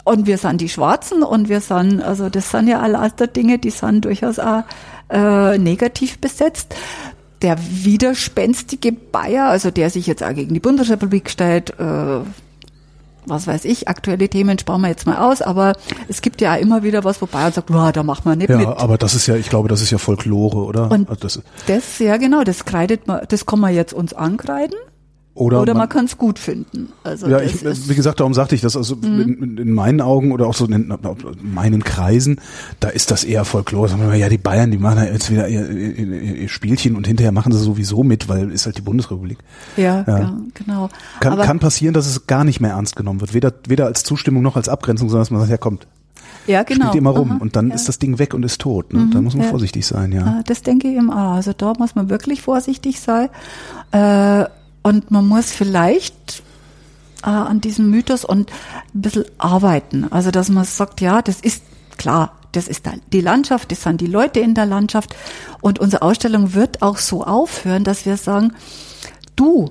Und 0.03 0.25
wir 0.25 0.37
sind 0.37 0.61
die 0.61 0.69
Schwarzen 0.69 1.21
und 1.21 1.49
wir 1.49 1.59
sind, 1.59 2.01
also 2.01 2.29
das 2.29 2.51
sind 2.51 2.69
ja 2.69 2.79
alle 2.79 2.97
andere 2.97 3.27
Dinge, 3.27 3.59
die 3.59 3.71
sind 3.71 4.05
durchaus 4.05 4.39
auch 4.39 4.63
äh, 5.09 5.57
negativ 5.57 6.19
besetzt. 6.19 6.75
Der 7.41 7.57
widerspenstige 7.59 8.93
Bayer, 8.93 9.47
also 9.47 9.69
der 9.69 9.89
sich 9.89 10.07
jetzt 10.07 10.23
auch 10.23 10.33
gegen 10.33 10.53
die 10.53 10.61
Bundesrepublik 10.61 11.29
stellt, 11.29 11.71
äh, 11.77 12.21
was 13.27 13.47
weiß 13.47 13.65
ich, 13.65 13.87
aktuelle 13.87 14.29
Themen 14.29 14.57
sparen 14.59 14.81
wir 14.81 14.89
jetzt 14.89 15.05
mal 15.05 15.17
aus, 15.17 15.41
aber 15.41 15.73
es 16.07 16.21
gibt 16.21 16.41
ja 16.41 16.55
auch 16.55 16.59
immer 16.59 16.83
wieder 16.83 17.03
was, 17.03 17.21
wo 17.21 17.25
Bayern 17.25 17.51
sagt, 17.53 17.71
"Wow, 17.73 17.91
da 17.91 18.03
machen 18.03 18.23
wir 18.25 18.35
nicht 18.35 18.49
Ja, 18.49 18.57
mit. 18.57 18.67
aber 18.67 18.97
das 18.97 19.13
ist 19.15 19.27
ja, 19.27 19.35
ich 19.35 19.49
glaube, 19.49 19.67
das 19.69 19.81
ist 19.81 19.91
ja 19.91 19.97
Folklore, 19.97 20.57
oder? 20.57 20.89
Und 20.91 21.09
Also 21.09 21.19
das, 21.21 21.41
das, 21.67 21.99
ja 21.99 22.17
genau, 22.17 22.43
das 22.43 22.65
kreidet 22.65 23.07
man, 23.07 23.21
das 23.27 23.45
kann 23.45 23.59
man 23.59 23.73
jetzt 23.73 23.93
uns 23.93 24.13
ankreiden 24.13 24.77
oder 25.37 25.61
oder 25.61 25.73
man, 25.73 25.81
man, 25.81 25.89
kann 25.89 26.05
es 26.05 26.17
gut 26.17 26.39
finden. 26.39 26.89
Also 27.03 27.27
ja, 27.27 27.39
ich, 27.39 27.61
ist, 27.61 27.89
wie 27.89 27.95
gesagt, 27.95 28.19
darum 28.19 28.33
sagte 28.33 28.55
ich 28.55 28.61
das, 28.61 28.75
also 28.75 28.95
in, 28.95 29.57
in 29.57 29.71
meinen 29.71 30.01
Augen 30.01 30.31
oder 30.31 30.47
auch 30.47 30.55
so 30.55 30.65
in, 30.65 30.73
in 30.73 30.97
meinen 31.41 31.83
Kreisen, 31.83 32.41
da 32.79 32.89
ist 32.89 33.11
das 33.11 33.23
eher 33.23 33.45
Folklore. 33.45 33.87
Sagen 33.87 34.01
wir 34.01 34.07
mal, 34.07 34.17
ja, 34.17 34.29
die 34.29 34.39
Bayern, 34.39 34.71
die 34.71 34.77
machen 34.77 34.97
ja 34.97 35.05
jetzt 35.05 35.31
wieder 35.31 35.47
ihr, 35.47 35.69
ihr, 35.69 36.07
ihr 36.07 36.49
Spielchen 36.49 36.95
und 36.95 37.05
hinterher 37.05 37.31
machen 37.31 37.51
sie 37.51 37.59
sowieso 37.59 38.03
mit, 38.03 38.29
weil 38.29 38.51
ist 38.51 38.65
halt 38.65 38.77
die 38.77 38.81
Bundesrepublik. 38.81 39.37
ja, 39.77 40.03
ja. 40.07 40.19
ja, 40.19 40.37
genau. 40.53 40.89
Kann, 41.19 41.33
aber, 41.33 41.43
kann 41.43 41.59
passieren, 41.59 41.93
dass 41.93 42.07
es 42.07 42.25
gar 42.25 42.43
nicht 42.43 42.59
mehr 42.59 42.71
ernst 42.71 42.95
genommen 42.95 43.21
wird. 43.21 43.33
Weder, 43.33 43.53
weder 43.67 43.85
als 43.85 44.03
Zustimmung 44.03 44.41
noch 44.41 44.55
als 44.55 44.69
Abgrenzung, 44.69 45.09
sondern 45.09 45.21
dass 45.21 45.31
man 45.31 45.39
sagt, 45.41 45.51
ja 45.51 45.57
kommt, 45.57 45.87
ja, 46.47 46.63
genau. 46.63 46.87
spielt 46.87 46.95
immer 46.95 47.11
rum 47.11 47.31
Aha, 47.31 47.37
und 47.41 47.55
dann 47.55 47.69
ja. 47.69 47.75
ist 47.75 47.87
das 47.87 47.99
Ding 47.99 48.19
weg 48.19 48.33
und 48.33 48.43
ist 48.43 48.59
tot. 48.61 48.93
Ne? 48.93 49.09
da 49.11 49.21
muss 49.21 49.35
man 49.35 49.43
ja. 49.43 49.49
vorsichtig 49.49 49.85
sein, 49.85 50.11
ja. 50.13 50.21
Ja, 50.21 50.43
das 50.45 50.63
denke 50.63 50.87
ich 50.87 50.95
eben 50.95 51.11
auch. 51.11 51.33
Also 51.33 51.53
da 51.53 51.73
muss 51.77 51.93
man 51.93 52.09
wirklich 52.09 52.41
vorsichtig 52.41 52.99
sein. 53.01 53.29
Äh, 53.91 54.45
und 54.87 55.11
man 55.11 55.27
muss 55.27 55.51
vielleicht 55.51 56.43
äh, 57.21 57.29
an 57.29 57.59
diesem 57.59 57.91
Mythos 57.91 58.23
und 58.23 58.49
ein 58.95 59.01
bisschen 59.01 59.25
arbeiten. 59.37 60.07
Also 60.11 60.31
dass 60.31 60.47
man 60.47 60.63
sagt, 60.63 61.01
ja, 61.01 61.21
das 61.21 61.41
ist 61.41 61.61
klar, 61.97 62.37
das 62.53 62.69
ist 62.69 62.85
die 63.11 63.19
Landschaft, 63.19 63.69
das 63.71 63.83
sind 63.83 63.99
die 63.99 64.07
Leute 64.07 64.39
in 64.39 64.53
der 64.53 64.65
Landschaft. 64.65 65.13
Und 65.59 65.79
unsere 65.79 66.03
Ausstellung 66.03 66.53
wird 66.53 66.81
auch 66.81 66.97
so 66.97 67.25
aufhören, 67.25 67.83
dass 67.83 68.05
wir 68.05 68.15
sagen, 68.15 68.53
du, 69.35 69.69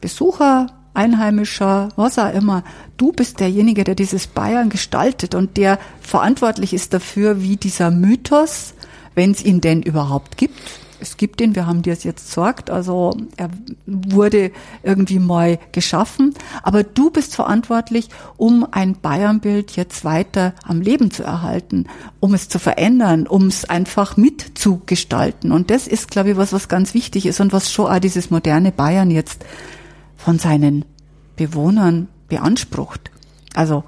Besucher, 0.00 0.68
Einheimischer, 0.94 1.88
was 1.96 2.18
auch 2.18 2.32
immer, 2.32 2.62
du 2.96 3.10
bist 3.10 3.40
derjenige, 3.40 3.82
der 3.82 3.96
dieses 3.96 4.28
Bayern 4.28 4.68
gestaltet 4.68 5.34
und 5.34 5.56
der 5.56 5.80
verantwortlich 6.00 6.72
ist 6.72 6.94
dafür, 6.94 7.42
wie 7.42 7.56
dieser 7.56 7.90
Mythos, 7.90 8.74
wenn 9.16 9.32
es 9.32 9.44
ihn 9.44 9.60
denn 9.60 9.82
überhaupt 9.82 10.36
gibt, 10.36 10.60
es 11.00 11.16
gibt 11.16 11.40
ihn, 11.40 11.54
wir 11.54 11.66
haben 11.66 11.82
dir 11.82 11.92
es 11.92 12.04
jetzt 12.04 12.28
gesagt, 12.28 12.70
also 12.70 13.16
er 13.36 13.50
wurde 13.86 14.50
irgendwie 14.82 15.18
mal 15.18 15.58
geschaffen, 15.72 16.34
aber 16.62 16.82
du 16.82 17.10
bist 17.10 17.34
verantwortlich, 17.34 18.08
um 18.36 18.66
ein 18.70 18.94
Bayernbild 18.94 19.76
jetzt 19.76 20.04
weiter 20.04 20.54
am 20.64 20.80
Leben 20.80 21.10
zu 21.10 21.22
erhalten, 21.22 21.86
um 22.20 22.34
es 22.34 22.48
zu 22.48 22.58
verändern, 22.58 23.26
um 23.26 23.46
es 23.46 23.64
einfach 23.64 24.16
mitzugestalten. 24.16 25.52
Und 25.52 25.70
das 25.70 25.86
ist, 25.86 26.10
glaube 26.10 26.30
ich, 26.30 26.36
was, 26.36 26.52
was 26.52 26.68
ganz 26.68 26.94
wichtig 26.94 27.26
ist 27.26 27.40
und 27.40 27.52
was 27.52 27.72
schon 27.72 27.86
auch 27.86 27.98
dieses 27.98 28.30
moderne 28.30 28.72
Bayern 28.72 29.10
jetzt 29.10 29.44
von 30.16 30.38
seinen 30.38 30.84
Bewohnern 31.36 32.08
beansprucht. 32.28 33.10
Also 33.54 33.84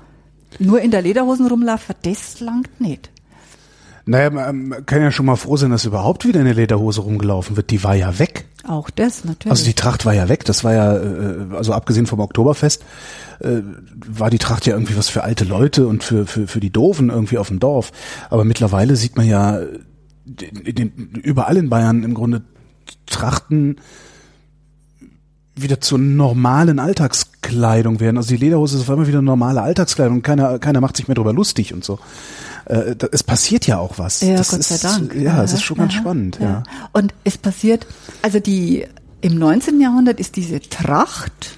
nur 0.58 0.80
in 0.80 0.90
der 0.90 1.02
Lederhosen 1.02 1.46
rumlaufen, 1.46 1.94
das 2.02 2.40
langt 2.40 2.80
nicht. 2.80 3.10
Naja, 4.10 4.28
man 4.28 4.84
kann 4.86 5.02
ja 5.02 5.12
schon 5.12 5.26
mal 5.26 5.36
froh 5.36 5.56
sein, 5.56 5.70
dass 5.70 5.84
überhaupt 5.84 6.26
wieder 6.26 6.40
eine 6.40 6.52
Lederhose 6.52 7.00
rumgelaufen 7.00 7.56
wird. 7.56 7.70
Die 7.70 7.84
war 7.84 7.94
ja 7.94 8.18
weg. 8.18 8.44
Auch 8.66 8.90
das 8.90 9.24
natürlich. 9.24 9.52
Also 9.52 9.64
die 9.64 9.74
Tracht 9.74 10.04
war 10.04 10.12
ja 10.12 10.28
weg. 10.28 10.44
Das 10.46 10.64
war 10.64 10.74
ja, 10.74 10.96
äh, 10.96 11.54
also 11.54 11.72
abgesehen 11.72 12.06
vom 12.06 12.18
Oktoberfest, 12.18 12.82
äh, 13.38 13.60
war 14.08 14.28
die 14.28 14.38
Tracht 14.38 14.66
ja 14.66 14.72
irgendwie 14.72 14.96
was 14.96 15.08
für 15.08 15.22
alte 15.22 15.44
Leute 15.44 15.86
und 15.86 16.02
für, 16.02 16.26
für, 16.26 16.48
für 16.48 16.58
die 16.58 16.70
Doofen 16.72 17.10
irgendwie 17.10 17.38
auf 17.38 17.46
dem 17.46 17.60
Dorf. 17.60 17.92
Aber 18.30 18.44
mittlerweile 18.44 18.96
sieht 18.96 19.16
man 19.16 19.28
ja 19.28 19.60
in 20.26 20.74
den, 20.74 20.92
überall 21.22 21.56
in 21.56 21.70
Bayern 21.70 22.02
im 22.02 22.14
Grunde 22.14 22.42
Trachten 23.06 23.76
wieder 25.54 25.80
zur 25.80 26.00
normalen 26.00 26.80
Alltagskleidung 26.80 28.00
werden. 28.00 28.16
Also 28.16 28.30
die 28.30 28.44
Lederhose 28.44 28.76
ist 28.76 28.82
auf 28.82 28.90
einmal 28.90 29.06
wieder 29.06 29.22
normale 29.22 29.62
Alltagskleidung. 29.62 30.22
Keiner, 30.22 30.58
keiner 30.58 30.80
macht 30.80 30.96
sich 30.96 31.06
mehr 31.06 31.14
darüber 31.14 31.32
lustig 31.32 31.72
und 31.72 31.84
so. 31.84 32.00
Äh, 32.70 32.96
da, 32.96 33.08
es 33.10 33.24
passiert 33.24 33.66
ja 33.66 33.78
auch 33.78 33.98
was. 33.98 34.20
Ja, 34.20 34.36
das 34.36 34.50
Gott 34.50 34.60
ist, 34.60 34.68
sei 34.68 34.88
Dank. 34.88 35.12
Ja, 35.14 35.42
es 35.42 35.52
ist 35.52 35.62
schon 35.62 35.78
ganz 35.78 35.94
ja, 35.94 36.00
spannend. 36.00 36.38
Ja. 36.40 36.62
Und 36.92 37.12
es 37.24 37.36
passiert, 37.36 37.84
also 38.22 38.38
die 38.38 38.86
im 39.20 39.36
19. 39.36 39.80
Jahrhundert 39.80 40.20
ist 40.20 40.36
diese 40.36 40.60
Tracht 40.60 41.56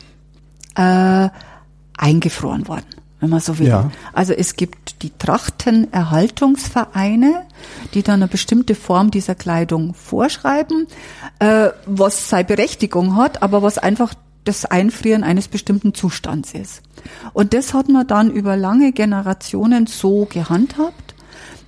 äh, 0.75 1.29
eingefroren 1.99 2.67
worden, 2.67 2.87
wenn 3.21 3.29
man 3.29 3.41
so 3.41 3.59
will. 3.59 3.69
Ja. 3.69 3.91
Also 4.15 4.33
es 4.33 4.57
gibt 4.57 5.03
die 5.03 5.13
Trachtenerhaltungsvereine, 5.19 7.43
die 7.93 8.03
dann 8.03 8.23
eine 8.23 8.29
bestimmte 8.29 8.75
Form 8.75 9.11
dieser 9.11 9.35
Kleidung 9.35 9.93
vorschreiben, 9.93 10.87
äh, 11.41 11.69
was 11.85 12.31
seine 12.31 12.45
Berechtigung 12.45 13.17
hat, 13.17 13.43
aber 13.43 13.63
was 13.63 13.77
einfach 13.77 14.15
das 14.45 14.65
Einfrieren 14.65 15.23
eines 15.25 15.49
bestimmten 15.49 15.95
Zustands 15.95 16.53
ist. 16.55 16.83
Und 17.33 17.55
das 17.55 17.75
hat 17.75 17.89
man 17.89 18.07
dann 18.07 18.31
über 18.31 18.57
lange 18.57 18.93
Generationen 18.93 19.87
so 19.87 20.27
gehandhabt. 20.27 21.15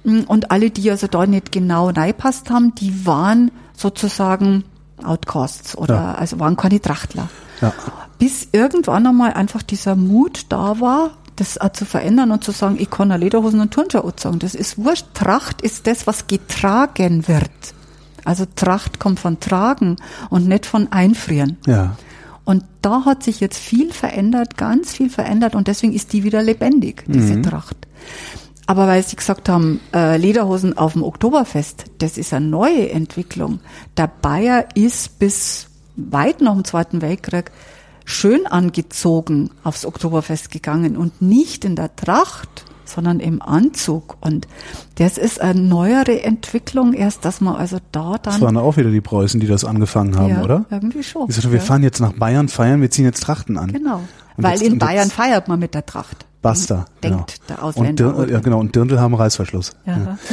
Und 0.05 0.51
alle, 0.51 0.71
die 0.71 0.91
also 0.91 1.07
da 1.07 1.27
nicht 1.27 1.51
genau 1.53 1.89
reingepasst 1.89 2.51
haben, 2.51 2.75
die 2.75 3.07
waren 3.07 3.51
sozusagen 3.77 4.65
Outcasts 5.03 5.77
oder 5.77 5.95
Ja. 5.95 6.15
also 6.15 6.39
waren 6.41 6.57
keine 6.57 6.81
Trachtler. 6.81 7.29
Ja. 7.61 7.73
Bis 8.19 8.49
irgendwann 8.53 9.07
einmal 9.07 9.33
einfach 9.33 9.63
dieser 9.63 9.97
Mut 9.97 10.47
da 10.51 10.81
war, 10.81 11.11
das 11.37 11.59
zu 11.73 11.85
verändern 11.85 12.31
und 12.31 12.45
zu 12.45 12.53
sagen, 12.53 12.77
ich 12.79 12.91
kann 12.91 13.09
Lederhosen 13.09 13.61
und 13.61 13.73
Turnschuhe 13.73 14.05
anziehen. 14.05 14.39
Das 14.39 14.55
ist 14.55 14.79
wurscht. 14.79 15.07
Tracht 15.15 15.63
ist 15.63 15.87
das, 15.87 16.07
was 16.07 16.27
getragen 16.27 17.27
wird. 17.27 17.51
Also 18.25 18.45
Tracht 18.57 18.99
kommt 19.01 19.21
von 19.21 19.41
tragen 19.41 19.97
und 20.31 20.47
nicht 20.49 20.67
von 20.67 20.93
einfrieren. 20.93 21.57
ja. 21.67 21.97
Und 22.45 22.65
da 22.83 23.05
hat 23.05 23.23
sich 23.23 23.41
jetzt 23.41 23.59
viel 23.59 23.93
verändert, 23.93 24.57
ganz 24.57 24.93
viel 24.93 25.09
verändert 25.09 25.55
und 25.55 25.67
deswegen 25.67 25.95
ist 25.95 26.13
die 26.13 26.25
wieder 26.25 26.43
lebendig, 26.43 27.05
diese 27.07 27.41
Tracht. 27.41 27.77
Aber 28.67 28.87
weil 28.87 29.03
Sie 29.03 29.17
gesagt 29.17 29.49
haben, 29.49 29.81
äh, 29.95 30.17
Lederhosen 30.17 30.77
auf 30.77 30.95
dem 30.95 31.03
Oktoberfest, 31.03 31.85
das 31.99 32.17
ist 32.17 32.33
eine 32.33 32.47
neue 32.47 32.91
Entwicklung. 32.91 33.61
Der 33.97 34.07
Bayer 34.09 34.67
ist 34.75 35.19
bis 35.19 35.69
weit 35.97 36.41
nach 36.41 36.55
dem 36.55 36.65
Zweiten 36.65 37.03
Weltkrieg 37.03 37.51
schön 38.05 38.47
angezogen 38.47 39.51
aufs 39.65 39.85
Oktoberfest 39.85 40.51
gegangen 40.51 40.97
und 40.97 41.23
nicht 41.23 41.65
in 41.65 41.77
der 41.77 41.95
Tracht, 41.97 42.65
sondern 42.85 43.21
im 43.21 43.41
Anzug. 43.43 44.17
Und 44.21 44.47
das 44.97 45.19
ist 45.19 45.41
eine 45.41 45.61
neuere 45.61 46.23
Entwicklung 46.23 46.93
erst, 46.93 47.25
dass 47.25 47.41
man 47.41 47.57
also 47.57 47.79
da 47.93 48.17
Das 48.23 48.35
dann 48.35 48.43
waren 48.43 48.57
auch 48.57 48.77
wieder 48.77 48.91
die 48.91 49.01
Preußen, 49.01 49.41
die 49.41 49.47
das 49.47 49.65
angefangen 49.65 50.17
haben, 50.17 50.31
ja, 50.31 50.43
oder? 50.43 50.65
irgendwie 50.71 51.03
schon. 51.03 51.27
Die 51.27 51.33
sagten, 51.33 51.51
wir 51.53 51.59
ja. 51.59 51.65
fahren 51.65 51.83
jetzt 51.83 52.01
nach 52.01 52.13
Bayern, 52.13 52.49
feiern, 52.49 52.81
wir 52.81 52.91
ziehen 52.91 53.05
jetzt 53.05 53.23
Trachten 53.23 53.57
an. 53.59 53.73
Genau. 53.73 54.01
Und 54.37 54.45
Weil 54.45 54.53
jetzt- 54.53 54.63
in 54.63 54.73
und 54.75 54.79
Bayern 54.81 55.11
feiert 55.11 55.49
man 55.49 55.59
mit 55.61 55.75
der 55.75 55.87
Tracht. 55.87 56.27
Basta. 56.43 56.85
Denkt 57.03 57.17
genau. 57.17 57.27
der 57.49 57.59
Und 57.59 57.65
Ausländer. 57.65 58.13
Dir, 58.27 58.33
ja, 58.35 58.41
genau. 58.41 58.61
Und 58.61 58.75
Dirndl 58.77 59.01
haben 59.01 59.15
Reißverschluss. 59.15 59.73
Ja. 59.87 60.19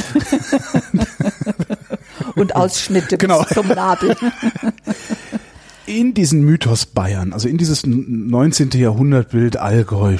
Und 2.34 2.54
Ausschnitte 2.56 3.16
Genau. 3.18 3.42
bis 3.42 3.54
zum 3.54 3.68
Nabel. 3.68 4.16
In 5.86 6.14
diesen 6.14 6.42
Mythos 6.42 6.86
Bayern, 6.86 7.32
also 7.32 7.48
in 7.48 7.58
dieses 7.58 7.84
19. 7.84 8.70
Jahrhundertbild 8.70 9.56
Allgäu, 9.56 10.16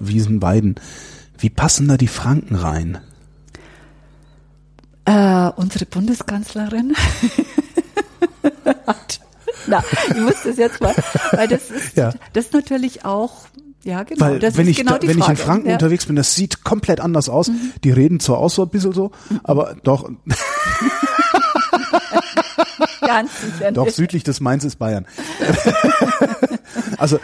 Wiesen, 0.00 0.42
Weiden, 0.42 0.74
wie 1.38 1.50
passen 1.50 1.88
da 1.88 1.96
die 1.96 2.08
Franken 2.08 2.54
rein? 2.54 2.98
Äh, 5.04 5.50
unsere 5.56 5.86
Bundeskanzlerin 5.86 6.94
hat. 8.86 9.20
Na, 9.66 9.82
ich 10.10 10.16
muss 10.20 10.42
das 10.44 10.56
jetzt 10.56 10.80
mal, 10.80 10.94
weil 11.32 11.48
das 11.48 11.70
ist, 11.70 11.96
Ja. 11.96 12.12
das 12.32 12.46
ist 12.46 12.52
natürlich 12.54 13.04
auch, 13.04 13.46
ja 13.84 14.02
genau, 14.02 14.26
Weil 14.26 14.38
das 14.38 14.56
wenn 14.56 14.64
ist 14.66 14.72
ich 14.72 14.76
genau 14.78 14.98
da, 14.98 15.02
wenn 15.02 15.10
ich 15.18 15.24
Frage. 15.24 15.30
in 15.32 15.36
Franken 15.46 15.66
ja. 15.66 15.72
Mhm. 15.72 15.76
unterwegs 15.76 16.06
bin, 16.06 16.16
das 16.16 16.34
sieht 16.34 16.64
komplett 16.64 17.00
anders 17.00 17.28
aus. 17.28 17.50
Die 17.84 17.90
reden 17.90 18.20
zwar 18.20 18.38
auch 18.38 18.50
so 18.50 18.62
ein 18.62 18.68
bisschen 18.68 18.92
so, 18.92 19.10
aber 19.44 19.76
doch, 19.82 20.10
Ganz 23.08 23.30
sicher 23.40 23.72
doch 23.72 23.88
südlich 23.88 24.22
des 24.22 24.40
Mainz 24.40 24.64
ist 24.64 24.76
Bayern. 24.76 25.06
also 26.98 27.18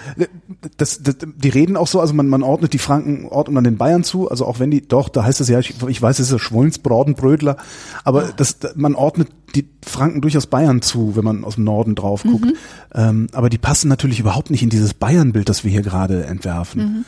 das, 0.78 1.02
das, 1.02 1.16
die 1.20 1.48
reden 1.50 1.76
auch 1.76 1.86
so, 1.86 2.00
also 2.00 2.14
man, 2.14 2.26
man 2.26 2.42
ordnet 2.42 2.72
die 2.72 2.78
Franken, 2.78 3.26
ordnet 3.26 3.54
man 3.54 3.64
den 3.64 3.76
Bayern 3.76 4.02
zu, 4.02 4.30
also 4.30 4.46
auch 4.46 4.60
wenn 4.60 4.70
die, 4.70 4.86
doch, 4.86 5.10
da 5.10 5.24
heißt 5.24 5.42
es 5.42 5.48
ja, 5.48 5.58
ich, 5.58 5.74
ich 5.86 6.00
weiß, 6.00 6.18
es 6.18 6.28
ist 6.28 6.32
ja 6.32 6.38
Schwulens, 6.38 6.78
Brodenbrödler, 6.78 7.58
aber 8.02 8.32
das, 8.34 8.56
man 8.76 8.94
ordnet 8.94 9.28
die 9.54 9.68
Franken 9.84 10.22
durchaus 10.22 10.46
Bayern 10.46 10.80
zu, 10.80 11.16
wenn 11.16 11.24
man 11.24 11.44
aus 11.44 11.56
dem 11.56 11.64
Norden 11.64 11.94
drauf 11.94 12.22
guckt. 12.22 12.46
Ähm, 12.94 13.28
aber 13.32 13.50
die 13.50 13.58
passen 13.58 13.88
natürlich 13.88 14.20
überhaupt 14.20 14.50
nicht 14.50 14.62
in 14.62 14.70
dieses 14.70 14.94
Bayernbild, 14.94 15.48
das 15.48 15.64
wir 15.64 15.70
hier 15.70 15.82
gerade 15.82 16.24
entwerfen. 16.24 17.04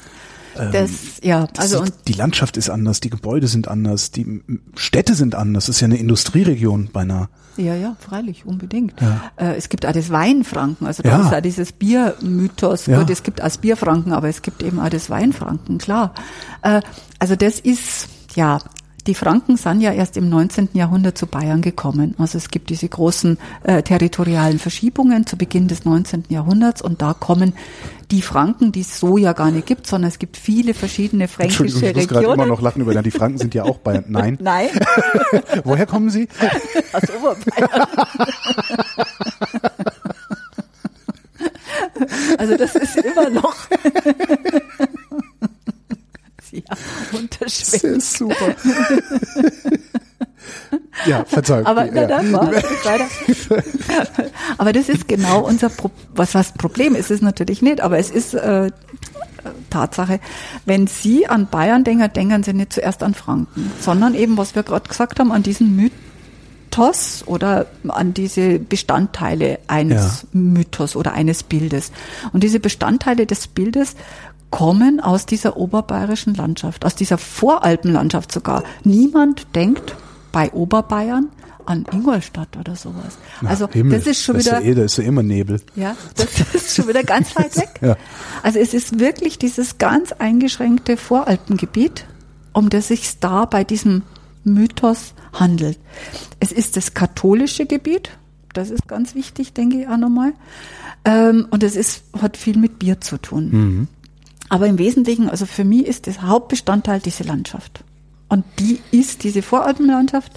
Das, 0.73 0.91
ja, 1.23 1.47
also 1.59 1.85
sieht, 1.85 1.95
und 1.95 2.09
die 2.09 2.13
Landschaft 2.15 2.57
ist 2.57 2.71
anders, 2.71 3.01
die 3.01 3.11
Gebäude 3.11 3.47
sind 3.47 3.69
anders, 3.69 4.11
die 4.11 4.43
Städte 4.77 5.15
sind 5.15 5.35
anders. 5.35 5.67
Das 5.67 5.77
ist 5.77 5.81
ja 5.81 5.87
eine 5.87 5.97
Industrieregion 5.99 6.91
beinahe. 6.93 7.29
Ja, 7.57 7.75
ja, 7.75 7.97
freilich, 7.99 8.45
unbedingt. 8.45 9.01
Ja. 9.01 9.23
Äh, 9.37 9.55
es 9.57 9.69
gibt 9.71 9.87
auch 9.87 9.93
das 9.93 10.11
Weinfranken, 10.11 10.87
also 10.87 11.03
da 11.03 11.09
Ja. 11.11 11.27
ist 11.27 11.35
auch 11.35 11.41
dieses 11.41 11.73
Biermythos. 11.73 12.87
Ja. 12.87 12.99
Gut, 13.01 13.11
es 13.11 13.23
gibt 13.23 13.41
auch 13.41 13.45
das 13.47 13.59
Bierfranken, 13.59 14.13
aber 14.13 14.29
es 14.29 14.43
gibt 14.43 14.63
eben 14.63 14.79
auch 14.81 14.89
das 14.91 15.09
Weinfranken, 15.11 15.79
klar. 15.79 16.13
Äh, 16.63 16.83
also 17.19 17.35
das 17.37 17.59
ist, 17.61 18.09
ja, 18.35 18.59
die 19.07 19.15
Franken 19.15 19.57
sind 19.57 19.81
ja 19.81 19.93
erst 19.93 20.17
im 20.17 20.29
19. 20.29 20.71
Jahrhundert 20.73 21.17
zu 21.17 21.27
Bayern 21.27 21.63
gekommen. 21.63 22.15
Also 22.19 22.39
es 22.39 22.51
gibt 22.51 22.71
diese 22.71 22.89
großen 22.89 23.39
äh, 23.65 23.83
territorialen 23.83 24.59
Verschiebungen 24.59 25.27
zu 25.27 25.37
Beginn 25.37 25.69
des 25.69 25.85
19. 25.85 26.25
Jahrhunderts 26.29 26.83
und 26.83 27.03
da 27.03 27.15
kommen 27.15 27.55
die 28.11 28.23
Franken, 28.23 28.73
die 28.73 28.81
es 28.81 28.99
so 28.99 29.17
ja 29.19 29.33
gar 29.33 29.51
nicht 29.51 29.67
gibt, 29.67 29.87
sondern 29.87 30.09
es 30.09 30.19
gibt 30.19 30.37
viele 30.37 30.75
verschiedene 30.75 31.29
fränkische 31.29 31.65
Entschuldigung, 31.65 31.91
ich 31.91 32.11
muss 32.11 32.21
gerade 32.21 32.35
immer 32.35 32.47
noch 32.47 32.61
lachen 32.61 32.83
über 32.83 32.95
die 33.03 33.11
Franken 33.11 33.39
sind 33.39 33.55
ja 33.55 33.65
auch 33.65 33.79
Bayern. 33.79 34.05
Nein. 34.09 34.39
Nein, 34.41 34.69
Woher 35.65 35.87
kommen 35.87 36.11
Sie? 36.11 36.29
aus 36.93 37.03
Oberbayern. 37.11 37.87
Also 42.39 42.57
das 42.57 42.75
ist 42.75 42.97
immer 42.97 43.31
noch 43.31 43.57
ja, 46.53 46.63
unterschwellig. 47.13 47.83
Das 47.83 47.85
ist 47.85 48.19
super. 48.19 48.55
ja, 51.07 51.25
Verzeihung. 51.25 51.67
Aber 51.67 51.87
na, 51.87 52.03
ja. 52.09 52.33
war. 52.33 52.51
Aber 54.59 54.73
das 54.73 54.89
ist 54.89 55.09
genau 55.09 55.41
unser 55.41 55.69
Pro 55.69 55.91
was 56.15 56.35
was 56.35 56.53
Problem 56.53 56.95
ist 56.95 57.11
es 57.11 57.23
natürlich 57.23 57.63
nicht, 57.63 57.81
aber 57.81 57.99
es 57.99 58.11
ist 58.11 58.35
äh, 58.35 58.71
Tatsache, 59.71 60.21
wenn 60.65 60.87
Sie 60.87 61.27
an 61.27 61.49
Bayern 61.49 61.85
denken, 61.85 62.13
denken 62.13 62.43
Sie 62.43 62.53
nicht 62.53 62.73
zuerst 62.73 63.03
an 63.03 63.15
Franken, 63.15 63.71
sondern 63.81 64.15
eben, 64.15 64.37
was 64.37 64.55
wir 64.55 64.63
gerade 64.63 64.89
gesagt 64.89 65.21
haben, 65.21 65.33
an 65.33 65.43
diesen 65.43 65.77
Mythos 65.77 67.23
oder 67.27 67.67
an 67.89 68.15
diese 68.15 68.59
Bestandteile 68.59 69.59
eines 69.69 70.23
Ja. 70.23 70.29
Mythos 70.33 70.97
oder 70.97 71.13
eines 71.13 71.43
Bildes. 71.43 71.93
Und 72.33 72.43
diese 72.43 72.61
Bestandteile 72.61 73.27
des 73.27 73.47
Bildes 73.47 73.95
kommen 74.51 75.01
aus 75.01 75.27
dieser 75.27 75.57
oberbayerischen 75.57 76.35
Landschaft, 76.35 76.85
aus 76.85 76.95
dieser 76.95 77.19
Voralpenlandschaft 77.19 78.33
sogar. 78.33 78.63
Niemand 78.85 79.55
denkt 79.55 79.97
bei 80.33 80.53
Oberbayern 80.53 81.29
an 81.67 81.85
Ingolstadt 81.93 82.57
oder 82.57 82.77
sowas. 82.77 83.19
Na, 83.41 83.51
also 83.51 83.69
Himmel, 83.69 83.99
das 83.99 84.07
ist 84.07 84.23
schon 84.23 84.37
das 84.37 84.47
wieder 84.47 84.59
Ist 84.59 84.65
ja 84.65 84.71
eh, 84.71 84.75
da 84.75 84.85
ist 84.85 84.99
ja 84.99 85.05
immer 85.05 85.23
Nebel. 85.23 85.61
ja, 85.75 85.97
das 86.15 86.29
ist 86.55 86.77
schon 86.77 86.89
wieder 86.89 87.03
ganz 87.03 87.35
weit 87.37 87.57
weg. 87.57 87.81
Ja. 87.81 87.97
Also 88.43 88.59
es 88.59 88.73
ist 88.73 88.99
wirklich 89.01 89.39
dieses 89.39 89.79
ganz 89.79 90.13
eingeschränkte 90.13 90.97
Voralpengebiet, 90.97 92.07
um 92.53 92.71
das 92.71 92.89
sich 92.89 93.19
da 93.19 93.45
bei 93.45 93.65
diesem 93.65 94.03
Mythos 94.45 95.15
handelt. 95.33 95.79
Es 96.39 96.53
ist 96.53 96.77
das 96.77 96.95
katholische 96.95 97.67
Gebiet, 97.67 98.11
das 98.53 98.71
ist 98.71 98.89
ganz 98.89 99.15
wichtig, 99.15 99.53
denke 99.53 99.81
ich 99.83 99.89
auch 99.89 99.99
nochmal. 99.99 100.33
Ähm, 101.05 101.47
und 101.51 101.63
es 101.63 101.77
ist, 101.77 102.05
hat 102.21 102.37
viel 102.37 102.57
mit 102.57 102.79
Bier 102.79 103.01
zu 103.01 103.19
tun. 103.19 103.89
Aber 104.49 104.67
im 104.67 104.79
Wesentlichen, 104.79 105.29
also 105.29 105.47
für 105.47 105.65
mich 105.65 105.87
ist 105.87 106.07
das 106.07 106.23
Hauptbestandteil 106.23 107.01
diese 107.01 107.25
Landschaft. 107.25 107.85
Und 108.29 108.45
die 108.59 108.81
ist 108.91 109.25
diese 109.25 109.43
Voralpenlandschaft. 109.43 110.33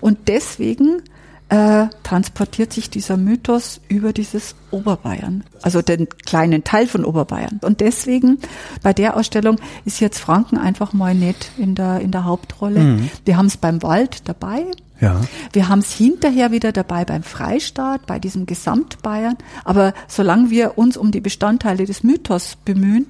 Und 0.00 0.28
deswegen 0.28 1.02
äh, 1.50 1.86
transportiert 2.02 2.72
sich 2.72 2.88
dieser 2.88 3.16
Mythos 3.16 3.80
über 3.88 4.12
dieses 4.12 4.54
Oberbayern, 4.70 5.44
also 5.62 5.82
den 5.82 6.08
kleinen 6.08 6.64
Teil 6.64 6.86
von 6.86 7.04
Oberbayern. 7.04 7.60
Und 7.62 7.80
deswegen 7.80 8.38
bei 8.82 8.92
der 8.92 9.16
Ausstellung 9.16 9.58
ist 9.84 10.00
jetzt 10.00 10.18
Franken 10.18 10.56
einfach 10.56 10.94
mal 10.94 11.14
nicht 11.14 11.50
in 11.58 11.74
der, 11.74 12.00
in 12.00 12.12
der 12.12 12.24
Hauptrolle. 12.24 12.98
Wir 13.24 13.36
haben 13.36 13.46
es 13.46 13.58
beim 13.58 13.82
Wald 13.82 14.26
dabei. 14.26 14.64
Ja. 15.00 15.20
Wir 15.52 15.68
haben 15.68 15.80
es 15.80 15.92
hinterher 15.92 16.50
wieder 16.50 16.72
dabei 16.72 17.04
beim 17.04 17.22
Freistaat, 17.22 18.06
bei 18.06 18.18
diesem 18.18 18.46
Gesamtbayern. 18.46 19.36
Aber 19.64 19.92
solange 20.08 20.50
wir 20.50 20.78
uns 20.78 20.96
um 20.96 21.10
die 21.10 21.20
Bestandteile 21.20 21.84
des 21.84 22.02
Mythos 22.02 22.56
bemühen, 22.64 23.06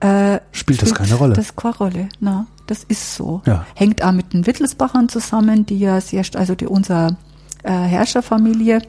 äh, 0.00 0.40
Spielt 0.52 0.82
das 0.82 0.94
keine 0.94 1.14
Rolle? 1.14 1.34
Das 1.34 1.56
keine 1.56 1.76
Rolle, 1.76 2.08
na, 2.20 2.46
das 2.66 2.84
ist 2.84 3.14
so. 3.14 3.42
Ja. 3.46 3.66
Hängt 3.74 4.02
auch 4.02 4.12
mit 4.12 4.32
den 4.32 4.46
Wittelsbachern 4.46 5.08
zusammen, 5.08 5.66
die 5.66 5.78
ja 5.78 6.00
sehr, 6.00 6.24
also 6.34 6.54
die 6.54 6.66
unser 6.66 7.16
äh, 7.64 7.70
Herrscherfamilie, 7.72 8.82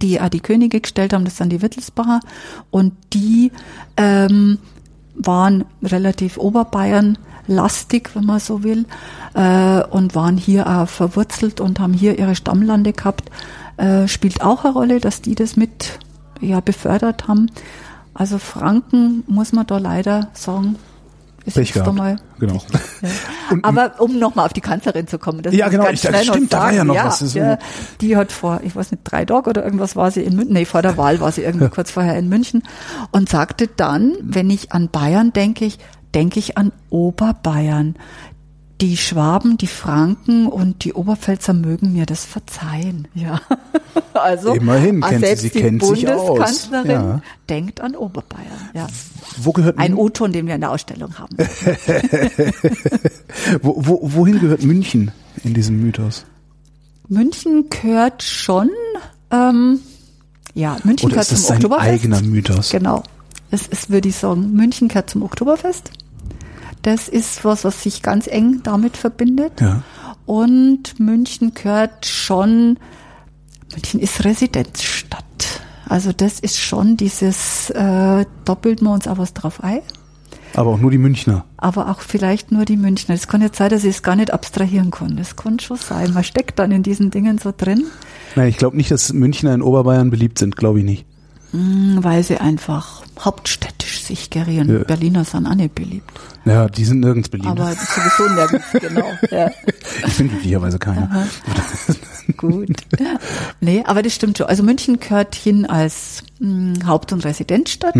die 0.00 0.20
auch 0.20 0.28
die 0.28 0.40
Könige 0.40 0.80
gestellt 0.80 1.12
haben, 1.12 1.24
das 1.24 1.36
sind 1.36 1.50
die 1.50 1.62
Wittelsbacher 1.62 2.20
und 2.70 2.94
die 3.12 3.52
ähm, 3.96 4.58
waren 5.14 5.64
relativ 5.82 6.38
Oberbayern 6.38 7.18
lastig, 7.46 8.10
wenn 8.14 8.24
man 8.24 8.40
so 8.40 8.62
will, 8.62 8.86
äh, 9.34 9.82
und 9.84 10.14
waren 10.14 10.36
hier 10.36 10.66
auch 10.66 10.88
verwurzelt 10.88 11.60
und 11.60 11.80
haben 11.80 11.92
hier 11.92 12.18
ihre 12.18 12.34
Stammlande 12.34 12.92
gehabt. 12.92 13.30
Äh, 13.76 14.08
spielt 14.08 14.42
auch 14.42 14.64
eine 14.64 14.72
Rolle, 14.72 15.00
dass 15.00 15.20
die 15.20 15.34
das 15.34 15.56
mit 15.56 15.98
ja, 16.40 16.60
befördert 16.60 17.28
haben. 17.28 17.50
Also 18.14 18.38
Franken 18.38 19.24
muss 19.26 19.52
man 19.52 19.66
da 19.66 19.78
leider 19.78 20.28
sagen, 20.34 20.76
ist 21.44 21.54
Pech 21.56 21.72
gehabt. 21.74 21.94
mal 21.94 22.16
Genau. 22.38 22.54
ja. 23.02 23.08
Und- 23.50 23.64
Aber 23.64 24.00
um 24.00 24.18
nochmal 24.18 24.46
auf 24.46 24.52
die 24.54 24.60
Kanzlerin 24.62 25.06
zu 25.06 25.18
kommen, 25.18 25.42
das 25.42 25.52
Ja, 25.54 25.68
genau, 25.68 25.84
ganz 25.84 26.02
ich- 26.02 26.08
schnell 26.08 26.24
stimmt, 26.24 26.52
da 26.52 26.60
war 26.60 26.72
ja 26.72 26.84
noch 26.84 26.94
was, 26.94 27.18
das 27.18 27.28
ist 27.28 27.34
ja, 27.34 27.58
die 28.00 28.16
hat 28.16 28.32
vor, 28.32 28.60
ich 28.62 28.74
weiß 28.74 28.92
nicht, 28.92 29.02
drei 29.04 29.24
Tagen 29.26 29.50
oder 29.50 29.62
irgendwas 29.64 29.94
war 29.96 30.10
sie 30.10 30.22
in 30.22 30.36
München, 30.36 30.54
nee, 30.54 30.64
vor 30.64 30.80
der 30.80 30.96
Wahl 30.96 31.20
war 31.20 31.32
sie 31.32 31.42
irgendwie 31.42 31.68
kurz 31.68 31.90
vorher 31.90 32.16
in 32.18 32.28
München 32.30 32.62
und 33.10 33.28
sagte 33.28 33.68
dann, 33.68 34.14
wenn 34.22 34.48
ich 34.48 34.72
an 34.72 34.88
Bayern 34.88 35.32
denke, 35.34 35.64
ich 35.66 35.78
denke 36.14 36.38
ich 36.38 36.56
an 36.56 36.70
Oberbayern. 36.90 37.96
Die 38.80 38.96
Schwaben, 38.96 39.56
die 39.56 39.68
Franken 39.68 40.46
und 40.48 40.84
die 40.84 40.92
Oberpfälzer 40.94 41.52
mögen 41.54 41.92
mir 41.92 42.06
das 42.06 42.24
verzeihen. 42.24 43.08
Ja. 43.14 43.40
Also 44.12 44.54
Immerhin 44.54 45.02
ah, 45.02 45.08
kennt 45.08 45.20
sie- 45.22 45.26
selbst 45.26 45.42
sie 45.42 45.50
die 45.50 45.60
kennt. 45.60 45.80
Bundeskanzlerin 45.80 46.90
Ja. 46.90 47.20
denkt 47.48 47.80
an 47.80 47.96
Oberbayern. 47.96 48.46
Ja. 48.72 48.86
Wo 49.38 49.50
gehört 49.52 49.76
Ein 49.78 49.94
O-Ton, 49.94 50.32
den 50.32 50.46
wir 50.46 50.54
in 50.54 50.60
der 50.60 50.70
Ausstellung 50.70 51.18
haben. 51.18 51.36
wo, 53.62 53.74
wo, 53.76 53.98
wohin 54.14 54.38
gehört 54.40 54.62
München 54.62 55.10
in 55.42 55.54
diesem 55.54 55.80
Mythos? 55.80 56.24
München 57.08 57.68
gehört 57.70 58.22
schon, 58.22 58.70
ähm, 59.30 59.80
ja, 60.54 60.76
München 60.84 61.06
Oder 61.06 61.14
gehört 61.16 61.26
ist 61.26 61.32
das 61.32 61.40
zum 61.40 61.48
sein 61.48 61.56
Oktoberfest. 61.64 61.88
eigener 62.04 62.22
Mythos? 62.22 62.70
Genau. 62.70 63.02
Es 63.50 63.66
ist, 63.66 63.90
würde 63.90 64.08
ich 64.08 64.16
sagen, 64.16 64.52
München 64.52 64.88
gehört 64.88 65.10
zum 65.10 65.22
Oktoberfest. 65.22 65.90
Das 66.84 67.08
ist 67.08 67.46
was, 67.46 67.64
was 67.64 67.82
sich 67.82 68.02
ganz 68.02 68.26
eng 68.26 68.60
damit 68.62 68.98
verbindet. 68.98 69.58
Ja. 69.62 69.82
Und 70.26 71.00
München 71.00 71.54
gehört 71.54 72.04
schon, 72.04 72.78
München 73.72 74.00
ist 74.00 74.22
Residenzstadt. 74.22 75.24
Also 75.88 76.12
das 76.12 76.40
ist 76.40 76.58
schon 76.58 76.98
dieses, 76.98 77.70
äh, 77.70 78.26
da 78.44 78.54
bilden 78.54 78.84
wir 78.84 78.92
uns 78.92 79.08
auch 79.08 79.16
was 79.16 79.32
drauf 79.32 79.64
ein. 79.64 79.80
Aber 80.54 80.72
auch 80.72 80.78
nur 80.78 80.90
die 80.90 80.98
Münchner. 80.98 81.46
Aber 81.56 81.90
auch 81.90 82.00
vielleicht 82.00 82.52
nur 82.52 82.66
die 82.66 82.76
Münchner. 82.76 83.14
Es 83.14 83.28
kann 83.28 83.40
jetzt 83.40 83.56
sein, 83.56 83.70
dass 83.70 83.82
ich 83.82 83.96
es 83.96 84.02
gar 84.02 84.14
nicht 84.14 84.32
abstrahieren 84.32 84.90
kann. 84.90 85.16
Das 85.16 85.36
kann 85.36 85.58
schon 85.60 85.78
sein. 85.78 86.12
Man 86.12 86.22
steckt 86.22 86.58
dann 86.58 86.70
in 86.70 86.82
diesen 86.82 87.10
Dingen 87.10 87.38
so 87.38 87.50
drin. 87.56 87.86
Nein, 88.36 88.48
ich 88.48 88.58
glaube 88.58 88.76
nicht, 88.76 88.90
dass 88.90 89.10
Münchner 89.14 89.54
in 89.54 89.62
Oberbayern 89.62 90.10
beliebt 90.10 90.38
sind, 90.38 90.54
glaube 90.56 90.80
ich 90.80 90.84
nicht. 90.84 91.06
Mm, 91.52 91.98
Weil 92.02 92.22
sie 92.22 92.36
einfach 92.36 93.03
hauptstädtisch 93.20 94.02
sich 94.02 94.30
gerieren. 94.30 94.68
Ja. 94.70 94.84
Berliner 94.84 95.24
sind 95.24 95.46
auch 95.46 95.54
nicht 95.54 95.74
beliebt. 95.74 96.10
Ja, 96.44 96.66
die 96.68 96.84
sind 96.84 97.00
nirgends 97.00 97.28
beliebt. 97.28 97.48
Aber 97.48 97.72
sowieso 97.72 98.34
nirgends, 98.34 98.66
genau. 98.72 99.06
Ja. 99.30 99.50
ich 100.06 100.16
bin 100.16 100.28
glücklicherweise 100.28 100.78
keiner. 100.78 101.26
Gut. 102.36 102.68
Nee, 103.60 103.82
aber 103.86 104.02
das 104.02 104.14
stimmt 104.14 104.38
schon. 104.38 104.46
Also 104.46 104.62
München 104.62 104.98
gehört 104.98 105.34
hin 105.34 105.66
als 105.66 106.22
mh, 106.38 106.86
Haupt- 106.86 107.12
und 107.12 107.24
Residenzstadt, 107.24 107.96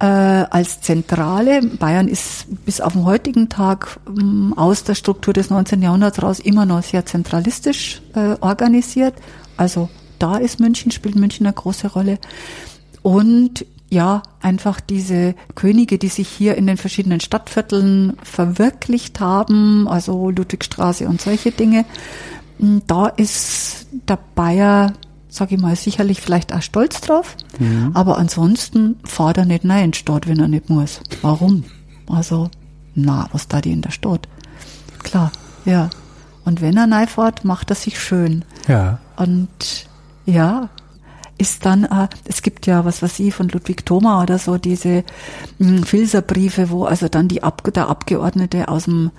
äh, 0.00 0.04
als 0.04 0.80
Zentrale. 0.80 1.62
Bayern 1.62 2.08
ist 2.08 2.46
bis 2.64 2.80
auf 2.80 2.92
den 2.94 3.04
heutigen 3.04 3.48
Tag 3.48 3.98
mh, 4.08 4.56
aus 4.56 4.84
der 4.84 4.94
Struktur 4.94 5.34
des 5.34 5.50
19. 5.50 5.82
Jahrhunderts 5.82 6.22
raus 6.22 6.40
immer 6.40 6.66
noch 6.66 6.82
sehr 6.82 7.06
zentralistisch 7.06 8.02
äh, 8.14 8.36
organisiert. 8.40 9.14
Also 9.56 9.88
da 10.18 10.36
ist 10.36 10.60
München, 10.60 10.90
spielt 10.90 11.16
München 11.16 11.46
eine 11.46 11.54
große 11.54 11.88
Rolle. 11.88 12.18
Und 13.02 13.64
ja, 13.90 14.22
einfach 14.40 14.80
diese 14.80 15.34
Könige, 15.54 15.98
die 15.98 16.08
sich 16.08 16.28
hier 16.28 16.56
in 16.56 16.66
den 16.66 16.76
verschiedenen 16.76 17.20
Stadtvierteln 17.20 18.14
verwirklicht 18.22 19.20
haben, 19.20 19.88
also 19.88 20.30
Ludwigstraße 20.30 21.08
und 21.08 21.20
solche 21.20 21.52
Dinge, 21.52 21.84
m, 22.60 22.82
da 22.86 23.06
ist 23.06 23.86
der 24.08 24.18
Bayer, 24.34 24.92
sag 25.28 25.52
ich 25.52 25.60
mal, 25.60 25.74
sicherlich 25.76 26.20
vielleicht 26.20 26.52
auch 26.52 26.62
stolz 26.62 27.00
drauf, 27.00 27.36
aber 27.94 28.18
ansonsten 28.18 28.96
fahrt 29.04 29.38
er 29.38 29.46
nicht 29.46 29.64
rein 29.64 29.84
in 29.84 29.90
die 29.92 29.98
Stadt, 29.98 30.28
wenn 30.28 30.40
er 30.40 30.48
nicht 30.48 30.68
muss. 30.68 31.00
Warum? 31.22 31.64
Also, 32.08 32.50
na, 32.94 33.28
was 33.32 33.48
da 33.48 33.60
die 33.60 33.72
in 33.72 33.82
der 33.82 33.90
Stadt? 33.90 34.28
Klar, 35.02 35.32
ja. 35.64 35.88
Und 36.44 36.60
wenn 36.60 36.76
er 36.76 36.90
reinfährt, 36.90 37.44
macht 37.44 37.70
er 37.70 37.76
sich 37.76 38.00
schön. 38.00 38.44
Ja. 38.68 38.98
Und 39.16 39.86
ja, 40.26 40.68
ist 41.38 41.64
dann, 41.64 41.84
äh, 41.84 42.08
es 42.24 42.42
gibt 42.42 42.66
ja, 42.66 42.84
was 42.84 43.02
weiß 43.02 43.20
ich, 43.20 43.34
von 43.34 43.48
Ludwig 43.48 43.86
Thoma 43.86 44.22
oder 44.22 44.38
so, 44.38 44.58
diese 44.58 45.04
mh, 45.58 45.86
Filserbriefe, 45.86 46.70
wo 46.70 46.84
also 46.84 47.08
dann 47.08 47.28
die 47.28 47.42
Ab 47.42 47.62
der 47.72 47.88
Abgeordnete 47.88 48.68
aus 48.68 48.84
dem 48.84 49.10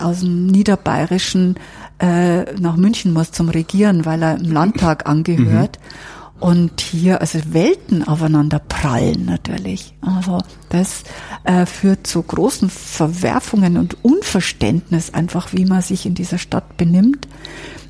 aus 0.00 0.20
dem 0.20 0.46
Niederbayerischen 0.48 1.54
äh, 2.00 2.52
nach 2.58 2.76
München 2.76 3.12
muss 3.12 3.30
zum 3.30 3.48
Regieren, 3.48 4.04
weil 4.04 4.22
er 4.22 4.38
im 4.38 4.50
Landtag 4.50 5.06
angehört. 5.06 5.78
Mhm. 5.80 6.16
Und 6.38 6.80
hier 6.82 7.22
also 7.22 7.38
Welten 7.52 8.06
aufeinander 8.06 8.58
prallen 8.58 9.24
natürlich. 9.24 9.94
Also 10.02 10.38
das 10.68 11.04
äh, 11.44 11.64
führt 11.64 12.06
zu 12.06 12.22
großen 12.22 12.68
Verwerfungen 12.68 13.78
und 13.78 14.04
Unverständnis 14.04 15.14
einfach, 15.14 15.54
wie 15.54 15.64
man 15.64 15.80
sich 15.80 16.04
in 16.04 16.14
dieser 16.14 16.36
Stadt 16.36 16.76
benimmt. 16.76 17.26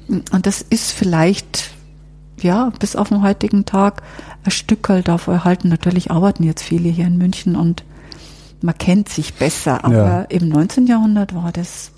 Und 0.09 0.47
das 0.47 0.62
ist 0.62 0.93
vielleicht 0.93 1.70
ja, 2.40 2.70
bis 2.78 2.96
auf 2.96 3.08
den 3.08 3.22
heutigen 3.22 3.64
Tag 3.64 4.02
ein 4.44 4.50
Stückel 4.50 5.02
davor 5.02 5.34
erhalten. 5.34 5.68
Natürlich 5.68 6.10
arbeiten 6.10 6.42
jetzt 6.42 6.62
viele 6.62 6.88
hier 6.88 7.06
in 7.06 7.18
München 7.18 7.56
und 7.56 7.84
man 8.62 8.76
kennt 8.76 9.08
sich 9.08 9.34
besser, 9.34 9.84
aber 9.84 9.94
ja. 9.96 10.22
im 10.22 10.48
19. 10.48 10.86
Jahrhundert 10.86 11.34
war 11.34 11.52
das, 11.52 11.92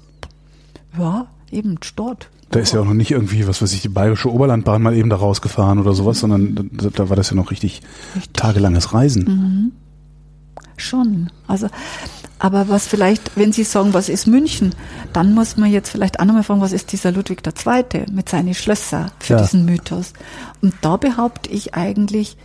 ja, 0.98 1.27
eben 1.51 1.78
dort. 1.97 2.28
Da 2.51 2.60
ist 2.60 2.73
ja 2.73 2.81
auch 2.81 2.85
noch 2.85 2.94
nicht 2.94 3.10
irgendwie, 3.10 3.47
was 3.47 3.60
weiß 3.60 3.73
ich, 3.74 3.82
die 3.82 3.89
bayerische 3.89 4.32
Oberlandbahn 4.32 4.81
mal 4.81 4.94
eben 4.94 5.10
da 5.10 5.16
rausgefahren 5.16 5.78
oder 5.78 5.93
sowas, 5.93 6.20
sondern 6.20 6.70
da, 6.73 6.89
da 6.89 7.09
war 7.10 7.16
das 7.16 7.31
ja 7.31 7.36
noch 7.36 7.51
richtig, 7.51 7.82
richtig. 8.16 8.32
tagelanges 8.32 8.94
Reisen. 8.94 9.24
Mhm. 9.24 9.73
Schon. 10.77 11.31
Also 11.47 11.69
aber 12.39 12.69
was 12.69 12.86
vielleicht, 12.86 13.36
wenn 13.36 13.52
Sie 13.52 13.65
sagen, 13.65 13.94
was 13.94 14.09
ist 14.09 14.27
München, 14.27 14.74
dann 15.12 15.35
muss 15.35 15.56
man 15.56 15.70
jetzt 15.70 15.90
vielleicht 15.90 16.20
auch 16.20 16.24
nochmal 16.24 16.44
fragen, 16.44 16.60
was 16.60 16.73
ist 16.73 16.93
dieser 16.93 17.10
Ludwig 17.12 17.43
II. 17.44 18.05
mit 18.12 18.28
seinen 18.28 18.55
Schlösser 18.55 19.10
für 19.19 19.35
ja. 19.35 19.40
diesen 19.43 19.65
Mythos? 19.65 20.12
Und 20.62 20.74
da 20.82 20.97
behaupte 20.97 21.51
ich 21.51 21.74
eigentlich, 21.74 22.36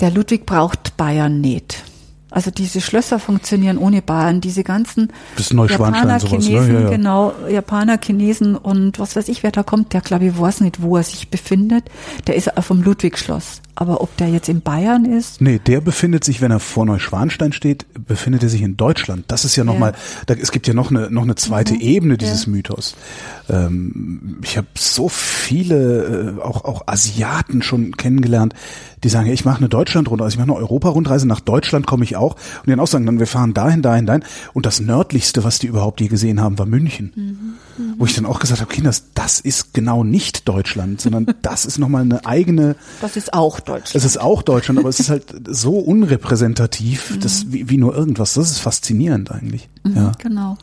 der 0.00 0.10
Ludwig 0.10 0.46
braucht 0.46 0.96
Bayern 0.96 1.40
nicht. 1.40 1.82
Also 2.30 2.50
diese 2.50 2.82
Schlösser 2.82 3.18
funktionieren 3.18 3.78
ohne 3.78 4.02
Bayern. 4.02 4.40
Diese 4.42 4.62
ganzen 4.62 5.12
Japaner, 5.38 6.20
sowas, 6.20 6.24
Chinesen, 6.24 6.72
ne? 6.72 6.74
ja, 6.74 6.80
ja. 6.80 6.90
genau, 6.90 7.32
Japaner, 7.50 7.98
Chinesen 7.98 8.54
und 8.54 8.98
was 8.98 9.16
weiß 9.16 9.28
ich, 9.28 9.42
wer 9.42 9.50
da 9.50 9.62
kommt, 9.62 9.94
der 9.94 10.02
glaube 10.02 10.26
ich 10.26 10.38
weiß 10.38 10.60
nicht, 10.60 10.82
wo 10.82 10.96
er 10.96 11.02
sich 11.04 11.30
befindet. 11.30 11.84
Der 12.26 12.36
ist 12.36 12.50
vom 12.60 12.82
Ludwig-Schloss. 12.82 13.62
Aber 13.80 14.00
ob 14.00 14.16
der 14.16 14.28
jetzt 14.28 14.48
in 14.48 14.60
Bayern 14.60 15.04
ist? 15.04 15.40
Nee, 15.40 15.60
der 15.64 15.80
befindet 15.80 16.24
sich, 16.24 16.40
wenn 16.40 16.50
er 16.50 16.58
vor 16.58 16.84
Neuschwanstein 16.84 17.52
steht, 17.52 17.86
befindet 18.08 18.42
er 18.42 18.48
sich 18.48 18.62
in 18.62 18.76
Deutschland. 18.76 19.26
Das 19.28 19.44
ist 19.44 19.54
ja 19.54 19.62
nochmal, 19.62 19.92
ja. 20.28 20.34
es 20.34 20.50
gibt 20.50 20.66
ja 20.66 20.74
noch 20.74 20.90
eine, 20.90 21.12
noch 21.12 21.22
eine 21.22 21.36
zweite 21.36 21.74
mhm. 21.74 21.80
Ebene 21.80 22.18
dieses 22.18 22.46
ja. 22.46 22.50
Mythos. 22.50 22.96
Ähm, 23.48 24.38
ich 24.42 24.56
habe 24.56 24.66
so 24.76 25.08
viele, 25.08 26.38
äh, 26.38 26.42
auch, 26.42 26.64
auch 26.64 26.88
Asiaten 26.88 27.62
schon 27.62 27.96
kennengelernt, 27.96 28.52
die 29.04 29.10
sagen, 29.10 29.28
ja, 29.28 29.32
ich 29.32 29.44
mache 29.44 29.58
eine 29.58 29.68
Deutschlandrundreise, 29.68 30.24
also 30.24 30.34
ich 30.34 30.38
mache 30.44 30.56
eine 30.56 30.66
Europa-Rundreise, 30.66 31.28
nach 31.28 31.38
Deutschland 31.38 31.86
komme 31.86 32.02
ich 32.02 32.16
auch. 32.16 32.32
Und 32.32 32.66
die 32.66 32.70
dann 32.70 32.80
auch 32.80 32.88
sagen, 32.88 33.06
dann 33.06 33.20
wir 33.20 33.28
fahren 33.28 33.54
dahin, 33.54 33.80
dahin, 33.80 34.06
dahin. 34.06 34.24
Und 34.54 34.66
das 34.66 34.80
nördlichste, 34.80 35.44
was 35.44 35.60
die 35.60 35.68
überhaupt 35.68 36.00
je 36.00 36.08
gesehen 36.08 36.40
haben, 36.40 36.58
war 36.58 36.66
München. 36.66 37.12
Mhm. 37.14 37.87
Wo 37.98 38.06
ich 38.06 38.14
dann 38.14 38.26
auch 38.26 38.38
gesagt 38.38 38.60
habe, 38.60 38.72
Kinders, 38.72 39.04
das 39.14 39.40
ist 39.40 39.74
genau 39.74 40.04
nicht 40.04 40.48
Deutschland, 40.48 41.00
sondern 41.00 41.26
das 41.42 41.66
ist 41.66 41.78
nochmal 41.78 42.02
eine 42.02 42.24
eigene. 42.24 42.76
Das 43.00 43.16
ist 43.16 43.34
auch 43.34 43.60
Deutschland. 43.60 43.94
Es 43.94 44.04
ist 44.04 44.20
auch 44.20 44.42
Deutschland, 44.42 44.78
aber 44.78 44.88
es 44.88 45.00
ist 45.00 45.10
halt 45.10 45.24
so 45.48 45.78
unrepräsentativ, 45.78 47.10
mhm. 47.10 47.20
das 47.20 47.52
wie, 47.52 47.68
wie 47.68 47.76
nur 47.76 47.96
irgendwas. 47.96 48.34
Das 48.34 48.50
ist 48.50 48.58
faszinierend 48.58 49.32
eigentlich. 49.32 49.68
Mhm, 49.82 49.96
ja. 49.96 50.12
Genau. 50.18 50.56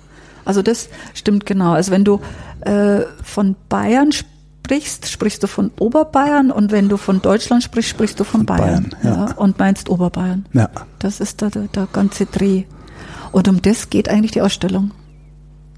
Also 0.45 0.61
das 0.61 0.89
stimmt 1.13 1.45
genau. 1.45 1.73
Also 1.73 1.91
wenn 1.91 2.05
du 2.05 2.21
äh, 2.61 3.01
von 3.23 3.55
Bayern 3.67 4.11
sprichst, 4.11 5.09
sprichst 5.09 5.43
du 5.43 5.47
von 5.47 5.71
Oberbayern 5.79 6.51
und 6.51 6.71
wenn 6.71 6.89
du 6.89 6.97
von 6.97 7.21
Deutschland 7.21 7.63
sprichst, 7.63 7.89
sprichst 7.89 8.19
du 8.19 8.23
von, 8.23 8.41
von 8.41 8.45
Bayern. 8.45 8.89
Bayern 8.89 9.03
ja. 9.03 9.25
ja. 9.27 9.33
Und 9.35 9.59
meinst 9.59 9.89
Oberbayern. 9.89 10.45
Ja. 10.53 10.69
Das 10.99 11.19
ist 11.19 11.41
der, 11.41 11.49
der, 11.49 11.63
der 11.63 11.87
ganze 11.91 12.25
Dreh. 12.25 12.63
Und 13.31 13.47
um 13.47 13.61
das 13.61 13.89
geht 13.89 14.07
eigentlich 14.07 14.31
die 14.31 14.41
Ausstellung. 14.41 14.91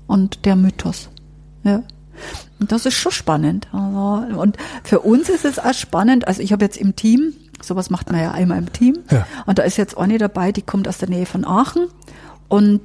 Und 0.05 0.45
der 0.45 0.55
Mythos. 0.55 1.09
Ja. 1.67 1.83
Und 2.59 2.71
das 2.71 2.85
ist 2.85 2.95
schon 2.95 3.11
spannend. 3.11 3.67
Also, 3.71 4.39
und 4.39 4.57
für 4.83 5.01
uns 5.01 5.29
ist 5.29 5.45
es 5.45 5.59
auch 5.59 5.73
spannend. 5.73 6.27
Also 6.27 6.41
ich 6.41 6.51
habe 6.51 6.65
jetzt 6.65 6.77
im 6.77 6.95
Team, 6.95 7.33
sowas 7.61 7.89
macht 7.89 8.11
man 8.11 8.21
ja 8.21 8.31
einmal 8.31 8.57
im 8.57 8.73
Team. 8.73 8.97
Ja. 9.11 9.27
Und 9.45 9.59
da 9.59 9.63
ist 9.63 9.77
jetzt 9.77 9.97
eine 9.97 10.17
dabei, 10.17 10.51
die 10.51 10.63
kommt 10.63 10.87
aus 10.87 10.97
der 10.97 11.09
Nähe 11.09 11.25
von 11.25 11.45
Aachen 11.45 11.87
und 12.47 12.81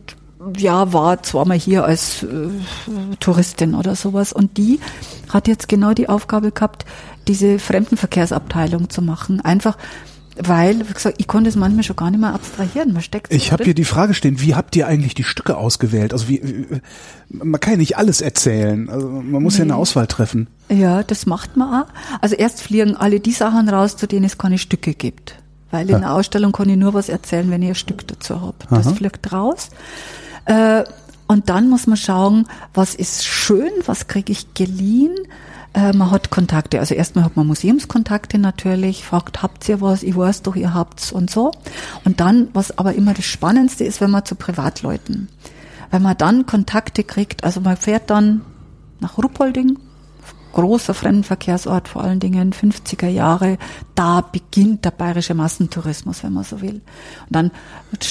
ja, 0.56 0.92
war 0.92 1.22
zweimal 1.22 1.58
hier 1.58 1.84
als 1.84 2.24
äh, 2.24 2.48
Touristin 3.20 3.74
oder 3.74 3.94
sowas. 3.94 4.32
Und 4.32 4.56
die 4.58 4.80
hat 5.28 5.48
jetzt 5.48 5.68
genau 5.68 5.94
die 5.94 6.08
Aufgabe 6.08 6.50
gehabt, 6.50 6.84
diese 7.28 7.58
Fremdenverkehrsabteilung 7.58 8.90
zu 8.90 9.02
machen. 9.02 9.40
Einfach 9.40 9.78
weil, 10.40 10.88
wie 10.88 10.92
gesagt, 10.92 11.16
ich 11.18 11.26
konnte 11.26 11.50
es 11.50 11.56
manchmal 11.56 11.82
schon 11.82 11.96
gar 11.96 12.10
nicht 12.10 12.20
mehr 12.20 12.32
abstrahieren. 12.32 12.92
Man 12.92 13.02
steckt 13.02 13.30
so 13.30 13.36
Ich 13.36 13.52
habe 13.52 13.64
hier 13.64 13.74
die 13.74 13.84
Frage 13.84 14.14
stehen, 14.14 14.40
wie 14.40 14.54
habt 14.54 14.74
ihr 14.76 14.86
eigentlich 14.86 15.14
die 15.14 15.24
Stücke 15.24 15.56
ausgewählt? 15.56 16.12
Also 16.12 16.28
wie, 16.28 16.66
man 17.28 17.60
kann 17.60 17.74
ja 17.74 17.78
nicht 17.78 17.98
alles 17.98 18.20
erzählen. 18.20 18.88
Also 18.88 19.08
man 19.08 19.42
muss 19.42 19.54
nee. 19.54 19.58
ja 19.58 19.64
eine 19.64 19.76
Auswahl 19.76 20.06
treffen. 20.06 20.48
Ja, 20.70 21.02
das 21.02 21.26
macht 21.26 21.56
man 21.56 21.82
auch. 21.82 21.88
Also 22.20 22.34
erst 22.34 22.62
fliegen 22.62 22.96
alle 22.96 23.20
die 23.20 23.32
Sachen 23.32 23.68
raus, 23.68 23.96
zu 23.96 24.06
denen 24.06 24.24
es 24.24 24.38
keine 24.38 24.58
Stücke 24.58 24.94
gibt. 24.94 25.36
Weil 25.70 25.82
in 25.82 25.90
ja. 25.90 25.96
einer 25.96 26.14
Ausstellung 26.14 26.52
kann 26.52 26.68
ich 26.68 26.76
nur 26.76 26.94
was 26.94 27.08
erzählen, 27.08 27.50
wenn 27.50 27.62
ich 27.62 27.70
ein 27.70 27.74
Stück 27.74 28.06
dazu 28.06 28.40
habe. 28.40 28.56
Das 28.70 28.86
Aha. 28.86 28.94
fliegt 28.94 29.32
raus. 29.32 29.70
Äh, 30.46 30.84
und 31.26 31.48
dann 31.48 31.68
muss 31.68 31.86
man 31.86 31.96
schauen, 31.96 32.46
was 32.74 32.94
ist 32.94 33.24
schön, 33.24 33.70
was 33.86 34.06
kriege 34.06 34.32
ich 34.32 34.54
geliehen 34.54 35.14
äh, 35.74 35.92
man 35.92 36.10
hat 36.10 36.30
Kontakte. 36.30 36.80
Also 36.80 36.94
erstmal 36.94 37.24
hat 37.24 37.36
man 37.36 37.46
Museumskontakte 37.46 38.38
natürlich, 38.38 39.04
fragt, 39.04 39.42
habt 39.42 39.68
ihr 39.68 39.80
was? 39.80 40.02
Ich 40.02 40.16
weiß 40.16 40.42
doch, 40.42 40.56
ihr 40.56 40.74
habt's 40.74 41.12
und 41.12 41.30
so. 41.30 41.52
Und 42.04 42.20
dann, 42.20 42.48
was 42.52 42.78
aber 42.78 42.94
immer 42.94 43.14
das 43.14 43.24
Spannendste 43.24 43.84
ist, 43.84 44.00
wenn 44.00 44.10
man 44.10 44.24
zu 44.24 44.34
Privatleuten, 44.34 45.28
wenn 45.90 46.02
man 46.02 46.16
dann 46.16 46.46
Kontakte 46.46 47.04
kriegt, 47.04 47.44
also 47.44 47.60
man 47.60 47.76
fährt 47.76 48.10
dann 48.10 48.42
nach 49.00 49.18
Ruppolding, 49.18 49.78
großer 50.52 50.94
Fremdenverkehrsort, 50.94 51.88
vor 51.88 52.04
allen 52.04 52.20
Dingen 52.20 52.52
50er 52.52 53.08
Jahre, 53.08 53.58
da 53.94 54.20
beginnt 54.20 54.84
der 54.84 54.90
bayerische 54.90 55.34
Massentourismus, 55.34 56.22
wenn 56.22 56.32
man 56.32 56.44
so 56.44 56.60
will. 56.60 56.82
Und 57.26 57.30
dann 57.30 57.50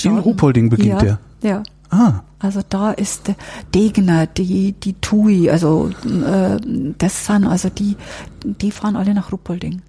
In 0.03 0.17
Ruppolding 0.17 0.69
beginnt 0.69 0.89
ja, 0.89 0.99
der? 0.99 1.19
Ja. 1.43 1.63
Ah. 1.91 2.22
Also 2.39 2.61
da 2.68 2.91
ist 2.91 3.34
Degner, 3.76 4.26
die, 4.26 4.72
die 4.72 4.93
TUI, 4.93 5.51
also 5.51 5.91
äh, 6.05 6.57
das 6.97 7.27
sind 7.27 7.45
also 7.45 7.69
die, 7.69 7.95
die 8.43 8.72
fahren 8.72 8.95
alle 8.95 9.13
nach 9.13 9.31
Ruppolding. 9.31 9.84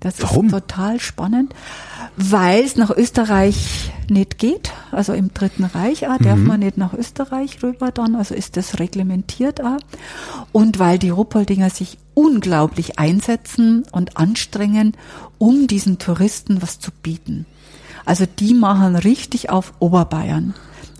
Das 0.00 0.22
Warum? 0.22 0.46
ist 0.46 0.52
total 0.52 1.00
spannend, 1.00 1.54
weil 2.16 2.62
es 2.62 2.76
nach 2.76 2.90
Österreich 2.90 3.90
nicht 4.08 4.38
geht. 4.38 4.72
Also 4.92 5.12
im 5.12 5.32
Dritten 5.32 5.64
Reich 5.64 6.06
auch, 6.08 6.18
darf 6.18 6.38
mhm. 6.38 6.46
man 6.46 6.60
nicht 6.60 6.76
nach 6.76 6.94
Österreich 6.94 7.62
rüber 7.62 7.90
dann, 7.90 8.14
also 8.14 8.34
ist 8.34 8.56
das 8.56 8.78
reglementiert 8.78 9.62
auch. 9.62 9.78
Und 10.52 10.78
weil 10.78 10.98
die 10.98 11.10
Ruppoldinger 11.10 11.70
sich 11.70 11.98
unglaublich 12.14 12.98
einsetzen 12.98 13.84
und 13.92 14.16
anstrengen, 14.16 14.92
um 15.38 15.66
diesen 15.66 15.98
Touristen 15.98 16.62
was 16.62 16.78
zu 16.78 16.90
bieten. 16.90 17.46
Also 18.04 18.26
die 18.26 18.54
machen 18.54 18.96
richtig 18.96 19.50
auf 19.50 19.72
Oberbayern. 19.80 20.54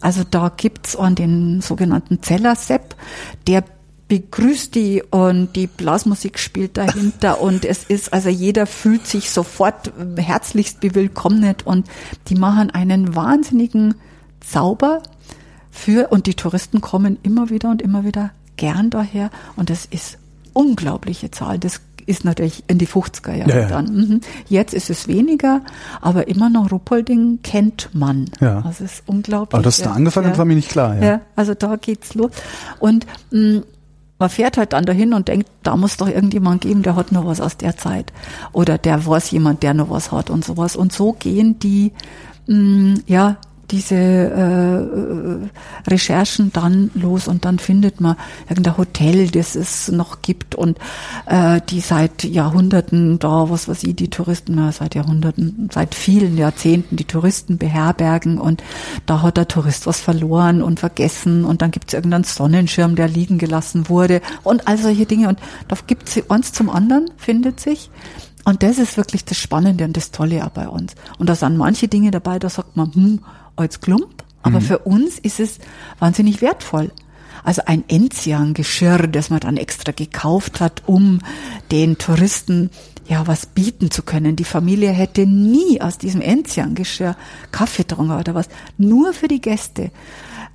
Also 0.04 0.22
da 0.22 0.52
gibt's 0.54 0.96
an 0.96 1.14
den 1.14 1.62
sogenannten 1.62 2.22
Zellersepp, 2.22 2.94
der 3.46 3.64
begrüßt 4.08 4.74
die 4.74 5.02
und 5.02 5.56
die 5.56 5.66
Blasmusik 5.66 6.38
spielt 6.38 6.76
dahinter 6.76 7.40
und 7.40 7.64
es 7.64 7.84
ist, 7.84 8.12
also 8.12 8.28
jeder 8.28 8.66
fühlt 8.66 9.06
sich 9.06 9.30
sofort 9.30 9.92
herzlichst 10.18 10.80
bewillkommnet 10.80 11.66
und 11.66 11.88
die 12.28 12.34
machen 12.34 12.68
einen 12.70 13.16
wahnsinnigen 13.16 13.94
Zauber 14.40 15.02
für 15.70 16.08
und 16.08 16.26
die 16.26 16.34
Touristen 16.34 16.82
kommen 16.82 17.16
immer 17.22 17.48
wieder 17.48 17.70
und 17.70 17.80
immer 17.80 18.04
wieder 18.04 18.32
gern 18.58 18.90
daher 18.90 19.30
und 19.56 19.70
das 19.70 19.86
ist 19.86 20.18
unglaubliche 20.52 21.30
Zahl. 21.30 21.58
Das 21.58 21.80
ist 22.06 22.24
natürlich 22.24 22.64
in 22.66 22.78
die 22.78 22.86
50er 22.86 23.34
Jahre 23.34 23.50
ja, 23.50 23.60
ja. 23.60 23.68
dann. 23.68 23.94
Mhm. 23.94 24.20
Jetzt 24.48 24.74
ist 24.74 24.90
es 24.90 25.08
weniger, 25.08 25.62
aber 26.00 26.28
immer 26.28 26.50
noch 26.50 26.70
Ruppolding 26.70 27.40
kennt 27.42 27.90
man. 27.92 28.30
Ja. 28.40 28.62
Das 28.62 28.80
ist 28.80 29.02
unglaublich. 29.06 29.54
Aber 29.54 29.62
das 29.62 29.78
da 29.78 29.92
angefangen 29.92 30.28
hat, 30.28 30.38
war 30.38 30.44
mir 30.44 30.56
nicht 30.56 30.70
klar. 30.70 30.96
Ja. 30.96 31.02
ja, 31.02 31.20
also 31.36 31.54
da 31.54 31.76
geht's 31.76 32.14
los. 32.14 32.30
Und 32.78 33.06
mh, 33.30 33.58
mm, 33.58 33.62
man 34.18 34.30
fährt 34.30 34.56
halt 34.56 34.72
dann 34.72 34.84
dahin 34.84 35.12
und 35.12 35.28
denkt, 35.28 35.48
da 35.62 35.76
muss 35.76 35.96
doch 35.96 36.08
irgendjemand 36.08 36.62
geben, 36.62 36.82
der 36.82 36.96
hat 36.96 37.12
noch 37.12 37.26
was 37.26 37.40
aus 37.40 37.56
der 37.56 37.76
Zeit. 37.76 38.12
Oder 38.52 38.78
der 38.78 39.04
weiß 39.04 39.30
jemand, 39.32 39.62
der 39.62 39.74
noch 39.74 39.90
was 39.90 40.12
hat 40.12 40.30
und 40.30 40.44
sowas. 40.44 40.76
Und 40.76 40.92
so 40.92 41.12
gehen 41.12 41.58
die, 41.58 41.92
mh, 42.46 42.56
mm, 42.56 43.02
ja, 43.06 43.36
diese 43.74 43.96
äh, 43.96 45.90
Recherchen 45.90 46.52
dann 46.52 46.92
los 46.94 47.26
und 47.26 47.44
dann 47.44 47.58
findet 47.58 48.00
man 48.00 48.16
irgendein 48.48 48.78
Hotel, 48.78 49.28
das 49.30 49.56
es 49.56 49.88
noch 49.88 50.22
gibt 50.22 50.54
und 50.54 50.78
äh, 51.26 51.60
die 51.68 51.80
seit 51.80 52.22
Jahrhunderten 52.22 53.18
da, 53.18 53.50
was 53.50 53.66
weiß 53.66 53.82
ich, 53.82 53.96
die 53.96 54.10
Touristen, 54.10 54.54
na, 54.54 54.70
seit 54.70 54.94
Jahrhunderten, 54.94 55.68
seit 55.72 55.96
vielen 55.96 56.38
Jahrzehnten 56.38 56.94
die 56.96 57.04
Touristen 57.04 57.58
beherbergen 57.58 58.38
und 58.38 58.62
da 59.06 59.22
hat 59.22 59.38
der 59.38 59.48
Tourist 59.48 59.88
was 59.88 60.00
verloren 60.00 60.62
und 60.62 60.78
vergessen 60.78 61.44
und 61.44 61.60
dann 61.60 61.72
gibt 61.72 61.88
es 61.88 61.94
irgendeinen 61.94 62.24
Sonnenschirm, 62.24 62.94
der 62.94 63.08
liegen 63.08 63.38
gelassen 63.38 63.88
wurde 63.88 64.20
und 64.44 64.68
all 64.68 64.78
solche 64.78 65.06
Dinge 65.06 65.28
und 65.28 65.40
da 65.66 65.76
gibt 65.84 66.08
es 66.08 66.30
eins 66.30 66.52
zum 66.52 66.70
anderen, 66.70 67.10
findet 67.16 67.58
sich. 67.58 67.90
Und 68.44 68.62
das 68.62 68.78
ist 68.78 68.98
wirklich 68.98 69.24
das 69.24 69.38
Spannende 69.38 69.84
und 69.84 69.96
das 69.96 70.10
Tolle 70.10 70.44
auch 70.44 70.50
bei 70.50 70.68
uns. 70.68 70.94
Und 71.18 71.28
da 71.30 71.34
sind 71.34 71.56
manche 71.56 71.88
Dinge 71.88 72.10
dabei, 72.10 72.38
da 72.38 72.50
sagt 72.50 72.76
man, 72.76 72.94
hm, 72.94 73.20
als 73.56 73.80
Klump. 73.80 74.24
Aber 74.42 74.60
mhm. 74.60 74.64
für 74.64 74.78
uns 74.80 75.18
ist 75.18 75.40
es 75.40 75.58
wahnsinnig 75.98 76.42
wertvoll. 76.42 76.90
Also 77.44 77.62
ein 77.66 77.84
Enzian-Geschirr, 77.88 79.06
das 79.06 79.30
man 79.30 79.40
dann 79.40 79.56
extra 79.56 79.92
gekauft 79.92 80.60
hat, 80.60 80.82
um 80.86 81.20
den 81.70 81.98
Touristen 81.98 82.70
ja 83.06 83.26
was 83.26 83.46
bieten 83.46 83.90
zu 83.90 84.02
können. 84.02 84.36
Die 84.36 84.44
Familie 84.44 84.90
hätte 84.90 85.26
nie 85.26 85.80
aus 85.80 85.98
diesem 85.98 86.22
Enzian-Geschirr 86.22 87.16
Kaffee 87.52 87.82
getrunken 87.82 88.18
oder 88.18 88.34
was. 88.34 88.48
Nur 88.78 89.12
für 89.12 89.28
die 89.28 89.40
Gäste. 89.40 89.90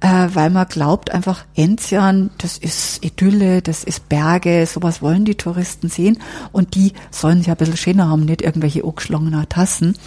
Äh, 0.01 0.29
weil 0.33 0.49
man 0.49 0.67
glaubt 0.67 1.11
einfach, 1.11 1.43
Enzian, 1.55 2.29
das 2.37 2.57
ist 2.57 3.03
Idylle, 3.03 3.61
das 3.61 3.83
ist 3.83 4.07
Berge, 4.07 4.65
sowas 4.65 5.01
wollen 5.01 5.25
die 5.25 5.35
Touristen 5.35 5.89
sehen 5.89 6.19
und 6.53 6.75
die 6.75 6.93
sollen 7.11 7.39
sich 7.39 7.49
ein 7.49 7.57
bisschen 7.57 7.75
schöner 7.75 8.07
haben, 8.07 8.23
nicht 8.23 8.41
irgendwelche 8.41 8.85
angeschlagenen 8.85 9.49
Tassen. 9.49 9.97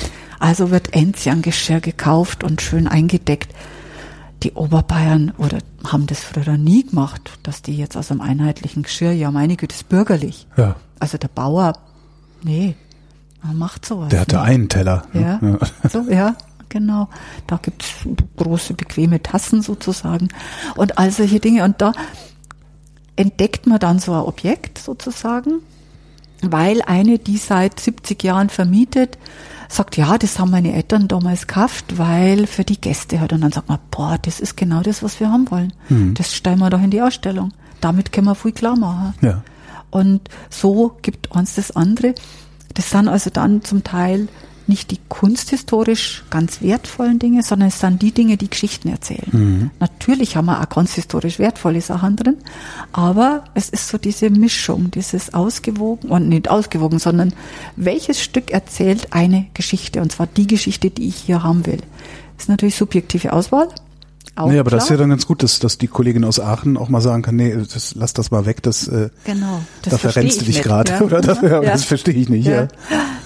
Also 0.42 0.72
wird 0.72 0.92
Enzian-Geschirr 0.92 1.78
gekauft 1.78 2.42
und 2.42 2.60
schön 2.60 2.88
eingedeckt 2.88 3.54
die 4.42 4.50
Oberbayern 4.54 5.32
oder 5.38 5.58
haben 5.86 6.08
das 6.08 6.24
früher 6.24 6.56
nie 6.56 6.84
gemacht, 6.84 7.30
dass 7.44 7.62
die 7.62 7.76
jetzt 7.76 7.96
aus 7.96 8.10
einem 8.10 8.20
einheitlichen 8.20 8.82
Geschirr, 8.82 9.12
ja 9.12 9.30
meine 9.30 9.54
Güte, 9.54 9.72
ist 9.72 9.88
bürgerlich. 9.88 10.48
Ja. 10.56 10.74
Also 10.98 11.16
der 11.16 11.28
Bauer, 11.28 11.74
nee, 12.42 12.74
man 13.40 13.56
macht 13.56 13.86
sowas. 13.86 14.08
Der 14.08 14.22
hatte 14.22 14.34
nicht. 14.34 14.44
einen 14.44 14.68
Teller. 14.68 15.04
Ja, 15.12 15.38
ja. 15.40 15.58
so, 15.88 16.10
ja, 16.10 16.34
genau. 16.68 17.08
Da 17.46 17.60
gibt's 17.62 17.92
große, 18.36 18.74
bequeme 18.74 19.22
Tassen 19.22 19.62
sozusagen 19.62 20.26
und 20.74 20.98
all 20.98 21.12
solche 21.12 21.38
Dinge. 21.38 21.62
Und 21.62 21.80
da 21.80 21.92
entdeckt 23.14 23.68
man 23.68 23.78
dann 23.78 24.00
so 24.00 24.12
ein 24.12 24.22
Objekt 24.22 24.78
sozusagen, 24.78 25.60
weil 26.42 26.82
eine, 26.82 27.20
die 27.20 27.36
seit 27.36 27.78
70 27.78 28.20
Jahren 28.24 28.48
vermietet, 28.48 29.18
sagt, 29.72 29.96
ja, 29.96 30.18
das 30.18 30.38
haben 30.38 30.50
meine 30.50 30.74
Eltern 30.74 31.08
damals 31.08 31.46
gekauft, 31.46 31.98
weil 31.98 32.46
für 32.46 32.64
die 32.64 32.80
Gäste 32.80 33.20
halt. 33.20 33.32
Und 33.32 33.40
dann 33.40 33.52
sagt 33.52 33.68
man, 33.68 33.78
boah, 33.90 34.18
das 34.20 34.40
ist 34.40 34.56
genau 34.56 34.80
das, 34.82 35.02
was 35.02 35.18
wir 35.20 35.30
haben 35.30 35.50
wollen. 35.50 35.72
Mhm. 35.88 36.14
Das 36.14 36.34
stellen 36.34 36.58
wir 36.58 36.70
doch 36.70 36.82
in 36.82 36.90
die 36.90 37.02
Ausstellung. 37.02 37.52
Damit 37.80 38.12
können 38.12 38.26
wir 38.26 38.34
viel 38.34 38.52
klar 38.52 38.76
machen. 38.76 39.14
Ja. 39.22 39.42
Und 39.90 40.28
so 40.50 40.96
gibt 41.02 41.30
uns 41.30 41.54
das 41.54 41.74
andere. 41.74 42.14
Das 42.74 42.90
sind 42.90 43.08
also 43.08 43.30
dann 43.30 43.62
zum 43.62 43.84
Teil 43.84 44.28
nicht 44.68 44.90
die 44.90 44.98
kunsthistorisch 45.08 46.24
ganz 46.30 46.62
wertvollen 46.62 47.18
Dinge, 47.18 47.42
sondern 47.42 47.68
es 47.68 47.80
sind 47.80 48.02
die 48.02 48.12
Dinge, 48.12 48.36
die 48.36 48.50
Geschichten 48.50 48.88
erzählen. 48.88 49.28
Mhm. 49.30 49.70
Natürlich 49.80 50.36
haben 50.36 50.46
wir 50.46 50.60
auch 50.60 50.68
kunsthistorisch 50.68 51.38
wertvolle 51.38 51.80
Sachen 51.80 52.16
drin, 52.16 52.36
aber 52.92 53.44
es 53.54 53.68
ist 53.68 53.88
so 53.88 53.98
diese 53.98 54.30
Mischung, 54.30 54.90
dieses 54.90 55.34
ausgewogen, 55.34 56.10
und 56.10 56.28
nicht 56.28 56.50
ausgewogen, 56.50 56.98
sondern 56.98 57.34
welches 57.76 58.20
Stück 58.20 58.50
erzählt 58.50 59.08
eine 59.12 59.46
Geschichte, 59.54 60.00
und 60.00 60.12
zwar 60.12 60.26
die 60.26 60.46
Geschichte, 60.46 60.90
die 60.90 61.08
ich 61.08 61.16
hier 61.16 61.42
haben 61.42 61.66
will. 61.66 61.78
Das 62.36 62.44
ist 62.44 62.48
natürlich 62.48 62.76
subjektive 62.76 63.32
Auswahl, 63.32 63.68
auch 64.34 64.48
nee, 64.48 64.58
aber 64.58 64.70
klar. 64.70 64.78
das 64.78 64.84
ist 64.84 64.90
ja 64.90 64.96
dann 64.96 65.10
ganz 65.10 65.26
gut, 65.26 65.42
dass, 65.42 65.58
dass 65.58 65.76
die 65.76 65.88
Kollegin 65.88 66.24
aus 66.24 66.40
Aachen 66.40 66.78
auch 66.78 66.88
mal 66.88 67.02
sagen 67.02 67.22
kann, 67.22 67.36
nee, 67.36 67.54
das, 67.54 67.94
lass 67.94 68.14
das 68.14 68.30
mal 68.30 68.46
weg, 68.46 68.62
das, 68.62 68.88
äh, 68.88 69.10
genau, 69.24 69.62
das 69.82 69.92
da 69.92 69.98
verrennst 69.98 70.40
du 70.40 70.44
dich 70.46 70.62
gerade. 70.62 70.92
Ja. 70.92 71.00
Oder 71.02 71.20
das, 71.20 71.42
ja, 71.42 71.62
ja. 71.62 71.72
das 71.72 71.84
verstehe 71.84 72.14
ich 72.14 72.30
nicht. 72.30 72.46
Ja. 72.46 72.62
ja. 72.62 72.68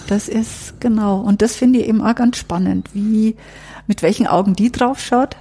Das 0.06 0.28
ist 0.28 0.80
genau. 0.80 1.20
Und 1.20 1.42
das 1.42 1.56
finde 1.56 1.80
ich 1.80 1.88
eben 1.88 2.00
auch 2.00 2.14
ganz 2.14 2.36
spannend, 2.36 2.88
wie, 2.92 3.36
mit 3.86 4.02
welchen 4.02 4.26
Augen 4.26 4.54
die 4.54 4.70
drauf 4.70 5.00
schaut. 5.00 5.36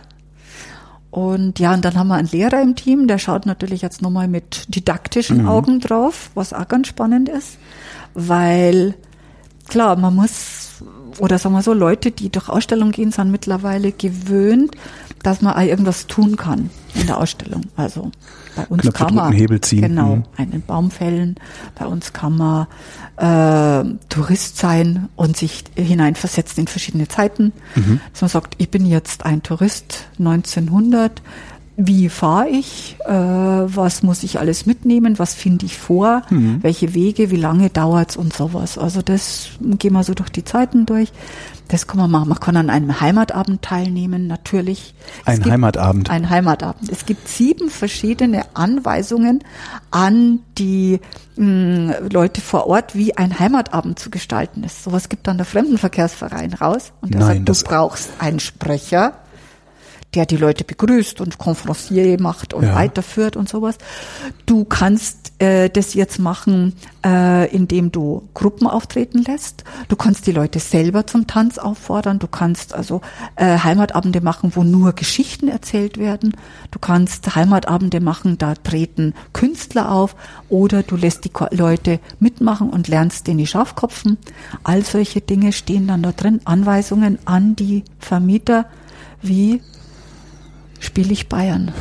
Und 1.11 1.59
ja, 1.59 1.73
und 1.73 1.85
dann 1.85 1.95
haben 1.95 2.09
wir 2.09 2.15
einen 2.15 2.27
Lehrer 2.27 2.61
im 2.61 2.75
Team, 2.75 3.07
der 3.07 3.19
schaut 3.19 3.45
natürlich 3.45 3.81
jetzt 3.81 4.01
nochmal 4.01 4.27
mit 4.27 4.65
didaktischen 4.75 5.43
mhm. 5.43 5.47
Augen 5.47 5.79
drauf, 5.79 6.29
was 6.33 6.51
auch 6.51 6.67
ganz 6.67 6.87
spannend 6.87 7.29
ist, 7.29 7.57
weil 8.13 8.95
klar, 9.69 9.95
man 9.95 10.13
muss, 10.13 10.83
oder 11.19 11.39
sagen 11.39 11.55
wir 11.55 11.61
so, 11.61 11.73
Leute, 11.73 12.11
die 12.11 12.29
durch 12.29 12.49
Ausstellungen 12.49 12.91
gehen, 12.91 13.11
sind 13.11 13.31
mittlerweile 13.31 13.93
gewöhnt, 13.93 14.75
dass 15.25 15.41
man 15.41 15.59
irgendwas 15.67 16.05
tun 16.05 16.35
kann 16.35 16.69
in 16.93 17.07
der 17.07 17.17
Ausstellung. 17.17 17.63
Also 17.75 18.11
bei 18.55 18.63
uns 18.67 18.83
Knöpfe 18.83 19.05
kann 19.05 19.15
man 19.15 19.33
Hebel 19.33 19.59
ziehen. 19.59 19.81
genau 19.81 20.17
mhm. 20.17 20.23
einen 20.37 20.61
Baum 20.61 20.91
fällen. 20.91 21.35
Bei 21.73 21.87
uns 21.87 22.13
kann 22.13 22.37
man 22.37 22.67
äh, 23.17 23.97
Tourist 24.09 24.57
sein 24.57 25.09
und 25.15 25.35
sich 25.35 25.63
hineinversetzen 25.75 26.61
in 26.61 26.67
verschiedene 26.67 27.07
Zeiten. 27.07 27.53
Mhm. 27.73 27.99
Dass 28.13 28.21
man 28.21 28.29
sagt, 28.29 28.55
ich 28.59 28.69
bin 28.69 28.85
jetzt 28.85 29.25
ein 29.25 29.41
Tourist 29.41 30.05
1900 30.19 31.23
wie 31.77 32.07
fahre 32.07 32.47
ich, 32.47 32.95
äh, 33.05 33.11
was 33.11 34.01
muss 34.01 34.23
ich 34.23 34.39
alles 34.39 34.65
mitnehmen, 34.65 35.19
was 35.19 35.33
finde 35.33 35.65
ich 35.65 35.77
vor, 35.77 36.21
mhm. 36.29 36.59
welche 36.61 36.93
Wege, 36.93 37.31
wie 37.31 37.35
lange 37.35 37.69
dauert's 37.69 38.15
und 38.15 38.33
sowas. 38.33 38.77
Also 38.77 39.01
das 39.01 39.49
gehen 39.59 39.93
wir 39.93 40.03
so 40.03 40.13
durch 40.13 40.29
die 40.29 40.45
Zeiten 40.45 40.85
durch. 40.85 41.11
Das 41.67 41.87
kann 41.87 41.97
man 41.97 42.11
machen. 42.11 42.29
Man 42.29 42.39
kann 42.39 42.57
an 42.57 42.69
einem 42.69 43.01
Heimatabend 43.01 43.61
teilnehmen, 43.61 44.27
natürlich. 44.27 44.93
Ein 45.25 45.43
Heimatabend. 45.43 46.09
Ein 46.09 46.29
Heimatabend. 46.29 46.89
Es 46.89 47.05
gibt 47.05 47.27
sieben 47.27 47.69
verschiedene 47.69 48.45
Anweisungen 48.53 49.43
an 49.89 50.39
die 50.57 50.99
mh, 51.35 51.45
hm, 51.45 52.09
Leute 52.11 52.39
vor 52.41 52.67
Ort, 52.67 52.95
wie 52.95 53.17
ein 53.17 53.39
Heimatabend 53.39 53.97
zu 53.97 54.11
gestalten 54.11 54.63
ist. 54.63 54.83
Sowas 54.83 55.09
gibt 55.09 55.27
dann 55.27 55.37
der 55.37 55.45
Fremdenverkehrsverein 55.45 56.53
raus 56.53 56.93
und 57.01 57.13
der 57.13 57.21
Nein, 57.21 57.45
sagt, 57.45 57.49
du 57.49 57.69
brauchst 57.69 58.09
einen 58.19 58.39
Sprecher, 58.39 59.13
der 60.15 60.25
die 60.25 60.37
Leute 60.37 60.63
begrüßt 60.63 61.21
und 61.21 61.37
Konferencier 61.37 62.19
macht 62.21 62.53
und 62.53 62.63
ja. 62.63 62.75
weiterführt 62.75 63.35
und 63.35 63.49
sowas. 63.49 63.77
Du 64.45 64.63
kannst 64.63 65.33
äh, 65.39 65.69
das 65.69 65.93
jetzt 65.93 66.19
machen, 66.19 66.73
äh, 67.05 67.53
indem 67.53 67.91
du 67.91 68.27
Gruppen 68.33 68.67
auftreten 68.67 69.23
lässt. 69.23 69.65
Du 69.89 69.95
kannst 69.95 70.25
die 70.27 70.31
Leute 70.31 70.59
selber 70.59 71.05
zum 71.05 71.27
Tanz 71.27 71.57
auffordern. 71.57 72.19
Du 72.19 72.27
kannst 72.27 72.73
also 72.73 73.01
äh, 73.35 73.59
Heimatabende 73.59 74.21
machen, 74.21 74.53
wo 74.55 74.63
nur 74.63 74.93
Geschichten 74.93 75.49
erzählt 75.49 75.97
werden. 75.97 76.35
Du 76.71 76.79
kannst 76.79 77.35
Heimatabende 77.35 77.99
machen, 77.99 78.37
da 78.37 78.55
treten 78.55 79.13
Künstler 79.33 79.91
auf 79.91 80.15
oder 80.47 80.83
du 80.83 80.95
lässt 80.95 81.25
die 81.25 81.31
Leute 81.51 81.99
mitmachen 82.19 82.69
und 82.69 82.87
lernst 82.87 83.27
den 83.27 83.37
die 83.37 83.47
Schafkopfen. 83.47 84.17
All 84.63 84.83
solche 84.83 85.19
Dinge 85.19 85.51
stehen 85.51 85.87
dann 85.87 86.03
da 86.03 86.13
drin. 86.13 86.39
Anweisungen 86.45 87.19
an 87.25 87.55
die 87.55 87.83
Vermieter, 87.99 88.65
wie 89.21 89.61
spiele 90.79 91.11
ich 91.13 91.29
Bayern. 91.29 91.71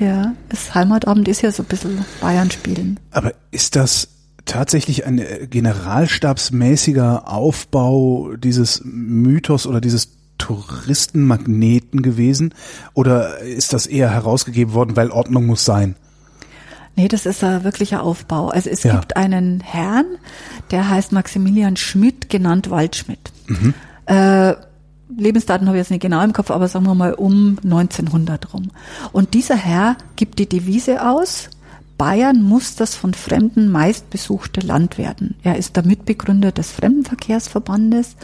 Ja, 0.00 0.34
das 0.48 0.74
Heimatabend 0.74 1.28
ist 1.28 1.42
ja 1.42 1.52
so 1.52 1.62
ein 1.62 1.66
bisschen 1.66 2.04
Bayern 2.20 2.50
spielen. 2.50 2.98
Aber 3.10 3.32
ist 3.50 3.76
das 3.76 4.08
tatsächlich 4.44 5.06
ein 5.06 5.18
äh, 5.18 5.46
generalstabsmäßiger 5.48 7.28
Aufbau 7.28 8.34
dieses 8.36 8.82
Mythos 8.84 9.66
oder 9.66 9.80
dieses 9.80 10.10
Touristenmagneten 10.38 12.02
gewesen? 12.02 12.54
Oder 12.92 13.38
ist 13.38 13.72
das 13.72 13.86
eher 13.86 14.10
herausgegeben 14.10 14.74
worden, 14.74 14.96
weil 14.96 15.10
Ordnung 15.10 15.46
muss 15.46 15.64
sein? 15.64 15.96
Nee, 16.96 17.08
das 17.08 17.26
ist 17.26 17.42
ein 17.42 17.64
wirklicher 17.64 18.02
Aufbau. 18.02 18.48
Also 18.48 18.70
es 18.70 18.82
ja. 18.82 18.96
gibt 18.96 19.16
einen 19.16 19.60
Herrn, 19.60 20.06
der 20.70 20.88
heißt 20.88 21.12
Maximilian 21.12 21.76
Schmidt, 21.76 22.28
genannt 22.28 22.70
Waldschmidt. 22.70 23.32
Mhm. 23.46 23.74
Äh, 24.06 24.54
Lebensdaten 25.08 25.66
habe 25.66 25.76
ich 25.76 25.82
jetzt 25.82 25.90
nicht 25.90 26.02
genau 26.02 26.22
im 26.22 26.32
Kopf, 26.32 26.50
aber 26.50 26.68
sagen 26.68 26.86
wir 26.86 26.94
mal 26.94 27.14
um 27.14 27.58
1900 27.62 28.54
rum. 28.54 28.70
Und 29.12 29.34
dieser 29.34 29.56
Herr 29.56 29.96
gibt 30.16 30.38
die 30.38 30.48
Devise 30.48 31.06
aus, 31.06 31.50
Bayern 31.98 32.42
muss 32.42 32.74
das 32.74 32.94
von 32.94 33.14
Fremden 33.14 33.70
meistbesuchte 33.70 34.60
Land 34.60 34.98
werden. 34.98 35.36
Er 35.42 35.56
ist 35.56 35.76
der 35.76 35.84
Mitbegründer 35.84 36.50
des 36.50 36.72
Fremdenverkehrsverbandes. 36.72 38.16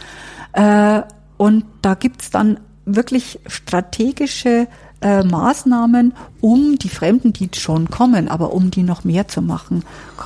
Äh, 0.53 1.03
und 1.37 1.65
da 1.83 1.95
gibt's 1.95 2.31
dann 2.31 2.59
wirklich 2.85 3.39
strategische 3.47 4.67
äh, 5.01 5.23
Maßnahmen, 5.23 6.15
um 6.41 6.79
die 6.79 6.89
Fremden, 6.89 7.33
die 7.33 7.49
schon 7.55 7.91
kommen, 7.91 8.29
aber 8.29 8.53
um 8.53 8.71
die 8.71 8.83
noch 8.83 9.05
mehr 9.05 9.29
zu 9.29 9.41
machen. 9.41 9.85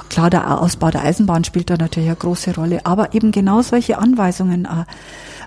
Klar, 0.09 0.31
der 0.31 0.60
Ausbau 0.60 0.90
der 0.90 1.02
Eisenbahn 1.02 1.44
spielt 1.44 1.70
da 1.70 1.76
natürlich 1.76 2.09
eine 2.09 2.16
große 2.16 2.55
Rolle, 2.55 2.85
aber 2.85 3.14
eben 3.14 3.31
genau 3.31 3.62
solche 3.62 3.98
Anweisungen. 3.98 4.64
Äh, 4.64 4.85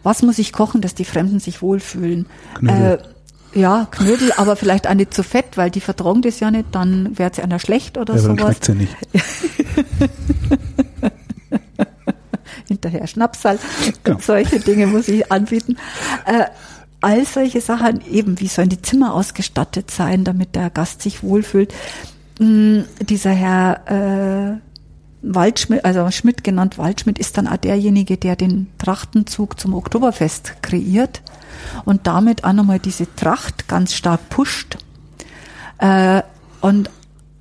was 0.07 0.23
muss 0.23 0.39
ich 0.39 0.53
kochen, 0.53 0.79
dass 0.79 0.95
die 0.95 1.03
Fremden 1.03 1.41
sich 1.41 1.61
wohlfühlen? 1.61 2.27
Knödel. 2.55 2.99
Äh, 3.53 3.59
ja, 3.59 3.87
Knödel, 3.91 4.31
aber 4.37 4.55
vielleicht 4.55 4.87
auch 4.87 4.93
nicht 4.93 5.13
zu 5.13 5.21
fett, 5.21 5.57
weil 5.57 5.69
die 5.69 5.81
vertragen 5.81 6.21
das 6.21 6.39
ja 6.39 6.49
nicht, 6.49 6.67
dann 6.71 7.17
wird 7.17 7.35
sie 7.35 7.41
einer 7.41 7.59
schlecht 7.59 7.97
oder 7.97 8.15
ja, 8.15 8.21
sowas. 8.21 8.37
Dann 8.37 8.45
schmeckt 8.47 8.65
sie 8.65 8.73
nicht. 8.73 8.95
Hinterher 12.69 13.05
Schnapsal. 13.07 13.59
Genau. 14.05 14.19
Solche 14.21 14.61
Dinge 14.61 14.87
muss 14.87 15.09
ich 15.09 15.29
anbieten. 15.29 15.75
Äh, 16.25 16.45
all 17.01 17.25
solche 17.25 17.59
Sachen, 17.59 17.99
eben, 18.09 18.39
wie 18.39 18.47
sollen 18.47 18.69
die 18.69 18.81
Zimmer 18.81 19.13
ausgestattet 19.13 19.91
sein, 19.91 20.23
damit 20.23 20.55
der 20.55 20.69
Gast 20.69 21.01
sich 21.01 21.21
wohlfühlt. 21.21 21.73
Mm, 22.39 22.79
dieser 23.01 23.31
Herr 23.31 24.55
äh, 24.55 24.66
Waldschmidt, 25.21 25.83
also 25.83 26.09
Schmidt 26.11 26.43
genannt 26.43 26.77
Waldschmidt, 26.77 27.19
ist 27.19 27.37
dann 27.37 27.47
auch 27.47 27.57
derjenige, 27.57 28.17
der 28.17 28.35
den 28.35 28.67
Trachtenzug 28.77 29.59
zum 29.59 29.73
Oktoberfest 29.73 30.61
kreiert 30.61 31.21
und 31.85 32.07
damit 32.07 32.43
auch 32.43 32.53
nochmal 32.53 32.79
diese 32.79 33.13
Tracht 33.15 33.67
ganz 33.67 33.93
stark 33.93 34.29
pusht. 34.29 34.77
Äh, 35.79 36.21
und 36.61 36.89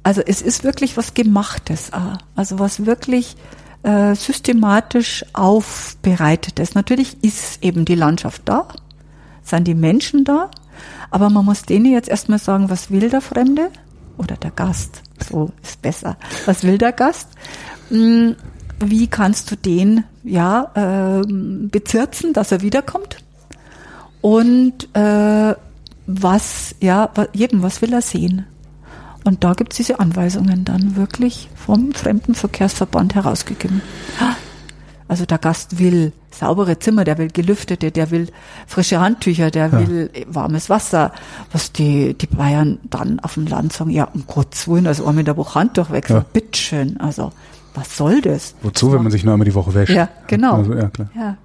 also 0.02 0.22
es 0.24 0.40
ist 0.40 0.64
wirklich 0.64 0.96
was 0.96 1.14
Gemachtes, 1.14 1.92
auch. 1.92 2.18
also 2.34 2.58
was 2.58 2.86
wirklich 2.86 3.36
äh, 3.82 4.14
systematisch 4.14 5.24
aufbereitet 5.32 6.58
ist. 6.58 6.74
Natürlich 6.74 7.22
ist 7.22 7.62
eben 7.62 7.84
die 7.84 7.94
Landschaft 7.94 8.42
da, 8.44 8.68
sind 9.42 9.66
die 9.66 9.74
Menschen 9.74 10.24
da, 10.24 10.50
aber 11.10 11.30
man 11.30 11.44
muss 11.44 11.62
denen 11.62 11.86
jetzt 11.86 12.08
erstmal 12.08 12.38
sagen, 12.38 12.70
was 12.70 12.90
will 12.90 13.10
der 13.10 13.20
Fremde 13.20 13.70
oder 14.18 14.36
der 14.36 14.50
Gast? 14.50 15.02
So 15.28 15.50
ist 15.62 15.82
besser. 15.82 16.16
Was 16.44 16.64
will 16.64 16.78
der 16.78 16.92
Gast? 16.92 17.28
Hm, 17.88 18.36
wie 18.80 19.06
kannst 19.06 19.50
du 19.50 19.56
den 19.56 20.04
ja 20.22 20.70
äh, 20.74 21.22
bezirzen, 21.26 22.32
dass 22.32 22.52
er 22.52 22.62
wiederkommt? 22.62 23.18
Und 24.20 24.94
äh, 24.94 25.54
was, 26.06 26.74
ja, 26.80 27.10
jedem, 27.32 27.62
was 27.62 27.82
will 27.82 27.92
er 27.92 28.02
sehen? 28.02 28.46
Und 29.24 29.42
da 29.42 29.54
gibt 29.54 29.72
es 29.72 29.78
diese 29.78 29.98
Anweisungen 29.98 30.64
dann 30.64 30.94
wirklich 30.94 31.48
vom 31.56 31.92
Fremdenverkehrsverband 31.92 33.16
herausgegeben. 33.16 33.82
Also 35.08 35.24
der 35.24 35.38
Gast 35.38 35.78
will 35.78 36.12
saubere 36.30 36.78
Zimmer, 36.78 37.04
der 37.04 37.18
will 37.18 37.28
gelüftete, 37.28 37.92
der 37.92 38.10
will 38.10 38.28
frische 38.66 39.00
Handtücher, 39.00 39.50
der 39.50 39.66
ja. 39.66 39.88
will 39.88 40.10
warmes 40.26 40.68
Wasser. 40.68 41.12
Was 41.52 41.72
die, 41.72 42.14
die 42.14 42.26
Bayern 42.26 42.78
dann 42.84 43.20
auf 43.20 43.34
dem 43.34 43.46
Land 43.46 43.72
sagen, 43.72 43.90
ja, 43.90 44.04
um 44.04 44.26
Gottes 44.26 44.66
Willen, 44.66 44.86
also 44.86 45.06
einmal 45.06 45.20
in 45.20 45.26
der 45.26 45.36
Woche 45.36 45.60
Handtuch 45.60 45.90
weg, 45.90 46.10
ja. 46.10 46.24
bitteschön. 46.32 46.98
Also, 47.00 47.32
was 47.74 47.96
soll 47.96 48.20
das? 48.20 48.54
Wozu, 48.62 48.92
wenn 48.92 49.02
man 49.02 49.12
sich 49.12 49.22
nur 49.22 49.34
einmal 49.34 49.44
die 49.44 49.54
Woche 49.54 49.74
wäscht? 49.74 49.92
Ja, 49.92 50.08
genau. 50.26 50.56
Also, 50.56 50.74
ja, 50.74 50.88
klar. 50.88 51.10
Ja. 51.14 51.36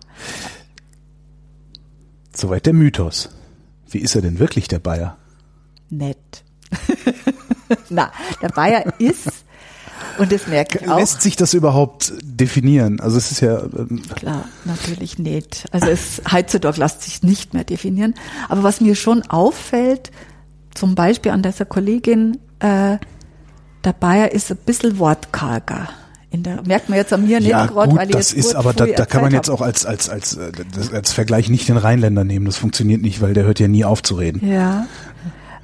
Soweit 2.34 2.66
der 2.66 2.74
Mythos. 2.74 3.30
Wie 3.90 4.00
ist 4.00 4.16
er 4.16 4.22
denn 4.22 4.40
wirklich, 4.40 4.68
der 4.68 4.80
Bayer? 4.80 5.18
Nett. 5.90 6.44
Na, 7.90 8.12
der 8.42 8.50
Bayer 8.50 8.94
ist, 9.00 9.46
und 10.18 10.32
das 10.32 10.48
merke 10.48 10.80
ich 10.80 10.90
auch. 10.90 10.98
Lässt 10.98 11.22
sich 11.22 11.36
das 11.36 11.54
überhaupt 11.54 12.14
definieren? 12.24 13.00
Also 13.00 13.18
es 13.18 13.32
ist 13.32 13.42
ja... 13.42 13.62
Ähm 13.62 14.02
Klar, 14.16 14.46
natürlich 14.66 15.20
nicht. 15.20 15.66
Also 15.72 15.88
es 15.88 16.22
heutzutage 16.32 16.80
lässt 16.80 17.02
sich 17.04 17.24
nicht 17.24 17.54
mehr 17.54 17.64
definieren. 17.64 18.14
Aber 18.50 18.64
was 18.64 18.82
mir 18.82 18.96
schon 18.96 19.24
auffällt, 19.24 20.12
zum 20.74 20.96
Beispiel 20.96 21.32
an 21.32 21.44
dieser 21.44 21.66
Kollegin, 21.66 22.38
äh, 22.60 22.98
der 23.84 23.94
Bayer 23.94 24.32
ist 24.32 24.52
ein 24.52 24.58
bisschen 24.58 25.00
wortkarger. 25.00 25.90
In 26.34 26.44
der, 26.44 26.62
merkt 26.66 26.88
man 26.88 26.98
jetzt 26.98 27.12
an 27.12 27.28
mir 27.28 27.42
nicht 27.42 27.50
ja, 27.50 27.66
gerade, 27.66 27.94
weil 27.94 28.08
ich 28.08 28.16
das 28.16 28.32
jetzt 28.32 28.46
ist, 28.46 28.56
aber 28.56 28.72
da, 28.72 28.86
da 28.86 29.06
kann 29.06 29.22
man 29.22 29.34
jetzt 29.34 29.50
auch 29.50 29.60
als 29.60 29.86
als 29.86 30.08
als 30.08 30.38
äh, 30.38 30.50
als 30.94 31.12
Vergleich 31.12 31.50
nicht 31.50 31.68
den 31.68 31.76
Rheinländer 31.76 32.24
nehmen. 32.24 32.46
Das 32.46 32.56
funktioniert 32.56 33.02
nicht, 33.02 33.20
weil 33.20 33.34
der 33.34 33.44
hört 33.44 33.60
ja 33.60 33.68
nie 33.68 33.84
auf 33.84 34.02
zu 34.02 34.16
reden. 34.16 34.50
Ja, 34.50 34.88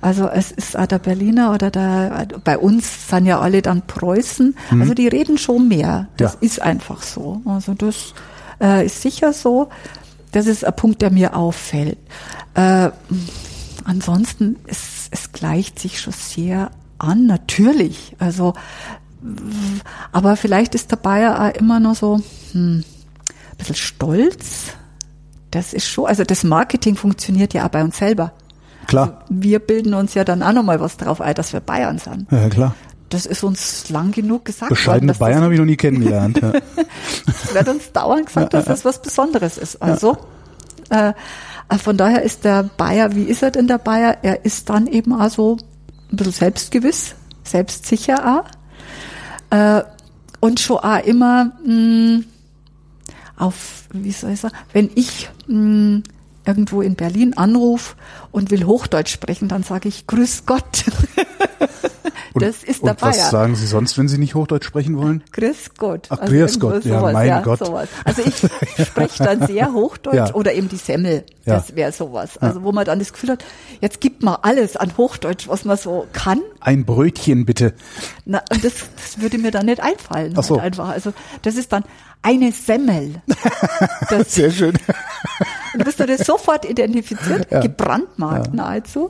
also 0.02 0.28
es 0.28 0.52
ist 0.52 0.78
auch 0.78 0.86
der 0.86 1.00
Berliner 1.00 1.54
oder 1.54 1.72
der, 1.72 2.28
bei 2.44 2.58
uns 2.58 3.10
sind 3.10 3.26
ja 3.26 3.40
alle 3.40 3.62
dann 3.62 3.82
Preußen. 3.88 4.56
Mhm. 4.72 4.82
Also 4.82 4.94
die 4.94 5.08
reden 5.08 5.38
schon 5.38 5.68
mehr. 5.68 6.08
Das 6.18 6.34
ja. 6.34 6.40
ist 6.42 6.62
einfach 6.62 7.02
so. 7.02 7.42
Also 7.46 7.74
das 7.74 8.14
äh, 8.62 8.86
ist 8.86 9.02
sicher 9.02 9.34
so. 9.34 9.70
Das 10.32 10.46
ist 10.46 10.66
ein 10.66 10.76
Punkt, 10.76 11.02
der 11.02 11.10
mir 11.10 11.36
auffällt. 11.36 11.98
Äh, 12.54 12.90
ansonsten, 13.86 14.58
es, 14.68 15.08
es 15.10 15.32
gleicht 15.32 15.80
sich 15.80 16.00
schon 16.00 16.14
sehr 16.14 16.72
an, 17.00 17.26
natürlich. 17.26 18.16
Also, 18.20 18.54
aber 20.12 20.36
vielleicht 20.36 20.76
ist 20.76 20.92
der 20.92 20.98
Bayer 20.98 21.42
auch 21.42 21.60
immer 21.60 21.80
noch 21.80 21.96
so 21.96 22.22
hm, 22.52 22.84
ein 22.84 23.58
bisschen 23.58 23.76
stolz. 23.76 24.74
Das 25.52 25.74
ist 25.74 25.88
schon, 25.88 26.06
also 26.06 26.24
das 26.24 26.44
Marketing 26.44 26.96
funktioniert 26.96 27.54
ja 27.54 27.66
auch 27.66 27.70
bei 27.70 27.84
uns 27.84 27.98
selber. 27.98 28.34
Klar. 28.88 29.22
Also 29.22 29.26
wir 29.30 29.60
bilden 29.60 29.94
uns 29.94 30.14
ja 30.14 30.24
dann 30.24 30.42
auch 30.42 30.54
nochmal 30.54 30.80
was 30.80 30.98
drauf 30.98 31.22
ein, 31.22 31.36
dass 31.36 31.54
wir 31.54 31.60
Bayern 31.60 32.00
sind. 32.00 32.32
Ja, 32.32 32.50
klar. 32.50 32.76
Das 33.10 33.26
ist 33.26 33.44
uns 33.44 33.90
lang 33.90 34.12
genug 34.12 34.44
gesagt 34.46 34.70
Bescheidene 34.70 35.14
worden. 35.14 35.20
Bayern 35.20 35.44
habe 35.44 35.54
ich 35.54 35.60
noch 35.60 35.66
nie 35.66 35.78
kennengelernt. 35.78 36.42
Ja. 36.42 36.54
es 37.28 37.54
wird 37.54 37.68
uns 37.70 37.92
dauernd 37.94 38.26
gesagt, 38.26 38.54
dass 38.54 38.66
das 38.66 38.84
was 38.84 39.02
Besonderes 39.02 39.58
ist. 39.58 39.82
Also 39.82 40.18
äh, 40.90 41.14
äh, 41.70 41.78
von 41.78 41.98
daher 41.98 42.24
ist 42.24 42.44
der 42.44 42.64
Bayer, 42.64 43.16
wie 43.16 43.24
ist 43.24 43.44
er 43.44 43.52
denn 43.52 43.68
der 43.68 43.78
Bayer? 43.78 44.18
Er 44.24 44.46
ist 44.46 44.70
dann 44.70 44.88
eben 44.88 45.14
also 45.14 45.58
ein 46.12 46.18
bisschen 46.18 46.34
selbstgewiss, 46.34 47.16
selbstsicher 47.44 48.42
auch. 49.52 49.56
Äh, 49.56 49.84
und 50.40 50.60
schon 50.60 50.78
auch 50.78 51.04
immer 51.04 51.52
mh, 51.66 51.74
mm, 51.74 52.26
auf, 53.38 53.84
wie 53.92 54.12
soll 54.12 54.32
ich 54.32 54.40
sagen, 54.40 54.56
wenn 54.74 54.90
ich 54.96 55.30
mh, 55.48 55.58
mm, 55.58 56.04
irgendwo 56.48 56.82
in 56.82 56.96
Berlin 56.96 57.36
anrufe 57.36 57.96
und 58.32 58.52
will 58.52 58.66
Hochdeutsch 58.66 59.12
sprechen, 59.12 59.48
dann 59.48 59.64
sage 59.64 59.90
ich 59.90 60.08
Grüß 60.08 60.46
Gott. 60.46 60.86
Und, 62.38 62.44
das 62.44 62.64
ist 62.64 62.84
und 62.84 62.88
dabei. 62.88 63.10
Was 63.10 63.32
sagen 63.32 63.56
Sie 63.56 63.66
sonst, 63.66 63.98
wenn 63.98 64.08
Sie 64.08 64.20
nicht 64.20 64.36
Hochdeutsch 64.36 64.66
sprechen 64.68 64.96
wollen? 64.98 65.24
Grüß 65.32 65.72
Gott. 65.76 66.08
Ach, 66.10 66.20
also 66.20 66.34
Grüß 66.34 66.60
Gott, 66.60 66.86
ja, 66.86 67.00
sowas, 67.00 67.14
mein 67.14 67.28
ja, 67.28 67.42
Gott. 67.42 67.60
Sowas. 67.60 67.90
Also 68.04 68.22
ich 68.24 68.36
spreche 68.86 69.24
dann 69.24 69.48
sehr 69.48 69.74
Hochdeutsch 69.74 70.16
ja. 70.16 70.36
oder 70.36 70.54
eben 70.54 70.70
die 70.70 70.78
Semmel. 70.78 71.24
Das 71.46 71.76
wäre 71.76 71.92
sowas. 71.92 72.38
Also 72.38 72.64
wo 72.64 72.72
man 72.72 72.86
dann 72.86 73.00
das 73.00 73.12
Gefühl 73.12 73.32
hat, 73.32 73.46
jetzt 73.82 74.02
gibt 74.02 74.22
man 74.22 74.38
alles 74.42 74.76
an 74.76 74.92
Hochdeutsch, 74.98 75.48
was 75.48 75.66
man 75.66 75.78
so 75.78 76.06
kann. 76.14 76.42
Ein 76.60 76.86
Brötchen 76.86 77.46
bitte. 77.46 77.74
Na, 78.26 78.44
und 78.52 78.64
das, 78.64 78.74
das 78.98 79.20
würde 79.20 79.40
mir 79.40 79.52
dann 79.52 79.66
nicht 79.66 79.82
einfallen. 79.82 80.34
Ach 80.36 80.44
so. 80.44 80.62
Halt 80.62 80.74
einfach. 80.74 80.90
Also 80.90 81.14
das 81.42 81.56
ist 81.56 81.72
dann 81.72 81.86
eine 82.22 82.52
Semmel. 82.52 83.22
Das, 84.10 84.34
Sehr 84.34 84.52
schön. 84.52 84.74
Und 85.74 85.84
bist 85.84 86.00
du 86.00 86.06
das 86.06 86.26
sofort 86.26 86.66
identifiziert, 86.66 87.52
ja. 87.52 87.60
gebrandmarkt 87.60 88.48
ja. 88.48 88.54
nahezu. 88.54 89.10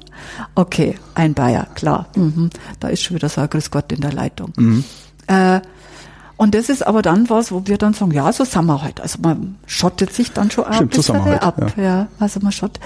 Okay, 0.55 0.97
ein 1.13 1.33
Bayer, 1.33 1.67
klar. 1.75 2.07
Mhm. 2.15 2.49
Da 2.79 2.89
ist 2.89 3.03
schon 3.03 3.15
wieder 3.15 3.29
so 3.29 3.41
ein 3.41 3.49
Grüß 3.49 3.71
Gott 3.71 3.91
in 3.91 4.01
der 4.01 4.11
Leitung. 4.11 4.53
Mhm. 4.57 4.83
Äh, 5.27 5.61
und 6.37 6.53
das 6.53 6.69
ist 6.69 6.85
aber 6.85 7.01
dann 7.01 7.29
was, 7.29 7.51
wo 7.51 7.63
wir 7.65 7.77
dann 7.77 7.93
sagen, 7.93 8.11
ja, 8.11 8.31
so 8.31 8.43
sind 8.43 8.65
wir 8.65 8.81
halt. 8.81 9.01
Also 9.01 9.19
man 9.21 9.57
schottet 9.65 10.13
sich 10.13 10.31
dann 10.31 10.51
schon 10.51 10.65
Stimmt, 10.65 10.81
ein 10.81 10.87
bisschen 10.89 11.15
so 11.15 11.25
halt, 11.25 11.41
ab. 11.41 11.73
Ja. 11.77 11.83
ja. 11.83 12.07
also 12.19 12.39
man 12.41 12.51
schottet. 12.51 12.83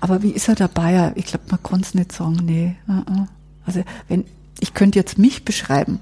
Aber 0.00 0.22
wie 0.22 0.30
ist 0.30 0.48
er 0.48 0.54
der 0.54 0.68
Bayer? 0.68 1.12
Ich 1.14 1.26
glaube, 1.26 1.44
man 1.50 1.62
kann 1.62 1.80
es 1.80 1.94
nicht 1.94 2.12
sagen, 2.12 2.38
nee. 2.42 2.76
Uh 2.88 2.92
-uh. 2.92 3.26
Also 3.66 3.82
wenn, 4.08 4.24
ich 4.60 4.72
könnte 4.74 4.98
jetzt 4.98 5.18
mich 5.18 5.44
beschreiben, 5.44 6.00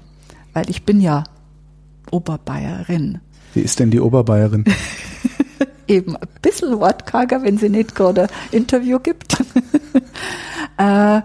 weil 0.53 0.69
ich 0.69 0.83
bin 0.83 1.01
ja 1.01 1.25
Oberbayerin. 2.11 3.19
Wie 3.53 3.61
ist 3.61 3.79
denn 3.79 3.91
die 3.91 3.99
Oberbayerin? 3.99 4.65
Eben 5.87 6.15
ein 6.15 6.27
bisschen 6.41 6.79
wortkarger, 6.79 7.43
wenn 7.43 7.57
sie 7.57 7.69
nicht 7.69 7.93
gerade 7.93 8.23
ein 8.23 8.29
Interview 8.51 8.99
gibt. 8.99 9.37
äh, 10.77 11.21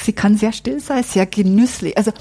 sie 0.00 0.12
kann 0.12 0.36
sehr 0.36 0.52
still 0.52 0.80
sein, 0.80 1.04
sehr 1.04 1.26
genüsslich. 1.26 1.96
Also 1.96 2.12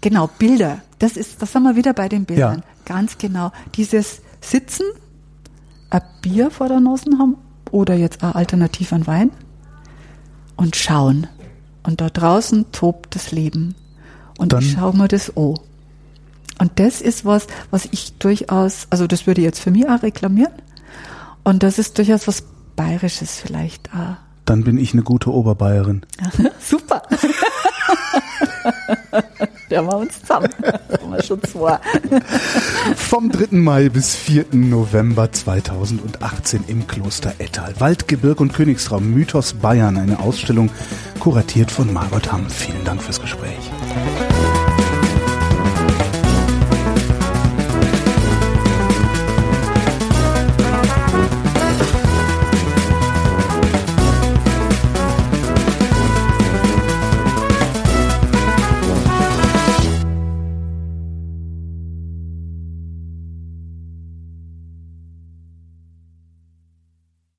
genau, 0.00 0.28
Bilder. 0.38 0.82
Das 0.98 1.16
ist, 1.16 1.42
das 1.42 1.52
sind 1.52 1.62
wir 1.62 1.76
wieder 1.76 1.92
bei 1.92 2.08
den 2.08 2.24
Bildern. 2.24 2.58
Ja. 2.58 2.64
Ganz 2.84 3.18
genau. 3.18 3.52
Dieses 3.74 4.20
Sitzen, 4.40 4.86
ein 5.90 6.02
Bier 6.22 6.50
vor 6.50 6.68
der 6.68 6.80
Nase 6.80 7.10
haben 7.18 7.36
oder 7.70 7.94
jetzt 7.94 8.22
auch 8.22 8.34
alternativ 8.34 8.92
ein 8.92 9.06
Wein 9.06 9.30
und 10.56 10.76
schauen. 10.76 11.26
Und 11.82 12.00
da 12.00 12.10
draußen 12.10 12.72
tobt 12.72 13.14
das 13.14 13.32
Leben. 13.32 13.74
Und 14.38 14.52
Dann 14.52 14.62
ich 14.62 14.72
schau 14.72 14.92
mir 14.92 15.08
das 15.08 15.36
an. 15.36 15.54
Und 16.58 16.72
das 16.76 17.00
ist 17.00 17.24
was, 17.24 17.46
was 17.70 17.86
ich 17.90 18.14
durchaus, 18.18 18.86
also 18.90 19.06
das 19.06 19.26
würde 19.26 19.40
ich 19.40 19.44
jetzt 19.44 19.60
für 19.60 19.70
mich 19.70 19.88
auch 19.88 20.02
reklamieren. 20.02 20.52
Und 21.44 21.62
das 21.62 21.78
ist 21.78 21.98
durchaus 21.98 22.26
was 22.26 22.42
Bayerisches 22.76 23.40
vielleicht 23.40 23.90
auch. 23.94 24.16
Dann 24.44 24.64
bin 24.64 24.78
ich 24.78 24.92
eine 24.92 25.02
gute 25.02 25.32
Oberbayerin. 25.32 26.02
Super. 26.60 27.02
Haben 29.74 29.86
wir 29.88 29.96
uns 29.96 30.20
zusammen. 30.20 30.48
wir 31.10 31.22
schon 31.22 31.42
zwei. 31.42 31.78
Vom 32.96 33.30
3. 33.30 33.48
Mai 33.56 33.88
bis 33.88 34.14
4. 34.14 34.46
November 34.52 35.30
2018 35.30 36.64
im 36.68 36.86
Kloster 36.86 37.34
Ettal. 37.38 37.74
Waldgebirg 37.78 38.40
und 38.40 38.54
Königsraum 38.54 39.10
Mythos 39.10 39.54
Bayern. 39.54 39.98
Eine 39.98 40.20
Ausstellung 40.20 40.70
kuratiert 41.18 41.70
von 41.70 41.92
Margot 41.92 42.32
Hamm. 42.32 42.48
Vielen 42.48 42.84
Dank 42.84 43.02
fürs 43.02 43.20
Gespräch. 43.20 43.70